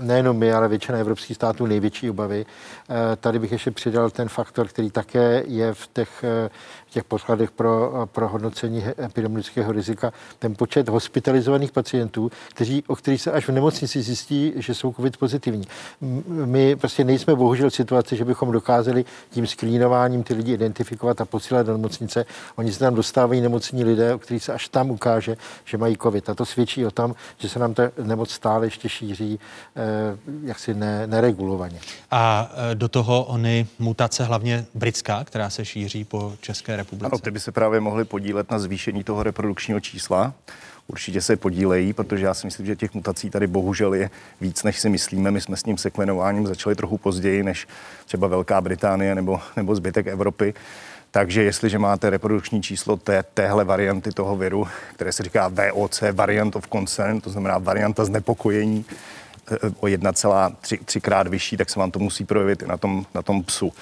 nejenom 0.00 0.36
my, 0.36 0.52
ale 0.52 0.68
většina 0.68 0.98
evropských 0.98 1.36
států 1.36 1.66
největší 1.66 2.10
obavy. 2.10 2.46
Eh, 2.90 3.16
tady 3.16 3.38
bych 3.38 3.52
ještě 3.52 3.70
přidal 3.70 4.10
ten 4.10 4.28
faktor, 4.28 4.68
který 4.68 4.90
také 4.90 5.42
je 5.46 5.74
v 5.74 5.88
těch 5.92 6.24
těch 6.94 7.04
podkladech 7.04 7.50
pro, 7.50 8.06
pro 8.12 8.28
hodnocení 8.28 8.84
epidemiologického 9.04 9.72
rizika 9.72 10.12
ten 10.38 10.54
počet 10.54 10.88
hospitalizovaných 10.88 11.72
pacientů, 11.72 12.30
kteří, 12.54 12.84
o 12.86 12.96
kterých 12.96 13.22
se 13.22 13.32
až 13.32 13.48
v 13.48 13.52
nemocnici 13.52 14.02
zjistí, 14.02 14.52
že 14.56 14.74
jsou 14.74 14.92
COVID 14.92 15.16
pozitivní. 15.16 15.64
My 16.44 16.76
prostě 16.76 17.04
nejsme 17.04 17.34
bohužel 17.34 17.70
v 17.70 17.74
situaci, 17.74 18.16
že 18.16 18.24
bychom 18.24 18.52
dokázali 18.52 19.04
tím 19.30 19.46
sklínováním 19.46 20.22
ty 20.22 20.34
lidi 20.34 20.52
identifikovat 20.52 21.20
a 21.20 21.24
posílat 21.24 21.66
do 21.66 21.72
nemocnice. 21.72 22.26
Oni 22.56 22.72
se 22.72 22.78
tam 22.78 22.94
dostávají 22.94 23.40
nemocní 23.40 23.84
lidé, 23.84 24.14
o 24.14 24.18
kterých 24.18 24.44
se 24.44 24.53
až 24.54 24.68
tam 24.68 24.90
ukáže, 24.90 25.36
že 25.64 25.78
mají 25.78 25.96
COVID. 26.02 26.30
A 26.30 26.34
to 26.34 26.46
svědčí 26.46 26.86
o 26.86 26.90
tom, 26.90 27.14
že 27.38 27.48
se 27.48 27.58
nám 27.58 27.74
ta 27.74 27.82
nemoc 28.02 28.30
stále 28.30 28.66
ještě 28.66 28.88
šíří 28.88 29.40
eh, 29.76 29.82
jaksi 30.44 30.74
ne, 30.74 31.06
neregulovaně. 31.06 31.80
A 32.10 32.50
eh, 32.70 32.74
do 32.74 32.88
toho 32.88 33.24
ony 33.24 33.66
mutace, 33.78 34.24
hlavně 34.24 34.66
britská, 34.74 35.24
která 35.24 35.50
se 35.50 35.64
šíří 35.64 36.04
po 36.04 36.32
České 36.40 36.76
republice. 36.76 37.06
Ano, 37.06 37.18
ty 37.18 37.30
by 37.30 37.40
se 37.40 37.52
právě 37.52 37.80
mohly 37.80 38.04
podílet 38.04 38.50
na 38.50 38.58
zvýšení 38.58 39.04
toho 39.04 39.22
reprodukčního 39.22 39.80
čísla. 39.80 40.32
Určitě 40.86 41.20
se 41.20 41.36
podílejí, 41.36 41.92
protože 41.92 42.24
já 42.24 42.34
si 42.34 42.46
myslím, 42.46 42.66
že 42.66 42.76
těch 42.76 42.94
mutací 42.94 43.30
tady 43.30 43.46
bohužel 43.46 43.94
je 43.94 44.10
víc, 44.40 44.62
než 44.62 44.80
si 44.80 44.88
myslíme. 44.88 45.30
My 45.30 45.40
jsme 45.40 45.56
s 45.56 45.62
tím 45.62 45.78
seklenováním 45.78 46.46
začali 46.46 46.76
trochu 46.76 46.98
později, 46.98 47.42
než 47.42 47.66
třeba 48.06 48.28
Velká 48.28 48.60
Británie 48.60 49.14
nebo, 49.14 49.40
nebo 49.56 49.74
zbytek 49.74 50.06
Evropy. 50.06 50.54
Takže 51.14 51.42
jestliže 51.42 51.78
máte 51.78 52.10
reprodukční 52.10 52.62
číslo 52.62 52.96
té, 52.96 53.24
téhle 53.34 53.64
varianty 53.64 54.10
toho 54.12 54.36
viru, 54.36 54.68
které 54.94 55.12
se 55.12 55.22
říká 55.22 55.48
VOC, 55.48 56.02
variant 56.12 56.56
of 56.56 56.68
concern, 56.72 57.20
to 57.20 57.30
znamená 57.30 57.58
varianta 57.58 58.04
znepokojení, 58.04 58.84
eh, 59.52 59.56
o 59.80 59.88
1,3 59.88 61.00
krát 61.00 61.26
vyšší, 61.26 61.56
tak 61.56 61.70
se 61.70 61.80
vám 61.80 61.90
to 61.90 61.98
musí 61.98 62.24
projevit 62.24 62.62
i 62.62 62.66
na 62.66 62.76
tom, 62.76 63.06
na 63.14 63.22
tom 63.22 63.42
psu. 63.42 63.72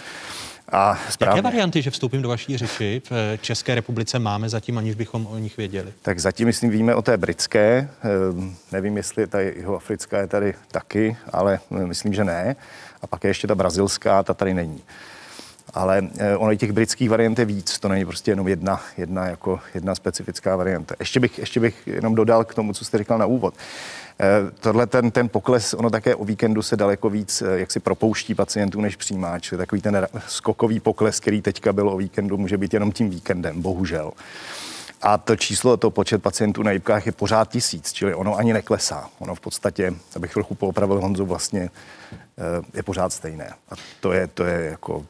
A 0.69 0.99
správně. 1.11 1.39
Jaké 1.39 1.43
varianty, 1.43 1.83
že 1.83 1.91
vstoupím 1.91 2.23
do 2.23 2.29
vaší 2.29 2.59
řeči, 2.59 3.03
v 3.11 3.39
České 3.41 3.75
republice 3.75 4.19
máme 4.19 4.49
zatím, 4.49 4.79
aniž 4.79 4.95
bychom 4.95 5.27
o 5.27 5.39
nich 5.39 5.57
věděli? 5.57 5.93
Tak 6.03 6.19
zatím, 6.19 6.47
myslím, 6.47 6.71
víme 6.71 6.95
o 6.95 7.03
té 7.03 7.17
britské. 7.17 7.89
Ehm, 8.03 8.57
nevím, 8.73 8.97
jestli 8.97 9.27
ta 9.27 9.41
jeho 9.41 9.77
africká 9.77 10.19
je 10.19 10.27
tady 10.27 10.55
taky, 10.71 11.17
ale 11.33 11.61
myslím, 11.71 12.15
že 12.15 12.25
ne. 12.25 12.57
A 13.03 13.07
pak 13.07 13.25
je 13.25 13.31
ještě 13.31 13.47
ta 13.47 13.55
brazilská, 13.55 14.23
ta 14.23 14.35
tady 14.35 14.55
není. 14.55 14.83
Ale 15.75 16.03
eh, 16.19 16.37
ono 16.37 16.53
i 16.53 16.57
těch 16.57 16.73
britských 16.73 17.11
variant 17.11 17.39
je 17.39 17.45
víc, 17.45 17.79
to 17.79 17.89
není 17.89 18.05
prostě 18.05 18.31
jenom 18.31 18.49
jedna, 18.49 18.81
jedna, 18.97 19.27
jako 19.27 19.61
jedna 19.75 19.95
specifická 19.95 20.57
varianta. 20.57 20.95
Ještě 20.99 21.21
bych, 21.21 21.39
ještě 21.39 21.61
bych 21.61 21.87
jenom 21.87 22.15
dodal 22.15 22.45
k 22.45 22.55
tomu, 22.55 22.73
co 22.73 22.85
jste 22.85 22.99
říkal 22.99 23.19
na 23.19 23.27
úvod. 23.27 23.55
Eh, 24.21 24.51
tohle 24.61 24.87
ten, 24.87 25.11
ten 25.11 25.29
pokles, 25.29 25.75
ono 25.75 25.91
také 25.91 26.15
o 26.15 26.25
víkendu 26.25 26.63
se 26.63 26.77
daleko 26.77 27.11
víc 27.11 27.43
eh, 27.43 27.61
jak 27.61 27.71
si 27.71 27.81
propouští 27.81 28.35
pacientů 28.35 28.81
než 28.81 28.97
přijímá, 28.97 29.39
čili 29.39 29.59
takový 29.59 29.81
ten 29.83 30.07
skokový 30.29 30.81
pokles, 30.81 31.21
který 31.21 31.43
teďka 31.43 31.73
byl 31.73 31.89
o 31.89 31.97
víkendu, 31.97 32.39
může 32.39 32.59
být 32.59 32.75
jenom 32.75 32.93
tím 32.93 33.11
víkendem, 33.11 33.63
bohužel. 33.63 34.13
A 35.03 35.19
to 35.19 35.37
číslo, 35.37 35.77
to 35.77 35.91
počet 35.91 36.23
pacientů 36.23 36.63
na 36.63 36.71
jibkách 36.71 37.07
je 37.07 37.13
pořád 37.13 37.49
tisíc, 37.49 37.93
čili 37.93 38.15
ono 38.15 38.37
ani 38.37 38.53
neklesá. 38.53 39.09
Ono 39.19 39.35
v 39.35 39.41
podstatě, 39.41 39.95
abych 40.17 40.33
trochu 40.33 40.55
poopravil 40.55 41.01
Honzu, 41.01 41.27
vlastně 41.27 41.71
eh, 42.39 42.43
je 42.75 42.83
pořád 42.83 43.13
stejné. 43.13 43.55
A 43.71 43.75
to 44.01 44.13
je, 44.13 44.27
to 44.27 44.45
je 44.45 44.65
jako 44.65 45.05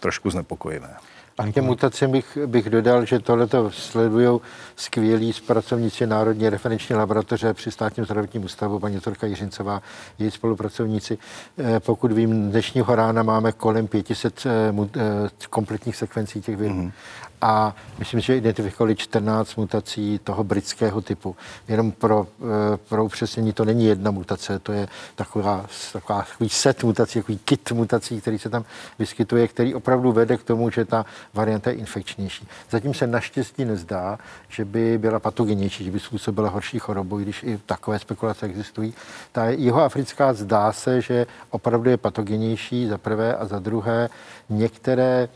trošku 0.00 0.30
znepokojivé. 0.30 0.96
A 1.38 1.46
k 1.46 1.54
těm 1.54 1.64
mutacím 1.64 2.10
bych, 2.10 2.38
bych 2.46 2.70
dodal, 2.70 3.04
že 3.04 3.18
tohleto 3.18 3.70
sledují 3.70 4.40
skvělí 4.76 5.32
pracovníci 5.46 6.06
Národní 6.06 6.48
referenční 6.48 6.94
laboratoře 6.94 7.54
při 7.54 7.70
státním 7.70 8.06
zdravotním 8.06 8.44
ústavu, 8.44 8.78
paní 8.78 8.94
doktorka 8.94 9.26
Jiřincová, 9.26 9.82
její 10.18 10.30
spolupracovníci. 10.30 11.18
Eh, 11.58 11.80
pokud 11.80 12.12
vím, 12.12 12.50
dnešního 12.50 12.94
rána 12.94 13.22
máme 13.22 13.52
kolem 13.52 13.86
500 13.86 14.46
eh, 14.46 14.50
eh, 14.96 15.28
kompletních 15.50 15.96
sekvencí 15.96 16.40
těch 16.40 16.56
virů. 16.56 16.74
Mm-hmm 16.74 16.92
a 17.40 17.76
myslím, 17.98 18.20
že 18.20 18.36
identifikovali 18.36 18.96
14 18.96 19.56
mutací 19.56 20.20
toho 20.24 20.44
britského 20.44 21.00
typu. 21.00 21.36
Jenom 21.68 21.92
pro, 21.92 22.26
eh, 22.40 22.76
pro 22.88 23.04
upřesnění, 23.04 23.52
to 23.52 23.64
není 23.64 23.86
jedna 23.86 24.10
mutace, 24.10 24.58
to 24.58 24.72
je 24.72 24.88
taková, 25.14 25.66
taková, 25.92 26.22
takový 26.22 26.48
set 26.48 26.84
mutací, 26.84 27.18
takový 27.18 27.38
kit 27.44 27.72
mutací, 27.72 28.20
který 28.20 28.38
se 28.38 28.50
tam 28.50 28.64
vyskytuje, 28.98 29.48
který 29.48 29.74
opravdu 29.74 30.12
vede 30.12 30.36
k 30.36 30.42
tomu, 30.42 30.70
že 30.70 30.84
ta 30.84 31.06
varianta 31.34 31.70
je 31.70 31.76
infekčnější. 31.76 32.48
Zatím 32.70 32.94
se 32.94 33.06
naštěstí 33.06 33.64
nezdá, 33.64 34.18
že 34.48 34.64
by 34.64 34.98
byla 34.98 35.20
patogenější, 35.20 35.84
že 35.84 35.90
by 35.90 36.00
způsobila 36.00 36.48
horší 36.48 36.78
chorobu, 36.78 37.18
když 37.18 37.42
i 37.42 37.58
takové 37.66 37.98
spekulace 37.98 38.46
existují. 38.46 38.94
Ta 39.32 39.44
jeho 39.44 39.82
africká 39.82 40.32
zdá 40.32 40.72
se, 40.72 41.00
že 41.00 41.26
opravdu 41.50 41.90
je 41.90 41.96
patogenější 41.96 42.86
za 42.86 42.98
prvé 42.98 43.34
a 43.34 43.44
za 43.44 43.58
druhé 43.58 44.08
některé 44.48 45.28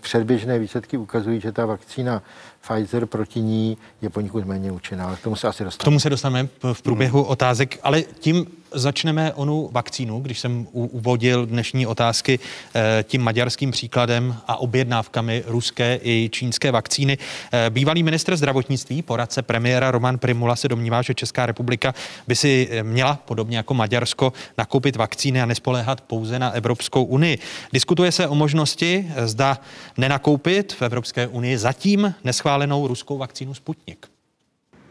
předběžné 0.00 0.58
výsledky 0.58 0.96
ukazují, 0.96 1.40
že 1.40 1.52
ta 1.52 1.66
vakcína 1.66 2.22
Pfizer 2.66 3.06
proti 3.06 3.40
ní 3.40 3.78
je 4.02 4.10
poněkud 4.10 4.44
méně 4.44 4.72
účinná, 4.72 5.06
ale 5.06 5.16
k 5.16 5.20
tomu 5.20 5.36
se 5.36 5.48
asi 5.48 5.64
dostaneme. 5.64 5.82
K 5.82 5.84
tomu 5.84 6.00
se 6.00 6.10
dostaneme 6.10 6.48
v 6.72 6.82
průběhu 6.82 7.22
hmm. 7.22 7.30
otázek, 7.30 7.78
ale 7.82 8.02
tím 8.02 8.46
začneme 8.74 9.32
onu 9.32 9.68
vakcínu, 9.72 10.20
když 10.20 10.38
jsem 10.38 10.66
uvodil 10.72 11.46
dnešní 11.46 11.86
otázky 11.86 12.38
eh, 12.74 13.04
tím 13.08 13.22
maďarským 13.22 13.70
příkladem 13.70 14.36
a 14.48 14.56
objednávkami 14.56 15.44
ruské 15.46 16.00
i 16.02 16.28
čínské 16.32 16.72
vakcíny. 16.72 17.18
Eh, 17.52 17.70
bývalý 17.70 18.02
ministr 18.02 18.36
zdravotnictví, 18.36 19.02
poradce 19.02 19.42
premiéra 19.42 19.90
Roman 19.90 20.18
Primula 20.18 20.56
se 20.56 20.68
domnívá, 20.68 21.02
že 21.02 21.14
Česká 21.14 21.46
republika 21.46 21.94
by 22.26 22.36
si 22.36 22.68
eh, 22.70 22.82
měla, 22.82 23.18
podobně 23.24 23.56
jako 23.56 23.74
Maďarsko, 23.74 24.32
nakoupit 24.58 24.96
vakcíny 24.96 25.42
a 25.42 25.46
nespoléhat 25.46 26.00
pouze 26.00 26.38
na 26.38 26.50
Evropskou 26.50 27.04
unii. 27.04 27.38
Diskutuje 27.72 28.12
se 28.12 28.28
o 28.28 28.34
možnosti, 28.34 29.10
zda 29.24 29.58
nenakoupit 29.96 30.72
v 30.72 30.82
Evropské 30.82 31.26
unii 31.26 31.58
zatím 31.58 32.14
neschválenou 32.54 32.86
ruskou 32.86 33.18
vakcínu 33.18 33.54
Sputnik 33.54 34.06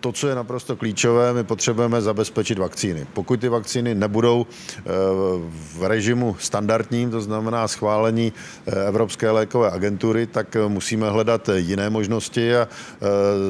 to, 0.03 0.11
co 0.11 0.27
je 0.27 0.35
naprosto 0.35 0.76
klíčové, 0.76 1.34
my 1.34 1.44
potřebujeme 1.44 2.02
zabezpečit 2.02 2.60
vakcíny. 2.60 3.07
Pokud 3.14 3.40
ty 3.40 3.49
vakcíny 3.49 3.95
nebudou 3.95 4.45
eh, 4.48 4.81
v 5.49 5.84
režimu 5.84 6.35
standardním, 6.40 7.11
to 7.11 7.22
znamená 7.22 7.68
schválení 7.68 8.34
eh, 8.68 8.88
Evropské 8.88 9.31
lékové 9.31 9.72
agentury, 9.72 10.27
tak 10.27 10.56
eh, 10.56 10.68
musíme 10.68 11.10
hledat 11.10 11.49
jiné 11.56 11.90
možnosti 11.90 12.56
a 12.56 12.68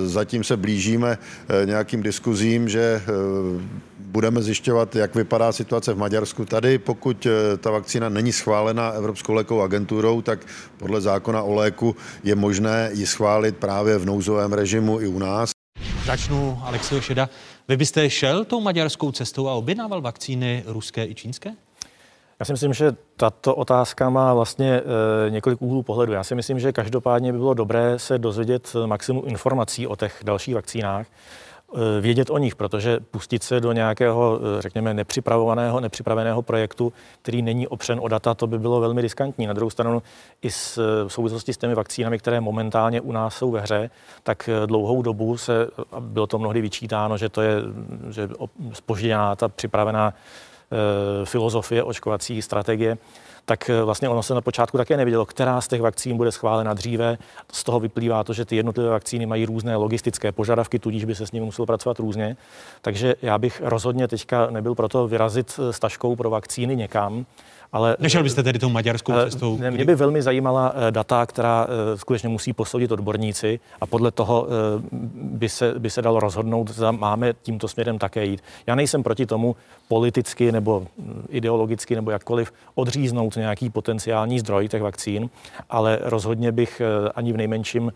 zatím 0.06 0.44
se 0.44 0.58
blížíme 0.58 1.18
nějakým 1.66 2.04
diskuzím, 2.04 2.70
že 2.70 3.02
budeme 4.14 4.42
zjišťovat, 4.42 4.96
jak 4.96 5.16
vypadá 5.16 5.52
situace 5.52 5.94
v 5.94 5.98
Maďarsku. 5.98 6.46
Tady, 6.46 6.78
pokud 6.78 7.28
ta 7.60 7.72
vakcína 7.72 8.10
není 8.10 8.32
schválena 8.32 8.90
Evropskou 8.90 9.34
lékovou 9.34 9.62
agenturou, 9.62 10.22
tak 10.22 10.40
podle 10.78 11.02
zákona 11.02 11.44
o 11.44 11.54
léku 11.54 11.96
je 12.24 12.36
možné 12.36 12.90
ji 12.94 13.06
schválit 13.06 13.58
právě 13.58 13.98
v 13.98 14.06
nouzovém 14.06 14.54
režimu 14.54 15.02
i 15.02 15.08
u 15.08 15.20
nás. 15.20 15.52
Začnu 16.06 16.60
Alexio 16.64 17.02
Šeda. 17.02 17.30
Vy 17.68 17.78
byste 17.78 18.10
šel 18.10 18.46
tou 18.46 18.62
maďarskou 18.62 19.12
cestou 19.12 19.48
a 19.48 19.54
objednával 19.54 20.02
vakcíny 20.02 20.64
ruské 20.68 21.06
i 21.06 21.16
čínské? 21.16 21.52
Já 22.40 22.46
si 22.46 22.52
myslím, 22.52 22.74
že 22.74 22.96
tato 23.18 23.56
otázka 23.56 24.10
má 24.10 24.34
vlastně 24.34 24.82
e, 25.28 25.30
několik 25.30 25.62
úhlů 25.62 25.84
pohledu. 25.84 26.14
Já 26.14 26.24
si 26.24 26.36
myslím, 26.36 26.60
že 26.60 26.72
každopádně 26.72 27.32
by 27.32 27.38
bylo 27.38 27.54
dobré 27.54 28.00
se 28.00 28.18
dozvědět 28.18 28.76
maximum 28.86 29.24
informací 29.28 29.88
o 29.88 29.96
těch 29.96 30.22
dalších 30.24 30.56
vakcínách. 30.56 31.08
Eh, 31.76 32.02
vědět 32.02 32.30
o 32.30 32.38
nich, 32.38 32.56
protože 32.56 33.00
pustit 33.12 33.44
se 33.44 33.60
do 33.60 33.72
nějakého, 33.72 34.40
eh, 34.40 34.62
řekněme, 34.62 34.94
nepřipravovaného, 34.94 35.80
nepřipraveného 35.80 36.42
projektu, 36.42 36.94
který 37.22 37.42
není 37.42 37.68
opřen 37.68 38.00
o 38.02 38.08
data, 38.08 38.34
to 38.34 38.48
by 38.48 38.60
bylo 38.60 38.80
velmi 38.80 39.02
riskantní. 39.02 39.48
Na 39.48 39.54
druhou 39.54 39.70
stranu 39.70 40.04
i 40.42 40.52
s, 40.52 40.78
v 41.08 41.14
souvislosti 41.14 41.54
s 41.54 41.58
těmi 41.58 41.76
vakcínami, 41.76 42.20
které 42.20 42.42
momentálně 42.42 43.02
u 43.02 43.12
nás 43.12 43.36
jsou 43.36 43.52
ve 43.52 43.62
hře, 43.62 43.90
tak 44.24 44.50
eh, 44.50 44.68
dlouhou 44.68 45.02
dobu 45.02 45.38
se, 45.38 45.68
bylo 46.00 46.28
to 46.28 46.40
mnohdy 46.40 46.62
vyčítáno, 46.62 47.18
že 47.18 47.30
to 47.30 47.42
je 47.42 47.56
že 48.10 48.30
spožděná 48.74 49.36
ta 49.36 49.48
připravená 49.48 50.14
filozofie 51.24 51.84
očkovací 51.84 52.42
strategie 52.42 52.98
tak 53.46 53.70
eh, 53.70 53.84
vlastně 53.84 54.10
ono 54.10 54.24
se 54.24 54.34
na 54.34 54.42
počátku 54.42 54.78
také 54.78 54.98
nevědělo, 54.98 55.26
která 55.26 55.62
z 55.62 55.68
těch 55.68 55.82
vakcín 55.82 56.18
bude 56.18 56.32
schválena 56.32 56.74
dříve. 56.74 57.18
Z 57.52 57.64
toho 57.64 57.80
vyplývá 57.80 58.24
to, 58.24 58.34
že 58.34 58.46
ty 58.46 58.56
jednotlivé 58.56 58.90
vakcíny 58.90 59.26
mají 59.26 59.46
různé 59.46 59.76
logistické 59.76 60.32
požadavky, 60.32 60.80
tudíž 60.80 61.06
by 61.06 61.16
se 61.16 61.28
s 61.28 61.32
nimi 61.32 61.46
muselo 61.46 61.66
pracovat 61.66 62.00
různě. 62.00 62.38
Takže 62.82 63.16
já 63.22 63.38
bych 63.38 63.62
rozhodně 63.66 64.08
teďka 64.08 64.50
nebyl 64.50 64.76
proto 64.76 65.08
vyrazit 65.08 65.60
s 65.72 65.80
taškou 65.80 66.16
pro 66.16 66.30
vakcíny 66.30 66.76
někam, 66.76 67.26
ale, 67.74 67.98
Nešel 68.00 68.24
byste 68.24 68.44
tedy 68.44 68.60
tou 68.60 68.70
maďarskou 68.70 69.14
cestou? 69.14 69.58
Ne, 69.58 69.72
mě 69.72 69.86
by 69.86 69.96
velmi 69.96 70.22
zajímala 70.22 70.74
eh, 70.76 70.92
data, 70.92 71.26
která 71.26 71.68
eh, 71.70 71.98
skutečně 71.98 72.30
musí 72.30 72.54
posoudit 72.54 72.92
odborníci 72.92 73.60
a 73.82 73.86
podle 73.86 74.12
toho 74.12 74.48
eh, 74.48 74.82
by 75.14 75.50
se, 75.50 75.74
by 75.80 75.90
se 75.90 76.02
dalo 76.02 76.20
rozhodnout, 76.20 76.70
zda 76.70 76.92
máme 76.92 77.34
tímto 77.42 77.68
směrem 77.68 78.00
také 78.00 78.26
jít. 78.26 78.44
Já 78.68 78.76
nejsem 78.76 79.04
proti 79.04 79.26
tomu 79.26 79.56
politicky 79.88 80.52
nebo 80.52 80.80
hm, 80.98 81.26
ideologicky 81.30 81.96
nebo 81.96 82.12
jakkoliv 82.12 82.54
odříznout 82.76 83.36
nějaký 83.36 83.70
potenciální 83.70 84.40
zdroj 84.40 84.68
těch 84.68 84.82
vakcín, 84.82 85.30
ale 85.70 86.00
rozhodně 86.02 86.52
bych 86.52 86.82
ani 87.16 87.34
v 87.34 87.38
nejmenším 87.38 87.92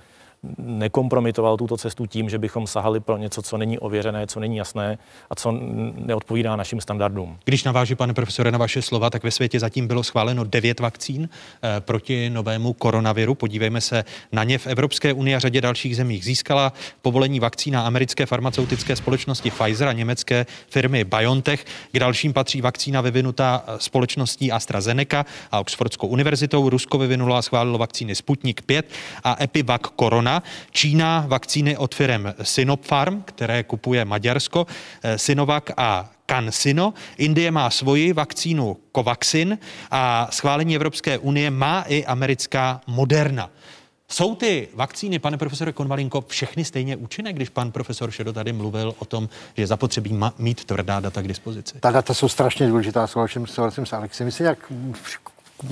nekompromitoval 0.58 1.58
tuto 1.58 1.78
cestu 1.78 2.06
tím, 2.06 2.30
že 2.30 2.38
bychom 2.38 2.68
sahali 2.68 3.00
pro 3.00 3.18
něco, 3.18 3.42
co 3.42 3.58
není 3.58 3.80
ověřené, 3.80 4.28
co 4.28 4.40
není 4.40 4.58
jasné 4.58 4.98
a 5.30 5.36
co 5.36 5.52
neodpovídá 5.96 6.56
našim 6.56 6.82
standardům. 6.82 7.38
Když 7.46 7.64
naváží, 7.64 7.96
pane 7.96 8.14
profesore, 8.14 8.52
na 8.52 8.58
vaše 8.58 8.82
slova, 8.82 9.10
tak 9.10 9.24
ve 9.24 9.32
světě 9.32 9.60
zatím 9.60 9.88
bylo 9.88 10.04
schváleno 10.04 10.44
devět 10.44 10.80
vakcín 10.80 11.30
eh, 11.30 11.82
proti 11.82 12.30
novému 12.30 12.74
koronaviru. 12.74 13.36
Podívejme 13.36 13.82
se 13.82 14.06
na 14.32 14.44
ně. 14.44 14.58
V 14.58 14.68
Evropské 14.68 15.14
unii 15.14 15.36
a 15.36 15.40
řadě 15.40 15.62
dalších 15.62 15.96
zemích 15.96 16.26
získala 16.26 16.74
povolení 17.02 17.40
vakcína 17.40 17.82
americké 17.82 18.26
farmaceutické 18.26 18.96
společnosti 18.96 19.52
Pfizer 19.52 19.88
a 19.88 19.94
německé 19.94 20.46
firmy 20.70 21.04
BioNTech. 21.04 21.66
K 21.92 22.00
dalším 22.00 22.34
patří 22.34 22.62
vakcína 22.62 23.02
vyvinutá 23.02 23.64
eh, 23.68 23.76
společností 23.80 24.52
AstraZeneca 24.52 25.26
a 25.52 25.60
Oxfordskou 25.60 26.08
univerzitou. 26.08 26.70
Rusko 26.70 26.98
vyvinulo 26.98 27.36
a 27.36 27.42
schválilo 27.42 27.78
vakcíny 27.78 28.16
Sputnik 28.16 28.62
5 28.62 28.90
a 29.24 29.44
Epivac 29.44 29.82
Corona. 30.00 30.27
Čína 30.72 31.26
vakcíny 31.28 31.78
od 31.78 31.96
firm 31.96 32.26
Sinopharm, 32.42 33.22
které 33.22 33.64
kupuje 33.64 34.06
Maďarsko, 34.06 34.68
eh, 35.04 35.18
Sinovac 35.18 35.64
a 35.78 36.10
CanSino. 36.28 36.94
Indie 37.18 37.52
má 37.52 37.70
svoji 37.70 38.14
vakcínu 38.14 38.78
Covaxin 38.96 39.58
a 39.92 40.28
schválení 40.32 40.76
Evropské 40.76 41.18
unie 41.18 41.52
má 41.52 41.86
i 41.88 42.06
americká 42.06 42.82
Moderna. 42.88 43.50
Jsou 44.10 44.36
ty 44.36 44.68
vakcíny, 44.74 45.20
pane 45.20 45.38
profesore 45.38 45.72
Konvalinko, 45.72 46.24
všechny 46.28 46.66
stejně 46.66 46.96
účinné, 46.96 47.34
když 47.34 47.50
pan 47.50 47.72
profesor 47.72 48.12
Šedo 48.12 48.34
tady 48.34 48.54
mluvil 48.54 48.96
o 49.00 49.06
tom, 49.06 49.30
že 49.56 49.64
je 49.64 49.68
zapotřebí 49.68 50.20
mít 50.38 50.66
tvrdá 50.66 51.00
data 51.00 51.22
k 51.22 51.28
dispozici? 51.28 51.80
Ta 51.80 51.92
data 51.92 52.14
jsou 52.14 52.30
strašně 52.30 52.68
důležitá, 52.68 53.08
souhlasím, 53.08 53.48
s 53.48 53.94
Alexem. 53.94 54.26
My 54.26 54.32
si 54.32 54.44
jak 54.44 54.72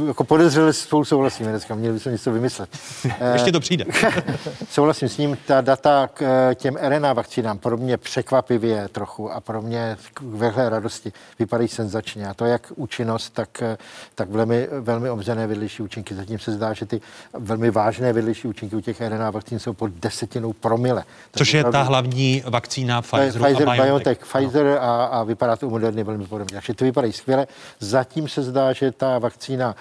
jako 0.07 0.23
podezřeli 0.23 0.73
spolu 0.73 1.05
souhlasíme 1.05 1.49
dneska, 1.49 1.75
měli 1.75 1.93
bychom 1.93 2.11
něco 2.11 2.31
vymyslet. 2.31 2.69
Ještě 3.33 3.51
to 3.51 3.59
přijde. 3.59 3.85
Souhlasím 4.69 5.09
s 5.09 5.17
ním, 5.17 5.37
ta 5.45 5.61
data 5.61 6.09
k 6.13 6.21
eh, 6.21 6.55
těm 6.55 6.75
RNA 6.75 7.13
vakcínám 7.13 7.57
pro 7.57 7.77
mě 7.77 7.97
překvapivě 7.97 8.87
trochu 8.87 9.31
a 9.31 9.39
pro 9.39 9.61
mě 9.61 9.97
k 10.13 10.21
vehlé 10.21 10.69
radosti 10.69 11.13
vypadají 11.39 11.69
senzačně. 11.69 12.27
A 12.27 12.33
to 12.33 12.45
jak 12.45 12.71
účinnost, 12.75 13.29
tak, 13.29 13.61
eh, 13.61 13.77
tak 14.15 14.29
velmi, 14.29 14.67
velmi 14.79 15.09
obzené 15.09 15.47
vedlejší 15.47 15.83
účinky. 15.83 16.15
Zatím 16.15 16.39
se 16.39 16.51
zdá, 16.51 16.73
že 16.73 16.85
ty 16.85 17.01
velmi 17.33 17.71
vážné 17.71 18.13
vedlejší 18.13 18.47
účinky 18.47 18.75
u 18.75 18.81
těch 18.81 19.01
RNA 19.01 19.29
vakcín 19.29 19.59
jsou 19.59 19.73
pod 19.73 19.91
desetinou 19.91 20.53
promile. 20.53 21.03
Což 21.35 21.53
je 21.53 21.63
ta 21.63 21.81
hlavní 21.81 22.43
vakcína 22.45 23.01
Pfizer, 23.01 23.41
Pfizer 23.41 23.69
a 23.69 23.75
BioNTech. 23.75 24.17
Pfizer 24.17 24.67
a, 24.67 25.05
a 25.05 25.23
vypadá 25.23 25.55
to 25.55 25.67
u 25.67 25.69
Moderny 25.69 26.03
velmi 26.03 26.27
podobně. 26.27 26.53
Takže 26.53 26.73
to 26.73 26.85
vypadají 26.85 27.13
skvěle. 27.13 27.47
Zatím 27.79 28.27
se 28.27 28.43
zdá, 28.43 28.73
že 28.73 28.91
ta 28.91 29.19
vakcína 29.19 29.74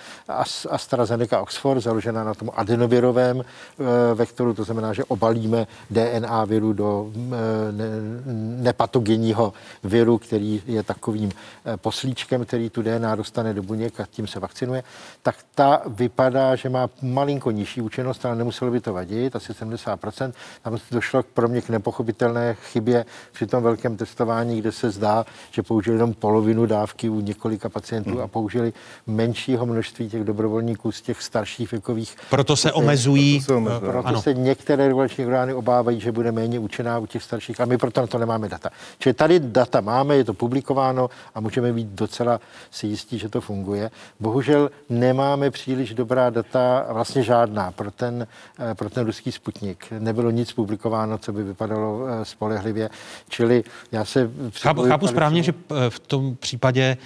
AstraZeneca 0.68 1.40
Oxford, 1.40 1.80
založená 1.80 2.24
na 2.24 2.34
tom 2.34 2.50
adenovirovém 2.54 3.40
eh, 3.40 3.84
vektoru, 4.14 4.54
to 4.54 4.64
znamená, 4.64 4.92
že 4.92 5.04
obalíme 5.04 5.66
DNA 5.90 6.44
viru 6.44 6.72
do 6.72 7.12
eh, 7.16 7.32
nepatogenního 8.62 9.52
viru, 9.84 10.18
který 10.18 10.62
je 10.66 10.82
takovým 10.82 11.30
eh, 11.64 11.76
poslíčkem, 11.76 12.44
který 12.44 12.70
tu 12.70 12.82
DNA 12.82 13.14
dostane 13.14 13.54
do 13.54 13.62
buněk 13.62 14.00
a 14.00 14.06
tím 14.10 14.26
se 14.26 14.40
vakcinuje, 14.40 14.82
tak 15.22 15.36
ta 15.54 15.82
vypadá, 15.86 16.56
že 16.56 16.68
má 16.68 16.90
malinko 17.02 17.50
nižší 17.50 17.80
účinnost, 17.80 18.26
ale 18.26 18.36
nemuselo 18.36 18.70
by 18.70 18.80
to 18.80 18.92
vadit, 18.92 19.36
asi 19.36 19.52
70%. 19.52 20.32
Tam 20.62 20.78
došlo 20.90 21.22
k 21.22 21.26
pro 21.26 21.48
mě 21.48 21.60
k 21.60 21.68
nepochopitelné 21.68 22.54
chybě 22.54 23.04
při 23.32 23.46
tom 23.46 23.62
velkém 23.62 23.96
testování, 23.96 24.58
kde 24.58 24.72
se 24.72 24.90
zdá, 24.90 25.26
že 25.50 25.62
použili 25.62 25.96
jenom 25.96 26.14
polovinu 26.14 26.66
dávky 26.66 27.08
u 27.08 27.20
několika 27.20 27.68
pacientů 27.68 28.10
hmm. 28.10 28.20
a 28.20 28.28
použili 28.28 28.72
menšího 29.06 29.66
množství 29.66 29.84
množství 29.85 30.09
těch 30.09 30.24
dobrovolníků 30.24 30.93
z 30.93 31.02
těch 31.02 31.23
starších 31.23 31.70
věkových. 31.70 32.16
Proto 32.31 32.56
se 32.56 32.73
omezují. 32.73 33.39
Proto 33.39 33.47
se, 33.47 33.56
omezují. 33.56 33.93
Proto 33.93 34.09
ano. 34.09 34.23
se 34.23 34.35
některé 34.35 34.86
regulační 34.89 35.27
orgány 35.27 35.55
obávají, 35.55 36.01
že 36.01 36.12
bude 36.12 36.32
méně 36.32 36.59
účinná 36.59 36.98
u 36.98 37.06
těch 37.06 37.23
starších, 37.23 37.61
a 37.61 37.65
my 37.65 37.78
proto 37.78 38.01
na 38.01 38.06
to 38.06 38.19
nemáme 38.19 38.48
data. 38.48 38.70
Čili 38.98 39.12
tady 39.12 39.40
data 39.40 39.81
máme, 39.81 40.16
je 40.16 40.24
to 40.24 40.35
publikováno 40.35 41.11
a 41.35 41.40
můžeme 41.40 41.73
být 41.73 41.89
docela 41.89 42.40
si 42.70 42.86
jistí, 42.86 43.19
že 43.19 43.28
to 43.28 43.40
funguje. 43.40 43.90
Bohužel 44.20 44.70
nemáme 44.89 45.51
příliš 45.51 45.94
dobrá 45.94 46.31
data, 46.31 46.86
vlastně 46.93 47.23
žádná, 47.23 47.73
pro 47.73 47.90
ten, 47.90 48.27
eh, 48.59 48.74
pro 48.74 48.90
ten 48.90 49.06
ruský 49.06 49.32
sputnik. 49.32 49.86
Nebylo 49.98 50.31
nic 50.31 50.52
publikováno, 50.52 51.19
co 51.19 51.32
by 51.32 51.44
vypadalo 51.44 52.06
eh, 52.06 52.24
spolehlivě. 52.24 52.90
Čili 53.28 53.65
já 53.93 54.05
se... 54.05 54.31
Chápu, 54.61 54.82
chápu 54.82 55.06
správně, 55.06 55.43
že 55.43 55.52
eh, 55.52 55.90
v 55.90 55.98
tom 55.98 56.36
případě 56.36 56.97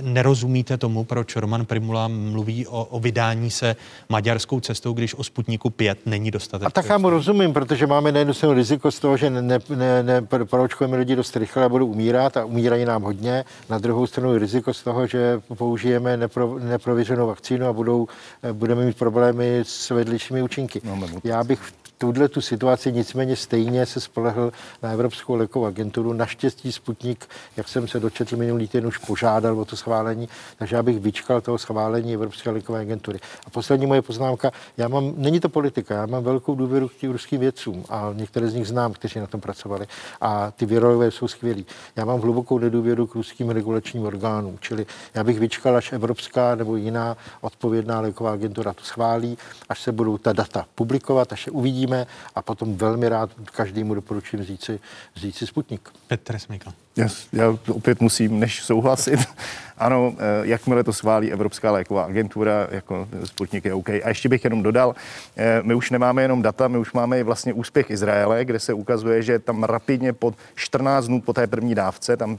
nerozumíte 0.00 0.76
tomu, 0.76 1.04
proč 1.04 1.36
Roman 1.36 1.66
Prim 1.66 1.87
Primula 1.88 2.08
mluví 2.08 2.66
o, 2.66 2.84
o 2.84 3.00
vydání 3.00 3.50
se 3.50 3.76
maďarskou 4.08 4.60
cestou, 4.60 4.92
když 4.92 5.14
o 5.14 5.24
Sputniku 5.24 5.70
5 5.70 5.98
není 6.06 6.30
dostatek. 6.30 6.66
A 6.66 6.70
tak 6.70 6.88
já 6.88 6.98
mu 6.98 7.10
rozumím, 7.10 7.52
protože 7.52 7.86
máme 7.86 8.12
na 8.12 8.18
jednu 8.18 8.34
stranu 8.34 8.54
riziko 8.54 8.90
z 8.90 8.98
toho, 8.98 9.16
že 9.16 9.30
ne, 9.30 9.42
ne, 9.42 9.58
ne, 9.76 10.02
ne 10.02 10.22
proočkujeme 10.22 10.96
lidi 10.96 11.16
dost 11.16 11.36
rychle 11.36 11.64
a 11.64 11.68
budou 11.68 11.86
umírat 11.86 12.36
a 12.36 12.44
umírají 12.44 12.84
nám 12.84 13.02
hodně. 13.02 13.44
Na 13.70 13.78
druhou 13.78 14.06
stranu 14.06 14.38
riziko 14.38 14.74
z 14.74 14.82
toho, 14.82 15.06
že 15.06 15.40
použijeme 15.56 16.16
nepro, 16.16 16.58
neprověřenou 16.58 17.26
vakcínu 17.26 17.66
a 17.66 17.72
budou, 17.72 18.08
budeme 18.52 18.84
mít 18.84 18.98
problémy 18.98 19.60
s 19.62 19.90
vedlejšími 19.90 20.42
účinky. 20.42 20.80
No, 20.84 21.06
já 21.24 21.44
bych 21.44 21.60
v 21.60 21.87
tuhle 21.98 22.28
tu 22.28 22.40
situaci 22.40 22.92
nicméně 22.92 23.36
stejně 23.36 23.86
se 23.86 24.00
spolehl 24.00 24.52
na 24.82 24.90
Evropskou 24.90 25.34
lékovou 25.34 25.66
agenturu. 25.66 26.12
Naštěstí 26.12 26.72
Sputnik, 26.72 27.26
jak 27.56 27.68
jsem 27.68 27.88
se 27.88 28.00
dočetl 28.00 28.36
minulý 28.36 28.68
týden, 28.68 28.86
už 28.86 28.98
požádal 28.98 29.60
o 29.60 29.64
to 29.64 29.76
schválení, 29.76 30.28
takže 30.58 30.76
já 30.76 30.82
bych 30.82 31.00
vyčkal 31.00 31.40
toho 31.40 31.58
schválení 31.58 32.14
Evropské 32.14 32.50
lékové 32.50 32.80
agentury. 32.80 33.18
A 33.46 33.50
poslední 33.50 33.86
moje 33.86 34.02
poznámka, 34.02 34.50
já 34.76 34.88
mám, 34.88 35.12
není 35.16 35.40
to 35.40 35.48
politika, 35.48 35.94
já 35.94 36.06
mám 36.06 36.24
velkou 36.24 36.54
důvěru 36.54 36.88
k 36.88 36.94
těm 36.94 37.12
ruským 37.12 37.40
vědcům 37.40 37.84
a 37.88 38.10
některé 38.14 38.48
z 38.48 38.54
nich 38.54 38.68
znám, 38.68 38.92
kteří 38.92 39.20
na 39.20 39.26
tom 39.26 39.40
pracovali 39.40 39.86
a 40.20 40.50
ty 40.50 40.66
virologové 40.66 41.10
jsou 41.10 41.28
skvělí. 41.28 41.66
Já 41.96 42.04
mám 42.04 42.20
hlubokou 42.20 42.58
nedůvěru 42.58 43.06
k 43.06 43.14
ruským 43.14 43.50
regulačním 43.50 44.02
orgánům, 44.02 44.58
čili 44.60 44.86
já 45.14 45.24
bych 45.24 45.38
vyčkal, 45.38 45.76
až 45.76 45.92
Evropská 45.92 46.54
nebo 46.54 46.76
jiná 46.76 47.16
odpovědná 47.40 48.00
léková 48.00 48.32
agentura 48.32 48.72
to 48.72 48.84
schválí, 48.84 49.38
až 49.68 49.82
se 49.82 49.92
budou 49.92 50.18
ta 50.18 50.32
data 50.32 50.66
publikovat, 50.74 51.32
až 51.32 51.46
je 51.46 51.52
uvidíme, 51.52 51.87
uvidíme 51.88 52.06
a 52.34 52.42
potom 52.42 52.76
velmi 52.76 53.08
rád 53.08 53.30
každému 53.56 53.94
doporučím 53.94 54.40
vzít 54.40 54.62
si, 54.62 54.80
vzít 55.14 55.36
si 55.36 55.46
Sputnik. 55.46 55.88
Petr 56.06 56.38
Smykl. 56.38 56.72
Já, 56.96 57.08
já 57.32 57.58
opět 57.68 58.00
musím, 58.00 58.40
než 58.40 58.62
souhlasit. 58.62 59.20
ano, 59.78 60.12
eh, 60.18 60.46
jakmile 60.46 60.84
to 60.84 60.92
schválí 60.92 61.32
Evropská 61.32 61.72
léková 61.72 62.04
agentura, 62.04 62.68
jako 62.70 63.08
Sputnik 63.24 63.64
je 63.64 63.74
OK. 63.74 63.88
A 63.88 64.08
ještě 64.08 64.28
bych 64.28 64.44
jenom 64.44 64.62
dodal, 64.62 64.94
eh, 65.36 65.60
my 65.62 65.74
už 65.74 65.90
nemáme 65.90 66.22
jenom 66.22 66.42
data, 66.42 66.68
my 66.68 66.78
už 66.78 66.92
máme 66.92 67.22
vlastně 67.22 67.52
úspěch 67.52 67.90
Izraele, 67.90 68.44
kde 68.44 68.60
se 68.60 68.72
ukazuje, 68.72 69.22
že 69.22 69.38
tam 69.38 69.64
rapidně 69.64 70.12
pod 70.12 70.34
14 70.54 71.06
dnů 71.06 71.20
po 71.20 71.32
té 71.32 71.46
první 71.46 71.74
dávce, 71.74 72.16
tam 72.16 72.38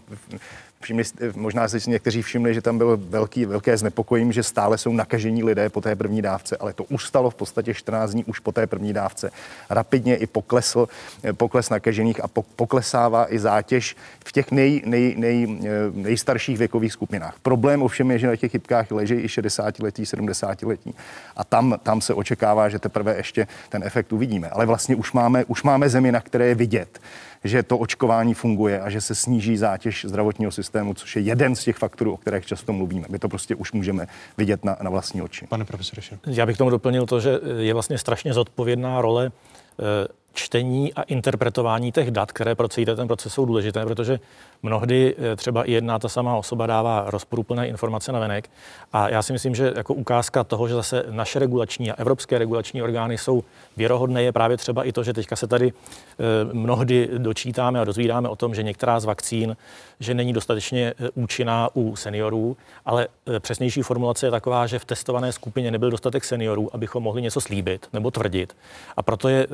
Všimli, 0.81 1.03
možná 1.35 1.67
si 1.67 1.89
někteří 1.89 2.21
všimli, 2.21 2.53
že 2.53 2.61
tam 2.61 2.77
bylo 2.77 2.97
velký, 2.97 3.45
velké 3.45 3.77
znepokojení, 3.77 4.33
že 4.33 4.43
stále 4.43 4.77
jsou 4.77 4.93
nakažení 4.93 5.43
lidé 5.43 5.69
po 5.69 5.81
té 5.81 5.95
první 5.95 6.21
dávce, 6.21 6.57
ale 6.57 6.73
to 6.73 6.83
ustalo 6.83 7.29
v 7.29 7.35
podstatě 7.35 7.73
14 7.73 8.11
dní 8.11 8.25
už 8.25 8.39
po 8.39 8.51
té 8.51 8.67
první 8.67 8.93
dávce. 8.93 9.31
Rapidně 9.69 10.15
i 10.15 10.27
poklesl, 10.27 10.87
pokles 11.37 11.69
nakažených 11.69 12.23
a 12.23 12.27
poklesává 12.55 13.33
i 13.33 13.39
zátěž 13.39 13.95
v 14.25 14.31
těch 14.31 14.51
nej, 14.51 14.81
nej, 14.85 15.15
nej, 15.17 15.59
nejstarších 15.93 16.57
věkových 16.57 16.93
skupinách. 16.93 17.35
Problém 17.41 17.81
ovšem 17.81 18.11
je, 18.11 18.19
že 18.19 18.27
na 18.27 18.35
těch 18.35 18.51
chybkách 18.51 18.91
leží 18.91 19.15
i 19.15 19.29
60 19.29 19.79
letí, 19.79 20.05
70 20.05 20.61
letí. 20.61 20.95
A 21.35 21.43
tam, 21.43 21.79
tam 21.83 22.01
se 22.01 22.13
očekává, 22.13 22.69
že 22.69 22.79
teprve 22.79 23.17
ještě 23.17 23.47
ten 23.69 23.83
efekt 23.83 24.13
uvidíme. 24.13 24.49
Ale 24.49 24.65
vlastně 24.65 24.95
už 24.95 25.11
máme, 25.11 25.45
už 25.45 25.63
máme 25.63 25.89
zemi, 25.89 26.11
na 26.11 26.21
které 26.21 26.47
je 26.47 26.55
vidět, 26.55 26.99
že 27.43 27.63
to 27.63 27.77
očkování 27.77 28.33
funguje 28.33 28.81
a 28.81 28.89
že 28.89 29.01
se 29.01 29.15
sníží 29.15 29.57
zátěž 29.57 30.05
zdravotního 30.09 30.51
systému, 30.51 30.93
což 30.93 31.15
je 31.15 31.21
jeden 31.21 31.55
z 31.55 31.63
těch 31.63 31.77
faktorů, 31.77 32.13
o 32.13 32.17
kterých 32.17 32.45
často 32.45 32.73
mluvíme. 32.73 33.05
My 33.09 33.19
to 33.19 33.29
prostě 33.29 33.55
už 33.55 33.71
můžeme 33.71 34.07
vidět 34.37 34.65
na, 34.65 34.77
na 34.81 34.89
vlastní 34.89 35.21
oči. 35.21 35.47
Pane 35.47 35.65
profesore. 35.65 36.01
Já 36.27 36.45
bych 36.45 36.57
tomu 36.57 36.69
doplnil 36.69 37.05
to, 37.05 37.19
že 37.19 37.39
je 37.57 37.73
vlastně 37.73 37.97
strašně 37.97 38.33
zodpovědná 38.33 39.01
role 39.01 39.31
eh, 39.79 40.07
čtení 40.33 40.93
a 40.93 41.01
interpretování 41.01 41.91
těch 41.91 42.11
dat, 42.11 42.31
které 42.31 42.55
pro 42.55 42.67
celý 42.67 42.85
ten 42.85 43.07
proces 43.07 43.33
jsou 43.33 43.45
důležité, 43.45 43.85
protože 43.85 44.19
mnohdy 44.63 45.15
eh, 45.17 45.35
třeba 45.35 45.63
i 45.63 45.71
jedna 45.71 45.99
ta 45.99 46.09
samá 46.09 46.35
osoba 46.35 46.67
dává 46.67 47.03
rozporuplné 47.07 47.67
informace 47.67 48.11
na 48.11 48.19
venek. 48.19 48.49
A 48.93 49.09
já 49.09 49.21
si 49.21 49.33
myslím, 49.33 49.55
že 49.55 49.73
jako 49.75 49.93
ukázka 49.93 50.43
toho, 50.43 50.67
že 50.67 50.73
zase 50.73 51.05
naše 51.09 51.39
regulační 51.39 51.91
a 51.91 51.95
evropské 51.97 52.37
regulační 52.37 52.81
orgány 52.81 53.17
jsou 53.17 53.43
věrohodné, 53.77 54.23
je 54.23 54.31
právě 54.31 54.57
třeba 54.57 54.83
i 54.83 54.91
to, 54.91 55.03
že 55.03 55.13
teďka 55.13 55.35
se 55.35 55.47
tady 55.47 55.73
eh, 55.73 56.23
mnohdy 56.53 57.09
dočítáme 57.17 57.79
a 57.79 57.83
dozvídáme 57.83 58.29
o 58.29 58.35
tom, 58.35 58.55
že 58.55 58.63
některá 58.63 58.99
z 58.99 59.05
vakcín, 59.05 59.57
že 59.99 60.13
není 60.13 60.33
dostatečně 60.33 60.93
eh, 60.99 61.09
účinná 61.15 61.69
u 61.75 61.95
seniorů, 61.95 62.57
ale 62.85 63.07
přesnější 63.39 63.81
formulace 63.81 64.27
je 64.27 64.31
taková, 64.31 64.67
že 64.67 64.79
v 64.79 64.85
testované 64.85 65.31
skupině 65.31 65.71
nebyl 65.71 65.91
dostatek 65.91 66.23
seniorů, 66.23 66.75
abychom 66.75 67.03
mohli 67.03 67.21
něco 67.21 67.41
slíbit 67.41 67.87
nebo 67.93 68.11
tvrdit. 68.11 68.55
A 68.97 69.03
proto 69.03 69.29
je 69.29 69.47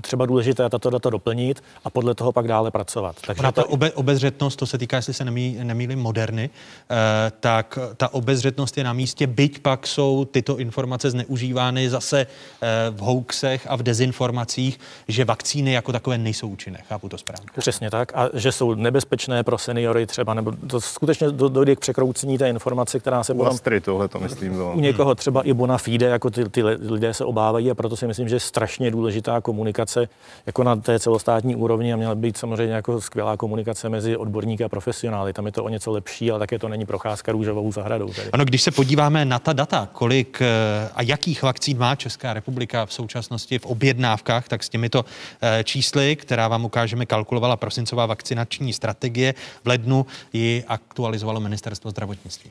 třeba 0.00 0.26
důležité 0.26 0.68
tato 0.68 0.90
data 0.90 1.10
doplnit 1.10 1.62
a 1.84 1.90
podle 1.90 2.14
toho 2.14 2.32
pak 2.32 2.48
dále 2.48 2.70
pracovat. 2.70 3.16
Takže 3.26 3.40
Ona 3.40 3.52
ta 3.52 3.68
obe, 3.68 3.92
obezřetnost, 3.92 4.31
to 4.32 4.66
se 4.66 4.78
týká, 4.78 4.96
jestli 4.96 5.14
se 5.14 5.24
nemí, 5.24 5.56
nemýlím, 5.62 5.98
moderny, 5.98 6.50
eh, 6.90 7.32
tak 7.40 7.78
ta 7.96 8.14
obezřetnost 8.14 8.78
je 8.78 8.84
na 8.84 8.92
místě, 8.92 9.26
byť 9.26 9.58
pak 9.58 9.86
jsou 9.86 10.24
tyto 10.24 10.58
informace 10.58 11.10
zneužívány 11.10 11.90
zase 11.90 12.20
eh, 12.20 12.66
v 12.90 12.98
hoaxech 12.98 13.66
a 13.70 13.76
v 13.76 13.82
dezinformacích, 13.82 14.80
že 15.08 15.24
vakcíny 15.24 15.72
jako 15.72 15.92
takové 15.92 16.18
nejsou 16.18 16.48
účinné. 16.48 16.78
Chápu 16.88 17.08
to 17.08 17.18
správně. 17.18 17.46
Přesně 17.58 17.90
tak. 17.90 18.12
A 18.14 18.28
že 18.34 18.52
jsou 18.52 18.74
nebezpečné 18.74 19.42
pro 19.42 19.58
seniory 19.58 20.06
třeba, 20.06 20.34
nebo 20.34 20.52
to 20.66 20.80
skutečně 20.80 21.30
dojde 21.30 21.76
k 21.76 21.80
překroucení 21.80 22.38
té 22.38 22.48
informace, 22.48 23.00
která 23.00 23.24
se 23.24 23.34
bude. 23.34 23.50
Astry 23.50 23.80
tohle 23.80 24.08
to 24.08 24.20
myslím. 24.20 24.58
No. 24.58 24.72
U 24.72 24.80
někoho 24.80 25.14
třeba 25.14 25.42
i 25.42 25.52
bona 25.52 25.78
fide, 25.78 26.06
jako 26.06 26.30
ty, 26.30 26.48
ty 26.48 26.62
lidé 26.64 27.14
se 27.14 27.24
obávají 27.24 27.70
a 27.70 27.74
proto 27.74 27.96
si 27.96 28.06
myslím, 28.06 28.28
že 28.28 28.36
je 28.36 28.40
strašně 28.40 28.90
důležitá 28.90 29.40
komunikace 29.40 30.08
jako 30.46 30.64
na 30.64 30.76
té 30.76 30.98
celostátní 30.98 31.56
úrovni 31.56 31.92
a 31.92 31.96
měla 31.96 32.14
být 32.14 32.36
samozřejmě 32.36 32.74
jako 32.74 33.00
skvělá 33.00 33.36
komunikace 33.36 33.88
mezi 33.88 34.16
odborníky 34.22 34.64
a 34.64 34.68
profesionály. 34.68 35.32
Tam 35.32 35.46
je 35.46 35.52
to 35.52 35.64
o 35.64 35.68
něco 35.68 35.92
lepší, 35.92 36.30
ale 36.30 36.38
také 36.38 36.58
to 36.58 36.68
není 36.68 36.86
procházka 36.86 37.32
růžovou 37.32 37.72
zahradou. 37.72 38.08
Tady. 38.08 38.30
Ano, 38.30 38.44
když 38.44 38.62
se 38.62 38.70
podíváme 38.70 39.24
na 39.24 39.38
ta 39.38 39.52
data, 39.52 39.88
kolik 39.92 40.42
eh, 40.42 40.46
a 40.94 41.02
jakých 41.02 41.42
vakcín 41.42 41.78
má 41.78 41.96
Česká 41.96 42.32
republika 42.32 42.86
v 42.86 42.92
současnosti 42.92 43.58
v 43.58 43.66
objednávkách, 43.66 44.48
tak 44.48 44.64
s 44.64 44.68
těmito 44.68 45.04
eh, 45.42 45.64
čísly, 45.64 46.16
která 46.16 46.48
vám 46.48 46.64
ukážeme, 46.64 47.06
kalkulovala 47.06 47.56
prosincová 47.56 48.06
vakcinační 48.06 48.72
strategie. 48.72 49.34
V 49.64 49.68
lednu 49.68 50.06
ji 50.32 50.64
aktualizovalo 50.68 51.40
ministerstvo 51.40 51.90
zdravotnictví. 51.90 52.50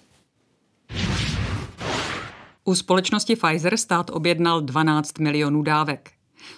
U 2.64 2.76
společnosti 2.76 3.36
Pfizer 3.36 3.78
stát 3.78 4.10
objednal 4.10 4.62
12 4.62 5.20
milionů 5.20 5.62
dávek. 5.62 6.12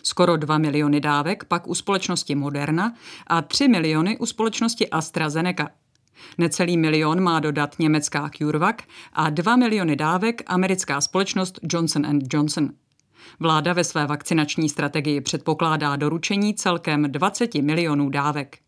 Skoro 0.04 0.38
2 0.38 0.58
miliony 0.58 1.00
dávek 1.00 1.44
pak 1.44 1.68
u 1.68 1.76
společnosti 1.76 2.36
Moderna 2.36 2.94
a 3.28 3.42
3 3.42 3.68
miliony 3.68 4.18
u 4.18 4.26
společnosti 4.26 4.90
AstraZeneca. 4.90 5.70
Necelý 6.38 6.78
milion 6.78 7.22
má 7.22 7.40
dodat 7.40 7.80
německá 7.80 8.30
CureVac 8.38 8.76
a 9.14 9.30
2 9.30 9.56
miliony 9.56 9.96
dávek 9.96 10.42
americká 10.46 11.02
společnost 11.02 11.60
Johnson 11.64 12.20
Johnson. 12.34 12.70
Vláda 13.40 13.74
ve 13.74 13.84
své 13.84 14.06
vakcinační 14.08 14.70
strategii 14.70 15.22
předpokládá 15.22 15.96
doručení 15.96 16.54
celkem 16.54 17.12
20 17.12 17.56
milionů 17.56 18.10
dávek. 18.10 18.63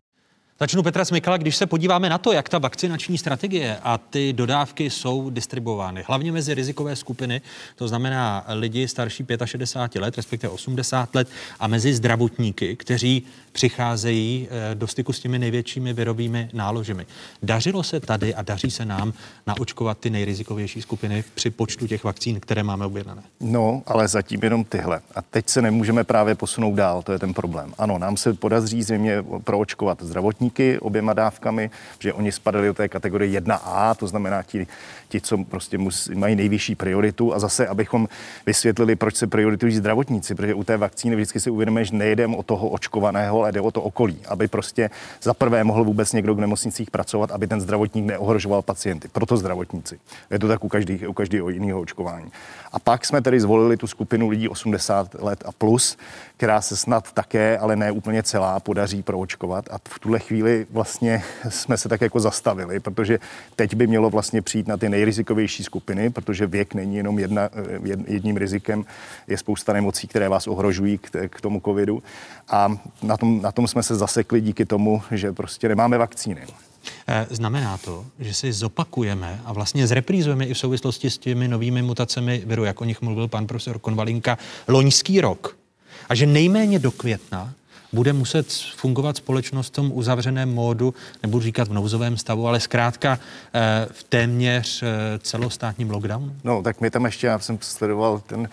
Začnu 0.59 0.83
Petra 0.83 1.05
Smykala, 1.05 1.37
když 1.37 1.55
se 1.55 1.65
podíváme 1.65 2.09
na 2.09 2.17
to, 2.17 2.31
jak 2.31 2.49
ta 2.49 2.57
vakcinační 2.57 3.17
strategie 3.17 3.77
a 3.83 3.97
ty 3.97 4.33
dodávky 4.33 4.89
jsou 4.89 5.29
distribuovány, 5.29 6.03
hlavně 6.07 6.31
mezi 6.31 6.53
rizikové 6.53 6.95
skupiny, 6.95 7.41
to 7.75 7.87
znamená 7.87 8.45
lidi 8.47 8.87
starší 8.87 9.25
65 9.45 10.01
let, 10.01 10.15
respektive 10.17 10.53
80 10.53 11.15
let, 11.15 11.27
a 11.59 11.67
mezi 11.67 11.93
zdravotníky, 11.93 12.75
kteří 12.75 13.23
přicházejí 13.55 14.47
eh, 14.71 14.75
do 14.75 14.87
styku 14.87 15.13
s 15.13 15.19
těmi 15.19 15.39
největšími 15.39 15.93
virovými 15.93 16.49
náložemi. 16.53 17.05
Dařilo 17.43 17.83
se 17.83 17.99
tady 17.99 18.35
a 18.35 18.41
daří 18.41 18.71
se 18.71 18.85
nám 18.85 19.13
naočkovat 19.47 19.97
ty 19.97 20.09
nejrizikovější 20.09 20.81
skupiny 20.81 21.23
při 21.35 21.49
počtu 21.49 21.87
těch 21.87 22.03
vakcín, 22.03 22.39
které 22.39 22.63
máme 22.63 22.85
objednané? 22.85 23.21
No, 23.39 23.83
ale 23.85 24.07
zatím 24.07 24.39
jenom 24.43 24.63
tyhle. 24.63 25.01
A 25.15 25.21
teď 25.21 25.49
se 25.49 25.61
nemůžeme 25.61 26.03
právě 26.03 26.35
posunout 26.35 26.75
dál, 26.75 27.01
to 27.01 27.11
je 27.11 27.19
ten 27.19 27.33
problém. 27.33 27.73
Ano, 27.77 27.97
nám 27.97 28.17
se 28.17 28.33
podaří 28.33 28.83
zřejmě 28.83 29.23
proočkovat 29.43 30.03
zdravotníky 30.03 30.79
oběma 30.79 31.13
dávkami, 31.13 31.71
že 31.99 32.13
oni 32.13 32.31
spadali 32.31 32.67
do 32.67 32.73
té 32.73 32.89
kategorie 32.89 33.41
1A, 33.41 33.95
to 33.95 34.07
znamená 34.07 34.43
ti, 34.43 34.67
ti 35.15 35.21
co 35.21 35.37
prostě 35.37 35.77
musí, 35.77 36.15
mají 36.15 36.35
nejvyšší 36.35 36.75
prioritu. 36.75 37.33
A 37.33 37.39
zase, 37.39 37.67
abychom 37.67 38.07
vysvětlili, 38.45 38.95
proč 38.95 39.15
se 39.15 39.27
prioritují 39.27 39.75
zdravotníci, 39.75 40.35
protože 40.35 40.53
u 40.53 40.63
té 40.63 40.77
vakcíny 40.77 41.15
vždycky 41.15 41.39
si 41.39 41.49
uvědomíme, 41.49 41.85
že 41.85 41.95
nejdeme 41.95 42.37
o 42.37 42.43
toho 42.43 42.69
očkovaného, 42.69 43.39
ale 43.39 43.51
jde 43.51 43.61
o 43.61 43.71
to 43.71 43.81
okolí, 43.81 44.17
aby 44.27 44.47
prostě 44.47 44.89
za 45.21 45.33
prvé 45.33 45.63
mohl 45.63 45.83
vůbec 45.83 46.13
někdo 46.13 46.35
v 46.35 46.39
nemocnicích 46.39 46.91
pracovat, 46.91 47.31
aby 47.31 47.47
ten 47.47 47.61
zdravotník 47.61 48.05
neohrožoval 48.05 48.61
pacienty. 48.61 49.07
Proto 49.07 49.37
zdravotníci. 49.37 49.99
Je 50.31 50.39
to 50.39 50.47
tak 50.47 50.63
u, 50.63 50.67
každý, 50.67 51.07
u 51.07 51.13
každého 51.13 51.49
jiného 51.49 51.79
očkování. 51.81 52.31
A 52.71 52.79
pak 52.79 53.05
jsme 53.05 53.21
tedy 53.21 53.39
zvolili 53.39 53.77
tu 53.77 53.87
skupinu 53.87 54.29
lidí 54.29 54.49
80 54.49 55.15
let 55.19 55.43
a 55.45 55.51
plus, 55.51 55.97
která 56.37 56.61
se 56.61 56.77
snad 56.77 57.11
také, 57.11 57.57
ale 57.57 57.75
ne 57.75 57.91
úplně 57.91 58.23
celá, 58.23 58.59
podaří 58.59 59.03
proočkovat. 59.03 59.65
A 59.71 59.77
v 59.89 59.99
tuhle 59.99 60.19
chvíli 60.19 60.67
vlastně 60.71 61.23
jsme 61.49 61.77
se 61.77 61.89
tak 61.89 62.01
jako 62.01 62.19
zastavili, 62.19 62.79
protože 62.79 63.19
teď 63.55 63.75
by 63.75 63.87
mělo 63.87 64.09
vlastně 64.09 64.41
přijít 64.41 64.67
na 64.67 64.77
ty 64.77 64.89
nejrizikovější 64.89 65.63
skupiny, 65.63 66.09
protože 66.09 66.47
věk 66.47 66.73
není 66.73 66.95
jenom 66.95 67.19
jedna, 67.19 67.49
jedním 68.07 68.37
rizikem, 68.37 68.85
je 69.27 69.37
spousta 69.37 69.73
nemocí, 69.73 70.07
které 70.07 70.29
vás 70.29 70.47
ohrožují 70.47 70.97
k, 70.97 71.09
k 71.29 71.41
tomu 71.41 71.61
covidu. 71.65 72.03
A 72.47 72.77
na 73.03 73.17
tom, 73.17 73.41
na 73.41 73.51
tom 73.51 73.67
jsme 73.67 73.83
se 73.83 73.95
zasekli 73.95 74.41
díky 74.41 74.65
tomu, 74.65 75.01
že 75.11 75.31
prostě 75.31 75.67
nemáme 75.67 75.97
vakcíny. 75.97 76.41
Eh, 77.07 77.27
znamená 77.29 77.77
to, 77.77 78.05
že 78.19 78.33
si 78.33 78.53
zopakujeme 78.53 79.41
a 79.45 79.53
vlastně 79.53 79.87
zreprízujeme 79.87 80.45
i 80.45 80.53
v 80.53 80.57
souvislosti 80.57 81.09
s 81.09 81.17
těmi 81.17 81.47
novými 81.47 81.81
mutacemi 81.81 82.43
viru, 82.45 82.63
jak 82.63 82.81
o 82.81 82.85
nich 82.85 83.01
mluvil 83.01 83.27
pan 83.27 83.47
profesor 83.47 83.79
Konvalinka, 83.79 84.37
loňský 84.67 85.21
rok. 85.21 85.64
A 86.09 86.15
že 86.15 86.25
nejméně 86.25 86.79
do 86.79 86.91
května 86.91 87.53
bude 87.93 88.13
muset 88.13 88.51
fungovat 88.75 89.17
společnost 89.17 89.67
v 89.67 89.71
tom 89.71 89.91
uzavřeném 89.93 90.53
módu, 90.53 90.93
nebudu 91.23 91.43
říkat 91.43 91.67
v 91.67 91.73
nouzovém 91.73 92.17
stavu, 92.17 92.47
ale 92.47 92.59
zkrátka 92.59 93.19
eh, 93.53 93.87
v 93.91 94.03
téměř 94.03 94.83
eh, 94.83 94.87
celostátním 95.19 95.89
lockdownu? 95.89 96.35
No, 96.43 96.63
tak 96.63 96.81
my 96.81 96.89
tam 96.89 97.05
ještě, 97.05 97.27
já 97.27 97.39
jsem 97.39 97.57
sledoval 97.61 98.21
ten, 98.27 98.49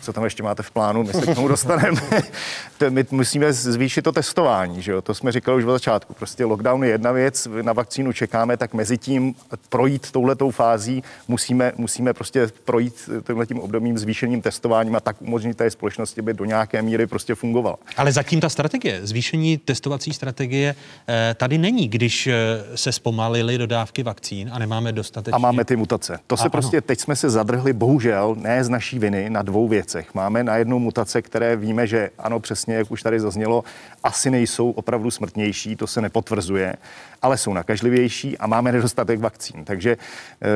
co 0.00 0.12
tam 0.12 0.24
ještě 0.24 0.42
máte 0.42 0.62
v 0.62 0.70
plánu, 0.70 1.04
my 1.04 1.12
se 1.12 1.26
k 1.26 1.34
tomu 1.34 1.48
dostaneme. 1.48 2.00
my 2.88 3.04
musíme 3.10 3.52
zvýšit 3.52 4.02
to 4.02 4.12
testování, 4.12 4.82
že 4.82 4.92
jo? 4.92 5.02
to 5.02 5.14
jsme 5.14 5.32
říkali 5.32 5.58
už 5.58 5.64
od 5.64 5.72
začátku. 5.72 6.14
Prostě 6.14 6.44
lockdown 6.44 6.84
je 6.84 6.90
jedna 6.90 7.12
věc, 7.12 7.48
na 7.62 7.72
vakcínu 7.72 8.12
čekáme, 8.12 8.56
tak 8.56 8.74
mezi 8.74 8.98
tím 8.98 9.34
projít 9.68 10.10
touhletou 10.10 10.50
fází 10.50 11.02
musíme, 11.28 11.72
musíme 11.76 12.12
prostě 12.12 12.48
projít 12.64 13.10
tímhletím 13.26 13.60
obdobím 13.60 13.98
zvýšením 13.98 14.42
testováním 14.42 14.96
a 14.96 15.00
tak 15.00 15.22
umožnit 15.22 15.56
té 15.56 15.70
společnosti, 15.70 16.20
aby 16.20 16.34
do 16.34 16.44
nějaké 16.44 16.82
míry 16.82 17.06
prostě 17.06 17.34
fungovala. 17.34 17.76
Ale 17.96 18.12
zatím 18.12 18.40
ta 18.40 18.48
strategie 18.48 18.70
strategie, 18.70 19.06
zvýšení 19.06 19.58
testovací 19.58 20.12
strategie 20.12 20.74
eh, 21.08 21.34
tady 21.34 21.58
není, 21.58 21.88
když 21.88 22.26
eh, 22.26 22.32
se 22.74 22.92
zpomalily 22.92 23.58
dodávky 23.58 24.02
vakcín 24.02 24.50
a 24.52 24.58
nemáme 24.58 24.92
dostatečně. 24.92 25.36
A 25.36 25.38
máme 25.38 25.64
ty 25.64 25.76
mutace. 25.76 26.18
To 26.26 26.36
se 26.36 26.46
a, 26.46 26.48
prostě, 26.48 26.76
ano. 26.76 26.86
teď 26.86 27.00
jsme 27.00 27.16
se 27.16 27.30
zadrhli, 27.30 27.72
bohužel, 27.72 28.36
ne 28.38 28.64
z 28.64 28.68
naší 28.68 28.98
viny, 28.98 29.30
na 29.30 29.42
dvou 29.42 29.68
věcech. 29.70 30.14
Máme 30.14 30.44
na 30.44 30.56
jednu 30.56 30.78
mutace, 30.78 31.22
které 31.22 31.56
víme, 31.56 31.86
že 31.86 32.10
ano, 32.18 32.40
přesně, 32.40 32.74
jak 32.74 32.90
už 32.90 33.02
tady 33.02 33.20
zaznělo, 33.20 33.64
asi 34.04 34.30
nejsou 34.30 34.70
opravdu 34.70 35.10
smrtnější, 35.10 35.76
to 35.76 35.86
se 35.86 36.00
nepotvrzuje 36.00 36.76
ale 37.22 37.38
jsou 37.38 37.52
nakažlivější 37.52 38.38
a 38.38 38.46
máme 38.46 38.72
nedostatek 38.72 39.20
vakcín. 39.20 39.64
Takže 39.64 39.96
eh, 40.42 40.46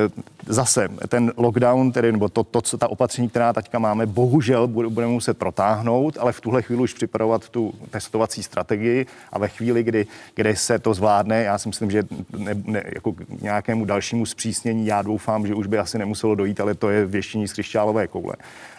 zase 0.46 0.88
ten 1.08 1.32
lockdown, 1.36 1.92
tedy, 1.92 2.12
nebo 2.12 2.28
to, 2.28 2.44
to, 2.44 2.60
co 2.60 2.78
ta 2.78 2.88
opatření, 2.88 3.28
která 3.28 3.52
teďka 3.52 3.78
máme, 3.78 4.06
bohužel 4.06 4.66
budeme 4.66 5.06
muset 5.12 5.38
protáhnout, 5.38 6.18
ale 6.20 6.32
v 6.32 6.40
tuhle 6.40 6.62
chvíli 6.62 6.82
už 6.82 6.94
připravovat 6.94 7.48
tu 7.48 7.74
testovací 7.90 8.42
strategii 8.42 9.06
a 9.32 9.38
ve 9.38 9.48
chvíli, 9.48 9.82
kdy, 9.82 10.06
kdy 10.34 10.56
se 10.56 10.78
to 10.78 10.94
zvládne, 10.94 11.42
já 11.42 11.58
si 11.58 11.68
myslím, 11.68 11.90
že 11.90 12.02
ne, 12.38 12.54
ne, 12.64 12.82
jako 12.94 13.12
k 13.12 13.40
nějakému 13.40 13.84
dalšímu 13.84 14.26
zpřísnění, 14.26 14.86
já 14.86 15.02
doufám, 15.02 15.46
že 15.46 15.54
už 15.54 15.66
by 15.66 15.78
asi 15.78 15.98
nemuselo 15.98 16.34
dojít, 16.34 16.60
ale 16.60 16.74
to 16.74 16.90
je 16.90 17.06
věštění 17.06 17.48
z 17.48 17.52
křišťálové 17.52 18.06
koule. 18.06 18.34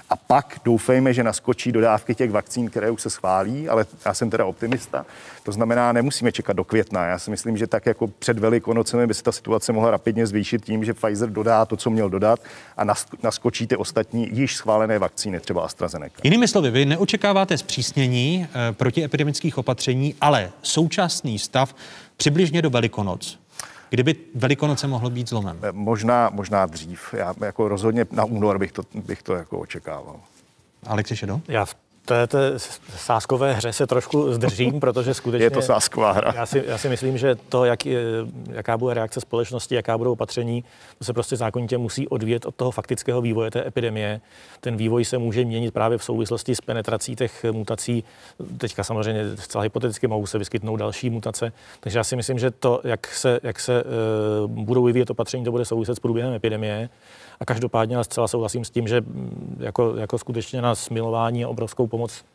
A 0.09 0.15
pak 0.15 0.59
doufejme, 0.65 1.13
že 1.13 1.23
naskočí 1.23 1.71
dodávky 1.71 2.15
těch 2.15 2.31
vakcín, 2.31 2.69
které 2.69 2.91
už 2.91 3.01
se 3.01 3.09
schválí, 3.09 3.69
ale 3.69 3.85
já 4.05 4.13
jsem 4.13 4.29
teda 4.29 4.45
optimista. 4.45 5.05
To 5.43 5.51
znamená, 5.51 5.91
nemusíme 5.91 6.31
čekat 6.31 6.53
do 6.53 6.63
května. 6.63 7.05
Já 7.05 7.19
si 7.19 7.31
myslím, 7.31 7.57
že 7.57 7.67
tak 7.67 7.85
jako 7.85 8.07
před 8.07 8.39
Velikonocemi 8.39 9.07
by 9.07 9.13
se 9.13 9.23
ta 9.23 9.31
situace 9.31 9.73
mohla 9.73 9.91
rapidně 9.91 10.27
zvýšit 10.27 10.65
tím, 10.65 10.85
že 10.85 10.93
Pfizer 10.93 11.29
dodá 11.29 11.65
to, 11.65 11.77
co 11.77 11.89
měl 11.89 12.09
dodat 12.09 12.39
a 12.77 12.83
naskočí 13.23 13.67
ty 13.67 13.75
ostatní 13.75 14.29
již 14.31 14.55
schválené 14.55 14.99
vakcíny, 14.99 15.39
třeba 15.39 15.65
AstraZeneca. 15.65 16.15
Jinými 16.23 16.47
slovy, 16.47 16.71
vy 16.71 16.85
neočekáváte 16.85 17.57
zpřísnění 17.57 18.47
e, 18.69 18.71
protiepidemických 18.71 19.57
opatření, 19.57 20.15
ale 20.21 20.51
současný 20.61 21.39
stav 21.39 21.75
přibližně 22.17 22.61
do 22.61 22.69
Velikonoc 22.69 23.44
Kdyby 23.95 24.15
Velikonoce 24.35 24.87
mohlo 24.87 25.09
být 25.09 25.29
zlomem? 25.29 25.57
Eh, 25.61 25.71
možná, 25.71 26.29
možná 26.33 26.65
dřív. 26.65 27.13
Já 27.17 27.33
jako 27.41 27.67
rozhodně 27.67 28.05
na 28.11 28.25
únor 28.25 28.59
bych 28.59 28.71
to, 28.71 28.83
bych 28.95 29.23
to 29.23 29.33
jako 29.33 29.59
očekával. 29.59 30.15
Alexi 30.87 31.15
Šedo? 31.15 31.41
Já 31.47 31.65
v 31.65 31.75
té, 32.05 32.27
té 32.27 32.53
sáskové 32.97 33.53
hře 33.53 33.73
se 33.73 33.87
trošku 33.87 34.33
zdržím, 34.33 34.79
protože 34.79 35.13
skutečně... 35.13 35.45
Je 35.45 35.51
to 35.51 35.61
sásková 35.61 36.11
hra. 36.11 36.33
Já 36.35 36.45
si, 36.45 36.63
já 36.67 36.77
si 36.77 36.89
myslím, 36.89 37.17
že 37.17 37.35
to, 37.35 37.65
jak, 37.65 37.79
jaká 38.51 38.77
bude 38.77 38.93
reakce 38.93 39.21
společnosti, 39.21 39.75
jaká 39.75 39.97
budou 39.97 40.11
opatření, 40.11 40.63
to 40.97 41.05
se 41.05 41.13
prostě 41.13 41.35
zákonitě 41.35 41.77
musí 41.77 42.07
odvíjet 42.07 42.45
od 42.45 42.55
toho 42.55 42.71
faktického 42.71 43.21
vývoje 43.21 43.51
té 43.51 43.67
epidemie. 43.67 44.21
Ten 44.61 44.77
vývoj 44.77 45.05
se 45.05 45.17
může 45.17 45.45
měnit 45.45 45.73
právě 45.73 45.97
v 45.97 46.03
souvislosti 46.03 46.55
s 46.55 46.61
penetrací 46.61 47.15
těch 47.15 47.45
mutací. 47.51 48.03
Teďka 48.57 48.83
samozřejmě 48.83 49.23
zcela 49.35 49.63
hypoteticky 49.63 50.07
mohou 50.07 50.25
se 50.25 50.37
vyskytnout 50.37 50.77
další 50.77 51.09
mutace. 51.09 51.51
Takže 51.79 51.99
já 51.99 52.03
si 52.03 52.15
myslím, 52.15 52.39
že 52.39 52.51
to, 52.51 52.81
jak 52.83 53.07
se, 53.07 53.39
jak 53.43 53.59
se 53.59 53.83
uh, 53.83 54.51
budou 54.51 54.83
vyvíjet 54.83 55.09
opatření, 55.09 55.45
to 55.45 55.51
bude 55.51 55.65
souviset 55.65 55.95
s 55.95 55.99
průběhem 55.99 56.33
epidemie. 56.33 56.89
A 57.39 57.45
každopádně 57.45 58.03
zcela 58.03 58.27
souhlasím 58.27 58.65
s 58.65 58.69
tím, 58.69 58.87
že 58.87 59.01
mm, 59.01 59.57
jako, 59.59 59.95
jako 59.95 60.17
skutečně 60.17 60.61
na 60.61 60.75
smilování 60.75 61.45
obrovskou 61.45 61.87
pomoc 61.87 62.25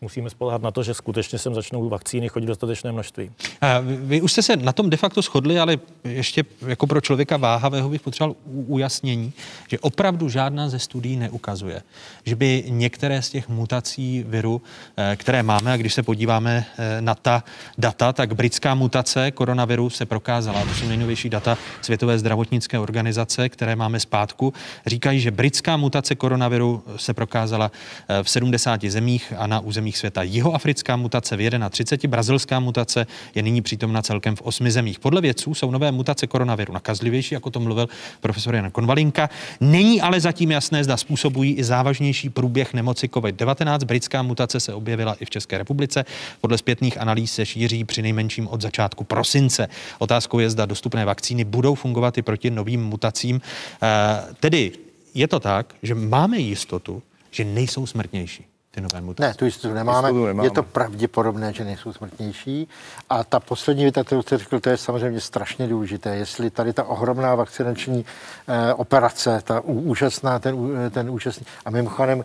musíme 0.00 0.30
spolehat 0.30 0.62
na 0.62 0.70
to, 0.70 0.82
že 0.82 0.94
skutečně 0.94 1.38
sem 1.38 1.54
začnou 1.54 1.88
vakcíny 1.88 2.28
chodit 2.28 2.46
dostatečné 2.46 2.92
množství. 2.92 3.30
A 3.60 3.80
vy 3.80 4.20
už 4.20 4.32
jste 4.32 4.42
se 4.42 4.56
na 4.56 4.72
tom 4.72 4.90
de 4.90 4.96
facto 4.96 5.22
shodli, 5.22 5.58
ale 5.58 5.78
ještě 6.04 6.44
jako 6.66 6.86
pro 6.86 7.00
člověka 7.00 7.36
váhavého 7.36 7.88
bych 7.88 8.00
potřeboval 8.00 8.36
ujasnění, 8.46 9.32
že 9.68 9.78
opravdu 9.78 10.28
žádná 10.28 10.68
ze 10.68 10.78
studií 10.78 11.16
neukazuje, 11.16 11.82
že 12.24 12.36
by 12.36 12.64
některé 12.68 13.22
z 13.22 13.30
těch 13.30 13.48
mutací 13.48 14.24
viru, 14.28 14.62
eh, 14.96 15.16
které 15.16 15.42
máme, 15.42 15.72
a 15.72 15.76
když 15.76 15.94
se 15.94 16.02
podíváme 16.02 16.66
eh, 16.78 17.00
na 17.00 17.14
ta 17.14 17.44
data, 17.78 18.12
tak 18.12 18.34
britská 18.34 18.74
mutace 18.74 19.30
koronaviru 19.30 19.90
se 19.90 20.06
prokázala. 20.06 20.64
To 20.64 20.74
jsou 20.74 20.88
nejnovější 20.88 21.30
data 21.30 21.58
Světové 21.82 22.18
zdravotnické 22.18 22.78
organizace, 22.78 23.48
které 23.48 23.76
máme 23.76 24.00
zpátku. 24.00 24.52
Říkají, 24.86 25.20
že 25.20 25.30
britská 25.30 25.76
mutace 25.76 26.14
koronaviru 26.14 26.84
se 26.96 27.14
prokázala 27.14 27.70
eh, 28.08 28.22
v 28.22 28.30
70 28.30 28.84
zemích 28.84 29.32
a 29.36 29.46
na 29.46 29.60
území 29.60 29.87
zemích 29.88 29.98
světa. 29.98 30.22
Jihoafrická 30.22 30.96
mutace 30.96 31.36
v 31.36 31.70
31, 31.70 32.10
brazilská 32.10 32.60
mutace 32.60 33.06
je 33.34 33.42
nyní 33.42 33.62
přítomna 33.62 34.02
celkem 34.02 34.36
v 34.36 34.42
osmi 34.42 34.70
zemích. 34.70 34.98
Podle 34.98 35.20
vědců 35.20 35.54
jsou 35.54 35.70
nové 35.70 35.92
mutace 35.92 36.26
koronaviru 36.26 36.72
nakazlivější, 36.72 37.34
jako 37.34 37.50
to 37.50 37.60
mluvil 37.60 37.88
profesor 38.20 38.54
Jan 38.54 38.70
Konvalinka. 38.70 39.30
Není 39.60 40.00
ale 40.00 40.20
zatím 40.20 40.50
jasné, 40.50 40.84
zda 40.84 40.96
způsobují 40.96 41.54
i 41.54 41.64
závažnější 41.64 42.30
průběh 42.30 42.74
nemoci 42.74 43.08
COVID-19. 43.08 43.84
Britská 43.84 44.22
mutace 44.22 44.60
se 44.60 44.74
objevila 44.74 45.16
i 45.20 45.24
v 45.24 45.30
České 45.30 45.58
republice. 45.58 46.04
Podle 46.40 46.58
zpětných 46.58 47.00
analýz 47.00 47.32
se 47.32 47.46
šíří 47.46 47.84
při 47.84 48.02
nejmenším 48.02 48.48
od 48.48 48.60
začátku 48.60 49.04
prosince. 49.04 49.68
Otázkou 49.98 50.38
je, 50.38 50.50
zda 50.50 50.66
dostupné 50.66 51.04
vakcíny 51.04 51.44
budou 51.44 51.74
fungovat 51.74 52.18
i 52.18 52.22
proti 52.22 52.50
novým 52.50 52.84
mutacím. 52.84 53.40
E, 53.40 54.34
tedy 54.40 54.72
je 55.14 55.28
to 55.28 55.40
tak, 55.40 55.74
že 55.82 55.94
máme 55.94 56.38
jistotu, 56.38 57.02
že 57.30 57.44
nejsou 57.44 57.86
smrtnější 57.86 58.47
ty 58.78 58.82
nové 58.82 59.06
mutace? 59.06 59.28
Ne, 59.28 59.34
tu 59.34 59.44
jistotu 59.44 59.74
nemáme. 59.74 60.12
nemáme. 60.12 60.46
Je 60.46 60.50
to 60.50 60.62
pravděpodobné, 60.62 61.52
že 61.52 61.64
nejsou 61.64 61.92
smrtnější. 61.92 62.68
A 63.10 63.24
ta 63.24 63.40
poslední 63.40 63.82
věta, 63.82 64.04
kterou 64.04 64.22
jste 64.22 64.38
řekl, 64.38 64.60
to 64.60 64.70
je 64.70 64.76
samozřejmě 64.76 65.20
strašně 65.20 65.66
důležité. 65.66 66.16
Jestli 66.16 66.50
tady 66.50 66.72
ta 66.72 66.84
ohromná 66.84 67.34
vakcinační 67.34 68.04
eh, 68.48 68.74
operace, 68.74 69.40
ta 69.44 69.60
úžasná, 69.60 70.38
ten, 70.38 70.56
ten 70.90 71.10
úžasný. 71.10 71.46
A 71.64 71.70
mimochodem, 71.70 72.24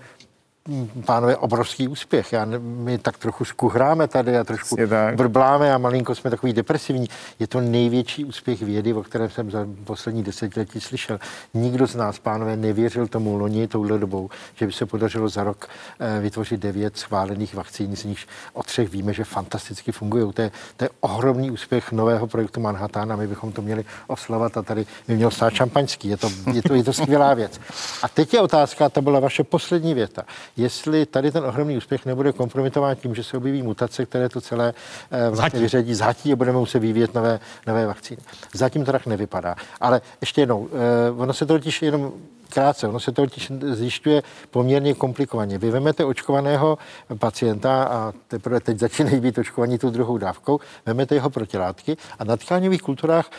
pánové, 1.06 1.38
obrovský 1.38 1.88
úspěch. 1.88 2.34
Já, 2.34 2.46
my 2.60 2.98
tak 2.98 3.18
trochu 3.18 3.46
skuhráme 3.46 4.08
tady 4.08 4.38
a 4.38 4.44
trošku 4.44 4.78
brbláme 5.16 5.74
a 5.74 5.78
malinko 5.78 6.16
jsme 6.16 6.30
takový 6.30 6.54
depresivní. 6.54 7.08
Je 7.40 7.48
to 7.48 7.62
největší 7.62 8.26
úspěch 8.26 8.62
vědy, 8.62 8.94
o 8.94 9.04
kterém 9.04 9.30
jsem 9.30 9.52
za 9.52 9.68
poslední 9.84 10.24
desetiletí 10.24 10.82
slyšel. 10.82 11.20
Nikdo 11.54 11.88
z 11.88 11.96
nás, 11.96 12.20
pánové, 12.20 12.58
nevěřil 12.58 13.08
tomu 13.08 13.38
loni 13.38 13.68
touhle 13.68 14.00
dobou, 14.00 14.30
že 14.56 14.66
by 14.66 14.72
se 14.72 14.86
podařilo 14.86 15.30
za 15.30 15.44
rok 15.44 15.68
eh, 16.00 16.20
vytvořit 16.20 16.60
devět 16.60 16.98
schválených 16.98 17.56
vakcín, 17.56 17.96
z 17.96 18.04
nich 18.04 18.28
o 18.54 18.64
třech 18.64 18.90
víme, 18.90 19.14
že 19.14 19.24
fantasticky 19.24 19.92
fungují. 19.92 20.34
To 20.34 20.42
je, 20.42 20.52
to 20.78 20.86
je 20.86 20.90
ohromný 21.00 21.52
úspěch 21.52 21.92
nového 21.92 22.28
projektu 22.28 22.60
Manhattan 22.60 23.12
a 23.12 23.16
my 23.16 23.28
bychom 23.28 23.52
to 23.52 23.62
měli 23.62 23.86
oslavat 24.08 24.58
a 24.58 24.62
tady 24.62 24.86
by 25.08 25.16
měl 25.16 25.32
stát 25.32 25.54
šampaňský. 25.54 26.10
Je 26.10 26.18
to, 26.18 26.30
je 26.54 26.62
to, 26.62 26.74
je 26.74 26.84
to 26.84 26.94
skvělá 26.94 27.34
věc. 27.34 27.60
A 28.04 28.08
teď 28.08 28.34
je 28.34 28.42
otázka, 28.42 28.90
to 28.90 29.02
byla 29.02 29.20
vaše 29.20 29.44
poslední 29.44 29.94
věta 29.94 30.24
jestli 30.58 31.06
tady 31.06 31.32
ten 31.32 31.46
ohromný 31.46 31.78
úspěch 31.78 32.06
nebude 32.06 32.32
kompromitován 32.32 32.96
tím, 32.96 33.16
že 33.16 33.24
se 33.24 33.38
objeví 33.38 33.62
mutace, 33.62 34.06
které 34.06 34.30
to 34.30 34.42
celé 34.42 34.74
eh, 35.12 35.30
vlastně 35.30 35.60
vyřadí 35.60 35.94
zhatí 35.94 36.34
a 36.34 36.36
budeme 36.36 36.58
muset 36.58 36.80
vyvíjet 36.80 37.14
nové, 37.14 37.40
nové 37.68 37.86
vakcíny. 37.86 38.22
Zatím 38.54 38.86
to 38.86 38.92
tak 38.92 39.06
nevypadá. 39.06 39.56
Ale 39.82 40.02
ještě 40.22 40.42
jednou, 40.42 40.70
eh, 40.72 41.12
ono 41.12 41.34
se 41.34 41.46
to 41.46 41.54
totiž 41.54 41.82
jenom 41.82 42.14
krátce. 42.54 42.88
Ono 42.88 43.00
se 43.00 43.12
to 43.12 43.26
zjišťuje 43.62 44.24
poměrně 44.52 44.94
komplikovaně. 44.94 45.58
Vy 45.58 45.72
vemete 45.72 46.06
očkovaného 46.06 46.78
pacienta 47.20 47.84
a 47.84 48.14
teprve 48.28 48.60
teď 48.60 48.80
začínají 48.80 49.20
být 49.20 49.38
očkovaní 49.38 49.78
tu 49.78 49.90
druhou 49.90 50.18
dávkou, 50.18 50.60
vemete 50.86 51.16
jeho 51.16 51.30
protilátky 51.30 51.98
a 52.20 52.24
na 52.24 52.38
tkáňových 52.38 52.82
kulturách 52.82 53.30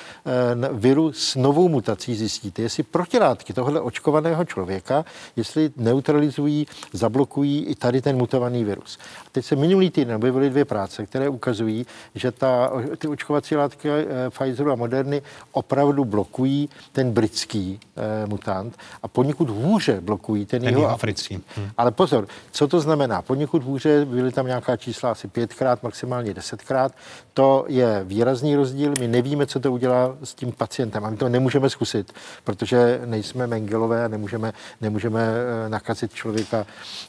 viru 0.72 1.12
s 1.12 1.36
novou 1.36 1.68
mutací 1.68 2.14
zjistíte, 2.14 2.62
jestli 2.62 2.82
protilátky 2.82 3.52
tohle 3.52 3.80
očkovaného 3.80 4.44
člověka, 4.44 5.04
jestli 5.36 5.70
neutralizují, 5.76 6.66
zablokují 6.92 7.64
i 7.64 7.74
tady 7.74 8.02
ten 8.02 8.16
mutovaný 8.16 8.64
virus. 8.64 8.98
A 9.26 9.28
teď 9.32 9.44
se 9.44 9.56
minulý 9.56 9.90
týden 9.90 10.16
objevily 10.16 10.50
dvě 10.50 10.64
práce, 10.64 11.06
které 11.06 11.28
ukazují, 11.28 11.86
že 12.14 12.32
ta, 12.32 12.72
ty 12.98 13.08
očkovací 13.08 13.56
látky 13.56 13.88
e, 13.90 14.30
Pfizeru 14.30 14.72
a 14.72 14.74
Moderny 14.74 15.22
opravdu 15.52 16.04
blokují 16.04 16.68
ten 16.92 17.12
britský 17.12 17.80
e, 17.96 18.26
mutant 18.26 18.76
a 19.04 19.08
poněkud 19.08 19.50
hůře 19.50 20.00
blokují 20.00 20.46
ten, 20.46 20.60
Ten 20.60 20.68
jeho 20.68 20.80
jihoafrický. 20.80 21.34
Hmm. 21.56 21.70
Ale 21.76 21.90
pozor, 21.90 22.26
co 22.52 22.68
to 22.68 22.80
znamená? 22.80 23.22
Poněkud 23.22 23.62
hůře, 23.62 24.04
byly 24.04 24.32
tam 24.32 24.46
nějaká 24.46 24.76
čísla 24.76 25.10
asi 25.10 25.28
pětkrát, 25.28 25.82
maximálně 25.82 26.34
desetkrát. 26.34 26.92
To 27.34 27.64
je 27.68 28.04
výrazný 28.04 28.56
rozdíl. 28.56 28.94
My 29.00 29.08
nevíme, 29.08 29.46
co 29.46 29.60
to 29.60 29.72
udělá 29.72 30.16
s 30.24 30.34
tím 30.34 30.52
pacientem 30.52 31.04
a 31.04 31.10
my 31.10 31.16
to 31.16 31.28
nemůžeme 31.28 31.70
zkusit, 31.70 32.12
protože 32.44 33.00
nejsme 33.04 33.46
Mengelové 33.46 34.04
a 34.04 34.08
nemůžeme, 34.08 34.52
nemůžeme 34.80 35.20
eh, 35.22 35.68
nakazit 35.68 36.14
člověka 36.14 36.66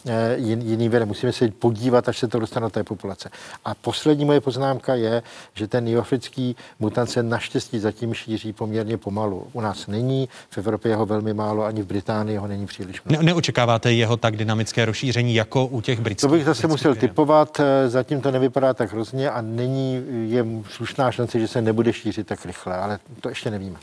eh, 0.08 0.36
jin, 0.38 0.62
jiný 0.62 0.90
vědem. 0.90 1.08
Musíme 1.08 1.34
se 1.34 1.48
podívat, 1.48 2.10
až 2.10 2.20
se 2.20 2.28
to 2.28 2.40
dostane 2.40 2.66
do 2.66 2.70
té 2.70 2.84
populace. 2.84 3.30
A 3.66 3.76
poslední 3.76 4.26
moje 4.26 4.42
poznámka 4.42 4.96
je, 4.96 5.24
že 5.54 5.68
ten 5.68 5.88
jihoafrický 5.88 6.56
mutant 6.80 7.10
se 7.10 7.24
naštěstí 7.24 7.80
zatím 7.80 8.14
šíří 8.14 8.54
poměrně 8.54 8.98
pomalu. 8.98 9.48
U 9.54 9.62
nás 9.62 9.88
není, 9.88 10.30
v 10.50 10.58
Evropě 10.58 10.92
je 10.92 10.96
ho 10.96 11.06
velmi 11.06 11.34
málo, 11.34 11.64
ani 11.64 11.75
v 11.82 11.86
Británii 11.86 12.38
ho 12.38 12.48
není 12.48 12.66
příliš 12.66 13.02
Ne, 13.06 13.18
neočekáváte 13.22 13.94
jeho 13.94 14.18
tak 14.18 14.38
dynamické 14.38 14.86
rozšíření 14.86 15.36
jako 15.36 15.66
u 15.66 15.82
těch 15.82 16.00
britských? 16.00 16.30
To 16.30 16.36
bych 16.36 16.46
zase 16.46 16.68
musel 16.68 16.94
firm? 16.94 17.08
typovat, 17.08 17.60
eh, 17.60 17.90
zatím 17.90 18.22
to 18.22 18.32
nevypadá 18.32 18.74
tak 18.74 18.94
hrozně 18.94 19.30
a 19.30 19.42
není, 19.42 20.04
je 20.28 20.46
slušná 20.70 21.12
šance, 21.12 21.40
že 21.40 21.48
se 21.48 21.62
nebude 21.62 21.94
šířit 21.94 22.28
tak 22.28 22.46
rychle, 22.46 22.78
ale 22.78 23.00
to 23.22 23.30
ještě 23.30 23.52
nevíme. 23.52 23.78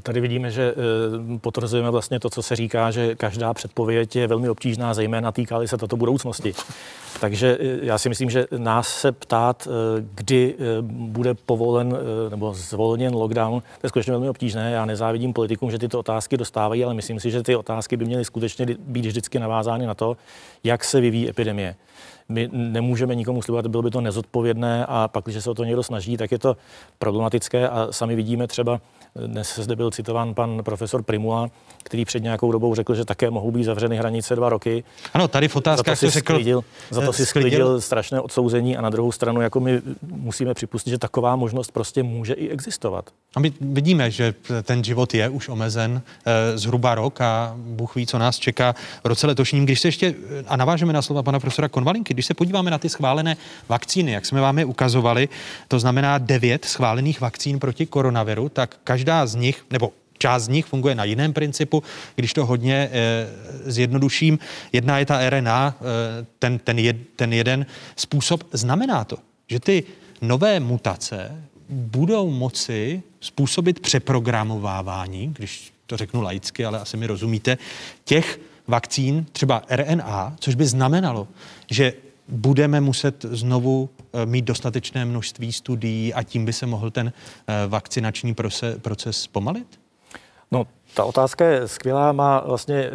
Tady 0.00 0.20
vidíme, 0.20 0.50
že 0.50 0.74
eh, 0.74 1.38
potvrzujeme 1.38 1.90
vlastně 1.90 2.20
to, 2.20 2.30
co 2.30 2.42
se 2.42 2.56
říká, 2.56 2.90
že 2.90 3.14
každá 3.14 3.54
předpověď 3.54 4.16
je 4.16 4.26
velmi 4.26 4.48
obtížná, 4.48 4.94
zejména 4.94 5.32
týká 5.32 5.66
se 5.66 5.78
toto 5.78 5.96
budoucnosti. 5.96 6.54
Takže 7.20 7.58
eh, 7.60 7.78
já 7.82 7.98
si 7.98 8.08
myslím, 8.08 8.30
že 8.30 8.46
nás 8.56 8.88
se 8.88 9.12
ptát, 9.12 9.68
eh, 9.70 10.04
kdy 10.14 10.56
bude 10.80 11.34
povolen 11.34 11.96
nebo 12.30 12.54
zvolněn 12.54 13.14
lockdown, 13.14 13.60
to 13.60 13.86
je 13.86 13.88
skutečně 13.88 14.10
velmi 14.10 14.28
obtížné. 14.28 14.70
Já 14.70 14.84
nezávidím 14.84 15.32
politikům, 15.32 15.70
že 15.70 15.78
tyto 15.78 15.98
otázky 15.98 16.36
dostávají, 16.36 16.84
ale 16.84 16.94
myslím 16.94 17.20
si, 17.20 17.30
že 17.30 17.42
ty 17.42 17.56
otázky 17.56 17.96
by 17.96 18.04
měly 18.04 18.24
skutečně 18.24 18.66
být 18.78 19.06
vždycky 19.06 19.38
navázány 19.38 19.86
na 19.86 19.94
to, 19.94 20.16
jak 20.64 20.84
se 20.84 21.00
vyvíjí 21.00 21.28
epidemie. 21.28 21.74
My 22.28 22.48
nemůžeme 22.52 23.14
nikomu 23.14 23.42
slibovat, 23.42 23.66
bylo 23.66 23.82
by 23.82 23.90
to 23.90 24.00
nezodpovědné 24.00 24.86
a 24.88 25.08
pak, 25.08 25.24
když 25.24 25.44
se 25.44 25.50
o 25.50 25.54
to 25.54 25.64
někdo 25.64 25.82
snaží, 25.82 26.16
tak 26.16 26.32
je 26.32 26.38
to 26.38 26.56
problematické 26.98 27.68
a 27.68 27.88
sami 27.90 28.16
vidíme 28.16 28.46
třeba, 28.46 28.80
dnes 29.16 29.58
zde 29.58 29.76
byl 29.76 29.90
citován 29.90 30.34
pan 30.34 30.62
profesor 30.64 31.02
Primula, 31.02 31.50
který 31.82 32.04
před 32.04 32.22
nějakou 32.22 32.52
dobou 32.52 32.74
řekl, 32.74 32.94
že 32.94 33.04
také 33.04 33.30
mohou 33.30 33.50
být 33.50 33.64
zavřeny 33.64 33.96
hranice 33.96 34.36
dva 34.36 34.48
roky. 34.48 34.84
Ano, 35.14 35.28
tady 35.28 35.48
v 35.48 35.56
otázkách 35.56 35.98
za 35.98 36.06
to 36.06 36.10
si 36.10 36.18
řekl- 36.18 36.34
sklidil, 36.34 36.64
za 36.90 37.00
to 37.00 37.12
si 37.12 37.22
sklidil- 37.22 37.26
sklidil 37.26 37.80
strašné 37.80 38.20
odsouzení 38.20 38.76
a 38.76 38.80
na 38.80 38.90
druhou 38.90 39.12
stranu 39.12 39.40
jako 39.40 39.60
my 39.60 39.82
musíme 40.02 40.54
připustit, 40.54 40.90
že 40.90 40.98
taková 40.98 41.36
možnost 41.36 41.72
prostě 41.72 42.02
může 42.02 42.34
i 42.34 42.48
existovat. 42.48 43.10
A 43.36 43.40
my 43.40 43.52
vidíme, 43.60 44.10
že 44.10 44.34
ten 44.62 44.84
život 44.84 45.14
je 45.14 45.28
už 45.28 45.48
omezen 45.48 46.02
eh, 46.26 46.58
zhruba 46.58 46.94
rok 46.94 47.20
a 47.20 47.54
Bůh 47.56 47.94
ví, 47.94 48.06
co 48.06 48.18
nás 48.18 48.38
čeká 48.38 48.74
v 49.04 49.06
roce 49.06 49.26
letošním. 49.26 49.64
Když 49.64 49.80
se 49.80 49.88
ještě, 49.88 50.14
eh, 50.40 50.44
a 50.48 50.56
navážeme 50.56 50.92
na 50.92 51.02
slova 51.02 51.22
pana 51.22 51.40
profesora 51.40 51.68
Konvalinky, 51.68 52.14
když 52.14 52.26
se 52.26 52.34
podíváme 52.34 52.70
na 52.70 52.78
ty 52.78 52.88
schválené 52.88 53.36
vakcíny, 53.68 54.12
jak 54.12 54.26
jsme 54.26 54.40
vám 54.40 54.58
je 54.58 54.64
ukazovali, 54.64 55.28
to 55.68 55.78
znamená 55.78 56.18
devět 56.18 56.64
schválených 56.64 57.20
vakcín 57.20 57.58
proti 57.58 57.86
koronaviru, 57.86 58.48
tak 58.48 58.76
každá 59.02 59.26
z 59.26 59.34
nich, 59.34 59.64
nebo 59.70 59.92
Část 60.18 60.42
z 60.42 60.48
nich 60.48 60.66
funguje 60.66 60.94
na 60.94 61.04
jiném 61.04 61.32
principu, 61.32 61.82
když 62.14 62.32
to 62.34 62.46
hodně 62.46 62.74
e, 62.74 62.90
zjednoduším. 63.66 64.38
Jedna 64.72 64.98
je 64.98 65.06
ta 65.06 65.30
RNA, 65.30 65.74
e, 65.74 66.26
ten, 66.38 66.58
ten, 66.58 66.78
jed, 66.78 66.96
ten 67.16 67.32
jeden 67.32 67.66
způsob. 67.96 68.44
Znamená 68.52 69.04
to, 69.04 69.16
že 69.48 69.60
ty 69.60 69.84
nové 70.20 70.60
mutace 70.60 71.42
budou 71.68 72.30
moci 72.30 73.02
způsobit 73.20 73.80
přeprogramovávání, 73.80 75.34
když 75.34 75.72
to 75.86 75.96
řeknu 75.96 76.22
laicky, 76.22 76.64
ale 76.64 76.78
asi 76.78 76.96
mi 76.96 77.06
rozumíte, 77.06 77.58
těch 78.04 78.40
vakcín, 78.66 79.26
třeba 79.32 79.62
RNA, 79.70 80.36
což 80.38 80.54
by 80.54 80.66
znamenalo, 80.66 81.28
že 81.70 81.92
budeme 82.28 82.80
muset 82.80 83.26
znovu 83.30 83.90
eh, 83.90 84.01
mít 84.24 84.44
dostatečné 84.44 85.04
množství 85.04 85.52
studií 85.52 86.14
a 86.14 86.22
tím 86.22 86.44
by 86.44 86.52
se 86.52 86.66
mohl 86.66 86.90
ten 86.90 87.12
eh, 87.46 87.66
vakcinační 87.68 88.34
proces, 88.82 89.26
pomalit? 89.26 89.82
No, 90.52 90.66
ta 90.94 91.04
otázka 91.04 91.44
je 91.44 91.68
skvělá, 91.68 92.12
má 92.12 92.40
vlastně 92.40 92.76
e, 92.76 92.90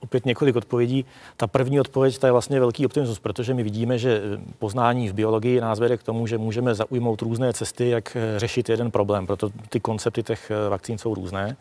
opět 0.00 0.26
několik 0.26 0.56
odpovědí. 0.56 1.04
Ta 1.36 1.46
první 1.46 1.80
odpověď 1.80 2.18
ta 2.18 2.26
je 2.26 2.32
vlastně 2.32 2.60
velký 2.60 2.86
optimismus, 2.86 3.18
protože 3.18 3.54
my 3.54 3.62
vidíme, 3.62 3.98
že 3.98 4.22
poznání 4.58 5.08
v 5.08 5.12
biologii 5.12 5.60
nás 5.60 5.78
vede 5.78 5.96
k 5.96 6.02
tomu, 6.02 6.26
že 6.26 6.38
můžeme 6.38 6.74
zaujmout 6.74 7.22
různé 7.22 7.52
cesty, 7.52 7.88
jak 7.88 8.16
eh, 8.16 8.38
řešit 8.38 8.68
jeden 8.68 8.90
problém. 8.90 9.26
Proto 9.26 9.50
ty 9.68 9.80
koncepty 9.80 10.22
těch 10.22 10.50
eh, 10.50 10.68
vakcín 10.68 10.98
jsou 10.98 11.14
různé. 11.14 11.56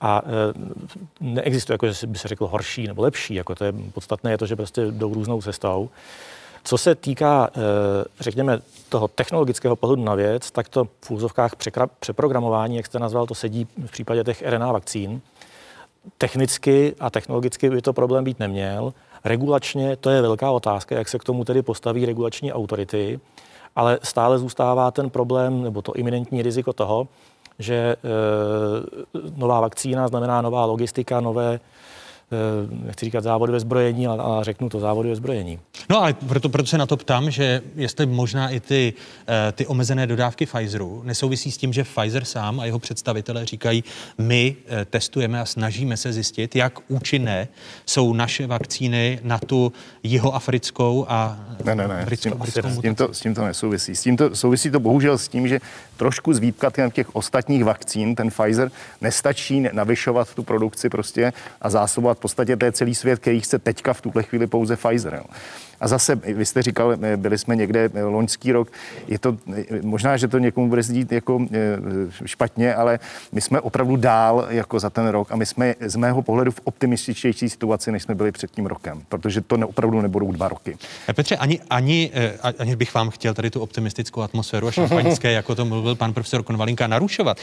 A 0.00 0.22
e, 0.24 0.54
neexistuje, 1.20 1.74
jako, 1.74 1.92
že 1.92 2.06
by 2.06 2.18
se 2.18 2.28
řekl 2.28 2.46
horší 2.46 2.86
nebo 2.86 3.02
lepší. 3.02 3.34
Jako 3.34 3.54
to 3.54 3.64
je 3.64 3.72
podstatné 3.94 4.30
je 4.30 4.38
to, 4.38 4.46
že 4.46 4.56
prostě 4.56 4.86
jdou 4.90 5.14
různou 5.14 5.42
cestou. 5.42 5.90
Co 6.64 6.78
se 6.78 6.94
týká, 6.94 7.50
řekněme, 8.20 8.58
toho 8.88 9.08
technologického 9.08 9.76
pohledu 9.76 10.04
na 10.04 10.14
věc, 10.14 10.50
tak 10.50 10.68
to 10.68 10.84
v 11.04 11.10
úzovkách 11.10 11.52
přeprogramování, 12.00 12.76
jak 12.76 12.86
jste 12.86 12.98
nazval, 12.98 13.26
to 13.26 13.34
sedí 13.34 13.68
v 13.86 13.90
případě 13.90 14.24
těch 14.24 14.42
RNA 14.42 14.72
vakcín. 14.72 15.20
Technicky 16.18 16.94
a 17.00 17.10
technologicky 17.10 17.70
by 17.70 17.82
to 17.82 17.92
problém 17.92 18.24
být 18.24 18.38
neměl. 18.38 18.94
Regulačně 19.24 19.96
to 19.96 20.10
je 20.10 20.22
velká 20.22 20.50
otázka, 20.50 20.98
jak 20.98 21.08
se 21.08 21.18
k 21.18 21.24
tomu 21.24 21.44
tedy 21.44 21.62
postaví 21.62 22.06
regulační 22.06 22.52
autority, 22.52 23.20
ale 23.76 23.98
stále 24.02 24.38
zůstává 24.38 24.90
ten 24.90 25.10
problém 25.10 25.62
nebo 25.62 25.82
to 25.82 25.92
iminentní 25.92 26.42
riziko 26.42 26.72
toho, 26.72 27.08
že 27.58 27.74
e, 27.74 27.96
nová 29.36 29.60
vakcína 29.60 30.08
znamená 30.08 30.42
nová 30.42 30.64
logistika, 30.64 31.20
nové 31.20 31.54
Eh, 31.54 31.60
nechci 32.70 33.04
říkat 33.04 33.24
závody 33.24 33.52
ve 33.52 33.60
zbrojení, 33.60 34.06
ale, 34.06 34.22
ale 34.22 34.44
řeknu 34.44 34.68
to 34.68 34.80
závody 34.80 35.08
ve 35.08 35.16
zbrojení. 35.16 35.58
No 35.90 36.02
ale 36.02 36.14
proto, 36.28 36.48
proto 36.48 36.66
se 36.66 36.78
na 36.78 36.86
to 36.86 36.96
ptám, 36.96 37.30
že 37.30 37.62
jestli 37.76 38.06
možná 38.06 38.48
i 38.48 38.60
ty, 38.60 38.92
eh, 39.28 39.52
ty 39.52 39.66
omezené 39.66 40.06
dodávky 40.06 40.46
Pfizeru 40.46 41.02
nesouvisí 41.04 41.52
s 41.52 41.56
tím, 41.56 41.72
že 41.72 41.84
Pfizer 41.84 42.24
sám 42.24 42.60
a 42.60 42.64
jeho 42.64 42.78
představitelé 42.78 43.46
říkají, 43.46 43.84
my 44.18 44.56
eh, 44.66 44.84
testujeme 44.84 45.40
a 45.40 45.44
snažíme 45.44 45.96
se 45.96 46.12
zjistit, 46.12 46.56
jak 46.56 46.78
účinné 46.88 47.48
jsou 47.86 48.12
naše 48.12 48.46
vakcíny 48.46 49.18
na 49.22 49.38
tu 49.38 49.72
jihoafrickou 50.02 51.06
a 51.08 51.38
ne, 51.64 51.74
ne, 51.74 51.88
ne, 51.88 52.02
britskou, 52.04 52.28
s, 52.28 52.32
tím, 52.32 52.38
britskou 52.40 52.68
s, 52.68 52.80
tím 52.80 52.94
to, 52.94 53.14
s 53.14 53.20
tím 53.20 53.34
to 53.34 53.44
nesouvisí. 53.44 53.96
S 53.96 54.02
tím 54.02 54.16
to, 54.16 54.36
souvisí 54.36 54.70
to 54.70 54.80
bohužel 54.80 55.18
s 55.18 55.28
tím, 55.28 55.48
že 55.48 55.60
trošku 55.96 56.34
z 56.34 56.38
výpka 56.38 56.70
těch 56.92 57.16
ostatních 57.16 57.64
vakcín, 57.64 58.14
ten 58.14 58.30
Pfizer 58.30 58.70
nestačí 59.00 59.60
navyšovat 59.72 60.34
tu 60.34 60.42
produkci 60.42 60.88
prostě 60.88 61.32
a 61.60 61.70
zásobovat 61.70 62.19
podstatě 62.20 62.56
to 62.56 62.64
je 62.64 62.72
celý 62.72 62.94
svět, 62.94 63.18
který 63.18 63.40
chce 63.40 63.58
teďka 63.58 63.92
v 63.92 64.00
tuhle 64.00 64.22
chvíli 64.22 64.46
pouze 64.46 64.76
Pfizer. 64.76 65.14
Jo. 65.14 65.24
A 65.80 65.88
zase, 65.88 66.14
vy 66.14 66.46
jste 66.46 66.62
říkal, 66.62 66.96
byli 67.16 67.38
jsme 67.38 67.56
někde 67.56 67.90
loňský 68.02 68.52
rok, 68.52 68.72
je 69.08 69.18
to 69.18 69.38
možná, 69.82 70.16
že 70.16 70.28
to 70.28 70.38
někomu 70.38 70.68
bude 70.68 70.82
zdít 70.82 71.12
jako 71.12 71.46
špatně, 72.24 72.74
ale 72.74 72.98
my 73.32 73.40
jsme 73.40 73.60
opravdu 73.60 73.96
dál 73.96 74.46
jako 74.50 74.80
za 74.80 74.90
ten 74.90 75.08
rok 75.08 75.32
a 75.32 75.36
my 75.36 75.46
jsme 75.46 75.74
z 75.80 75.96
mého 75.96 76.22
pohledu 76.22 76.50
v 76.50 76.60
optimističtější 76.64 77.48
situaci, 77.48 77.92
než 77.92 78.02
jsme 78.02 78.14
byli 78.14 78.32
před 78.32 78.50
tím 78.50 78.66
rokem, 78.66 79.02
protože 79.08 79.40
to 79.40 79.56
ne, 79.56 79.66
opravdu 79.66 80.00
nebudou 80.00 80.32
dva 80.32 80.48
roky. 80.48 80.78
Petře, 81.14 81.36
ani, 81.36 81.60
ani, 81.70 82.10
ani 82.58 82.76
bych 82.76 82.94
vám 82.94 83.10
chtěl 83.10 83.34
tady 83.34 83.50
tu 83.50 83.60
optimistickou 83.60 84.20
atmosféru 84.20 84.68
a 84.68 84.70
šampaňské, 84.70 85.32
jako 85.40 85.54
to 85.54 85.64
mluvil 85.64 85.94
pan 85.94 86.12
profesor 86.12 86.42
Konvalinka, 86.42 86.86
narušovat. 86.86 87.38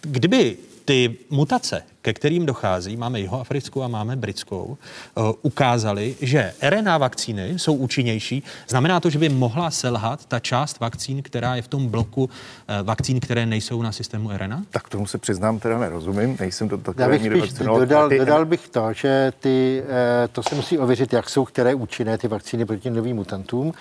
Kdyby 0.00 0.56
ty 0.84 1.16
mutace, 1.30 1.82
ke 2.04 2.12
kterým 2.12 2.46
dochází, 2.46 2.96
máme 2.96 3.20
jihoafrickou 3.20 3.82
a 3.82 3.88
máme 3.88 4.16
britskou, 4.16 4.76
eh, 4.76 5.20
ukázali, 5.42 6.14
že 6.20 6.52
RNA 6.60 6.98
vakcíny 6.98 7.58
jsou 7.58 7.74
účinnější. 7.74 8.42
Znamená 8.68 9.00
to, 9.00 9.10
že 9.10 9.18
by 9.18 9.28
mohla 9.28 9.70
selhat 9.70 10.26
ta 10.26 10.40
část 10.40 10.80
vakcín, 10.80 11.22
která 11.22 11.56
je 11.56 11.62
v 11.62 11.68
tom 11.68 11.88
bloku 11.88 12.30
eh, 12.68 12.82
vakcín, 12.82 13.20
které 13.20 13.46
nejsou 13.46 13.82
na 13.82 13.92
systému 13.92 14.30
RNA? 14.36 14.62
Tak 14.70 14.88
tomu 14.88 15.06
se 15.06 15.18
přiznám, 15.18 15.58
teda 15.58 15.78
nerozumím, 15.78 16.36
nejsem 16.40 16.68
to 16.68 16.78
Já 16.96 17.08
bych 17.08 17.22
spíš 17.24 17.52
dodal, 17.52 18.08
ty... 18.08 18.18
dodal 18.18 18.44
bych 18.44 18.68
to, 18.68 18.92
že 18.92 19.32
ty, 19.40 19.82
eh, 19.88 20.28
to 20.28 20.42
se 20.42 20.54
musí 20.54 20.78
ověřit, 20.78 21.12
jak 21.12 21.30
jsou 21.30 21.44
které 21.44 21.74
účinné 21.74 22.18
ty 22.18 22.28
vakcíny 22.28 22.64
proti 22.64 22.90
novým 22.90 23.16
mutantům. 23.16 23.72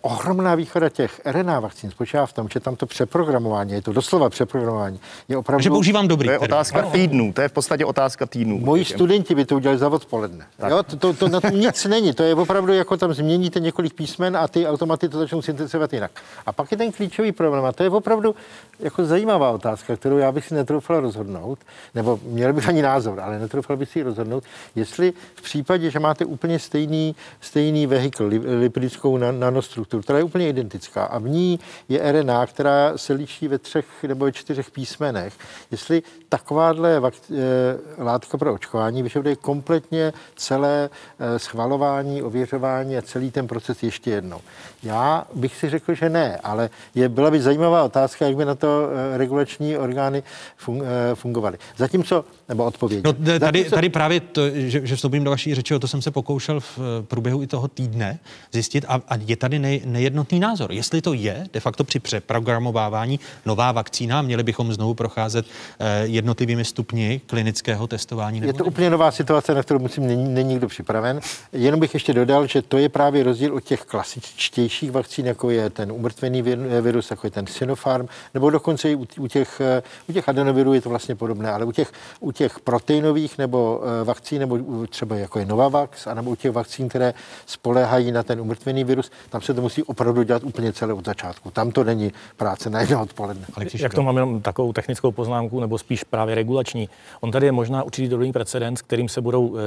ohromná 0.00 0.54
výhoda 0.54 0.88
těch 0.88 1.20
RNA 1.24 1.60
vakcín 1.60 1.90
spočívá 1.90 2.26
v 2.26 2.32
tom, 2.32 2.48
že 2.48 2.60
tam 2.60 2.76
to 2.76 2.86
přeprogramování, 2.86 3.72
je 3.72 3.82
to 3.82 3.92
doslova 3.92 4.30
přeprogramování, 4.30 5.00
je 5.28 5.36
opravdu... 5.36 5.62
Že 5.62 5.70
používám 5.70 6.08
dobrý. 6.08 6.26
To 6.26 6.32
je 6.32 6.38
otázka 6.38 6.82
týdnů, 6.82 7.11
to 7.34 7.40
je 7.42 7.48
v 7.48 7.52
podstatě 7.52 7.84
otázka 7.84 8.26
týdnů. 8.26 8.58
Moji 8.58 8.84
studenti 8.84 9.34
by 9.34 9.44
to 9.44 9.56
udělali 9.56 9.78
za 9.78 9.88
odpoledne. 9.88 10.46
Jo, 10.68 10.82
to, 10.82 10.96
to, 10.96 11.12
to, 11.12 11.28
na 11.28 11.40
tom 11.40 11.60
nic 11.60 11.84
není, 11.88 12.12
to 12.14 12.22
je 12.22 12.34
opravdu 12.34 12.72
jako 12.72 12.96
tam 12.96 13.14
změníte 13.14 13.60
několik 13.60 13.94
písmen 13.94 14.36
a 14.36 14.48
ty 14.48 14.66
automaty 14.66 15.08
to 15.08 15.18
začnou 15.18 15.42
syntetizovat 15.42 15.92
jinak. 15.92 16.10
A 16.46 16.52
pak 16.52 16.70
je 16.70 16.76
ten 16.76 16.92
klíčový 16.92 17.32
problém 17.32 17.64
a 17.64 17.72
to 17.72 17.82
je 17.82 17.90
opravdu 17.90 18.34
jako 18.80 19.04
zajímavá 19.04 19.50
otázka, 19.50 19.96
kterou 19.96 20.18
já 20.18 20.32
bych 20.32 20.46
si 20.46 20.54
netroufal 20.54 21.00
rozhodnout, 21.00 21.58
nebo 21.94 22.20
měl 22.22 22.52
bych 22.52 22.68
ani 22.68 22.82
názor, 22.82 23.20
ale 23.20 23.38
netroufal 23.38 23.76
bych 23.76 23.88
si 23.88 23.98
ji 23.98 24.02
rozhodnout, 24.02 24.44
jestli 24.74 25.12
v 25.34 25.42
případě, 25.42 25.90
že 25.90 25.98
máte 25.98 26.24
úplně 26.24 26.58
stejný, 26.58 27.16
stejný 27.40 27.86
vehikl, 27.86 28.30
lipidickou 28.60 29.16
nanostrukturu, 29.16 30.02
která 30.02 30.18
je 30.18 30.24
úplně 30.24 30.48
identická 30.48 31.04
a 31.04 31.18
v 31.18 31.28
ní 31.28 31.60
je 31.88 32.12
RNA, 32.12 32.46
která 32.46 32.98
se 32.98 33.12
liší 33.12 33.48
ve 33.48 33.58
třech 33.58 33.86
nebo 34.08 34.24
ve 34.24 34.32
čtyřech 34.32 34.70
písmenech, 34.70 35.34
jestli 35.70 36.02
takováhle 36.32 37.00
vak- 37.00 37.12
eh, 37.30 38.02
látka 38.02 38.38
pro 38.38 38.54
očkování 38.54 39.02
vyžaduje 39.02 39.36
kompletně 39.36 40.12
celé 40.36 40.90
eh, 41.18 41.38
schvalování, 41.38 42.22
ověřování 42.22 42.96
a 42.96 43.02
celý 43.02 43.30
ten 43.30 43.46
proces 43.46 43.82
ještě 43.82 44.10
jednou. 44.10 44.40
Já 44.82 45.24
bych 45.34 45.56
si 45.56 45.70
řekl, 45.70 45.94
že 45.94 46.08
ne, 46.08 46.36
ale 46.44 46.70
je, 46.94 47.08
byla 47.08 47.30
by 47.30 47.40
zajímavá 47.40 47.84
otázka, 47.84 48.26
jak 48.26 48.36
by 48.36 48.44
na 48.44 48.54
to 48.54 48.88
eh, 48.88 49.18
regulační 49.18 49.76
orgány 49.76 50.22
fun, 50.56 50.82
fungovaly. 51.14 51.58
Zatímco, 51.76 52.24
nebo 52.48 52.64
odpověď. 52.64 53.04
No, 53.04 53.12
tady, 53.38 53.64
tady 53.64 53.88
právě 53.88 54.20
to, 54.20 54.50
že, 54.50 54.86
že 54.86 54.96
vstoupím 54.96 55.24
do 55.24 55.30
vaší 55.30 55.54
řeči, 55.54 55.74
o 55.74 55.78
to 55.78 55.88
jsem 55.88 56.02
se 56.02 56.10
pokoušel 56.10 56.60
v 56.60 56.78
průběhu 57.02 57.42
i 57.42 57.46
toho 57.46 57.68
týdne 57.68 58.18
zjistit 58.52 58.84
a, 58.88 59.00
a 59.08 59.16
je 59.26 59.36
tady 59.36 59.58
nej, 59.58 59.82
nejednotný 59.84 60.40
názor. 60.40 60.72
Jestli 60.72 61.02
to 61.02 61.12
je 61.12 61.44
de 61.52 61.60
facto 61.60 61.84
při 61.84 62.00
přeprogramovávání 62.00 63.20
nová 63.46 63.72
vakcína, 63.72 64.22
měli 64.22 64.42
bychom 64.42 64.72
znovu 64.72 64.94
procházet 64.94 65.46
eh, 65.78 66.06
jednotlivými 66.22 66.64
stupni 66.64 67.20
klinického 67.26 67.86
testování. 67.86 68.40
Je 68.40 68.46
Nebo 68.46 68.58
to 68.58 68.64
ne? 68.64 68.68
úplně 68.68 68.90
nová 68.90 69.10
situace, 69.10 69.54
na 69.54 69.62
kterou 69.62 69.78
musím, 69.80 70.06
není, 70.06 70.28
není 70.28 70.48
nikdo 70.48 70.68
připraven. 70.68 71.20
Jenom 71.52 71.80
bych 71.80 71.94
ještě 71.94 72.12
dodal, 72.12 72.46
že 72.46 72.62
to 72.62 72.78
je 72.78 72.88
právě 72.88 73.24
rozdíl 73.24 73.54
od 73.54 73.64
těch 73.64 73.82
klasičtějších 73.82 74.90
vakcín, 74.90 75.26
jako 75.26 75.50
je 75.50 75.70
ten 75.70 75.92
umrtvený 75.92 76.42
vir- 76.42 76.80
virus, 76.80 77.10
jako 77.10 77.26
je 77.26 77.30
ten 77.30 77.46
Sinopharm, 77.46 78.06
nebo 78.34 78.50
dokonce 78.50 78.90
i 78.90 78.94
u, 78.94 79.26
těch, 79.26 79.60
eh, 79.60 79.82
u 80.08 80.12
těch 80.12 80.28
adenovirů 80.28 80.74
je 80.74 80.80
to 80.80 80.88
vlastně 80.88 81.14
podobné, 81.14 81.52
ale 81.52 81.64
u 81.64 81.72
těch, 81.72 81.92
u 82.20 82.32
těch 82.32 82.60
proteinových 82.60 83.38
nebo 83.38 83.82
eh, 83.84 84.04
vakcín, 84.04 84.38
nebo 84.38 84.58
třeba 84.86 85.16
jako 85.16 85.38
je 85.38 85.46
Novavax, 85.46 86.06
anebo 86.06 86.30
u 86.30 86.34
těch 86.34 86.52
vakcín, 86.52 86.88
které 86.88 87.14
spoléhají 87.46 88.12
na 88.12 88.22
ten 88.22 88.40
umrtvený 88.40 88.84
virus, 88.84 89.10
tam 89.30 89.40
se 89.40 89.54
to 89.54 89.62
musí 89.62 89.82
opravdu 89.82 90.22
dělat 90.22 90.44
úplně 90.44 90.72
celé 90.72 90.92
od 90.92 91.04
začátku. 91.04 91.50
Tam 91.50 91.70
to 91.70 91.84
není 91.84 92.12
práce 92.36 92.70
na 92.70 92.80
jedno 92.80 93.02
odpoledne. 93.02 93.46
Jak 93.74 93.94
to 93.94 94.02
mám 94.02 94.16
jenom 94.16 94.40
takovou 94.40 94.72
technickou 94.72 95.12
poznámku, 95.12 95.60
nebo 95.60 95.78
spíš 95.78 96.04
právě 96.12 96.34
regulační. 96.34 96.88
On 97.20 97.30
tady 97.30 97.46
je 97.46 97.52
možná 97.52 97.82
určitý 97.82 98.08
dobrý 98.08 98.32
precedens, 98.32 98.82
kterým 98.82 99.08
se 99.08 99.20
budou 99.20 99.56
e, 99.56 99.60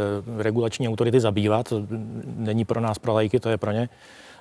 regulační 0.43 0.89
autority 0.89 1.19
zabývat. 1.19 1.73
Není 2.35 2.65
pro 2.65 2.81
nás, 2.81 2.99
pro 2.99 3.13
lajky, 3.13 3.39
to 3.39 3.49
je 3.49 3.57
pro 3.57 3.71
ně. 3.71 3.89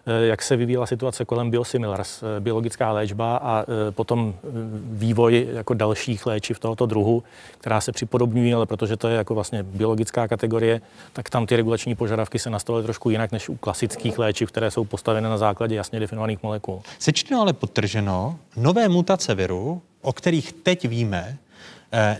E, 0.06 0.26
jak 0.26 0.42
se 0.42 0.56
vyvíjela 0.56 0.86
situace 0.86 1.24
kolem 1.24 1.50
biosimilars, 1.50 2.22
e, 2.22 2.40
biologická 2.40 2.92
léčba 2.92 3.36
a 3.36 3.64
potom 3.90 4.34
vývoj 4.74 5.48
jako 5.52 5.74
dalších 5.74 6.26
léčiv 6.26 6.58
tohoto 6.58 6.86
druhu, 6.86 7.22
která 7.58 7.80
se 7.80 7.92
připodobňují, 7.92 8.54
ale 8.54 8.66
protože 8.66 8.96
to 8.96 9.08
je 9.08 9.16
jako 9.16 9.34
vlastně 9.34 9.62
biologická 9.62 10.28
kategorie, 10.28 10.80
tak 11.12 11.30
tam 11.30 11.46
ty 11.46 11.56
regulační 11.56 11.94
požadavky 11.94 12.38
se 12.38 12.50
nastavily 12.50 12.84
trošku 12.84 13.10
jinak 13.10 13.32
než 13.32 13.48
u 13.48 13.56
klasických 13.56 14.18
léčiv, 14.18 14.48
které 14.48 14.70
jsou 14.70 14.84
postaveny 14.84 15.28
na 15.28 15.38
základě 15.38 15.74
jasně 15.74 16.00
definovaných 16.00 16.42
molekul. 16.42 16.82
Sečteno 16.98 17.40
ale 17.40 17.52
podtrženo, 17.52 18.38
nové 18.56 18.88
mutace 18.88 19.34
viru, 19.34 19.82
o 20.04 20.12
kterých 20.12 20.52
teď 20.52 20.88
víme, 20.88 21.38
eh, 21.38 21.43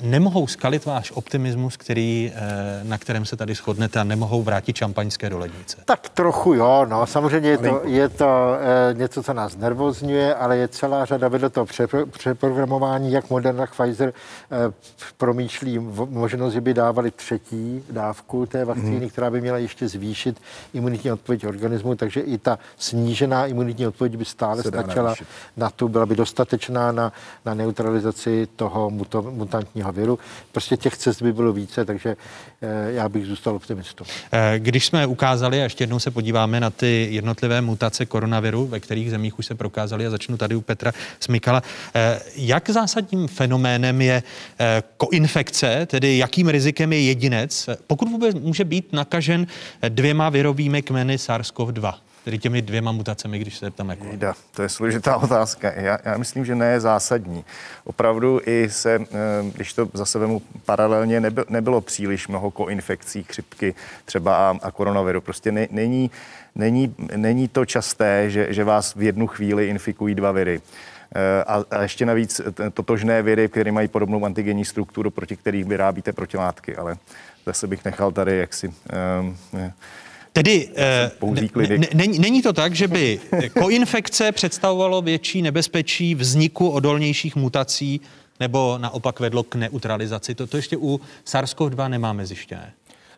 nemohou 0.01 0.47
skalit 0.47 0.85
váš 0.85 1.12
optimismus, 1.12 1.77
který, 1.77 2.32
eh, 2.35 2.85
na 2.85 2.99
kterém 2.99 3.24
se 3.24 3.36
tady 3.36 3.55
shodnete 3.55 4.01
a 4.01 4.05
nemohou 4.05 4.43
vrátit 4.43 4.77
šampaňské 4.77 5.31
do 5.31 5.39
lednice. 5.39 5.77
Tak 5.85 6.09
trochu 6.09 6.55
jo, 6.55 6.86
no. 6.89 7.07
Samozřejmě 7.07 7.51
je 7.51 7.59
to, 7.59 7.81
je 7.85 8.09
to 8.09 8.57
e, 8.61 8.95
něco, 8.95 9.23
co 9.23 9.32
nás 9.32 9.57
nervozňuje, 9.57 10.35
ale 10.35 10.57
je 10.57 10.69
celá 10.69 11.05
řada 11.05 11.28
vedle 11.28 11.51
toho 11.51 11.66
přepro, 11.66 12.07
přeprogramování, 12.07 13.12
jak 13.12 13.31
Moderna, 13.31 13.66
Pfizer 13.66 14.12
promýšlí 15.16 15.78
možnost, 16.09 16.53
že 16.53 16.61
by 16.61 16.74
dávali 16.74 17.11
třetí 17.11 17.85
dávku 17.91 18.47
té 18.47 18.65
vakcíny, 18.65 18.99
hmm. 18.99 19.09
která 19.09 19.31
by 19.31 19.41
měla 19.41 19.59
ještě 19.59 19.89
zvýšit 19.89 20.41
imunitní 20.74 21.12
odpověď 21.12 21.47
organismu, 21.47 21.95
takže 21.95 22.20
i 22.20 22.39
ta 22.39 22.59
snížená 22.77 23.47
imunitní 23.47 23.86
odpověď 23.86 24.16
by 24.16 24.24
stále 24.24 24.62
stačila 24.62 25.05
navýšit. 25.05 25.27
na 25.57 25.70
tu, 25.70 25.89
byla 25.89 26.07
by 26.07 26.16
dostatečná 26.16 26.93
na, 26.93 27.12
na 27.45 27.55
neutralizaci 27.55 28.49
toho 28.57 28.91
muto, 28.91 29.23
mutantního 29.65 29.93
viru. 29.93 30.19
Prostě 30.53 30.77
těch 30.77 30.97
cest 30.97 31.23
by 31.23 31.32
bylo 31.32 31.53
více, 31.53 31.85
takže 31.85 32.16
e, 32.62 32.93
já 32.93 33.09
bych 33.09 33.27
zůstal 33.27 33.57
optimistou. 33.57 34.05
Eh, 34.32 34.55
Když 34.59 34.86
jsme 34.86 35.07
ukázali, 35.07 35.61
a 35.61 35.62
ještě 35.62 35.82
jednou 35.85 35.99
se 35.99 36.11
podíváme 36.11 36.61
na 36.61 36.70
ty 36.70 37.09
jednotlivé 37.11 37.61
mutace 37.61 38.07
koronaviru, 38.07 38.66
ve 38.66 38.81
kterých 38.81 39.11
zemích 39.11 39.39
už 39.39 39.47
se 39.47 39.55
prokázaly, 39.55 40.07
a 40.07 40.11
začnu 40.11 40.36
tady 40.36 40.55
u 40.55 40.61
Petra 40.61 40.93
Smykala, 41.20 41.62
eh, 41.95 42.20
jak 42.36 42.70
zásadním 42.70 43.28
fenoménem 43.28 44.01
je 44.01 44.23
eh, 44.61 44.82
koinfekce, 44.97 45.86
tedy 45.86 46.19
jakým 46.19 46.49
rizikem 46.49 46.93
je 46.93 47.01
jedinec, 47.01 47.69
eh, 47.69 47.77
pokud 47.86 48.09
vůbec 48.11 48.35
může 48.35 48.65
být 48.65 48.93
nakažen 48.93 49.47
eh, 49.82 49.91
dvěma 49.91 50.28
virovými 50.31 50.82
kmeny 50.82 51.16
SARS-CoV-2, 51.16 51.95
tedy 52.24 52.38
těmi 52.38 52.62
dvěma 52.62 52.92
mutacemi, 52.92 53.38
když 53.38 53.59
se 53.59 53.66
zeptám 53.66 53.90
jako. 53.90 54.05
Jda, 54.12 54.34
to 54.51 54.62
je 54.62 54.68
složitá 54.68 55.16
otázka. 55.22 55.72
Já, 55.72 55.98
já 56.05 56.18
myslím, 56.18 56.44
že 56.44 56.55
ne 56.55 56.66
je 56.66 56.80
zásadní. 56.80 57.44
Opravdu 57.84 58.40
i 58.46 58.70
se, 58.70 58.94
eh, 58.94 59.06
když 59.55 59.72
to 59.72 59.88
zase 59.94 60.18
vemu 60.18 60.42
paralelně, 60.64 61.20
nebylo, 61.20 61.46
nebylo 61.48 61.80
příliš 61.80 62.28
mnoho 62.28 62.51
koinfekcí 62.51 63.22
chřipky 63.22 63.74
třeba 64.05 64.51
a, 64.51 64.59
a 64.62 64.70
koronaviru. 64.70 65.20
Prostě 65.20 65.52
ne, 65.52 65.68
není, 65.70 66.10
není, 66.55 66.94
není 67.16 67.48
to 67.48 67.64
časté, 67.64 68.30
že, 68.30 68.46
že 68.52 68.64
vás 68.64 68.94
v 68.94 69.02
jednu 69.02 69.26
chvíli 69.26 69.68
infikují 69.68 70.14
dva 70.14 70.32
viry. 70.32 70.60
Eh, 71.14 71.44
A, 71.44 71.64
a 71.70 71.82
ještě 71.82 72.06
navíc 72.06 72.40
totožné 72.74 73.22
viry, 73.22 73.48
které 73.48 73.72
mají 73.72 73.88
podobnou 73.88 74.24
antigenní 74.24 74.64
strukturu, 74.64 75.10
proti 75.10 75.36
kterých 75.36 75.64
vyrábíte 75.64 76.12
protilátky, 76.12 76.76
ale 76.76 76.96
zase 77.46 77.66
bych 77.66 77.84
nechal 77.84 78.12
tady 78.12 78.38
jaksi 78.38 78.68
um, 78.68 79.36
Tedy 80.36 80.69
eh, 80.77 81.11
ne, 81.56 81.78
ne, 81.78 81.86
není, 81.94 82.19
není 82.19 82.43
to 82.43 82.52
tak, 82.52 82.74
že 82.74 82.89
by 82.89 83.20
koinfekce 83.61 84.32
představovalo 84.32 85.02
větší 85.02 85.43
nebezpečí 85.43 86.15
vzniku 86.15 86.69
odolnějších 86.69 87.36
mutací 87.36 88.01
nebo 88.40 88.78
naopak 88.78 89.20
vedlo 89.20 89.43
k 89.43 89.55
neutralizaci? 89.55 90.35
To, 90.35 90.47
to 90.47 90.56
ještě 90.56 90.77
u 90.77 91.01
SARS-CoV-2 91.27 91.89
nemáme 91.89 92.27
zjištěné. 92.27 92.73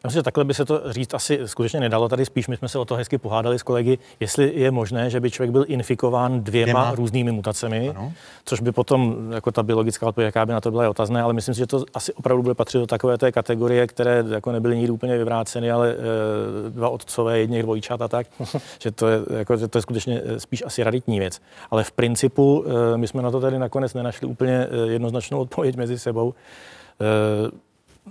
Já 0.06 0.08
myslím, 0.08 0.18
že 0.18 0.22
takhle 0.22 0.44
by 0.44 0.54
se 0.54 0.64
to 0.64 0.92
říct 0.92 1.14
asi 1.14 1.40
skutečně 1.44 1.80
nedalo. 1.80 2.08
Tady 2.08 2.24
spíš 2.24 2.48
my 2.48 2.56
jsme 2.56 2.68
se 2.68 2.78
o 2.78 2.84
to 2.84 2.94
hezky 2.94 3.18
pohádali 3.18 3.58
s 3.58 3.62
kolegy, 3.62 3.98
jestli 4.20 4.52
je 4.54 4.70
možné, 4.70 5.10
že 5.10 5.20
by 5.20 5.30
člověk 5.30 5.50
byl 5.50 5.64
infikován 5.68 6.44
dvěma, 6.44 6.64
Dvěma. 6.64 6.94
různými 6.94 7.32
mutacemi, 7.32 7.88
ano. 7.88 8.12
což 8.44 8.60
by 8.60 8.72
potom, 8.72 9.16
jako 9.32 9.52
ta 9.52 9.62
biologická 9.62 10.06
odpověď, 10.06 10.26
jaká 10.26 10.46
by 10.46 10.52
na 10.52 10.60
to 10.60 10.70
byla, 10.70 10.82
je 10.82 10.88
otazné, 10.88 11.22
ale 11.22 11.32
myslím 11.32 11.54
si, 11.54 11.58
že 11.58 11.66
to 11.66 11.84
asi 11.94 12.12
opravdu 12.12 12.42
bude 12.42 12.54
patřit 12.54 12.78
do 12.78 12.86
takové 12.86 13.18
té 13.18 13.32
kategorie, 13.32 13.86
které 13.86 14.24
jako 14.28 14.52
nebyly 14.52 14.76
nikdy 14.76 14.92
úplně 14.92 15.18
vyvráceny, 15.18 15.70
ale 15.70 15.90
e, 15.90 16.70
dva 16.70 16.88
otcové, 16.88 17.38
jedněch 17.38 17.62
dvojčat 17.62 18.02
a 18.02 18.08
tak, 18.08 18.26
že, 18.82 18.90
to 18.90 19.08
je, 19.08 19.18
jako, 19.38 19.56
že 19.56 19.68
to 19.68 19.78
je 19.78 19.82
skutečně 19.82 20.22
eh, 20.24 20.40
spíš 20.40 20.62
asi 20.66 20.82
raritní 20.82 21.18
věc. 21.18 21.40
Ale 21.70 21.84
v 21.84 21.92
principu 21.92 22.64
e, 22.94 22.96
my 22.98 23.08
jsme 23.08 23.22
na 23.22 23.30
to 23.30 23.40
tady 23.40 23.58
nakonec 23.58 23.94
nenašli 23.94 24.26
úplně 24.26 24.66
jednoznačnou 24.84 25.40
odpověď 25.40 25.76
mezi 25.76 25.98
sebou. 25.98 26.34
E, 27.00 27.65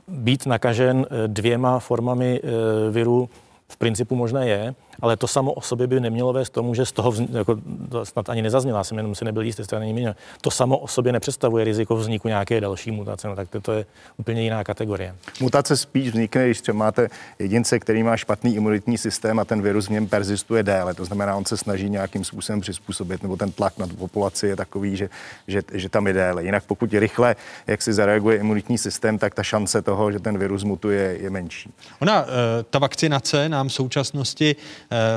být 0.07 0.45
nakažen 0.45 1.05
eh, 1.09 1.27
dvěma 1.27 1.79
formami 1.79 2.41
eh, 2.43 2.91
viru 2.91 3.29
v 3.67 3.77
principu 3.77 4.15
možné 4.15 4.47
je, 4.47 4.75
ale 5.01 5.17
to 5.17 5.27
samo 5.27 5.53
o 5.53 5.61
sobě 5.61 5.87
by 5.87 5.99
nemělo 5.99 6.33
vést 6.33 6.49
tomu, 6.49 6.73
že 6.73 6.85
z 6.85 6.91
toho, 6.91 7.13
jako, 7.31 7.57
to 7.89 8.05
snad 8.05 8.29
ani 8.29 8.41
nezazněla, 8.41 8.83
jsem 8.83 8.97
jenom 8.97 9.15
si 9.15 9.25
nebyl 9.25 9.41
jistý, 9.41 9.61
jestli 9.61 9.69
to 9.69 9.79
není 9.79 9.93
měněno. 9.93 10.15
To 10.41 10.51
samo 10.51 10.77
o 10.77 10.87
sobě 10.87 11.11
nepředstavuje 11.11 11.65
riziko 11.65 11.95
vzniku 11.95 12.27
nějaké 12.27 12.61
další 12.61 12.91
mutace, 12.91 13.27
no 13.27 13.35
tak 13.35 13.49
to, 13.49 13.61
to 13.61 13.71
je 13.71 13.85
úplně 14.17 14.43
jiná 14.43 14.63
kategorie. 14.63 15.15
Mutace 15.39 15.77
spíš 15.77 16.09
vznikne, 16.09 16.45
když 16.45 16.61
třeba 16.61 16.77
máte 16.77 17.07
jedince, 17.39 17.79
který 17.79 18.03
má 18.03 18.17
špatný 18.17 18.55
imunitní 18.55 18.97
systém 18.97 19.39
a 19.39 19.45
ten 19.45 19.61
virus 19.61 19.87
v 19.87 19.89
něm 19.89 20.07
persistuje 20.07 20.63
déle. 20.63 20.93
To 20.93 21.05
znamená, 21.05 21.35
on 21.35 21.45
se 21.45 21.57
snaží 21.57 21.89
nějakým 21.89 22.23
způsobem 22.23 22.61
přizpůsobit, 22.61 23.23
nebo 23.23 23.37
ten 23.37 23.51
tlak 23.51 23.77
na 23.77 23.87
tu 23.87 23.95
populaci 23.95 24.47
je 24.47 24.55
takový, 24.55 24.97
že, 24.97 25.09
že, 25.47 25.61
že 25.73 25.89
tam 25.89 26.07
je 26.07 26.13
déle. 26.13 26.43
Jinak 26.43 26.63
pokud 26.63 26.93
je 26.93 26.99
rychle, 26.99 27.35
jak 27.67 27.81
si 27.81 27.93
zareaguje 27.93 28.37
imunitní 28.37 28.77
systém, 28.77 29.17
tak 29.17 29.35
ta 29.35 29.43
šance 29.43 29.81
toho, 29.81 30.11
že 30.11 30.19
ten 30.19 30.37
virus 30.37 30.63
mutuje, 30.63 31.17
je 31.21 31.29
menší. 31.29 31.73
Ona, 31.99 32.25
eh, 32.25 32.63
ta 32.69 32.79
vakcinace 32.79 33.49
nám 33.49 33.67
v 33.67 33.73
současnosti 33.73 34.55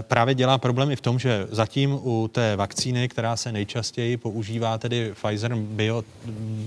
právě 0.02 0.34
dělá 0.34 0.58
problémy 0.58 0.96
v 0.96 1.00
tom, 1.00 1.18
že 1.18 1.46
zatím 1.50 1.92
u 1.92 2.28
té 2.32 2.56
vakcíny, 2.56 3.08
která 3.08 3.36
se 3.36 3.52
nejčastěji 3.52 4.16
používá, 4.16 4.78
tedy 4.78 5.12
Pfizer 5.14 5.54
Bio, 5.54 6.04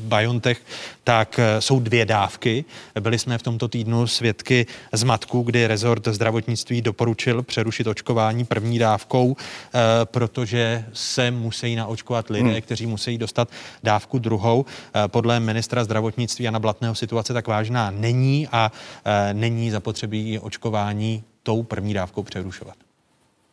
BioNTech, 0.07 0.61
tak 1.03 1.39
eh, 1.39 1.61
jsou 1.61 1.79
dvě 1.79 2.05
dávky. 2.05 2.65
Byli 2.99 3.19
jsme 3.19 3.37
v 3.37 3.43
tomto 3.43 3.67
týdnu 3.67 4.07
svědky 4.07 4.65
zmatku, 4.93 5.41
kdy 5.41 5.67
rezort 5.67 6.07
zdravotnictví 6.07 6.81
doporučil 6.81 7.43
přerušit 7.43 7.87
očkování 7.87 8.45
první 8.45 8.79
dávkou, 8.79 9.35
eh, 9.35 9.79
protože 10.03 10.85
se 10.93 11.31
musí 11.31 11.75
naočkovat 11.75 12.29
lidé, 12.29 12.49
Hmm. 12.49 12.61
kteří 12.61 12.85
musí 12.87 13.17
dostat 13.17 13.49
dávku 13.83 14.19
druhou. 14.19 14.65
Eh, 14.65 15.07
Podle 15.07 15.39
ministra 15.39 15.83
zdravotnictví 15.83 16.45
Jana 16.45 16.59
Blatného 16.59 16.95
situace 16.95 17.33
tak 17.33 17.47
vážná 17.47 17.91
není 17.91 18.47
a 18.51 18.71
eh, 19.05 19.33
není 19.33 19.71
zapotřebí 19.71 20.39
očkování 20.39 21.23
tou 21.43 21.63
první 21.63 21.93
dávkou 21.93 22.23
přerušovat. 22.23 22.90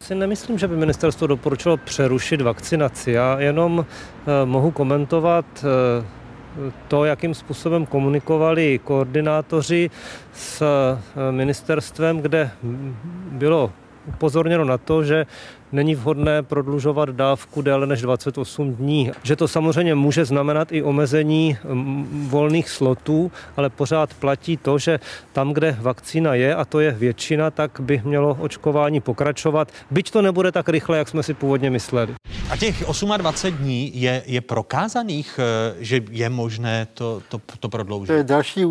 Si 0.03 0.15
nemyslím, 0.15 0.59
že 0.59 0.69
by 0.69 0.77
ministerstvo 0.77 1.27
doporučilo 1.27 1.77
přerušit 1.77 2.41
vakcinaci. 2.41 3.12
Já 3.12 3.41
jenom 3.41 3.87
eh, 3.87 4.47
mohu 4.47 4.70
komentovat 4.70 5.45
eh, 5.65 6.05
to, 6.89 7.05
jakým 7.05 7.35
způsobem 7.35 7.87
komunikovali 7.87 8.81
koordinátoři 8.85 9.91
s 10.33 10.62
eh, 10.62 11.33
ministerstvem, 11.33 12.19
kde 12.19 12.51
bylo 13.33 13.73
upozorněno 14.07 14.65
na 14.65 14.79
to, 14.79 15.05
že 15.05 15.27
není 15.73 15.95
vhodné 15.95 16.43
prodlužovat 16.43 17.09
dávku 17.09 17.62
déle 17.62 17.86
než 17.86 18.03
28 18.03 18.74
dní. 18.74 19.11
Že 19.23 19.36
to 19.36 19.49
samozřejmě 19.49 19.95
může 19.95 20.24
znamenat 20.24 20.73
i 20.73 20.82
omezení 20.82 21.57
mm, 21.65 22.28
volných 22.31 22.70
slotů, 22.70 23.32
ale 23.57 23.70
pořád 23.70 24.15
platí 24.15 24.57
to, 24.57 24.78
že 24.78 25.01
tam, 25.32 25.53
kde 25.53 25.77
vakcína 25.81 26.35
je, 26.35 26.55
a 26.55 26.65
to 26.65 26.81
je 26.81 26.90
většina, 26.90 27.51
tak 27.51 27.81
by 27.81 28.03
mělo 28.05 28.36
očkování 28.40 29.01
pokračovat, 29.01 29.73
byť 29.90 30.11
to 30.11 30.23
nebude 30.23 30.53
tak 30.53 30.69
rychle, 30.69 30.99
jak 30.99 31.09
jsme 31.09 31.23
si 31.23 31.35
původně 31.35 31.70
mysleli. 31.70 32.15
A 32.51 32.57
těch 32.57 32.85
28 33.16 33.57
dní 33.59 34.01
je, 34.01 34.23
je 34.27 34.40
prokázaných, 34.40 35.40
eh, 35.43 35.77
že 35.78 36.01
je 36.11 36.31
možné 36.31 36.86
to, 36.95 37.23
to, 37.28 37.40
to 37.61 37.69
prodloužit? 37.69 38.07
To 38.07 38.12
je 38.12 38.24
další 38.24 38.65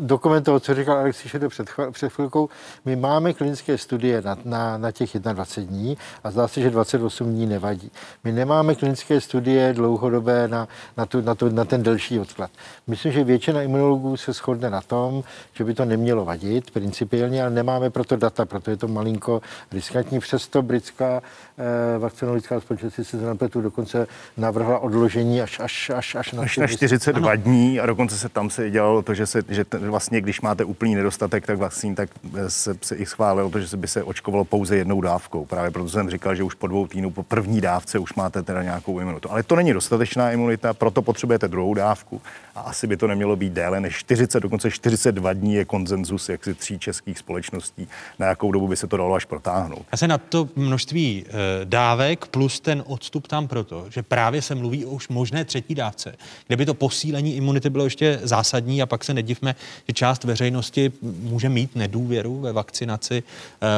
dokument 0.00 0.42
toho, 0.42 0.60
co 0.60 0.74
říkal 0.74 0.98
Alexi 0.98 1.28
Šede 1.28 1.48
před, 1.48 1.68
před 1.90 2.12
chvilkou. 2.12 2.48
My 2.84 2.96
máme 2.96 3.32
klinické 3.32 3.78
studie 3.78 4.22
na, 4.22 4.36
na, 4.44 4.78
na 4.78 4.92
těch 4.92 5.18
21 5.18 5.70
dní 5.70 5.96
a 6.24 6.30
zdá 6.30 6.48
se, 6.48 6.60
že 6.60 6.70
28 6.70 7.30
dní 7.34 7.46
nevadí. 7.46 7.90
My 8.24 8.32
nemáme 8.32 8.74
klinické 8.74 9.20
studie 9.20 9.72
dlouhodobé 9.72 10.48
na, 10.48 10.68
na, 10.96 11.06
tu, 11.06 11.20
na, 11.20 11.34
tu, 11.34 11.48
na 11.48 11.64
ten 11.64 11.82
delší 11.82 12.18
odklad. 12.18 12.50
Myslím, 12.86 13.12
že 13.12 13.24
většina 13.24 13.62
imunologů 13.62 14.16
se 14.16 14.32
shodne 14.32 14.70
na 14.70 14.80
tom, 14.80 15.22
že 15.52 15.64
by 15.64 15.74
to 15.74 15.84
nemělo 15.84 16.24
vadit 16.24 16.70
principiálně, 16.70 17.42
ale 17.42 17.50
nemáme 17.50 17.90
proto 17.90 18.16
data, 18.16 18.44
proto 18.44 18.70
je 18.70 18.76
to 18.76 18.88
malinko 18.88 19.42
riskantní. 19.72 20.20
Přesto 20.20 20.62
britská 20.62 21.22
eh, 21.58 21.98
vakcinologická 21.98 22.60
společnost, 22.60 22.94
si 22.94 23.04
se 23.04 23.16
napletu, 23.16 23.60
dokonce 23.60 24.06
navrhla 24.36 24.78
odložení 24.78 25.42
až, 25.42 25.60
až, 25.60 25.90
až, 25.90 26.14
až 26.14 26.32
na, 26.32 26.42
až 26.42 26.56
na 26.56 26.66
42 26.66 27.30
ano. 27.30 27.42
dní 27.42 27.80
a 27.80 27.86
dokonce 27.86 28.18
se 28.18 28.28
tam 28.28 28.50
se 28.50 28.70
dělalo 28.70 29.02
to, 29.02 29.14
že, 29.14 29.26
se, 29.26 29.42
že 29.48 29.64
t, 29.64 29.78
vlastně, 29.78 30.20
když 30.20 30.40
máte 30.40 30.64
úplný 30.64 30.94
nedostatek 30.94 31.46
tak 31.46 31.58
vakcín, 31.58 31.94
tak 31.94 32.10
se, 32.48 32.74
se 32.82 32.96
i 32.96 33.06
schválilo 33.06 33.50
to, 33.50 33.60
že 33.60 33.68
se 33.68 33.76
by 33.76 33.88
se 33.88 34.02
očkovalo 34.02 34.44
pouze 34.44 34.76
jednou 34.76 35.00
dávkou. 35.00 35.44
Právě 35.44 35.70
proto 35.70 35.88
jsem 36.00 36.10
říkal, 36.10 36.34
že 36.34 36.42
už 36.42 36.54
po 36.54 36.66
dvou 36.66 36.86
týdnů 36.86 37.10
po 37.10 37.22
první 37.22 37.60
dávce 37.60 37.98
už 37.98 38.14
máte 38.14 38.42
teda 38.42 38.62
nějakou 38.62 39.00
imunitu. 39.00 39.30
Ale 39.30 39.42
to 39.42 39.56
není 39.56 39.72
dostatečná 39.72 40.30
imunita, 40.30 40.74
proto 40.74 41.02
potřebujete 41.02 41.48
druhou 41.48 41.74
dávku 41.74 42.20
a 42.54 42.60
asi 42.60 42.86
by 42.86 42.96
to 42.96 43.06
nemělo 43.06 43.36
být 43.36 43.52
déle 43.52 43.80
než 43.80 43.94
40, 43.94 44.40
dokonce 44.40 44.70
42 44.70 45.32
dní 45.32 45.54
je 45.54 45.64
konzenzus 45.64 46.28
jaksi 46.28 46.54
tří 46.54 46.78
českých 46.78 47.18
společností, 47.18 47.88
na 48.18 48.26
jakou 48.26 48.52
dobu 48.52 48.68
by 48.68 48.76
se 48.76 48.86
to 48.86 48.96
dalo 48.96 49.14
až 49.14 49.24
protáhnout. 49.24 49.86
A 49.92 49.96
se 49.96 50.08
na 50.08 50.18
to 50.18 50.48
množství 50.56 51.24
e, 51.28 51.32
dávek 51.64 52.26
plus 52.26 52.60
ten 52.60 52.82
odstup 52.86 53.28
tam 53.28 53.48
proto, 53.48 53.86
že 53.90 54.02
právě 54.02 54.42
se 54.42 54.54
mluví 54.54 54.86
o 54.86 54.90
už 54.90 55.08
možné 55.08 55.44
třetí 55.44 55.74
dávce, 55.74 56.16
kde 56.46 56.56
by 56.56 56.66
to 56.66 56.74
posílení 56.74 57.36
imunity 57.36 57.70
bylo 57.70 57.84
ještě 57.84 58.20
zásadní 58.22 58.82
a 58.82 58.86
pak 58.86 59.04
se 59.04 59.14
nedivme, 59.14 59.54
že 59.88 59.92
část 59.92 60.24
veřejnosti 60.24 60.92
může 61.02 61.48
mít 61.48 61.76
nedůvěru 61.76 62.40
ve 62.40 62.52
vakcinaci, 62.52 63.22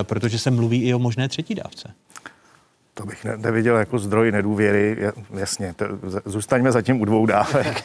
e, 0.00 0.04
protože 0.04 0.38
se 0.38 0.50
mluví 0.50 0.82
i 0.82 0.94
o 0.94 0.98
možné 0.98 1.28
třetí 1.28 1.54
dávce. 1.54 1.94
To 2.94 3.06
bych 3.06 3.24
neviděl 3.24 3.76
jako 3.76 3.98
zdroj 3.98 4.32
nedůvěry. 4.32 4.98
Jasně, 5.30 5.74
to, 5.76 5.84
zůstaňme 6.24 6.72
zatím 6.72 7.00
u 7.00 7.04
dvou 7.04 7.26
dávek 7.26 7.84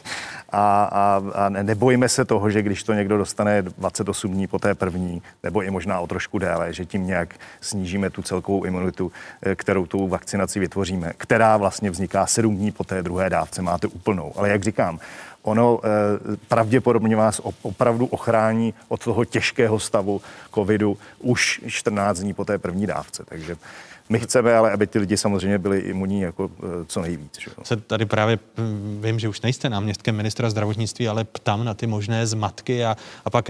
a, 0.50 0.84
a, 0.84 1.24
a 1.34 1.50
nebojíme 1.50 2.10
se 2.10 2.26
toho, 2.26 2.50
že 2.50 2.62
když 2.62 2.84
to 2.84 2.94
někdo 2.94 3.18
dostane 3.18 3.62
28 3.62 4.32
dní 4.32 4.48
po 4.48 4.60
té 4.60 4.76
první, 4.76 5.22
nebo 5.44 5.64
i 5.64 5.72
možná 5.72 6.00
o 6.00 6.08
trošku 6.08 6.40
déle, 6.40 6.74
že 6.74 6.86
tím 6.86 7.08
nějak 7.08 7.36
snížíme 7.62 8.10
tu 8.10 8.22
celkovou 8.22 8.64
imunitu, 8.64 9.12
eh, 9.42 9.56
kterou 9.56 9.86
tu 9.86 10.08
vakcinaci 10.08 10.60
vytvoříme, 10.60 11.14
která 11.18 11.58
vlastně 11.58 11.92
vzniká 11.92 12.26
7 12.26 12.58
dní 12.58 12.72
po 12.72 12.84
té 12.84 13.04
druhé 13.04 13.30
dávce, 13.30 13.62
máte 13.62 13.88
úplnou. 13.88 14.34
Ale 14.36 14.50
jak 14.50 14.64
říkám, 14.64 15.00
ono 15.42 15.80
eh, 15.84 15.88
pravděpodobně 16.48 17.16
vás 17.16 17.42
opravdu 17.62 18.06
ochrání 18.06 18.74
od 18.88 19.04
toho 19.04 19.26
těžkého 19.26 19.80
stavu 19.80 20.22
covidu 20.54 20.98
už 21.20 21.62
14 21.68 22.20
dní 22.20 22.34
po 22.34 22.46
té 22.46 22.58
první 22.58 22.88
dávce. 22.88 23.24
Takže 23.26 23.58
my 24.10 24.20
chceme, 24.20 24.56
ale 24.56 24.72
aby 24.72 24.88
ty 24.88 25.00
lidi 25.00 25.18
samozřejmě 25.18 25.58
byli 25.58 25.80
imunní 25.80 26.22
jako 26.22 26.52
eh, 26.60 26.86
co 26.88 27.02
nejvíc. 27.02 27.40
Že? 27.40 27.52
Se 27.64 27.78
tady 27.78 28.06
právě 28.06 28.40
hm, 28.58 29.02
vím, 29.04 29.20
že 29.20 29.30
už 29.30 29.42
nejste 29.42 29.70
náměstkem 29.70 30.16
ministra 30.16 30.50
zdravotnictví, 30.50 31.08
ale 31.08 31.24
ptám 31.24 31.66
na 31.66 31.74
ty 31.74 31.88
možné 31.88 32.28
zmatky 32.28 32.86
a, 32.86 32.98
a 33.26 33.30
pak 33.30 33.50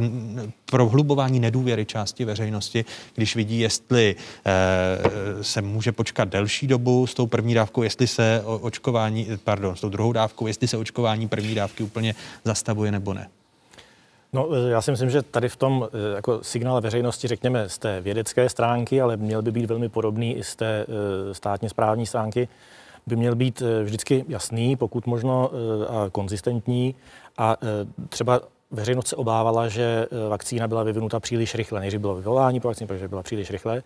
prohlubování 0.65 1.39
nedůvěry 1.39 1.85
části 1.85 2.25
veřejnosti, 2.25 2.85
když 3.15 3.35
vidí, 3.35 3.59
jestli 3.59 4.15
e, 4.45 5.43
se 5.43 5.61
může 5.61 5.91
počkat 5.91 6.29
delší 6.29 6.67
dobu 6.67 7.07
s 7.07 7.13
tou 7.13 7.27
první 7.27 7.53
dávkou, 7.53 7.83
jestli 7.83 8.07
se 8.07 8.43
očkování, 8.45 9.27
pardon, 9.43 9.75
s 9.75 9.81
tou 9.81 9.89
druhou 9.89 10.11
dávkou, 10.11 10.47
jestli 10.47 10.67
se 10.67 10.77
očkování 10.77 11.27
první 11.27 11.55
dávky 11.55 11.83
úplně 11.83 12.15
zastavuje 12.45 12.91
nebo 12.91 13.13
ne. 13.13 13.27
No, 14.33 14.55
e, 14.55 14.69
já 14.69 14.81
si 14.81 14.91
myslím, 14.91 15.09
že 15.09 15.21
tady 15.21 15.49
v 15.49 15.55
tom 15.55 15.87
e, 15.93 16.15
jako 16.15 16.43
signál 16.43 16.81
veřejnosti, 16.81 17.27
řekněme, 17.27 17.69
z 17.69 17.77
té 17.77 18.01
vědecké 18.01 18.49
stránky, 18.49 19.01
ale 19.01 19.17
měl 19.17 19.41
by 19.41 19.51
být 19.51 19.65
velmi 19.65 19.89
podobný 19.89 20.37
i 20.37 20.43
z 20.43 20.55
té 20.55 20.85
e, 21.29 21.33
státně 21.33 21.69
správní 21.69 22.05
stránky, 22.05 22.47
by 23.07 23.15
měl 23.15 23.35
být 23.35 23.63
vždycky 23.83 24.25
jasný, 24.27 24.75
pokud 24.75 25.05
možno 25.05 25.51
a 25.89 26.09
konzistentní. 26.09 26.95
A 27.37 27.57
třeba 28.09 28.41
veřejnost 28.71 29.07
se 29.07 29.15
obávala, 29.15 29.67
že 29.67 30.07
vakcína 30.29 30.67
byla 30.67 30.83
vyvinuta 30.83 31.19
příliš 31.19 31.55
rychle. 31.55 31.79
Nejdřív 31.79 32.01
bylo 32.01 32.15
vyvolání 32.15 32.59
po 32.59 32.67
vakcíně, 32.67 32.87
protože 32.87 33.07
byla 33.07 33.23
příliš 33.23 33.51
rychle 33.51 33.83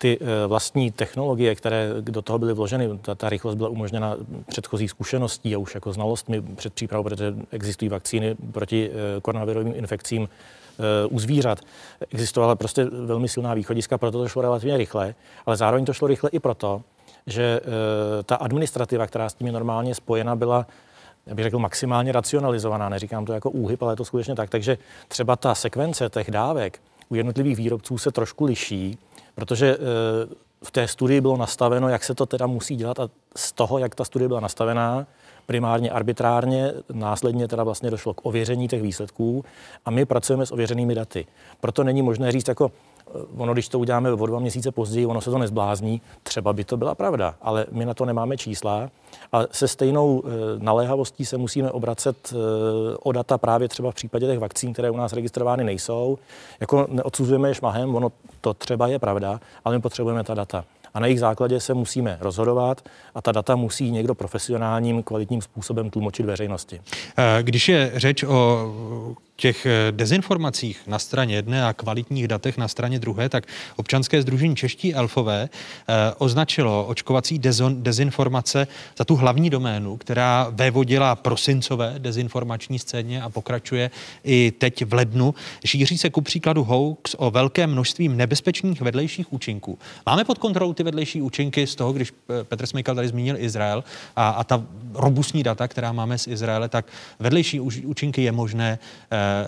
ty 0.00 0.18
eh, 0.20 0.46
vlastní 0.46 0.90
technologie, 0.90 1.54
které 1.54 1.88
do 2.00 2.22
toho 2.22 2.38
byly 2.38 2.52
vloženy, 2.52 2.98
ta, 2.98 3.14
ta 3.14 3.28
rychlost 3.28 3.54
byla 3.54 3.68
umožněna 3.68 4.16
předchozí 4.46 4.88
zkušeností 4.88 5.54
a 5.54 5.58
už 5.58 5.74
jako 5.74 5.92
znalostmi 5.92 6.42
před 6.42 6.74
přípravou, 6.74 7.04
protože 7.04 7.34
existují 7.50 7.88
vakcíny 7.88 8.36
proti 8.52 8.90
eh, 8.90 9.20
koronavirovým 9.20 9.72
infekcím 9.76 10.28
eh, 10.28 11.06
u 11.06 11.18
zvířat. 11.18 11.58
Existovala 12.10 12.56
prostě 12.56 12.84
velmi 12.84 13.28
silná 13.28 13.54
východiska, 13.54 13.98
proto 13.98 14.18
to 14.18 14.28
šlo 14.28 14.42
relativně 14.42 14.76
rychle, 14.76 15.14
ale 15.46 15.56
zároveň 15.56 15.84
to 15.84 15.92
šlo 15.92 16.08
rychle 16.08 16.30
i 16.30 16.38
proto, 16.38 16.82
že 17.26 17.60
ta 18.24 18.36
administrativa, 18.36 19.06
která 19.06 19.28
s 19.28 19.34
tím 19.34 19.46
je 19.46 19.52
normálně 19.52 19.94
spojena, 19.94 20.36
byla 20.36 20.66
já 21.26 21.34
bych 21.34 21.42
řekl, 21.42 21.58
maximálně 21.58 22.12
racionalizovaná. 22.12 22.88
Neříkám 22.88 23.24
to 23.24 23.32
jako 23.32 23.50
úhyb, 23.50 23.82
ale 23.82 23.92
je 23.92 23.96
to 23.96 24.04
skutečně 24.04 24.34
tak. 24.34 24.50
Takže 24.50 24.78
třeba 25.08 25.36
ta 25.36 25.54
sekvence 25.54 26.10
těch 26.10 26.30
dávek 26.30 26.80
u 27.10 27.14
jednotlivých 27.14 27.56
výrobců 27.56 27.98
se 27.98 28.12
trošku 28.12 28.44
liší 28.44 28.98
protože 29.34 29.76
eh, 29.76 30.34
v 30.64 30.70
té 30.70 30.88
studii 30.88 31.20
bylo 31.20 31.36
nastaveno, 31.36 31.88
jak 31.88 32.04
se 32.04 32.14
to 32.14 32.26
teda 32.26 32.46
musí 32.46 32.76
dělat 32.76 33.00
a 33.00 33.08
z 33.36 33.52
toho, 33.52 33.78
jak 33.78 33.94
ta 33.94 34.04
studie 34.04 34.28
byla 34.28 34.40
nastavená, 34.40 35.06
primárně 35.46 35.90
arbitrárně, 35.90 36.72
následně 36.92 37.48
teda 37.48 37.64
vlastně 37.64 37.90
došlo 37.90 38.14
k 38.14 38.26
ověření 38.26 38.68
těch 38.68 38.82
výsledků 38.82 39.44
a 39.84 39.90
my 39.90 40.04
pracujeme 40.04 40.46
s 40.46 40.52
ověřenými 40.52 40.94
daty. 40.94 41.26
Proto 41.60 41.84
není 41.84 42.02
možné 42.02 42.32
říct 42.32 42.48
jako, 42.48 42.72
ono, 43.36 43.52
když 43.52 43.68
to 43.68 43.78
uděláme 43.78 44.12
o 44.12 44.26
dva 44.26 44.38
měsíce 44.38 44.72
později, 44.72 45.06
ono 45.06 45.20
se 45.20 45.30
to 45.30 45.38
nezblázní, 45.38 46.00
třeba 46.22 46.52
by 46.52 46.64
to 46.64 46.76
byla 46.76 46.94
pravda, 46.94 47.34
ale 47.42 47.66
my 47.72 47.84
na 47.84 47.94
to 47.94 48.04
nemáme 48.04 48.36
čísla 48.36 48.90
a 49.32 49.42
se 49.50 49.68
stejnou 49.68 50.22
eh, 50.24 50.30
naléhavostí 50.58 51.24
se 51.24 51.36
musíme 51.36 51.70
obracet 51.70 52.32
eh, 52.32 52.36
o 53.02 53.12
data 53.12 53.38
právě 53.38 53.68
třeba 53.68 53.90
v 53.90 53.94
případě 53.94 54.26
těch 54.26 54.38
vakcín, 54.38 54.72
které 54.72 54.90
u 54.90 54.96
nás 54.96 55.12
registrovány 55.12 55.64
nejsou. 55.64 56.18
Jako 56.60 56.86
neodsuzujeme 56.90 57.48
je 57.48 57.54
šmahem, 57.54 57.94
ono 57.94 58.12
to 58.40 58.54
třeba 58.54 58.86
je 58.86 58.98
pravda, 58.98 59.40
ale 59.64 59.76
my 59.76 59.82
potřebujeme 59.82 60.24
ta 60.24 60.34
data 60.34 60.64
a 60.94 61.00
na 61.00 61.06
jejich 61.06 61.20
základě 61.20 61.60
se 61.60 61.74
musíme 61.74 62.18
rozhodovat 62.20 62.88
a 63.14 63.22
ta 63.22 63.32
data 63.32 63.56
musí 63.56 63.90
někdo 63.90 64.14
profesionálním, 64.14 65.02
kvalitním 65.02 65.42
způsobem 65.42 65.90
tlumočit 65.90 66.26
veřejnosti. 66.26 66.80
Když 67.42 67.68
je 67.68 67.92
řeč 67.94 68.22
o 68.22 68.72
těch 69.40 69.66
eh, 69.66 69.92
dezinformacích 69.92 70.80
na 70.86 70.98
straně 70.98 71.34
jedné 71.34 71.66
a 71.66 71.72
kvalitních 71.72 72.28
datech 72.28 72.58
na 72.58 72.68
straně 72.68 72.98
druhé, 72.98 73.28
tak 73.28 73.46
občanské 73.76 74.22
združení 74.22 74.56
Čeští 74.56 74.94
elfové 74.94 75.48
eh, 75.48 75.94
označilo 76.18 76.86
očkovací 76.86 77.40
dezinformace 77.74 78.66
za 78.98 79.04
tu 79.04 79.16
hlavní 79.16 79.50
doménu, 79.50 79.96
která 79.96 80.46
vévodila 80.50 81.16
prosincové 81.16 81.94
dezinformační 81.98 82.78
scéně 82.78 83.22
a 83.22 83.30
pokračuje 83.30 83.90
i 84.24 84.52
teď 84.58 84.84
v 84.84 84.94
lednu. 84.94 85.34
Šíří 85.64 85.98
se 85.98 86.10
ku 86.10 86.20
příkladu 86.20 86.64
hoax 86.64 87.16
o 87.18 87.30
velkém 87.30 87.70
množství 87.70 88.08
nebezpečných 88.08 88.80
vedlejších 88.80 89.32
účinků. 89.32 89.78
Máme 90.06 90.24
pod 90.24 90.38
kontrolou 90.38 90.72
ty 90.72 90.82
vedlejší 90.82 91.22
účinky 91.22 91.66
z 91.66 91.74
toho, 91.74 91.92
když 91.92 92.12
eh, 92.12 92.44
Petr 92.44 92.66
Smykal 92.66 92.94
tady 92.94 93.08
zmínil 93.08 93.36
Izrael 93.38 93.84
a, 94.16 94.28
a 94.28 94.44
ta 94.44 94.62
robustní 94.94 95.42
data, 95.42 95.68
která 95.68 95.92
máme 95.92 96.18
z 96.18 96.26
Izraele, 96.26 96.68
tak 96.68 96.86
vedlejší 97.18 97.60
účinky 97.60 98.22
je 98.22 98.32
možné 98.32 98.78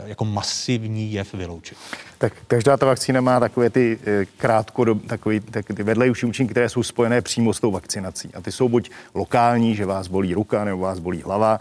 jako 0.07 0.25
masivní 0.25 1.13
jev 1.13 1.35
vyloučit. 1.35 1.79
Tak 2.19 2.33
každá 2.47 2.77
ta 2.77 2.87
vakcína 2.87 3.21
má 3.21 3.41
takové 3.41 3.71
ty 3.71 3.99
eh, 4.05 4.25
krátkodob, 4.37 5.07
takový, 5.07 5.41
tak 5.41 5.67
ty 5.77 5.83
vedlejší 5.83 6.27
účinky, 6.27 6.51
které 6.51 6.69
jsou 6.69 6.83
spojené 6.83 7.21
přímo 7.21 7.55
s 7.55 7.61
tou 7.61 7.71
vakcinací. 7.71 8.31
A 8.35 8.41
ty 8.41 8.53
jsou 8.53 8.69
buď 8.69 8.91
lokální, 9.15 9.77
že 9.77 9.87
vás 9.87 10.09
bolí 10.09 10.35
ruka 10.35 10.65
nebo 10.65 10.79
vás 10.79 10.99
bolí 10.99 11.23
hlava, 11.23 11.61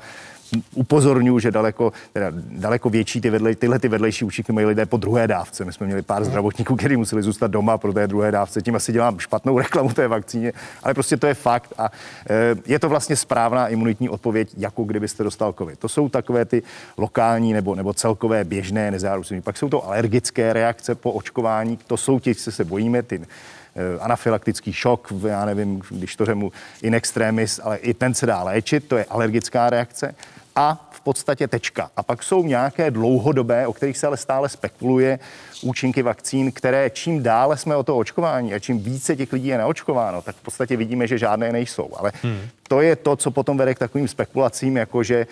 upozorňuji, 0.76 1.40
že 1.40 1.52
daleko, 1.52 1.94
teda 2.14 2.28
daleko 2.36 2.90
větší 2.90 3.22
ty 3.22 3.30
vedle, 3.30 3.56
tyhle 3.56 3.80
ty 3.80 3.88
vedlejší 3.88 4.26
účinky 4.26 4.52
mají 4.52 4.68
lidé 4.68 4.86
po 4.86 4.98
druhé 4.98 5.28
dávce. 5.28 5.66
My 5.66 5.74
jsme 5.74 5.86
měli 5.86 6.02
pár 6.02 6.24
zdravotníků, 6.24 6.76
kteří 6.76 6.98
museli 6.98 7.24
zůstat 7.24 7.52
doma 7.52 7.78
pro 7.78 7.94
té 7.94 8.08
druhé 8.08 8.32
dávce. 8.32 8.62
Tím 8.62 8.76
asi 8.76 8.92
dělám 8.92 9.20
špatnou 9.20 9.60
reklamu 9.60 9.94
té 9.94 10.08
vakcíně, 10.08 10.54
ale 10.84 10.94
prostě 10.94 11.18
to 11.18 11.28
je 11.28 11.34
fakt 11.34 11.74
a 11.78 11.92
e, 12.30 12.56
je 12.66 12.80
to 12.80 12.90
vlastně 12.90 13.16
správná 13.16 13.68
imunitní 13.68 14.10
odpověď, 14.10 14.50
jako 14.58 14.84
kdybyste 14.84 15.24
dostal 15.24 15.54
COVID. 15.54 15.80
To 15.80 15.90
jsou 15.90 16.10
takové 16.10 16.46
ty 16.46 16.64
lokální 16.98 17.54
nebo, 17.54 17.76
nebo 17.76 17.94
celkové 17.94 18.44
běžné 18.44 18.92
nezáruční. 18.92 19.42
Pak 19.42 19.58
jsou 19.58 19.70
to 19.70 19.88
alergické 19.88 20.54
reakce 20.54 20.96
po 20.96 21.12
očkování, 21.12 21.80
to 21.88 21.98
jsou 21.98 22.20
ti, 22.20 22.36
co 22.36 22.52
se 22.52 22.66
bojíme, 22.66 23.04
ty 23.04 23.22
eh, 23.22 24.00
anafylaktický 24.00 24.74
šok, 24.74 25.14
já 25.28 25.46
nevím, 25.46 25.82
když 25.90 26.16
to 26.16 26.26
řemu 26.26 26.52
in 26.82 26.96
extremis, 26.96 27.60
ale 27.64 27.78
i 27.78 27.94
ten 27.94 28.14
se 28.14 28.26
dá 28.26 28.44
léčit, 28.44 28.88
to 28.88 28.98
je 28.98 29.06
alergická 29.06 29.70
reakce 29.70 30.16
a 30.56 30.90
v 30.92 31.02
podstatě 31.02 31.48
tečka. 31.48 31.92
A 31.98 32.04
pak 32.04 32.24
jsou 32.24 32.44
nějaké 32.44 32.92
dlouhodobé, 32.92 33.68
o 33.68 33.74
kterých 33.74 33.98
se 33.98 34.08
ale 34.08 34.18
stále 34.18 34.50
spekuluje, 34.50 35.20
účinky 35.62 36.02
vakcín, 36.02 36.52
které 36.52 36.90
čím 36.90 37.24
dále 37.24 37.58
jsme 37.58 37.76
o 37.76 37.84
to 37.84 37.98
očkování 37.98 38.54
a 38.54 38.60
čím 38.60 38.80
více 38.80 39.16
těch 39.16 39.34
lidí 39.34 39.48
je 39.48 39.58
naočkováno, 39.58 40.22
tak 40.22 40.36
v 40.36 40.42
podstatě 40.42 40.78
vidíme, 40.78 41.08
že 41.08 41.18
žádné 41.18 41.52
nejsou. 41.52 41.90
Ale 41.98 42.12
hmm. 42.24 42.42
To 42.72 42.82
je 42.82 42.96
to, 42.96 43.16
co 43.16 43.32
potom 43.32 43.58
vede 43.58 43.76
k 43.76 43.80
takovým 43.80 44.08
spekulacím, 44.08 44.78
jako 44.78 45.04
že 45.04 45.28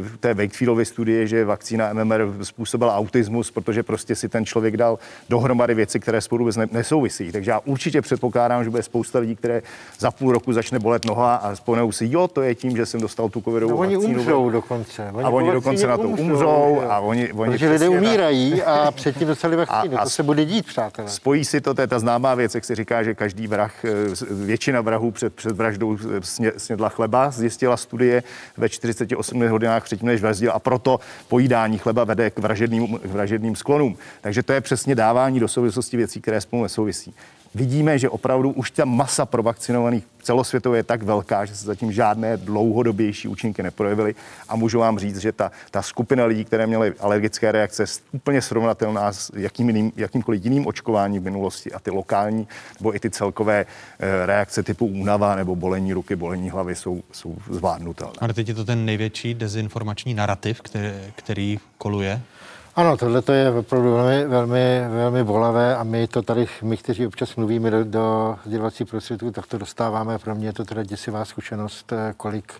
v 0.00 0.16
té 0.20 0.34
Wakefieldově 0.34 0.84
studie, 0.84 1.26
že 1.26 1.44
vakcína 1.44 1.92
MMR 1.92 2.44
způsobila 2.44 2.96
autismus, 2.96 3.50
protože 3.50 3.82
prostě 3.82 4.16
si 4.16 4.28
ten 4.28 4.46
člověk 4.46 4.76
dal 4.76 4.98
dohromady 5.28 5.74
věci, 5.74 6.00
které 6.00 6.20
spolu 6.20 6.38
vůbec 6.38 6.56
nesouvisí. 6.72 7.32
Takže 7.32 7.50
já 7.50 7.60
určitě 7.64 8.02
předpokládám, 8.02 8.64
že 8.64 8.70
bude 8.70 8.82
spousta 8.82 9.18
lidí, 9.18 9.36
které 9.36 9.62
za 9.98 10.10
půl 10.10 10.32
roku 10.32 10.52
začne 10.52 10.78
bolet 10.78 11.04
noha 11.04 11.34
a 11.34 11.56
spomenou 11.56 11.92
si, 11.92 12.08
jo, 12.10 12.28
to 12.28 12.42
je 12.42 12.54
tím, 12.54 12.76
že 12.76 12.86
jsem 12.86 13.00
dostal 13.00 13.28
tu 13.28 13.40
covidovou 13.40 13.72
no, 13.72 13.78
oni 13.78 13.96
vakcínu. 13.96 14.20
umřou 14.20 14.50
dokonce. 14.50 15.10
Oni 15.12 15.24
a 15.24 15.28
oni 15.28 15.52
dokonce 15.52 15.86
na 15.86 15.96
to 15.96 16.08
umřou, 16.08 16.24
umřou 16.24 16.80
a 16.88 16.98
oni, 16.98 17.32
oni 17.32 17.52
Protože 17.52 17.70
lidé 17.70 17.88
umírají 17.88 18.62
a 18.62 18.90
předtím 18.94 19.28
dostali 19.28 19.56
vakcínu. 19.56 19.96
A, 19.96 20.00
a 20.00 20.04
to 20.04 20.10
se 20.10 20.22
bude 20.22 20.44
dít, 20.44 20.66
přátelé. 20.66 21.08
Spojí 21.08 21.44
si 21.44 21.60
to, 21.60 21.74
to 21.74 21.80
je 21.80 21.86
ta 21.86 21.98
známá 21.98 22.34
věc, 22.34 22.54
jak 22.54 22.64
se 22.64 22.74
říká, 22.74 23.02
že 23.02 23.14
každý 23.14 23.46
vrah, 23.46 23.84
eh, 23.84 23.90
většina 24.30 24.80
vrahů 24.80 25.10
před, 25.10 25.34
před 25.34 25.56
vraždou 25.56 25.98
eh, 26.16 26.20
snědla 26.70 26.88
chleba, 26.88 27.30
zjistila 27.30 27.76
studie 27.76 28.22
ve 28.56 28.68
48 28.68 29.48
hodinách 29.48 29.84
předtím, 29.84 30.08
než 30.08 30.20
vraždil 30.20 30.52
a 30.54 30.58
proto 30.58 31.00
pojídání 31.28 31.78
chleba 31.78 32.04
vede 32.04 32.30
k 32.30 32.38
vražedným, 32.38 32.98
k 32.98 33.04
vražedným 33.04 33.56
sklonům. 33.56 33.96
Takže 34.20 34.42
to 34.42 34.52
je 34.52 34.60
přesně 34.60 34.94
dávání 34.94 35.40
do 35.40 35.48
souvislosti 35.48 35.96
věcí, 35.96 36.20
které 36.20 36.40
spolu 36.40 36.62
nesouvisí 36.62 37.14
vidíme, 37.54 37.98
že 37.98 38.08
opravdu 38.08 38.50
už 38.50 38.70
ta 38.70 38.84
masa 38.84 39.26
provakcinovaných 39.26 40.04
celosvětově 40.22 40.78
je 40.78 40.82
tak 40.82 41.02
velká, 41.02 41.44
že 41.44 41.56
se 41.56 41.66
zatím 41.66 41.92
žádné 41.92 42.36
dlouhodobější 42.36 43.28
účinky 43.28 43.62
neprojevily. 43.62 44.14
A 44.48 44.56
můžu 44.56 44.78
vám 44.78 44.98
říct, 44.98 45.18
že 45.18 45.32
ta, 45.32 45.50
ta 45.70 45.82
skupina 45.82 46.24
lidí, 46.24 46.44
které 46.44 46.66
měly 46.66 46.94
alergické 47.00 47.52
reakce, 47.52 47.82
je 47.82 47.86
úplně 48.12 48.42
srovnatelná 48.42 49.12
s 49.12 49.30
jakým 49.36 49.68
jiným, 49.68 49.92
jakýmkoliv 49.96 50.44
jiným 50.44 50.66
očkováním 50.66 51.22
v 51.22 51.24
minulosti. 51.24 51.72
A 51.72 51.78
ty 51.78 51.90
lokální 51.90 52.48
nebo 52.80 52.96
i 52.96 53.00
ty 53.00 53.10
celkové 53.10 53.66
eh, 54.00 54.26
reakce 54.26 54.62
typu 54.62 54.86
únava 54.86 55.34
nebo 55.34 55.56
bolení 55.56 55.92
ruky, 55.92 56.16
bolení 56.16 56.50
hlavy 56.50 56.74
jsou, 56.74 57.02
jsou 57.12 57.36
zvládnutelné. 57.50 58.14
Ale 58.18 58.34
teď 58.34 58.48
je 58.48 58.54
to 58.54 58.64
ten 58.64 58.84
největší 58.84 59.34
dezinformační 59.34 60.14
narrativ, 60.14 60.60
který, 60.60 60.92
který 61.16 61.58
koluje 61.78 62.20
ano, 62.76 62.96
tohle 62.96 63.22
to 63.22 63.32
je 63.32 63.50
opravdu 63.50 63.92
velmi, 63.94 64.24
velmi, 64.24 64.84
velmi 64.88 65.24
bolavé 65.24 65.76
a 65.76 65.84
my 65.84 66.06
to 66.06 66.22
tady, 66.22 66.46
my, 66.62 66.76
kteří 66.76 67.06
občas 67.06 67.36
mluvíme 67.36 67.70
do, 67.70 67.84
do 67.84 68.36
sdělovací 68.46 68.84
prostředků, 68.84 69.30
tak 69.30 69.46
to 69.46 69.58
dostáváme. 69.58 70.18
Pro 70.18 70.34
mě 70.34 70.48
je 70.48 70.52
to 70.52 70.64
teda 70.64 70.82
děsivá 70.82 71.24
zkušenost, 71.24 71.92
kolik 72.16 72.52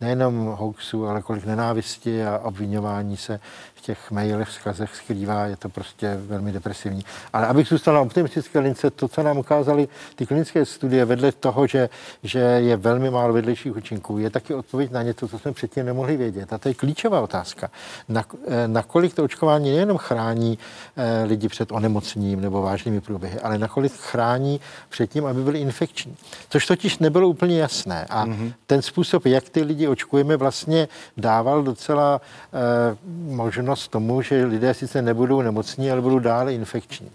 nejenom 0.00 0.46
hoaxů, 0.46 1.06
ale 1.06 1.22
kolik 1.22 1.44
nenávisti 1.44 2.24
a 2.24 2.38
obvinování 2.38 3.16
se 3.16 3.40
těch 3.88 4.10
mailech, 4.10 4.48
vzkazech 4.48 4.96
skrývá, 4.96 5.46
je 5.46 5.56
to 5.56 5.68
prostě 5.68 6.16
velmi 6.26 6.52
depresivní. 6.52 7.04
Ale 7.32 7.46
abych 7.46 7.68
zůstal 7.68 7.94
na 7.94 8.00
optimistické 8.00 8.58
lince, 8.58 8.90
to, 8.90 9.08
co 9.08 9.22
nám 9.22 9.38
ukázali 9.38 9.88
ty 10.16 10.26
klinické 10.26 10.64
studie, 10.64 11.04
vedle 11.04 11.32
toho, 11.32 11.66
že, 11.66 11.88
že 12.22 12.38
je 12.38 12.76
velmi 12.76 13.10
málo 13.10 13.32
vedlejších 13.32 13.76
účinků, 13.76 14.18
je 14.18 14.30
taky 14.30 14.54
odpověď 14.54 14.90
na 14.90 15.02
něco, 15.02 15.28
co 15.28 15.38
jsme 15.38 15.52
předtím 15.52 15.86
nemohli 15.86 16.16
vědět. 16.16 16.52
A 16.52 16.58
to 16.58 16.68
je 16.68 16.74
klíčová 16.74 17.20
otázka. 17.20 17.70
Na, 18.08 18.24
eh, 18.48 18.68
nakolik 18.68 19.14
to 19.14 19.24
očkování 19.24 19.70
nejenom 19.70 19.98
chrání 19.98 20.58
eh, 20.96 21.24
lidi 21.24 21.48
před 21.48 21.72
onemocněním 21.72 22.40
nebo 22.40 22.62
vážnými 22.62 23.00
průběhy, 23.00 23.40
ale 23.40 23.58
nakolik 23.58 23.92
chrání 23.92 24.60
před 24.88 25.10
tím, 25.10 25.26
aby 25.26 25.42
byli 25.42 25.58
infekční. 25.58 26.16
Což 26.48 26.66
totiž 26.66 26.98
nebylo 26.98 27.28
úplně 27.28 27.60
jasné. 27.60 28.06
A 28.10 28.26
mm-hmm. 28.26 28.52
ten 28.66 28.82
způsob, 28.82 29.26
jak 29.26 29.48
ty 29.48 29.62
lidi 29.62 29.88
očkujeme, 29.88 30.36
vlastně 30.36 30.88
dával 31.16 31.62
docela 31.62 32.20
eh, 32.20 32.96
možnost 33.28 33.77
možnost 33.78 33.90
tomu, 33.90 34.22
že 34.22 34.44
lidé 34.44 34.74
sice 34.74 35.02
nebudou 35.02 35.42
nemocní, 35.42 35.90
ale 35.90 36.00
budou 36.00 36.18
dále 36.18 36.54
infekční. 36.54 37.10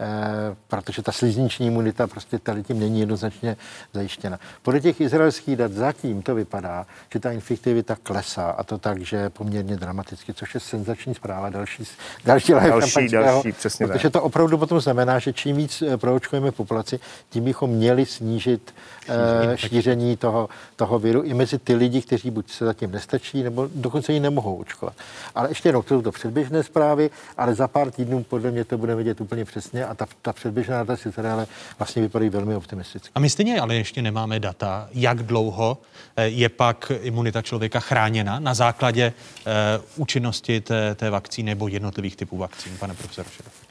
E, 0.00 0.56
protože 0.68 1.02
ta 1.02 1.12
slizniční 1.12 1.66
imunita 1.66 2.06
prostě 2.06 2.38
tady 2.38 2.62
tím 2.62 2.80
není 2.80 3.00
jednoznačně 3.00 3.56
zajištěna. 3.92 4.38
Podle 4.62 4.80
těch 4.80 5.00
izraelských 5.00 5.56
dat 5.56 5.72
zatím 5.72 6.22
to 6.22 6.34
vypadá, 6.34 6.86
že 7.12 7.20
ta 7.20 7.32
infektivita 7.32 7.96
klesá 8.02 8.50
a 8.50 8.64
to 8.64 8.78
tak, 8.78 9.00
že 9.00 9.30
poměrně 9.30 9.76
dramaticky, 9.76 10.34
což 10.34 10.54
je 10.54 10.60
senzační 10.60 11.14
zpráva, 11.14 11.50
další, 11.50 11.84
další, 12.24 12.52
další, 12.52 13.08
další 13.08 13.52
přesně 13.52 13.86
protože 13.86 14.10
to 14.10 14.22
opravdu 14.22 14.58
potom 14.58 14.80
znamená, 14.80 15.18
že 15.18 15.32
čím 15.32 15.56
víc 15.56 15.82
eh, 15.82 15.96
proočkujeme 15.96 16.52
populaci, 16.52 17.00
tím 17.30 17.44
bychom 17.44 17.70
měli 17.70 18.06
snížit 18.06 18.74
šíření, 19.06 19.56
šíření 19.56 20.16
toho, 20.16 20.48
toho 20.76 20.98
viru 20.98 21.22
i 21.22 21.34
mezi 21.34 21.58
ty 21.58 21.74
lidi, 21.74 22.02
kteří 22.02 22.30
buď 22.30 22.50
se 22.50 22.64
zatím 22.64 22.92
nestačí, 22.92 23.42
nebo 23.42 23.68
dokonce 23.74 24.12
ji 24.12 24.20
nemohou 24.20 24.56
očkovat. 24.56 24.94
Ale 25.34 25.48
ještě 25.48 25.68
jednou, 25.68 25.82
to 25.82 25.88
jsou 25.88 26.02
to 26.02 26.12
předběžné 26.12 26.62
zprávy, 26.62 27.10
ale 27.36 27.54
za 27.54 27.68
pár 27.68 27.90
týdnů 27.90 28.24
podle 28.24 28.50
mě 28.50 28.64
to 28.64 28.78
budeme 28.78 28.98
vidět 28.98 29.20
úplně 29.20 29.44
přesně 29.44 29.86
a 29.86 29.94
ta, 29.94 30.06
ta 30.22 30.32
předběžná 30.32 30.84
data 30.84 30.96
si 30.96 31.20
ale 31.20 31.46
vlastně 31.78 32.02
vypadají 32.02 32.30
velmi 32.30 32.56
optimisticky. 32.56 33.10
A 33.14 33.20
my 33.20 33.30
stejně 33.30 33.60
ale 33.60 33.74
ještě 33.74 34.02
nemáme 34.02 34.40
data, 34.40 34.88
jak 34.92 35.22
dlouho 35.22 35.78
eh, 36.16 36.28
je 36.28 36.48
pak 36.48 36.92
imunita 37.02 37.42
člověka 37.42 37.80
chráněna 37.80 38.40
na 38.40 38.54
základě 38.54 39.12
uh, 39.46 39.52
účinnosti 39.96 40.60
té, 40.60 40.94
té 40.94 41.10
vakcíny 41.10 41.50
nebo 41.50 41.68
jednotlivých 41.68 42.16
typů 42.16 42.38
vakcín, 42.38 42.76
pane 42.78 42.94
profesor 42.94 43.24
Šedov. 43.36 43.63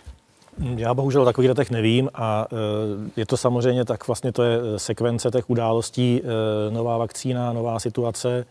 Já 0.57 0.93
bohužel 0.93 1.21
o 1.21 1.25
takových 1.25 1.47
datech 1.47 1.71
nevím 1.71 2.09
a 2.13 2.47
e, 2.51 3.19
je 3.19 3.25
to 3.25 3.37
samozřejmě 3.37 3.85
tak, 3.85 4.07
vlastně 4.07 4.31
to 4.31 4.43
je 4.43 4.59
sekvence 4.77 5.31
těch 5.31 5.49
událostí, 5.49 6.21
e, 6.21 6.71
nová 6.71 6.97
vakcína, 6.97 7.53
nová 7.53 7.79
situace, 7.79 8.39
e, 8.39 8.45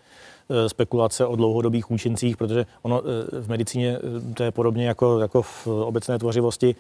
spekulace 0.67 1.27
o 1.27 1.37
dlouhodobých 1.37 1.91
účincích, 1.91 2.37
protože 2.37 2.67
ono 2.83 3.03
v 3.41 3.49
medicíně 3.49 3.99
to 4.35 4.43
je 4.43 4.51
podobně 4.51 4.87
jako, 4.87 5.19
jako 5.19 5.43
v 5.43 5.67
obecné 5.67 6.19
tvořivosti. 6.19 6.75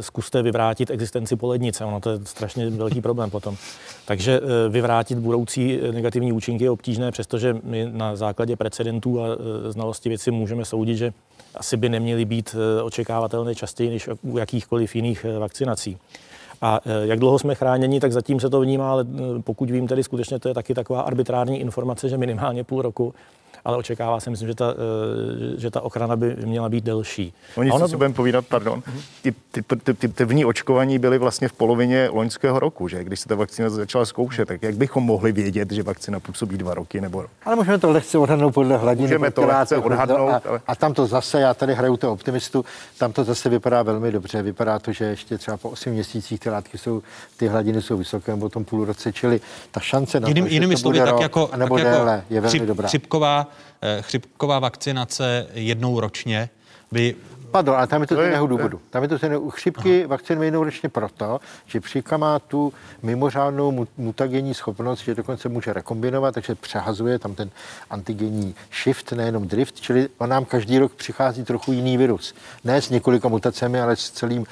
Zkuste 0.00 0.42
vyvrátit 0.42 0.90
existenci 0.90 1.36
polednice, 1.36 1.84
ono 1.84 2.00
to 2.00 2.10
je 2.10 2.18
strašně 2.24 2.70
velký 2.70 3.00
problém 3.00 3.30
potom. 3.30 3.56
Takže 4.06 4.40
vyvrátit 4.68 5.18
budoucí 5.18 5.80
negativní 5.90 6.32
účinky 6.32 6.64
je 6.64 6.70
obtížné, 6.70 7.10
přestože 7.10 7.56
my 7.62 7.88
na 7.92 8.16
základě 8.16 8.56
precedentů 8.56 9.22
a 9.22 9.26
znalosti 9.68 10.08
věci 10.08 10.30
můžeme 10.30 10.64
soudit, 10.64 10.96
že 10.96 11.12
asi 11.54 11.76
by 11.76 11.88
neměly 11.88 12.24
být 12.24 12.56
eh, 12.78 12.82
očekávatelné 12.82 13.54
častěji 13.54 13.90
než 13.90 14.08
u 14.22 14.38
jakýchkoliv 14.38 14.96
jiných 14.96 15.24
eh, 15.24 15.38
vakcinací. 15.38 15.98
A 16.62 16.80
eh, 16.86 17.06
jak 17.06 17.18
dlouho 17.18 17.38
jsme 17.38 17.54
chráněni, 17.54 18.00
tak 18.00 18.12
zatím 18.12 18.40
se 18.40 18.50
to 18.50 18.60
vnímá, 18.60 18.90
ale 18.90 19.06
pokud 19.44 19.70
vím, 19.70 19.88
tedy 19.88 20.02
skutečně 20.02 20.38
to 20.38 20.48
je 20.48 20.54
taky 20.54 20.74
taková 20.74 21.00
arbitrární 21.00 21.60
informace, 21.60 22.08
že 22.08 22.18
minimálně 22.18 22.64
půl 22.64 22.82
roku 22.82 23.14
ale 23.64 23.76
očekává 23.76 24.20
se, 24.20 24.30
myslím, 24.30 24.48
že 24.48 24.54
ta, 24.54 24.74
eh, 24.74 25.60
že 25.60 25.70
ta 25.70 25.80
ochrana 25.80 26.16
by 26.16 26.36
měla 26.44 26.68
být 26.68 26.84
delší. 26.84 27.34
Oni 27.56 27.70
ono... 27.70 27.88
si 27.88 27.96
budeme 27.96 28.14
povídat, 28.14 28.46
pardon, 28.48 28.82
ty, 29.22 29.34
ty, 29.50 29.62
ty, 29.62 29.94
ty 29.94 30.08
první 30.08 30.44
očkování 30.44 30.98
byly 30.98 31.18
vlastně 31.18 31.48
v 31.48 31.52
polovině 31.52 32.08
loňského 32.12 32.58
roku, 32.58 32.88
že 32.88 33.04
když 33.04 33.20
se 33.20 33.28
ta 33.28 33.34
vakcína 33.34 33.70
začala 33.70 34.04
zkoušet, 34.04 34.48
tak 34.48 34.62
jak 34.62 34.74
bychom 34.74 35.04
mohli 35.04 35.32
vědět, 35.32 35.70
že 35.70 35.82
vakcína 35.82 36.20
působí 36.20 36.58
dva 36.58 36.74
roky 36.74 37.00
nebo 37.00 37.22
rok? 37.22 37.30
Ale 37.44 37.56
můžeme 37.56 37.78
to 37.78 37.90
lehce 37.90 38.18
odhadnout 38.18 38.54
podle 38.54 38.76
hladiny. 38.76 39.06
Můžeme 39.06 39.30
to 39.30 39.46
lehce 39.46 39.76
odhadnout. 39.76 40.30
A, 40.30 40.42
ale... 40.48 40.60
a 40.66 40.74
tam 40.74 40.94
to 40.94 41.06
zase, 41.06 41.40
já 41.40 41.54
tady 41.54 41.74
hraju 41.74 41.96
to 41.96 42.12
optimistu, 42.12 42.64
tam 42.98 43.12
to 43.12 43.24
zase 43.24 43.48
vypadá 43.48 43.82
velmi 43.82 44.12
dobře. 44.12 44.42
Vypadá 44.42 44.78
to, 44.78 44.92
že 44.92 45.04
ještě 45.04 45.38
třeba 45.38 45.56
po 45.56 45.70
8 45.70 45.90
měsících 45.92 46.40
ty 46.40 46.50
látky 46.50 46.78
jsou, 46.78 47.02
ty 47.36 47.48
hladiny 47.48 47.82
jsou 47.82 47.96
vysoké, 47.96 48.32
nebo 48.32 48.48
tom 48.48 48.64
půl 48.64 48.84
roce, 48.84 49.12
čili 49.12 49.40
ta 49.70 49.80
šance 49.80 50.20
na 50.20 50.28
Jiným, 50.28 50.44
to, 50.44 50.50
jinými 50.50 50.76
slovy, 50.76 50.98
tak 50.98 51.20
jako, 51.20 51.50
nebo 51.56 51.76
tak 51.76 51.84
jako 51.84 51.98
déle, 51.98 52.24
je 52.30 52.40
velmi 52.40 52.66
dobrá. 52.66 52.88
Chřipková 52.88 53.51
Eh, 53.51 53.51
chřipková 54.00 54.58
vakcinace 54.58 55.46
jednou 55.54 56.00
ročně 56.00 56.50
by 56.92 57.16
Pardon, 57.52 57.76
ale 57.76 57.86
tam 57.86 58.00
je 58.00 58.06
to 58.06 58.16
z 58.16 58.24
jiného 58.24 58.46
důvodu. 58.46 58.80
Tam 58.90 59.02
je 59.02 59.08
to 59.08 59.18
z 59.18 59.22
jiného. 59.22 59.50
Chřipky 59.50 60.06
vakcinujeme 60.06 60.46
jednou 60.46 60.64
ročně 60.64 60.88
proto, 60.88 61.40
že 61.66 61.80
příka 61.80 62.16
má 62.16 62.38
tu 62.38 62.72
mimořádnou 63.02 63.86
mutagenní 63.98 64.54
schopnost, 64.54 64.98
že 64.98 65.14
dokonce 65.14 65.48
může 65.48 65.72
rekombinovat, 65.72 66.34
takže 66.34 66.54
přehazuje 66.54 67.18
tam 67.18 67.34
ten 67.34 67.50
antigenní 67.90 68.54
shift, 68.82 69.12
nejenom 69.12 69.48
drift, 69.48 69.80
čili 69.80 70.08
on 70.18 70.30
nám 70.30 70.44
každý 70.44 70.78
rok 70.78 70.92
přichází 70.92 71.44
trochu 71.44 71.72
jiný 71.72 71.96
virus. 71.96 72.34
Ne 72.64 72.82
s 72.82 72.90
několika 72.90 73.28
mutacemi, 73.28 73.80
ale 73.80 73.96
s 73.96 74.10
celým 74.10 74.46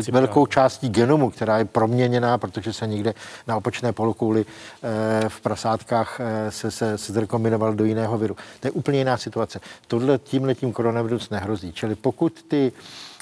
s 0.00 0.08
velkou 0.08 0.46
částí 0.46 0.88
genomu, 0.88 1.30
která 1.30 1.58
je 1.58 1.64
proměněná, 1.64 2.38
protože 2.38 2.72
se 2.72 2.86
někde 2.86 3.14
na 3.46 3.56
opočné 3.56 3.92
polokouli 3.92 4.44
e, 4.44 5.28
v 5.28 5.40
prasátkách 5.40 6.20
e, 6.20 6.50
se, 6.50 6.70
se, 6.70 6.98
se 6.98 7.12
zrekombinoval 7.12 7.74
do 7.74 7.84
jiného 7.84 8.18
viru. 8.18 8.36
To 8.60 8.66
je 8.66 8.70
úplně 8.70 8.98
jiná 8.98 9.16
situace. 9.16 9.60
Tohle 9.86 10.18
tímhle 10.18 10.54
tím 10.54 10.72
koronavirus 10.72 11.30
nehrozí. 11.30 11.72
Čili 11.72 11.94
pokud 11.94 12.45
ty 12.48 12.72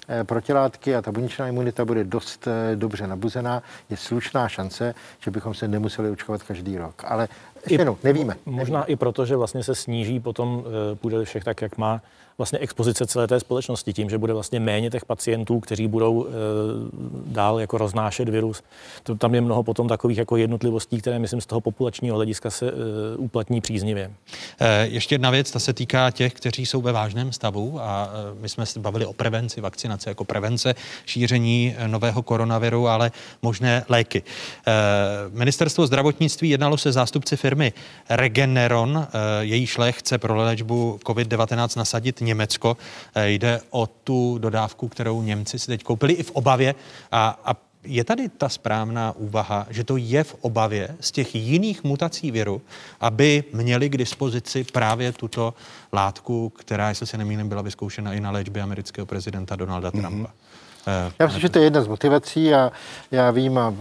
eh, 0.08 0.24
protilátky 0.24 0.96
a 0.96 1.02
ta 1.02 1.12
buněčná 1.12 1.48
imunita 1.48 1.84
bude 1.84 2.04
dost 2.04 2.48
eh, 2.48 2.76
dobře 2.76 3.06
nabuzená, 3.06 3.62
je 3.90 3.96
slušná 3.96 4.48
šance, 4.48 4.94
že 5.20 5.30
bychom 5.30 5.54
se 5.54 5.68
nemuseli 5.68 6.10
očkovat 6.10 6.42
každý 6.42 6.78
rok. 6.78 7.04
Ale 7.06 7.28
ještě 7.56 7.74
jednou, 7.74 7.98
nevíme. 8.04 8.36
Možná 8.46 8.84
i 8.84 8.96
proto, 8.96 9.26
že 9.26 9.36
vlastně 9.36 9.64
se 9.64 9.74
sníží 9.74 10.20
potom, 10.20 10.64
eh, 10.66 10.96
půjde 10.96 11.24
všech 11.24 11.44
tak, 11.44 11.62
jak 11.62 11.78
má, 11.78 12.00
vlastně 12.38 12.58
expozice 12.58 13.06
celé 13.06 13.26
té 13.26 13.40
společnosti 13.40 13.92
tím, 13.92 14.10
že 14.10 14.18
bude 14.18 14.32
vlastně 14.32 14.60
méně 14.60 14.90
těch 14.90 15.04
pacientů, 15.04 15.60
kteří 15.60 15.88
budou 15.88 16.26
e, 16.26 16.30
dál 17.26 17.60
jako 17.60 17.78
roznášet 17.78 18.28
virus. 18.28 18.62
To, 19.02 19.14
tam 19.14 19.34
je 19.34 19.40
mnoho 19.40 19.62
potom 19.62 19.88
takových 19.88 20.18
jako 20.18 20.36
jednotlivostí, 20.36 20.98
které 20.98 21.18
myslím 21.18 21.40
z 21.40 21.46
toho 21.46 21.60
populačního 21.60 22.16
hlediska 22.16 22.50
se 22.50 22.68
e, 22.68 22.72
uplatní 23.16 23.60
příznivě. 23.60 24.10
E, 24.60 24.86
ještě 24.86 25.14
jedna 25.14 25.30
věc, 25.30 25.50
ta 25.50 25.58
se 25.58 25.72
týká 25.72 26.10
těch, 26.10 26.34
kteří 26.34 26.66
jsou 26.66 26.82
ve 26.82 26.92
vážném 26.92 27.32
stavu 27.32 27.80
a 27.80 28.10
e, 28.10 28.40
my 28.40 28.48
jsme 28.48 28.66
se 28.66 28.80
bavili 28.80 29.06
o 29.06 29.12
prevenci, 29.12 29.60
vakcinace 29.60 30.10
jako 30.10 30.24
prevence 30.24 30.74
šíření 31.06 31.76
nového 31.86 32.22
koronaviru, 32.22 32.88
ale 32.88 33.12
možné 33.42 33.84
léky. 33.88 34.22
E, 34.66 34.72
ministerstvo 35.30 35.86
zdravotnictví 35.86 36.50
jednalo 36.50 36.76
se 36.76 36.92
zástupci 36.92 37.36
firmy 37.36 37.72
Regeneron, 38.10 39.06
e, 39.12 39.44
jejíž 39.44 39.78
lék 39.78 39.96
chce 39.96 40.18
pro 40.18 40.36
léčbu 40.36 41.00
COVID-19 41.04 41.78
nasadit 41.78 42.20
Německo. 42.24 42.76
Eh, 43.14 43.30
jde 43.30 43.60
o 43.70 43.86
tu 43.86 44.38
dodávku, 44.38 44.88
kterou 44.88 45.22
Němci 45.22 45.58
si 45.58 45.66
teď 45.66 45.82
koupili 45.82 46.12
i 46.12 46.22
v 46.22 46.30
obavě 46.30 46.74
a, 47.12 47.40
a 47.44 47.56
je 47.84 48.04
tady 48.04 48.28
ta 48.28 48.48
správná 48.48 49.12
úvaha, 49.16 49.66
že 49.70 49.84
to 49.84 49.96
je 49.96 50.24
v 50.24 50.34
obavě 50.40 50.96
z 51.00 51.12
těch 51.12 51.34
jiných 51.34 51.84
mutací 51.84 52.30
viru, 52.30 52.62
aby 53.00 53.44
měli 53.52 53.88
k 53.88 53.96
dispozici 53.96 54.64
právě 54.64 55.12
tuto 55.12 55.54
látku, 55.92 56.48
která, 56.48 56.88
jestli 56.88 57.06
se 57.06 57.18
nemýlím, 57.18 57.48
byla 57.48 57.62
vyzkoušena 57.62 58.12
i 58.14 58.20
na 58.20 58.30
léčbě 58.30 58.62
amerického 58.62 59.06
prezidenta 59.06 59.56
Donalda 59.56 59.90
mm-hmm. 59.90 60.00
Trumpa. 60.00 60.30
Já 61.18 61.26
myslím, 61.26 61.40
že 61.40 61.48
to 61.48 61.58
je 61.58 61.64
jedna 61.64 61.82
z 61.82 61.86
motivací 61.86 62.54
a 62.54 62.72
já 63.10 63.30
vím 63.30 63.58
a 63.58 63.74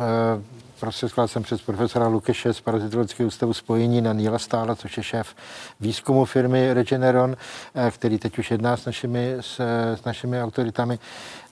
Proceskoval 0.84 1.27
jsem 1.27 1.43
přes 1.43 1.61
profesora 1.61 2.07
Lukeše 2.07 2.53
z 2.53 2.61
Parazitologického 2.61 3.27
ústavu 3.27 3.53
spojení 3.53 4.01
na 4.01 4.14
Níla 4.14 4.39
Stála, 4.39 4.76
což 4.76 4.97
je 4.97 5.03
šéf 5.03 5.35
výzkumu 5.80 6.26
firmy 6.26 6.73
Regeneron, 6.73 7.38
eh, 7.76 7.91
který 7.91 8.18
teď 8.18 8.39
už 8.39 8.51
jedná 8.51 8.77
s 8.77 8.85
našimi, 8.85 9.35
s, 9.39 9.60
s 9.95 10.03
našimi 10.03 10.43
autoritami. 10.43 10.99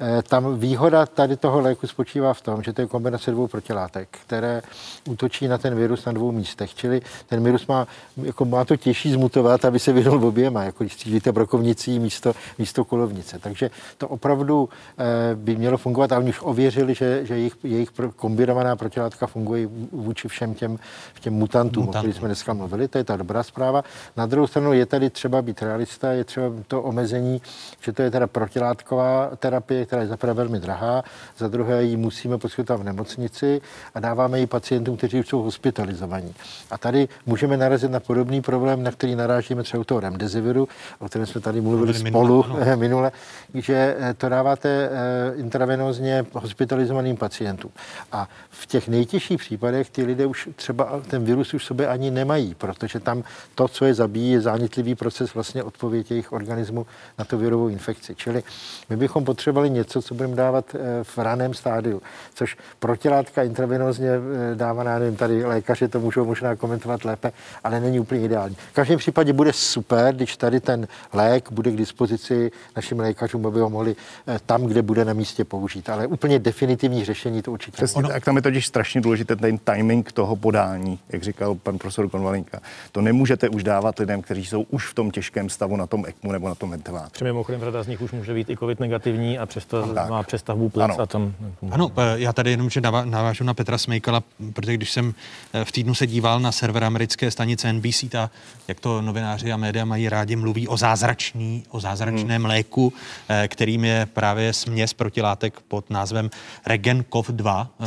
Eh, 0.02 0.22
tam 0.22 0.60
výhoda 0.60 1.06
tady 1.06 1.38
toho 1.38 1.60
léku 1.60 1.88
spočívá 1.88 2.34
v 2.34 2.41
tom, 2.41 2.64
že 2.64 2.73
to 2.73 2.82
je 2.82 2.88
kombinace 2.88 3.32
dvou 3.32 3.48
protilátek, 3.48 4.10
které 4.26 4.61
útočí 5.10 5.48
na 5.48 5.57
ten 5.57 5.76
virus 5.76 6.06
na 6.06 6.11
dvou 6.11 6.32
místech. 6.32 6.76
Čili 6.76 7.02
ten 7.28 7.44
virus 7.44 7.68
má, 7.68 7.88
jako 8.23 8.45
má 8.45 8.65
to 8.65 8.78
těžší 8.78 9.11
zmutovat, 9.11 9.65
aby 9.65 9.80
se 9.80 9.94
vydal 9.94 10.26
oběma, 10.26 10.64
jako 10.64 10.84
když 10.84 10.94
střílíte 10.94 11.32
brokovnicí 11.32 11.99
místo, 11.99 12.34
místo 12.60 12.86
kolovnice. 12.86 13.40
Takže 13.40 13.69
to 13.98 14.07
opravdu 14.07 14.69
eh, 14.98 15.06
by 15.36 15.56
mělo 15.56 15.78
fungovat 15.78 16.11
a 16.11 16.18
oni 16.18 16.30
už 16.30 16.40
ověřili, 16.41 16.95
že, 16.95 17.26
že 17.26 17.38
jejich, 17.38 17.53
jejich 17.64 17.90
kombinovaná 18.15 18.76
protilátka 18.76 19.28
funguje 19.28 19.68
vůči 19.91 20.28
všem 20.28 20.53
těm, 20.53 20.80
těm 21.19 21.34
mutantům, 21.34 21.86
Mutantu. 21.86 21.98
o 21.98 22.02
kterých 22.02 22.15
jsme 22.15 22.28
dneska 22.28 22.53
mluvili. 22.53 22.88
To 22.88 22.98
je 22.98 23.03
ta 23.03 23.18
dobrá 23.18 23.44
zpráva. 23.44 23.84
Na 24.18 24.26
druhou 24.26 24.48
stranu 24.48 24.73
je 24.73 24.86
tady 24.86 25.10
třeba 25.10 25.41
být 25.41 25.61
realista, 25.61 26.11
je 26.11 26.23
třeba 26.23 26.45
to 26.68 26.82
omezení, 26.82 27.41
že 27.82 27.94
to 27.94 28.02
je 28.02 28.11
teda 28.11 28.28
protilátková 28.28 29.30
terapie, 29.36 29.86
která 29.91 30.01
je 30.01 30.07
zaprvé 30.07 30.34
velmi 30.34 30.59
drahá, 30.59 31.03
za 31.38 31.47
druhé 31.47 31.84
ji 31.84 31.97
musíme 31.97 32.38
poskytovat 32.38 32.81
v 32.81 32.84
nemocnici 32.84 33.61
a 33.95 33.99
dáváme 33.99 34.39
ji 34.39 34.47
pacientům, 34.47 34.97
kteří 34.97 35.19
už 35.19 35.27
jsou 35.27 35.41
hospitalizovaní. 35.41 36.34
A 36.72 36.77
tady 36.77 37.07
můžeme 37.26 37.57
narazit 37.57 37.91
na 37.91 37.99
podobný 37.99 38.41
problém, 38.41 38.84
na 38.84 38.91
který 38.91 39.15
narážíme 39.15 39.63
třeba 39.63 39.81
u 39.81 39.84
toho 39.84 39.99
remdesiviru, 39.99 40.68
o 40.99 41.07
kterém 41.07 41.27
jsme 41.27 41.41
tady 41.41 41.61
mluvili 41.61 41.93
spolu 41.93 42.45
minule, 42.47 42.76
minule, 42.76 43.11
že 43.53 43.95
eh, 43.99 44.13
to 44.13 44.30
dáváte 44.30 44.69
eh, 44.69 45.35
intravenózně 45.35 46.26
hospitalizovaným 46.34 47.18
pacientům. 47.18 47.72
A 48.11 48.27
v 48.49 48.65
těch 48.65 48.88
nejtěžších 48.88 49.39
případech 49.39 49.89
ty 49.89 50.03
lidé 50.03 50.26
už 50.26 50.49
třeba 50.55 51.01
ten 51.07 51.23
virus 51.23 51.53
už 51.53 51.65
sobě 51.65 51.88
ani 51.88 52.11
nemají, 52.11 52.55
protože 52.55 52.99
tam 52.99 53.23
to, 53.55 53.68
co 53.68 53.85
je 53.85 53.93
zabíjí, 53.93 54.31
je 54.31 54.41
zánitlivý 54.41 54.95
proces 54.95 55.34
vlastně 55.34 55.63
odpověď 55.63 56.11
jejich 56.11 56.31
organismu 56.31 56.85
na 57.19 57.26
tu 57.26 57.38
virovou 57.38 57.68
infekci. 57.68 58.15
Čili 58.15 58.43
my 58.89 58.97
bychom 58.97 59.26
potřebovali 59.26 59.69
něco, 59.81 60.01
co 60.01 60.15
budeme 60.15 60.35
dávat 60.35 60.75
eh, 60.75 61.03
v 61.03 61.17
raném 61.17 61.53
stádiu, 61.53 62.01
což 62.33 62.57
protilátka 62.79 63.43
intravenózně 63.43 64.09
eh, 64.09 64.55
dávaná, 64.55 64.99
nevím, 64.99 65.15
tady 65.15 65.45
lékaři 65.45 65.87
to 65.87 65.99
můžou 65.99 66.25
možná 66.25 66.55
komentovat 66.55 67.05
lépe, 67.05 67.31
ale 67.63 67.79
není 67.79 67.99
úplně 67.99 68.21
ideální. 68.21 68.55
V 68.55 68.73
každém 68.73 68.99
případě 68.99 69.33
bude 69.33 69.53
super, 69.53 70.15
když 70.15 70.37
tady 70.37 70.59
ten 70.59 70.87
lék 71.13 71.51
bude 71.51 71.71
k 71.71 71.75
dispozici 71.75 72.51
našim 72.75 72.99
lékařům, 72.99 73.47
aby 73.47 73.59
ho 73.59 73.69
mohli 73.69 73.95
eh, 74.27 74.39
tam, 74.45 74.63
kde 74.63 74.81
bude 74.81 75.05
na 75.05 75.13
místě 75.13 75.45
použít. 75.45 75.89
Ale 75.89 76.07
úplně 76.07 76.39
definitivní 76.39 77.05
řešení 77.05 77.41
to 77.41 77.51
určitě. 77.51 77.75
Přesně, 77.75 78.03
tak 78.03 78.25
tam 78.25 78.35
je 78.35 78.41
totiž 78.41 78.67
strašně 78.67 79.01
důležité 79.01 79.35
ten 79.35 79.57
timing 79.57 80.11
toho 80.11 80.35
podání, 80.35 80.99
jak 81.09 81.23
říkal 81.23 81.55
pan 81.55 81.77
profesor 81.77 82.09
Konvalinka. 82.09 82.59
To 82.91 83.01
nemůžete 83.01 83.49
už 83.49 83.63
dávat 83.63 83.99
lidem, 83.99 84.21
kteří 84.21 84.45
jsou 84.45 84.61
už 84.69 84.87
v 84.87 84.93
tom 84.93 85.11
těžkém 85.11 85.49
stavu 85.49 85.75
na 85.75 85.87
tom 85.87 86.05
ECMU 86.05 86.31
nebo 86.31 86.47
na 86.47 86.55
tom 86.55 86.71
ventilátoru. 86.71 87.25
Mimochodem, 87.25 87.61
řada 87.61 87.83
z 87.83 87.87
nich 87.87 88.01
už 88.01 88.11
může 88.11 88.33
být 88.33 88.49
i 88.49 88.57
COVID 88.57 88.79
negativní 88.79 89.39
a 89.39 89.45
přesto 89.45 89.70
tak. 89.72 90.10
má 90.10 90.23
přestavbu 90.23 90.69
plic 90.69 90.84
ano. 90.84 90.99
a 90.99 91.06
tam... 91.06 91.34
Ano, 91.72 91.91
já 92.15 92.34
tady 92.34 92.52
jenom, 92.52 92.69
že 92.69 92.81
navážu 93.06 93.43
na 93.43 93.53
Petra 93.53 93.77
Smejkala, 93.77 94.23
protože 94.53 94.73
když 94.73 94.91
jsem 94.91 95.14
eh, 95.53 95.65
v 95.65 95.72
týdnu 95.72 95.95
se 95.95 96.07
díval 96.07 96.39
na 96.39 96.52
server 96.52 96.84
americké 96.84 97.31
stanice 97.31 97.73
NBC, 97.73 98.06
ta, 98.10 98.31
jak 98.68 98.80
to 98.80 99.02
novináři 99.02 99.52
a 99.52 99.57
média 99.57 99.85
mají 99.85 100.10
rádi, 100.10 100.35
mluví 100.35 100.68
o 100.68 100.77
zázračný, 100.77 101.64
o 101.69 101.80
zázračném 101.80 102.41
hmm. 102.41 102.45
léku, 102.45 102.93
eh, 103.30 103.48
kterým 103.48 103.85
je 103.85 104.07
právě 104.14 104.53
směs 104.53 104.93
protilátek 104.93 105.60
pod 105.68 105.89
názvem 105.89 106.30
Regencov 106.65 107.30
2, 107.30 107.68
eh, 107.80 107.85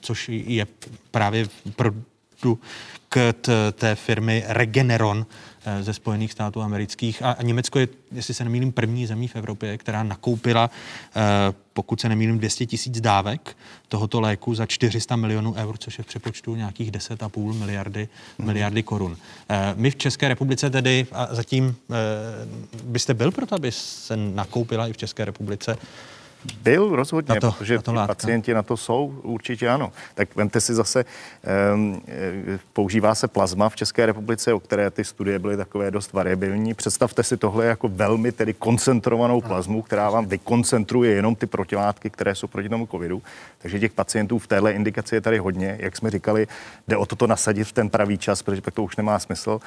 což 0.00 0.28
je 0.28 0.66
právě 1.10 1.46
produkt 3.12 3.48
té 3.72 3.94
firmy 3.94 4.44
Regeneron 4.46 5.26
eh, 5.64 5.82
ze 5.82 5.94
Spojených 5.94 6.32
států 6.32 6.62
amerických. 6.62 7.22
A, 7.22 7.36
Německo 7.42 7.78
je, 7.78 7.88
jestli 8.12 8.34
se 8.34 8.44
nemýlím, 8.44 8.72
první 8.72 9.06
zemí 9.06 9.28
v 9.28 9.36
Evropě, 9.36 9.78
která 9.78 10.02
nakoupila, 10.02 10.70
eh, 11.16 11.20
pokud 11.72 12.00
se 12.00 12.08
nemýlím, 12.08 12.38
200 12.38 12.66
tisíc 12.66 13.00
dávek 13.00 13.56
tohoto 13.88 14.20
léku 14.20 14.54
za 14.54 14.66
400 14.66 15.16
milionů 15.16 15.54
eur, 15.54 15.78
což 15.78 15.98
je 15.98 16.04
v 16.04 16.06
přepočtu 16.06 16.54
nějakých 16.54 16.92
10,5 16.92 17.52
miliardy, 17.52 18.08
mm. 18.38 18.46
miliardy 18.46 18.82
korun. 18.82 19.16
Eh, 19.48 19.74
my 19.76 19.90
v 19.90 19.96
České 19.96 20.28
republice 20.28 20.70
tedy, 20.70 21.06
a 21.12 21.34
zatím 21.34 21.76
byste 22.84 23.14
byl 23.14 23.30
pro 23.30 23.46
to, 23.46 23.54
aby 23.54 23.72
se 23.72 24.16
nakoupila 24.16 24.88
i 24.88 24.92
v 24.92 24.96
České 24.96 25.24
republice 25.24 25.76
byl 26.62 26.96
rozhodně, 26.96 27.34
na 27.34 27.40
to, 27.40 27.52
protože 27.52 27.76
na 27.76 27.82
to 27.82 27.92
pacienti 28.06 28.54
na 28.54 28.62
to 28.62 28.76
jsou, 28.76 29.20
určitě 29.22 29.68
ano. 29.68 29.92
Tak 30.14 30.36
vemte 30.36 30.60
si 30.60 30.74
zase, 30.74 31.04
um, 31.74 32.02
používá 32.72 33.14
se 33.14 33.28
plazma 33.28 33.68
v 33.68 33.76
České 33.76 34.06
republice, 34.06 34.52
o 34.52 34.60
které 34.60 34.90
ty 34.90 35.04
studie 35.04 35.38
byly 35.38 35.56
takové 35.56 35.90
dost 35.90 36.12
variabilní. 36.12 36.74
Představte 36.74 37.22
si 37.22 37.36
tohle 37.36 37.66
jako 37.66 37.88
velmi 37.88 38.32
tedy 38.32 38.54
koncentrovanou 38.54 39.40
plazmu, 39.40 39.82
která 39.82 40.10
vám 40.10 40.26
vykoncentruje 40.26 41.12
jenom 41.12 41.34
ty 41.34 41.46
protilátky, 41.46 42.10
které 42.10 42.34
jsou 42.34 42.46
proti 42.46 42.68
tomu 42.68 42.86
covidu. 42.86 43.22
Takže 43.58 43.80
těch 43.80 43.92
pacientů 43.92 44.38
v 44.38 44.46
téhle 44.46 44.72
indikaci 44.72 45.14
je 45.14 45.20
tady 45.20 45.38
hodně. 45.38 45.76
Jak 45.80 45.96
jsme 45.96 46.10
říkali, 46.10 46.46
jde 46.88 46.96
o 46.96 47.06
toto 47.06 47.26
nasadit 47.26 47.64
v 47.64 47.72
ten 47.72 47.90
pravý 47.90 48.18
čas, 48.18 48.42
protože 48.42 48.60
pak 48.60 48.74
to 48.74 48.82
už 48.82 48.96
nemá 48.96 49.18
smysl. 49.18 49.60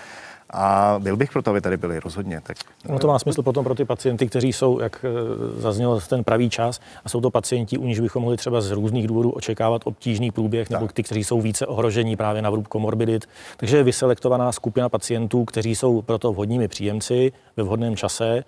A 0.49 0.95
byl 0.99 1.17
bych 1.17 1.31
proto, 1.31 1.51
aby 1.51 1.61
tady 1.61 1.77
byli 1.77 1.99
rozhodně. 1.99 2.41
Tak... 2.41 2.57
No 2.89 2.99
to 2.99 3.07
má 3.07 3.19
smysl 3.19 3.43
potom 3.43 3.63
pro 3.63 3.75
ty 3.75 3.85
pacienty, 3.85 4.27
kteří 4.27 4.53
jsou, 4.53 4.79
jak 4.79 5.05
eh, 5.05 5.61
zazněl 5.61 6.01
ten 6.09 6.23
pravý 6.23 6.49
čas, 6.49 6.79
a 7.05 7.09
jsou 7.09 7.21
to 7.21 7.31
pacienti, 7.31 7.77
u 7.77 7.85
nich 7.85 8.01
bychom 8.01 8.21
mohli 8.21 8.37
třeba 8.37 8.61
z 8.61 8.71
různých 8.71 9.07
důvodů 9.07 9.31
očekávat 9.31 9.81
obtížný 9.85 10.31
průběh, 10.31 10.69
nebo 10.69 10.87
ty, 10.87 11.03
kteří 11.03 11.23
jsou 11.23 11.41
více 11.41 11.67
ohrožení 11.67 12.15
právě 12.15 12.41
na 12.41 12.49
vrub 12.49 12.67
komorbidit. 12.67 13.25
Takže 13.57 13.77
je 13.77 13.83
vyselektovaná 13.83 14.51
skupina 14.51 14.89
pacientů, 14.89 15.45
kteří 15.45 15.75
jsou 15.75 16.01
proto 16.01 16.33
vhodními 16.33 16.67
příjemci 16.67 17.31
ve 17.57 17.63
vhodném 17.63 17.95
čase. 17.95 18.43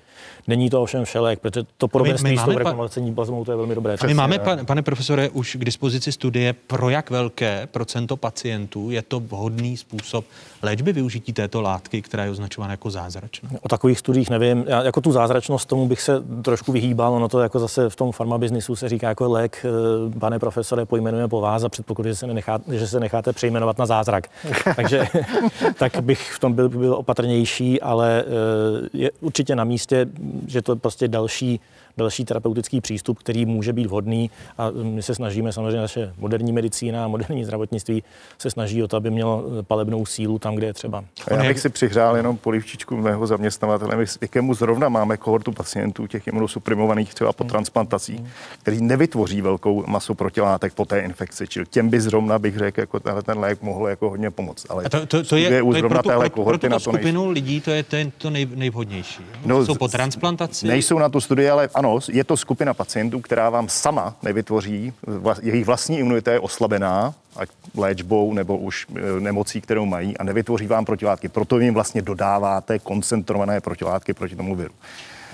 Není 0.48 0.70
to 0.70 0.82
ovšem 0.82 1.06
všelek, 1.06 1.40
protože 1.40 1.66
to 1.78 1.88
podobenství 1.88 2.38
s 2.38 2.44
tou 2.44 2.58
rekonvalescení 2.58 3.14
plazmou 3.16 3.46
to 3.46 3.52
je 3.52 3.58
velmi 3.58 3.76
dobré. 3.76 3.96
A 4.02 4.06
my 4.06 4.14
máme, 4.14 4.40
pane, 4.40 4.64
pane 4.64 4.82
profesore, 4.82 5.30
už 5.30 5.56
k 5.56 5.66
dispozici 5.66 6.12
studie, 6.12 6.54
pro 6.54 6.90
jak 6.90 7.10
velké 7.10 7.68
procento 7.72 8.18
pacientů 8.18 8.92
je 8.92 9.02
to 9.02 9.20
vhodný 9.20 9.78
způsob 9.78 10.26
léčby 10.62 10.94
využití 10.94 11.34
této 11.34 11.62
látky, 11.62 12.02
která 12.02 12.24
je 12.24 12.32
označována 12.32 12.74
jako 12.74 12.90
zázračná? 12.90 13.50
O 13.62 13.70
takových 13.70 14.00
studiích 14.00 14.30
nevím. 14.30 14.66
Já 14.68 14.84
jako 14.84 15.02
tu 15.02 15.12
zázračnost 15.12 15.70
tomu 15.70 15.88
bych 15.88 16.02
se 16.02 16.24
trošku 16.42 16.72
vyhýbal. 16.72 17.14
Ono 17.14 17.30
to 17.30 17.40
jako 17.40 17.60
zase 17.60 17.90
v 17.90 17.96
tom 17.96 18.12
farmabiznisu 18.12 18.76
se 18.76 18.90
říká 18.90 19.10
jako 19.10 19.32
lék, 19.32 19.66
eh, 19.66 20.20
pane 20.20 20.40
profesore, 20.40 20.86
pojmenujeme 20.86 21.28
po 21.28 21.42
vás 21.42 21.64
a 21.64 21.70
předpoklad, 21.70 22.08
že 22.08 22.16
se, 22.16 22.28
nenechá, 22.28 22.60
že 22.72 22.88
se 22.88 23.00
necháte 23.00 23.34
přejmenovat 23.34 23.78
na 23.78 23.86
zázrak. 23.86 24.28
Takže 24.76 25.08
tak 25.80 26.02
bych 26.02 26.32
v 26.32 26.40
tom 26.40 26.54
byl, 26.54 26.70
byl 26.70 26.94
opatrnější, 26.94 27.82
ale 27.82 28.24
eh, 28.28 28.90
je 28.94 29.12
určitě 29.22 29.56
na 29.56 29.64
místě, 29.64 30.06
že 30.48 30.62
to 30.62 30.76
prostě 30.76 31.08
další 31.08 31.60
další 31.98 32.26
terapeutický 32.26 32.82
přístup, 32.82 33.20
který 33.20 33.46
může 33.46 33.74
být 33.74 33.88
vhodný 33.88 34.32
a 34.58 34.70
my 34.84 35.04
se 35.04 35.16
snažíme 35.16 35.54
samozřejmě 35.54 35.82
naše 35.82 36.14
moderní 36.18 36.54
medicína, 36.54 37.08
moderní 37.08 37.44
zdravotnictví 37.44 38.04
se 38.38 38.50
snaží 38.50 38.84
o 38.84 38.88
to, 38.88 38.98
aby 38.98 39.12
mělo 39.12 39.44
palebnou 39.62 40.06
sílu 40.06 40.40
tam, 40.40 40.56
kde 40.56 40.68
je 40.68 40.74
třeba. 40.74 41.04
A 41.28 41.34
já 41.34 41.44
bych 41.44 41.60
si 41.60 41.70
přihrál 41.70 42.18
jenom 42.18 42.38
polivčičku 42.38 42.98
mého 42.98 43.28
zaměstnavatele, 43.28 44.06
jakému 44.22 44.54
zrovna 44.54 44.90
máme 44.90 45.18
kohortu 45.18 45.52
pacientů, 45.52 46.08
těch 46.08 46.28
imunosuprimovaných 46.28 47.14
třeba 47.14 47.34
po 47.34 47.44
transplantacích, 47.44 48.22
který 48.62 48.82
nevytvoří 48.82 49.42
velkou 49.42 49.84
masu 49.88 50.16
protilátek 50.16 50.74
po 50.74 50.86
té 50.86 51.00
infekci. 51.00 51.48
Čili 51.48 51.66
těm 51.66 51.90
by 51.90 52.02
zrovna 52.02 52.40
bych 52.40 52.58
řekl, 52.58 52.80
jako 52.80 53.00
tenhle 53.00 53.24
ten 53.24 53.40
lék 53.40 53.62
mohl 53.62 53.88
jako 53.88 54.10
hodně 54.10 54.32
pomoct. 54.32 54.66
Ale 54.70 54.84
A 54.84 54.90
to, 54.90 55.06
to, 55.06 55.24
to 55.24 55.36
je, 55.36 55.50
to 55.64 55.76
je 55.76 55.82
pro, 55.82 56.04
tu, 56.04 56.10
pro, 56.10 56.44
pro 56.44 56.58
tuto 56.58 56.80
skupinu 56.80 57.22
nejsou. 57.22 57.32
lidí, 57.32 57.62
to 57.62 57.72
je 57.72 57.84
ten, 57.84 58.12
to 58.18 58.30
nej, 58.30 58.48
nejvhodnější. 58.56 59.24
No, 59.46 59.66
jsou 59.66 59.76
po 59.76 59.88
transplantaci? 59.88 60.68
Nejsou 60.68 61.00
na 61.00 61.10
tu 61.10 61.22
studii, 61.22 61.50
ale 61.50 61.70
ano, 61.74 61.87
je 62.10 62.24
to 62.24 62.38
skupina 62.38 62.74
pacientů, 62.74 63.22
která 63.22 63.50
vám 63.50 63.70
sama 63.70 64.16
nevytvoří, 64.24 64.94
jejich 65.42 65.66
vlastní 65.66 66.00
imunita 66.00 66.32
je 66.32 66.40
oslabená, 66.40 67.14
ať 67.36 67.50
léčbou 67.78 68.34
nebo 68.34 68.58
už 68.58 68.88
e, 68.90 69.20
nemocí, 69.20 69.62
kterou 69.62 69.86
mají 69.86 70.18
a 70.18 70.24
nevytvoří 70.24 70.68
vám 70.68 70.86
protilátky. 70.86 71.30
Proto 71.30 71.60
jim 71.60 71.74
vlastně 71.74 72.02
dodáváte 72.02 72.80
koncentrované 72.80 73.62
protilátky 73.62 74.14
proti 74.14 74.36
tomu 74.36 74.56
viru. 74.56 74.74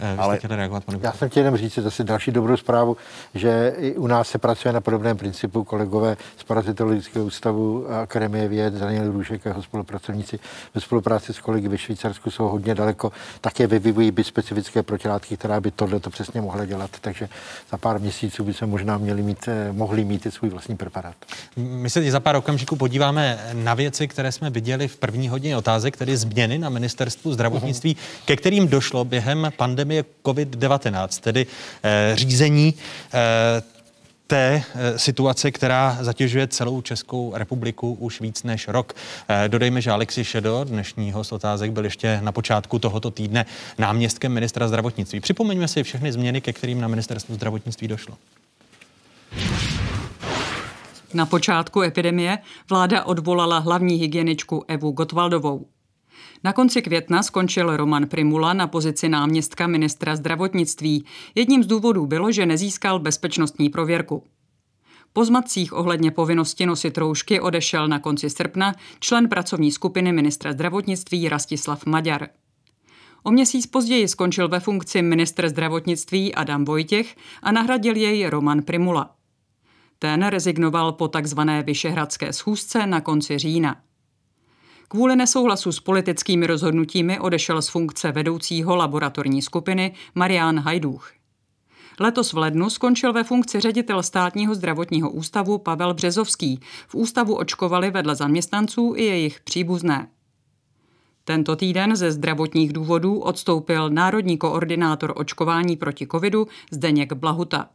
Eh, 0.01 0.15
ale 0.17 0.39
reagovat, 0.49 0.83
pane 0.83 0.99
Já 1.01 1.11
jsem 1.11 1.29
chtěl 1.29 1.43
jenom 1.43 1.57
říct 1.57 1.77
zase 1.77 2.03
další 2.03 2.31
dobrou 2.31 2.57
zprávu, 2.57 2.97
že 3.35 3.73
i 3.77 3.95
u 3.95 4.07
nás 4.07 4.29
se 4.29 4.37
pracuje 4.37 4.73
na 4.73 4.81
podobném 4.81 5.17
principu. 5.17 5.63
Kolegové 5.63 6.17
z 6.37 6.43
Parazitologického 6.43 7.25
ústavu 7.25 7.87
Akademie 8.01 8.47
věd, 8.47 8.73
Daniel 8.73 9.11
Růžek 9.11 9.47
a 9.47 9.49
jeho 9.49 9.63
spolupracovníci 9.63 10.39
ve 10.75 10.81
spolupráci 10.81 11.33
s 11.33 11.39
kolegy 11.39 11.67
ve 11.67 11.77
Švýcarsku 11.77 12.31
jsou 12.31 12.47
hodně 12.47 12.75
daleko. 12.75 13.11
Také 13.41 13.67
vyvivují 13.67 14.11
by 14.11 14.23
specifické 14.23 14.83
protilátky, 14.83 15.37
která 15.37 15.61
by 15.61 15.71
tohle 15.71 15.99
to 15.99 16.09
přesně 16.09 16.41
mohla 16.41 16.65
dělat. 16.65 16.89
Takže 17.01 17.29
za 17.71 17.77
pár 17.77 17.99
měsíců 17.99 18.43
by 18.43 18.53
se 18.53 18.65
možná 18.65 18.97
měli 18.97 19.23
mít, 19.23 19.47
eh, 19.47 19.71
mohli 19.71 20.05
mít 20.05 20.25
i 20.25 20.31
svůj 20.31 20.49
vlastní 20.49 20.77
preparát. 20.77 21.15
My 21.57 21.89
se 21.89 22.11
za 22.11 22.19
pár 22.19 22.35
okamžiků 22.35 22.75
podíváme 22.75 23.39
na 23.53 23.73
věci, 23.73 24.07
které 24.07 24.31
jsme 24.31 24.49
viděli 24.49 24.87
v 24.87 24.97
první 24.97 25.29
hodině 25.29 25.57
otázek, 25.57 25.97
tedy 25.97 26.17
změny 26.17 26.57
na 26.57 26.69
ministerstvu 26.69 27.33
zdravotnictví, 27.33 27.95
uh-huh. 27.95 28.25
ke 28.25 28.35
kterým 28.35 28.67
došlo 28.67 29.05
během 29.05 29.51
pandemie 29.57 29.92
pandemie 29.93 30.05
COVID-19, 30.23 31.21
tedy 31.21 31.45
eh, 31.83 32.11
řízení 32.15 32.73
eh, 33.13 33.63
té 34.27 34.63
eh, 34.75 34.99
situace, 34.99 35.51
která 35.51 35.97
zatěžuje 36.01 36.47
celou 36.47 36.81
Českou 36.81 37.33
republiku 37.35 37.93
už 37.93 38.21
víc 38.21 38.43
než 38.43 38.67
rok. 38.67 38.93
Dodejme, 39.47 39.81
že 39.81 39.91
Alexi 39.91 40.23
Šedo, 40.23 40.63
dnešní 40.63 41.11
host 41.11 41.33
otázek, 41.33 41.71
byl 41.71 41.83
ještě 41.83 42.19
na 42.23 42.31
počátku 42.31 42.79
tohoto 42.79 43.11
týdne 43.11 43.45
náměstkem 43.77 44.31
ministra 44.31 44.67
zdravotnictví. 44.67 45.19
Připomeňme 45.19 45.67
si 45.67 45.83
všechny 45.83 46.11
změny, 46.11 46.41
ke 46.41 46.53
kterým 46.53 46.81
na 46.81 46.87
ministerstvu 46.87 47.35
zdravotnictví 47.35 47.87
došlo. 47.87 48.17
Na 51.13 51.25
počátku 51.25 51.81
epidemie 51.81 52.37
vláda 52.69 53.03
odvolala 53.03 53.59
hlavní 53.59 53.95
hygieničku 53.95 54.65
Evu 54.67 54.91
Gotwaldovou. 54.91 55.65
Na 56.43 56.53
konci 56.53 56.81
května 56.81 57.23
skončil 57.23 57.77
Roman 57.77 58.07
Primula 58.07 58.53
na 58.53 58.67
pozici 58.67 59.09
náměstka 59.09 59.67
ministra 59.67 60.15
zdravotnictví. 60.15 61.05
Jedním 61.35 61.63
z 61.63 61.67
důvodů 61.67 62.05
bylo, 62.05 62.31
že 62.31 62.45
nezískal 62.45 62.99
bezpečnostní 62.99 63.69
prověrku. 63.69 64.23
Po 65.13 65.25
zmatcích 65.25 65.73
ohledně 65.73 66.11
povinnosti 66.11 66.65
nosit 66.65 66.97
roušky 66.97 67.39
odešel 67.39 67.87
na 67.87 67.99
konci 67.99 68.29
srpna 68.29 68.73
člen 68.99 69.29
pracovní 69.29 69.71
skupiny 69.71 70.11
ministra 70.11 70.53
zdravotnictví 70.53 71.29
Rastislav 71.29 71.85
Maďar. 71.85 72.27
O 73.23 73.31
měsíc 73.31 73.67
později 73.67 74.07
skončil 74.07 74.47
ve 74.47 74.59
funkci 74.59 75.01
ministr 75.01 75.49
zdravotnictví 75.49 76.35
Adam 76.35 76.65
Vojtěch 76.65 77.15
a 77.43 77.51
nahradil 77.51 77.95
jej 77.95 78.29
Roman 78.29 78.61
Primula. 78.61 79.15
Ten 79.99 80.25
rezignoval 80.25 80.91
po 80.91 81.07
takzvané 81.07 81.63
vyšehradské 81.63 82.33
schůzce 82.33 82.87
na 82.87 83.01
konci 83.01 83.37
října. 83.37 83.81
Kvůli 84.87 85.15
nesouhlasu 85.15 85.71
s 85.71 85.79
politickými 85.79 86.47
rozhodnutími 86.47 87.19
odešel 87.19 87.61
z 87.61 87.69
funkce 87.69 88.11
vedoucího 88.11 88.75
laboratorní 88.75 89.41
skupiny 89.41 89.93
Marián 90.15 90.59
Hajdůch. 90.59 91.11
Letos 91.99 92.33
v 92.33 92.37
lednu 92.37 92.69
skončil 92.69 93.13
ve 93.13 93.23
funkci 93.23 93.59
ředitel 93.59 94.03
státního 94.03 94.55
zdravotního 94.55 95.11
ústavu 95.11 95.57
Pavel 95.57 95.93
Březovský. 95.93 96.59
V 96.87 96.95
ústavu 96.95 97.35
očkovali 97.35 97.91
vedle 97.91 98.15
zaměstnanců 98.15 98.93
i 98.97 99.03
jejich 99.03 99.41
příbuzné. 99.41 100.07
Tento 101.25 101.55
týden 101.55 101.95
ze 101.95 102.11
zdravotních 102.11 102.73
důvodů 102.73 103.19
odstoupil 103.19 103.89
národní 103.89 104.37
koordinátor 104.37 105.13
očkování 105.15 105.77
proti 105.77 106.07
covidu 106.07 106.47
Zdeněk 106.71 107.13
Blahuta. 107.13 107.69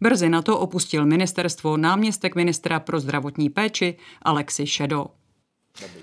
Brzy 0.00 0.28
na 0.28 0.42
to 0.42 0.58
opustil 0.58 1.06
ministerstvo 1.06 1.76
náměstek 1.76 2.34
ministra 2.34 2.80
pro 2.80 3.00
zdravotní 3.00 3.50
péči 3.50 3.96
Alexi 4.22 4.66
Šedo. 4.66 5.06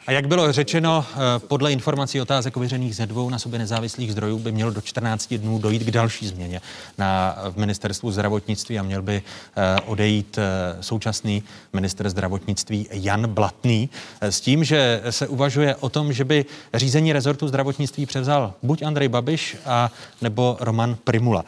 A 0.08 0.12
jak 0.12 0.28
bylo 0.28 0.52
řečeno, 0.52 1.06
eh, 1.14 1.18
podle 1.40 1.72
informací 1.72 2.22
otázek 2.22 2.58
ověřených 2.58 2.96
ze 2.96 3.06
dvou 3.06 3.30
na 3.30 3.40
sobě 3.40 3.60
nezávislých 3.60 4.12
zdrojů 4.12 4.40
by 4.40 4.52
mělo 4.52 4.72
do 4.72 4.82
14 4.82 5.38
dnů 5.38 5.60
dojít 5.60 5.84
k 5.84 5.92
další 5.92 6.28
změně 6.28 6.62
na, 6.98 7.38
v 7.50 7.58
ministerstvu 7.58 8.12
zdravotnictví 8.12 8.80
a 8.80 8.84
měl 8.84 9.02
by 9.02 9.22
eh, 9.22 9.82
odejít 9.86 10.38
eh, 10.38 10.84
současný 10.84 11.44
minister 11.74 12.10
zdravotnictví 12.10 12.88
Jan 12.92 13.28
Blatný 13.28 13.90
s 14.22 14.42
tím, 14.42 14.64
že 14.64 15.02
se 15.10 15.28
uvažuje 15.28 15.76
o 15.76 15.90
tom, 15.90 16.14
že 16.14 16.26
by 16.26 16.46
řízení 16.74 17.14
rezortu 17.14 17.48
zdravotnictví 17.48 18.06
převzal 18.06 18.54
buď 18.64 18.82
Andrej 18.82 19.08
Babiš 19.08 19.58
a 19.66 19.92
nebo 20.22 20.58
Roman 20.60 20.98
Primula. 21.04 21.46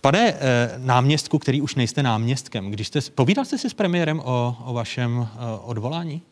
Pane 0.00 0.34
náměstku, 0.76 1.38
který 1.38 1.62
už 1.62 1.74
nejste 1.74 2.02
náměstkem, 2.02 2.70
když 2.70 2.86
jste, 2.86 3.00
povídal 3.14 3.44
jste 3.44 3.58
si 3.58 3.70
s 3.70 3.74
premiérem 3.74 4.20
o, 4.20 4.56
o 4.64 4.72
vašem 4.72 5.28
odvolání? 5.64 6.22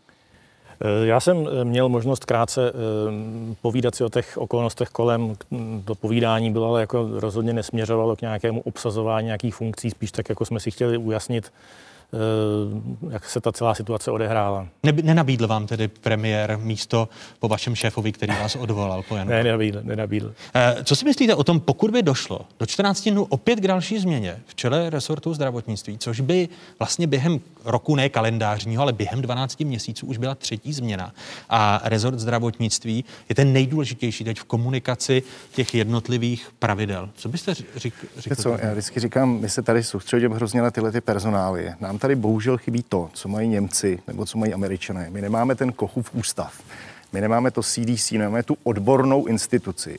Eh, 0.80 1.06
já 1.06 1.20
jsem 1.20 1.48
eh, 1.48 1.64
měl 1.64 1.88
možnost 1.88 2.24
krátce 2.24 2.68
eh, 2.68 3.54
povídat 3.62 3.94
si 3.94 4.04
o 4.04 4.08
těch 4.08 4.38
okolnostech 4.38 4.88
kolem. 4.88 5.34
To 5.84 5.94
povídání 5.94 6.50
bylo 6.50 6.68
ale 6.68 6.80
jako 6.80 7.08
rozhodně 7.12 7.52
nesměřovalo 7.52 8.16
k 8.16 8.20
nějakému 8.20 8.60
obsazování 8.60 9.26
nějakých 9.26 9.54
funkcí, 9.54 9.90
spíš 9.90 10.12
tak, 10.12 10.28
jako 10.28 10.44
jsme 10.44 10.60
si 10.60 10.70
chtěli 10.70 10.98
ujasnit, 10.98 11.52
jak 13.10 13.28
se 13.28 13.40
ta 13.40 13.52
celá 13.52 13.74
situace 13.74 14.10
odehrála. 14.10 14.68
Ne, 14.82 14.92
nenabídl 14.92 15.46
vám 15.46 15.66
tedy 15.66 15.88
premiér 15.88 16.58
místo 16.62 17.08
po 17.38 17.48
vašem 17.48 17.74
šéfovi, 17.74 18.12
který 18.12 18.32
vás 18.32 18.56
odvolal 18.56 19.02
po 19.02 19.16
Janu? 19.16 19.30
Ne, 19.30 19.44
nenabídl, 19.44 19.80
nenabídl. 19.82 20.34
Eh, 20.54 20.76
co 20.84 20.96
si 20.96 21.04
myslíte 21.04 21.34
o 21.34 21.44
tom, 21.44 21.60
pokud 21.60 21.90
by 21.90 22.02
došlo 22.02 22.40
do 22.58 22.66
14 22.66 23.10
dnů 23.10 23.24
opět 23.24 23.60
k 23.60 23.66
další 23.66 23.98
změně 23.98 24.38
v 24.46 24.54
čele 24.54 24.90
resortu 24.90 25.34
zdravotnictví, 25.34 25.98
což 25.98 26.20
by 26.20 26.48
vlastně 26.78 27.06
během 27.06 27.40
roku, 27.64 27.96
ne 27.96 28.08
kalendářního, 28.08 28.82
ale 28.82 28.92
během 28.92 29.22
12 29.22 29.60
měsíců 29.60 30.06
už 30.06 30.18
byla 30.18 30.34
třetí 30.34 30.72
změna. 30.72 31.12
A 31.50 31.80
rezort 31.84 32.18
zdravotnictví 32.18 33.04
je 33.28 33.34
ten 33.34 33.52
nejdůležitější 33.52 34.24
teď 34.24 34.40
v 34.40 34.44
komunikaci 34.44 35.22
těch 35.54 35.74
jednotlivých 35.74 36.50
pravidel. 36.58 37.10
Co 37.14 37.28
byste 37.28 37.54
řík, 37.54 37.94
řekl? 38.16 38.42
Co, 38.42 38.56
já 38.62 38.72
vždycky 38.72 39.00
říkám, 39.00 39.40
my 39.40 39.48
se 39.48 39.62
tady 39.62 39.82
soustředíme 39.82 40.34
hrozně 40.34 40.62
na 40.62 40.70
tyhle 40.70 40.92
ty 40.92 41.00
personály. 41.00 41.72
Nám 41.80 41.98
tady 42.04 42.14
bohužel 42.16 42.58
chybí 42.58 42.84
to, 42.88 43.10
co 43.12 43.28
mají 43.28 43.48
Němci 43.48 43.98
nebo 44.06 44.26
co 44.26 44.38
mají 44.38 44.54
Američané. 44.54 45.06
My 45.10 45.22
nemáme 45.22 45.54
ten 45.54 45.72
Kochův 45.72 46.14
ústav, 46.14 46.62
my 47.12 47.20
nemáme 47.20 47.50
to 47.50 47.62
CDC, 47.62 48.12
nemáme 48.12 48.42
tu 48.42 48.56
odbornou 48.62 49.26
instituci, 49.26 49.98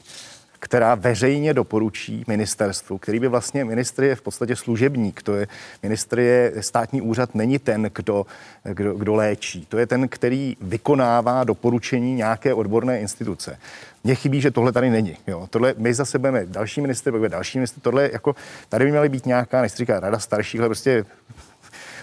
která 0.59 0.95
veřejně 0.95 1.53
doporučí 1.53 2.23
ministerstvu, 2.27 2.97
který 2.97 3.19
by 3.19 3.27
vlastně, 3.27 3.65
ministr 3.65 4.03
je 4.03 4.15
v 4.15 4.21
podstatě 4.21 4.55
služebník, 4.55 5.21
to 5.21 5.35
je, 5.35 5.47
ministr 5.83 6.19
je, 6.19 6.53
státní 6.59 7.01
úřad 7.01 7.35
není 7.35 7.59
ten, 7.59 7.89
kdo, 7.95 8.25
kdo, 8.63 8.93
kdo 8.93 9.15
léčí, 9.15 9.65
to 9.65 9.77
je 9.77 9.87
ten, 9.87 10.07
který 10.07 10.57
vykonává 10.61 11.43
doporučení 11.43 12.15
nějaké 12.15 12.53
odborné 12.53 12.99
instituce. 12.99 13.57
Mně 14.03 14.15
chybí, 14.15 14.41
že 14.41 14.51
tohle 14.51 14.71
tady 14.71 14.89
není. 14.89 15.17
Jo. 15.27 15.47
Tohle, 15.49 15.73
my 15.77 15.93
za 15.93 16.05
sebe 16.05 16.45
další 16.45 16.81
minister, 16.81 17.13
pak 17.13 17.31
další 17.31 17.57
minister, 17.57 17.81
tohle 17.81 18.09
jako, 18.13 18.35
tady 18.69 18.85
by 18.85 18.91
měly 18.91 19.09
být 19.09 19.25
nějaká, 19.25 19.61
nechci 19.61 19.77
říkat 19.77 19.99
rada 19.99 20.19
starších, 20.19 20.59
ale 20.59 20.69
prostě 20.69 21.05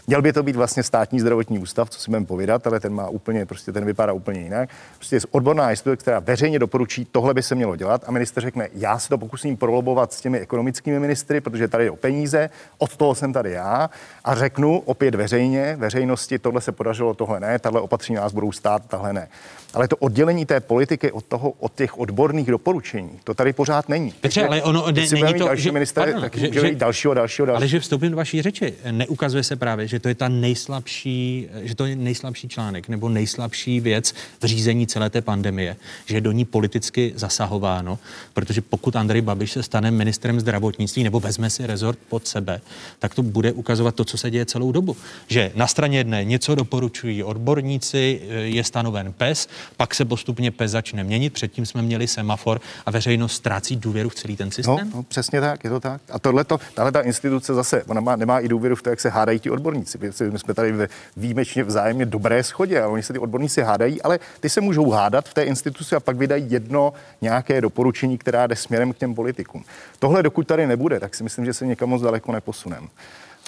Měl 0.07 0.23
by 0.23 0.33
to 0.33 0.43
být 0.43 0.57
vlastně 0.57 0.83
státní 0.83 1.21
zdravotní 1.21 1.59
ústav, 1.59 1.91
co 1.91 2.01
si 2.01 2.11
budeme 2.11 2.27
povídat, 2.27 2.67
ale 2.67 2.81
ten 2.81 2.95
má 2.95 3.09
úplně, 3.09 3.47
prostě 3.47 3.73
ten 3.73 3.85
vypadá 3.85 4.13
úplně 4.13 4.41
jinak. 4.41 4.71
Prostě 4.97 5.17
je 5.17 5.21
odborná 5.31 5.71
instituce, 5.71 5.97
která 5.97 6.19
veřejně 6.19 6.59
doporučí, 6.59 7.05
tohle 7.05 7.35
by 7.35 7.43
se 7.43 7.55
mělo 7.55 7.77
dělat 7.77 8.05
a 8.07 8.11
minister 8.11 8.43
řekne, 8.43 8.69
já 8.75 8.99
se 8.99 9.09
to 9.09 9.19
pokusím 9.19 9.57
prolobovat 9.57 10.13
s 10.13 10.21
těmi 10.21 10.39
ekonomickými 10.39 11.01
ministry, 11.01 11.41
protože 11.41 11.69
tady 11.69 11.85
je 11.85 11.91
o 11.91 11.97
peníze, 11.97 12.51
od 12.79 12.97
toho 12.97 13.15
jsem 13.15 13.33
tady 13.33 13.51
já 13.51 13.91
a 14.25 14.35
řeknu 14.35 14.79
opět 14.79 15.15
veřejně, 15.15 15.77
veřejnosti, 15.79 16.39
tohle 16.39 16.61
se 16.61 16.73
podařilo, 16.73 17.15
tohle 17.15 17.41
ne, 17.41 17.59
tahle 17.59 17.81
opatření 17.81 18.17
nás 18.17 18.33
budou 18.33 18.53
stát, 18.53 18.83
tahle 18.89 19.13
ne. 19.13 19.29
Ale 19.75 19.89
to 19.89 19.97
oddělení 19.97 20.47
té 20.47 20.61
politiky 20.61 21.13
od, 21.13 21.25
toho, 21.25 21.51
od 21.51 21.75
těch 21.75 21.99
odborných 21.99 22.51
doporučení, 22.51 23.21
to 23.25 23.35
tady 23.35 23.53
pořád 23.53 23.89
není. 23.89 24.13
Petře, 24.21 24.47
ale 24.47 24.63
ono 24.63 24.87
ne, 24.87 25.07
není 25.13 25.39
to, 25.39 25.47
další 25.47 25.63
že, 25.63 25.73
minister, 25.73 26.05
pardon, 26.05 26.21
tak 26.21 26.37
že, 26.37 26.53
že, 26.53 26.75
dalšího, 26.75 27.15
dalšího, 27.15 27.47
dalšího. 27.47 27.57
Ale 27.57 27.69
že 27.69 27.81
vstoupím 27.81 28.11
do 28.11 28.17
vaší 28.17 28.43
řeči, 28.43 28.75
neukazuje 28.91 29.43
se 29.45 29.57
právě, 29.57 29.89
že 29.93 30.01
to 30.01 30.09
je 30.09 30.15
ta 30.15 30.29
nejslabší, 30.29 31.49
že 31.63 31.75
to 31.75 31.87
je 31.87 31.97
nejslabší 31.97 32.49
článek 32.49 32.89
nebo 32.89 33.09
nejslabší 33.09 33.81
věc 33.81 34.15
v 34.41 34.45
řízení 34.45 34.87
celé 34.87 35.11
té 35.11 35.21
pandemie, 35.21 35.77
že 36.07 36.17
je 36.17 36.21
do 36.21 36.33
ní 36.33 36.45
politicky 36.45 37.13
zasahováno, 37.17 37.99
protože 38.35 38.61
pokud 38.61 38.97
Andrej 38.97 39.21
Babiš 39.21 39.53
se 39.53 39.63
stane 39.63 39.91
ministrem 39.91 40.41
zdravotnictví 40.41 41.05
nebo 41.05 41.21
vezme 41.21 41.51
si 41.51 41.67
rezort 41.67 41.99
pod 42.09 42.27
sebe, 42.27 42.61
tak 42.99 43.15
to 43.15 43.23
bude 43.23 43.53
ukazovat 43.53 43.95
to, 43.95 44.05
co 44.05 44.19
se 44.19 44.31
děje 44.31 44.47
celou 44.47 44.73
dobu. 44.73 44.97
Že 45.29 45.53
na 45.55 45.67
straně 45.67 45.99
jedné 45.99 46.25
něco 46.25 46.55
doporučují 46.55 47.23
odborníci, 47.23 48.21
je 48.43 48.65
stanoven 48.65 49.13
PES, 49.13 49.49
pak 49.77 49.95
se 49.95 50.05
postupně 50.05 50.51
PES 50.51 50.71
začne 50.71 51.05
měnit, 51.05 51.33
předtím 51.33 51.67
jsme 51.67 51.83
měli 51.83 52.09
semafor 52.09 52.61
a 52.87 52.91
veřejnost 52.91 53.33
ztrácí 53.33 53.77
důvěru 53.77 54.09
v 54.09 54.15
celý 54.15 54.37
ten 54.37 54.51
systém? 54.51 54.91
No, 54.91 54.97
no 54.97 55.03
přesně 55.03 55.41
tak, 55.41 55.65
je 55.65 55.71
to 55.71 55.81
tak. 55.81 56.01
A 56.11 56.19
tohle 56.19 56.45
tahle 56.75 56.93
ta 56.93 57.01
instituce 57.01 57.55
zase, 57.55 57.85
ona 57.85 58.01
má, 58.01 58.17
nemá 58.17 58.41
i 58.41 58.49
důvěru 58.49 58.77
v 58.77 58.83
to, 58.83 58.91
jak 58.91 59.01
se 59.01 59.09
hádají 59.09 59.39
ti 59.39 59.51
odborníci. 59.51 59.82
My 60.31 60.39
jsme 60.39 60.55
tady 60.55 60.73
ve 60.73 60.89
výjimečně 61.17 61.65
vzájemně 61.65 62.07
dobré 62.07 62.43
schodě 62.43 62.83
a 62.83 62.89
oni 62.89 63.03
se 63.03 63.13
ty 63.13 63.19
odborníci 63.19 63.63
hádají, 63.63 64.03
ale 64.03 64.19
ty 64.41 64.49
se 64.49 64.61
můžou 64.61 64.91
hádat 64.91 65.29
v 65.29 65.35
té 65.35 65.43
instituci 65.43 65.97
a 65.97 66.01
pak 66.01 66.17
vydají 66.17 66.47
jedno 66.51 66.93
nějaké 67.21 67.61
doporučení, 67.61 68.19
která 68.19 68.47
jde 68.47 68.57
směrem 68.57 68.93
k 68.93 68.99
těm 68.99 69.15
politikům. 69.15 69.65
Tohle, 69.99 70.23
dokud 70.23 70.47
tady 70.47 70.67
nebude, 70.67 71.01
tak 71.01 71.15
si 71.15 71.25
myslím, 71.25 71.45
že 71.45 71.55
se 71.55 71.67
někam 71.67 71.89
moc 71.89 72.03
daleko 72.03 72.33
neposuneme. 72.33 72.87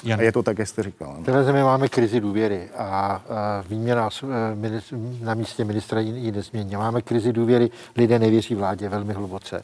Jan. 0.05 0.21
A 0.21 0.23
je 0.23 0.33
to 0.33 0.43
tak, 0.43 0.59
jak 0.59 0.69
jste 0.69 0.83
říkal. 0.83 1.17
V 1.21 1.25
téhle 1.25 1.45
zemi 1.45 1.63
máme 1.63 1.89
krizi 1.89 2.21
důvěry 2.21 2.69
a, 2.77 3.23
výměna 3.69 4.09
na 5.23 5.35
místě 5.35 5.65
ministra 5.65 6.01
ji 6.01 6.33
nezmění. 6.33 6.77
Máme 6.77 7.03
krizi 7.03 7.33
důvěry, 7.33 7.71
lidé 7.97 8.19
nevěří 8.19 8.55
vládě 8.55 8.89
velmi 8.89 9.13
hluboce. 9.13 9.63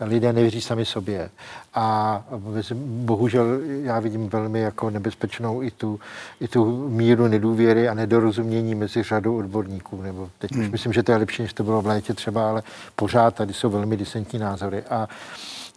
Lidé 0.00 0.32
nevěří 0.32 0.60
sami 0.60 0.84
sobě. 0.84 1.30
A 1.74 2.22
bohužel 2.84 3.46
já 3.82 4.00
vidím 4.00 4.28
velmi 4.28 4.60
jako 4.60 4.90
nebezpečnou 4.90 5.62
i 5.62 5.70
tu, 5.70 6.00
i 6.40 6.48
tu 6.48 6.88
míru 6.88 7.28
nedůvěry 7.28 7.88
a 7.88 7.94
nedorozumění 7.94 8.74
mezi 8.74 9.02
řadou 9.02 9.38
odborníků. 9.38 10.02
Nebo 10.02 10.30
teď 10.38 10.52
hmm. 10.52 10.64
už 10.64 10.70
myslím, 10.70 10.92
že 10.92 11.02
to 11.02 11.12
je 11.12 11.18
lepší, 11.18 11.42
než 11.42 11.52
to 11.52 11.64
bylo 11.64 11.82
v 11.82 11.86
létě 11.86 12.14
třeba, 12.14 12.50
ale 12.50 12.62
pořád 12.96 13.34
tady 13.34 13.52
jsou 13.52 13.70
velmi 13.70 13.96
disentní 13.96 14.38
názory. 14.38 14.82
A, 14.82 15.08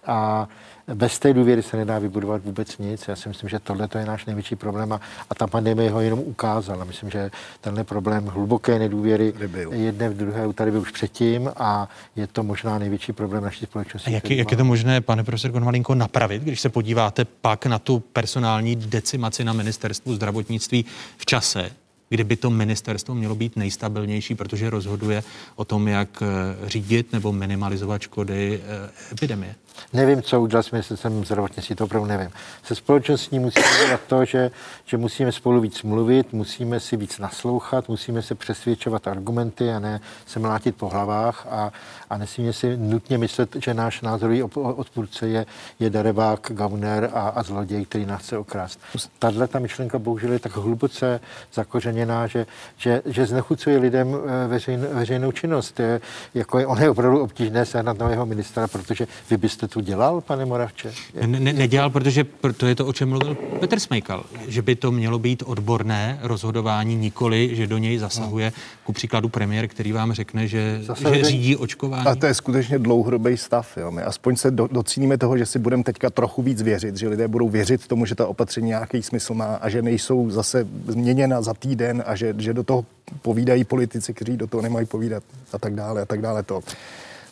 a 0.06 0.48
bez 0.93 1.19
té 1.19 1.34
důvěry 1.34 1.64
se 1.64 1.77
nedá 1.77 1.99
vybudovat 1.99 2.43
vůbec 2.43 2.77
nic. 2.77 3.07
Já 3.07 3.15
si 3.15 3.30
myslím, 3.30 3.49
že 3.49 3.60
tohle 3.60 3.89
je 3.99 4.05
náš 4.05 4.26
největší 4.26 4.55
problém 4.55 4.93
a, 4.93 5.01
a 5.30 5.35
ta 5.35 5.47
pandemie 5.47 5.91
ho 5.91 6.01
jenom 6.01 6.19
ukázala. 6.19 6.85
Myslím, 6.85 7.10
že 7.10 7.31
tenhle 7.61 7.84
problém 7.84 8.26
hluboké 8.26 8.80
nedůvěry 8.80 9.34
jedné 9.72 10.10
v 10.10 10.18
druhé 10.18 10.53
tady 10.53 10.72
byl 10.72 10.81
už 10.81 10.91
předtím 10.91 11.51
a 11.57 11.89
je 12.15 12.27
to 12.27 12.43
možná 12.43 12.80
největší 12.80 13.14
problém 13.14 13.43
naší 13.43 13.65
společnosti. 13.65 14.11
A 14.11 14.14
jak, 14.14 14.30
je, 14.30 14.35
jak 14.35 14.51
je 14.51 14.57
to 14.57 14.65
možné, 14.65 15.01
pane 15.01 15.23
profesor 15.23 15.51
Konvalinko, 15.51 15.95
napravit, 15.95 16.43
když 16.43 16.61
se 16.61 16.69
podíváte 16.69 17.26
pak 17.26 17.65
na 17.65 17.80
tu 17.80 17.99
personální 17.99 18.76
decimaci 18.76 19.43
na 19.43 19.53
ministerstvu 19.53 20.15
zdravotnictví 20.15 20.85
v 21.18 21.26
čase, 21.26 21.72
kdyby 22.10 22.35
to 22.35 22.49
ministerstvo 22.49 23.15
mělo 23.15 23.35
být 23.35 23.55
nejstabilnější, 23.55 24.35
protože 24.35 24.69
rozhoduje 24.69 25.23
o 25.55 25.65
tom, 25.65 25.88
jak 25.88 26.23
eh, 26.23 26.69
řídit 26.69 27.14
nebo 27.14 27.31
minimalizovat 27.31 28.01
škody 28.01 28.61
eh, 28.64 28.89
epidemie? 29.11 29.55
Nevím, 29.94 30.22
co 30.22 30.41
udělat 30.41 30.64
s 30.64 30.72
ministerstvem 30.72 31.26
zdravotnictví, 31.26 31.76
to 31.76 31.84
opravdu 31.84 32.08
nevím. 32.08 32.30
Se 32.64 32.76
společností 32.76 33.40
musíme 33.40 33.66
dělat 33.86 34.02
to, 34.08 34.26
že, 34.26 34.52
že 34.86 34.98
musíme 34.98 35.32
spolu 35.32 35.62
víc 35.62 35.84
mluvit, 35.84 36.34
musíme 36.34 36.80
si 36.80 36.98
víc 36.98 37.20
naslouchat, 37.20 37.90
musíme 37.90 38.22
se 38.22 38.36
přesvědčovat 38.36 39.08
argumenty 39.08 39.72
a 39.72 39.80
ne 39.80 40.02
se 40.26 40.40
mlátit 40.40 40.76
po 40.76 40.90
hlavách 40.90 41.48
a, 41.50 41.72
a 42.10 42.18
nesmíme 42.18 42.54
si 42.54 42.78
nutně 42.78 43.18
myslet, 43.18 43.56
že 43.64 43.74
náš 43.74 44.02
názorový 44.02 44.44
odpůrce 44.54 45.28
je, 45.28 45.45
je 45.80 45.90
darebák, 45.90 46.52
gauner 46.54 47.10
a, 47.14 47.28
a 47.30 47.44
zloděj, 47.44 47.86
který 47.86 48.06
nás 48.06 48.22
chce 48.22 48.38
okrást. 48.38 48.80
Tahle 49.20 49.48
ta 49.48 49.60
myšlenka 49.60 50.00
bohužel 50.00 50.32
je 50.32 50.40
tak 50.40 50.56
hluboce 50.56 51.20
zakořeněná, 51.54 52.28
že, 52.28 52.45
že, 52.78 53.02
že 53.06 53.26
znechucuje 53.26 53.78
lidem 53.78 54.16
eh, 54.16 54.48
veřejn, 54.48 54.88
veřejnou 54.91 55.32
činnost. 55.32 55.80
Je, 55.80 56.02
jako 56.34 56.60
je, 56.60 56.68
on 56.68 56.82
je 56.82 56.90
opravdu 56.90 57.22
obtížné 57.24 57.66
sehnat 57.66 57.98
nového 57.98 58.26
ministra, 58.26 58.68
protože 58.68 59.08
vy 59.30 59.38
byste 59.38 59.62
jste 59.64 59.73
to 59.73 59.81
dělal, 59.81 60.22
pane 60.22 60.45
Moravče? 60.45 60.94
Ne, 61.26 61.40
ne, 61.40 61.53
nedělal, 61.53 61.90
protože 61.90 62.26
to 62.57 62.65
je 62.65 62.76
to, 62.76 62.85
o 62.85 62.94
čem 62.94 63.10
mluvil 63.10 63.35
Petr 63.60 63.80
Smejkal, 63.80 64.26
že 64.48 64.61
by 64.61 64.76
to 64.76 64.91
mělo 64.91 65.19
být 65.19 65.44
odborné 65.45 66.19
rozhodování, 66.22 66.95
nikoli, 66.95 67.56
že 67.56 67.68
do 67.68 67.77
něj 67.77 67.98
zasahuje 67.98 68.45
no. 68.56 68.61
ku 68.84 68.94
příkladu 68.94 69.30
premiér, 69.30 69.68
který 69.68 69.91
vám 69.91 70.14
řekne, 70.14 70.48
že, 70.48 70.81
že 70.99 71.23
řídí 71.23 71.56
očkování. 71.56 72.06
A 72.06 72.15
to 72.15 72.26
je 72.26 72.34
skutečně 72.34 72.80
dlouhodobý 72.80 73.38
stav. 73.38 73.77
Jo. 73.77 73.91
My 73.91 74.02
aspoň 74.02 74.35
se 74.35 74.52
do, 74.52 74.68
docíníme 74.72 75.18
toho, 75.18 75.38
že 75.38 75.45
si 75.45 75.60
budeme 75.60 75.84
teďka 75.84 76.10
trochu 76.10 76.41
víc 76.41 76.61
věřit, 76.61 76.98
že 76.98 77.10
lidé 77.10 77.27
budou 77.27 77.49
věřit 77.49 77.88
tomu, 77.88 78.06
že 78.06 78.15
ta 78.15 78.27
opatření 78.27 78.68
nějaký 78.68 79.03
smysl 79.03 79.34
má 79.34 79.56
a 79.56 79.69
že 79.69 79.81
nejsou 79.81 80.30
zase 80.30 80.68
změněna 80.88 81.41
za 81.41 81.53
týden 81.53 82.03
a 82.06 82.15
že, 82.15 82.35
že 82.38 82.53
do 82.53 82.64
toho 82.64 82.85
povídají 83.22 83.64
politici, 83.64 84.14
kteří 84.14 84.38
do 84.38 84.48
toho 84.48 84.61
nemají 84.61 84.85
povídat 84.85 85.23
a 85.53 85.57
tak 85.57 85.76
dále 85.76 86.02
a 86.02 86.06
tak 86.06 86.22
dále. 86.22 86.44
To 86.44 86.61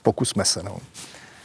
pokusme 0.03 0.45
se. 0.45 0.63
No. 0.63 0.77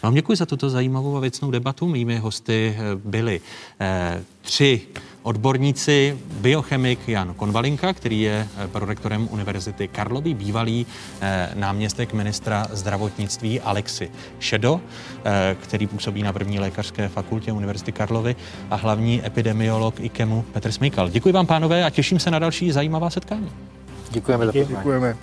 Vám 0.02 0.14
děkuji 0.14 0.36
za 0.36 0.46
tuto 0.46 0.70
zajímavou 0.70 1.16
a 1.16 1.20
věcnou 1.20 1.50
debatu. 1.50 1.88
Mými 1.88 2.18
hosty 2.18 2.76
eh, 2.78 2.96
byli 3.04 3.40
eh, 3.80 4.24
tři 4.42 4.80
odborníci, 5.26 6.18
biochemik 6.40 7.08
Jan 7.08 7.34
Konvalinka, 7.34 7.92
který 7.92 8.20
je 8.20 8.48
eh, 8.56 8.68
prorektorem 8.68 9.28
Univerzity 9.30 9.88
Karlovy, 9.88 10.34
bývalý 10.34 10.86
eh, 11.20 11.50
náměstek 11.54 12.12
ministra 12.12 12.66
zdravotnictví 12.70 13.60
Alexi 13.60 14.10
Šedo, 14.38 14.80
eh, 15.24 15.56
který 15.62 15.86
působí 15.86 16.22
na 16.22 16.32
první 16.32 16.58
lékařské 16.58 17.08
fakultě 17.08 17.52
Univerzity 17.52 17.92
Karlovy 17.92 18.36
a 18.70 18.76
hlavní 18.76 19.26
epidemiolog 19.26 20.00
IKEMu 20.00 20.44
Petr 20.52 20.72
Smejkal. 20.72 21.08
Děkuji 21.08 21.32
vám, 21.32 21.46
pánové, 21.46 21.84
a 21.84 21.90
těším 21.90 22.18
se 22.18 22.30
na 22.30 22.38
další 22.38 22.72
zajímavá 22.72 23.10
setkání. 23.10 23.50
Děkujeme 24.10 24.46
Díky. 24.46 24.64
za 24.64 24.68
Děkujeme. 24.68 25.16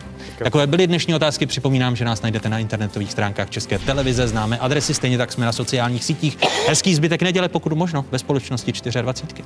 Takové 0.44 0.68
byly 0.68 0.88
dnešní 0.88 1.16
otázky. 1.16 1.46
Připomínám, 1.46 1.96
že 1.96 2.06
nás 2.06 2.22
najdete 2.22 2.50
na 2.50 2.60
internetových 2.60 3.12
stránkách 3.12 3.50
České 3.50 3.80
televize. 3.80 4.28
Známe 4.28 4.58
adresy, 4.58 4.94
stejně 4.94 5.18
tak 5.18 5.32
jsme 5.32 5.46
na 5.46 5.52
sociálních 5.52 6.04
sítích. 6.04 6.38
Hezký 6.68 6.96
zbytek 6.96 7.22
neděle, 7.22 7.50
pokud 7.50 7.74
možno, 7.74 8.06
ve 8.12 8.20
společnosti 8.20 8.72
24. 9.02 9.44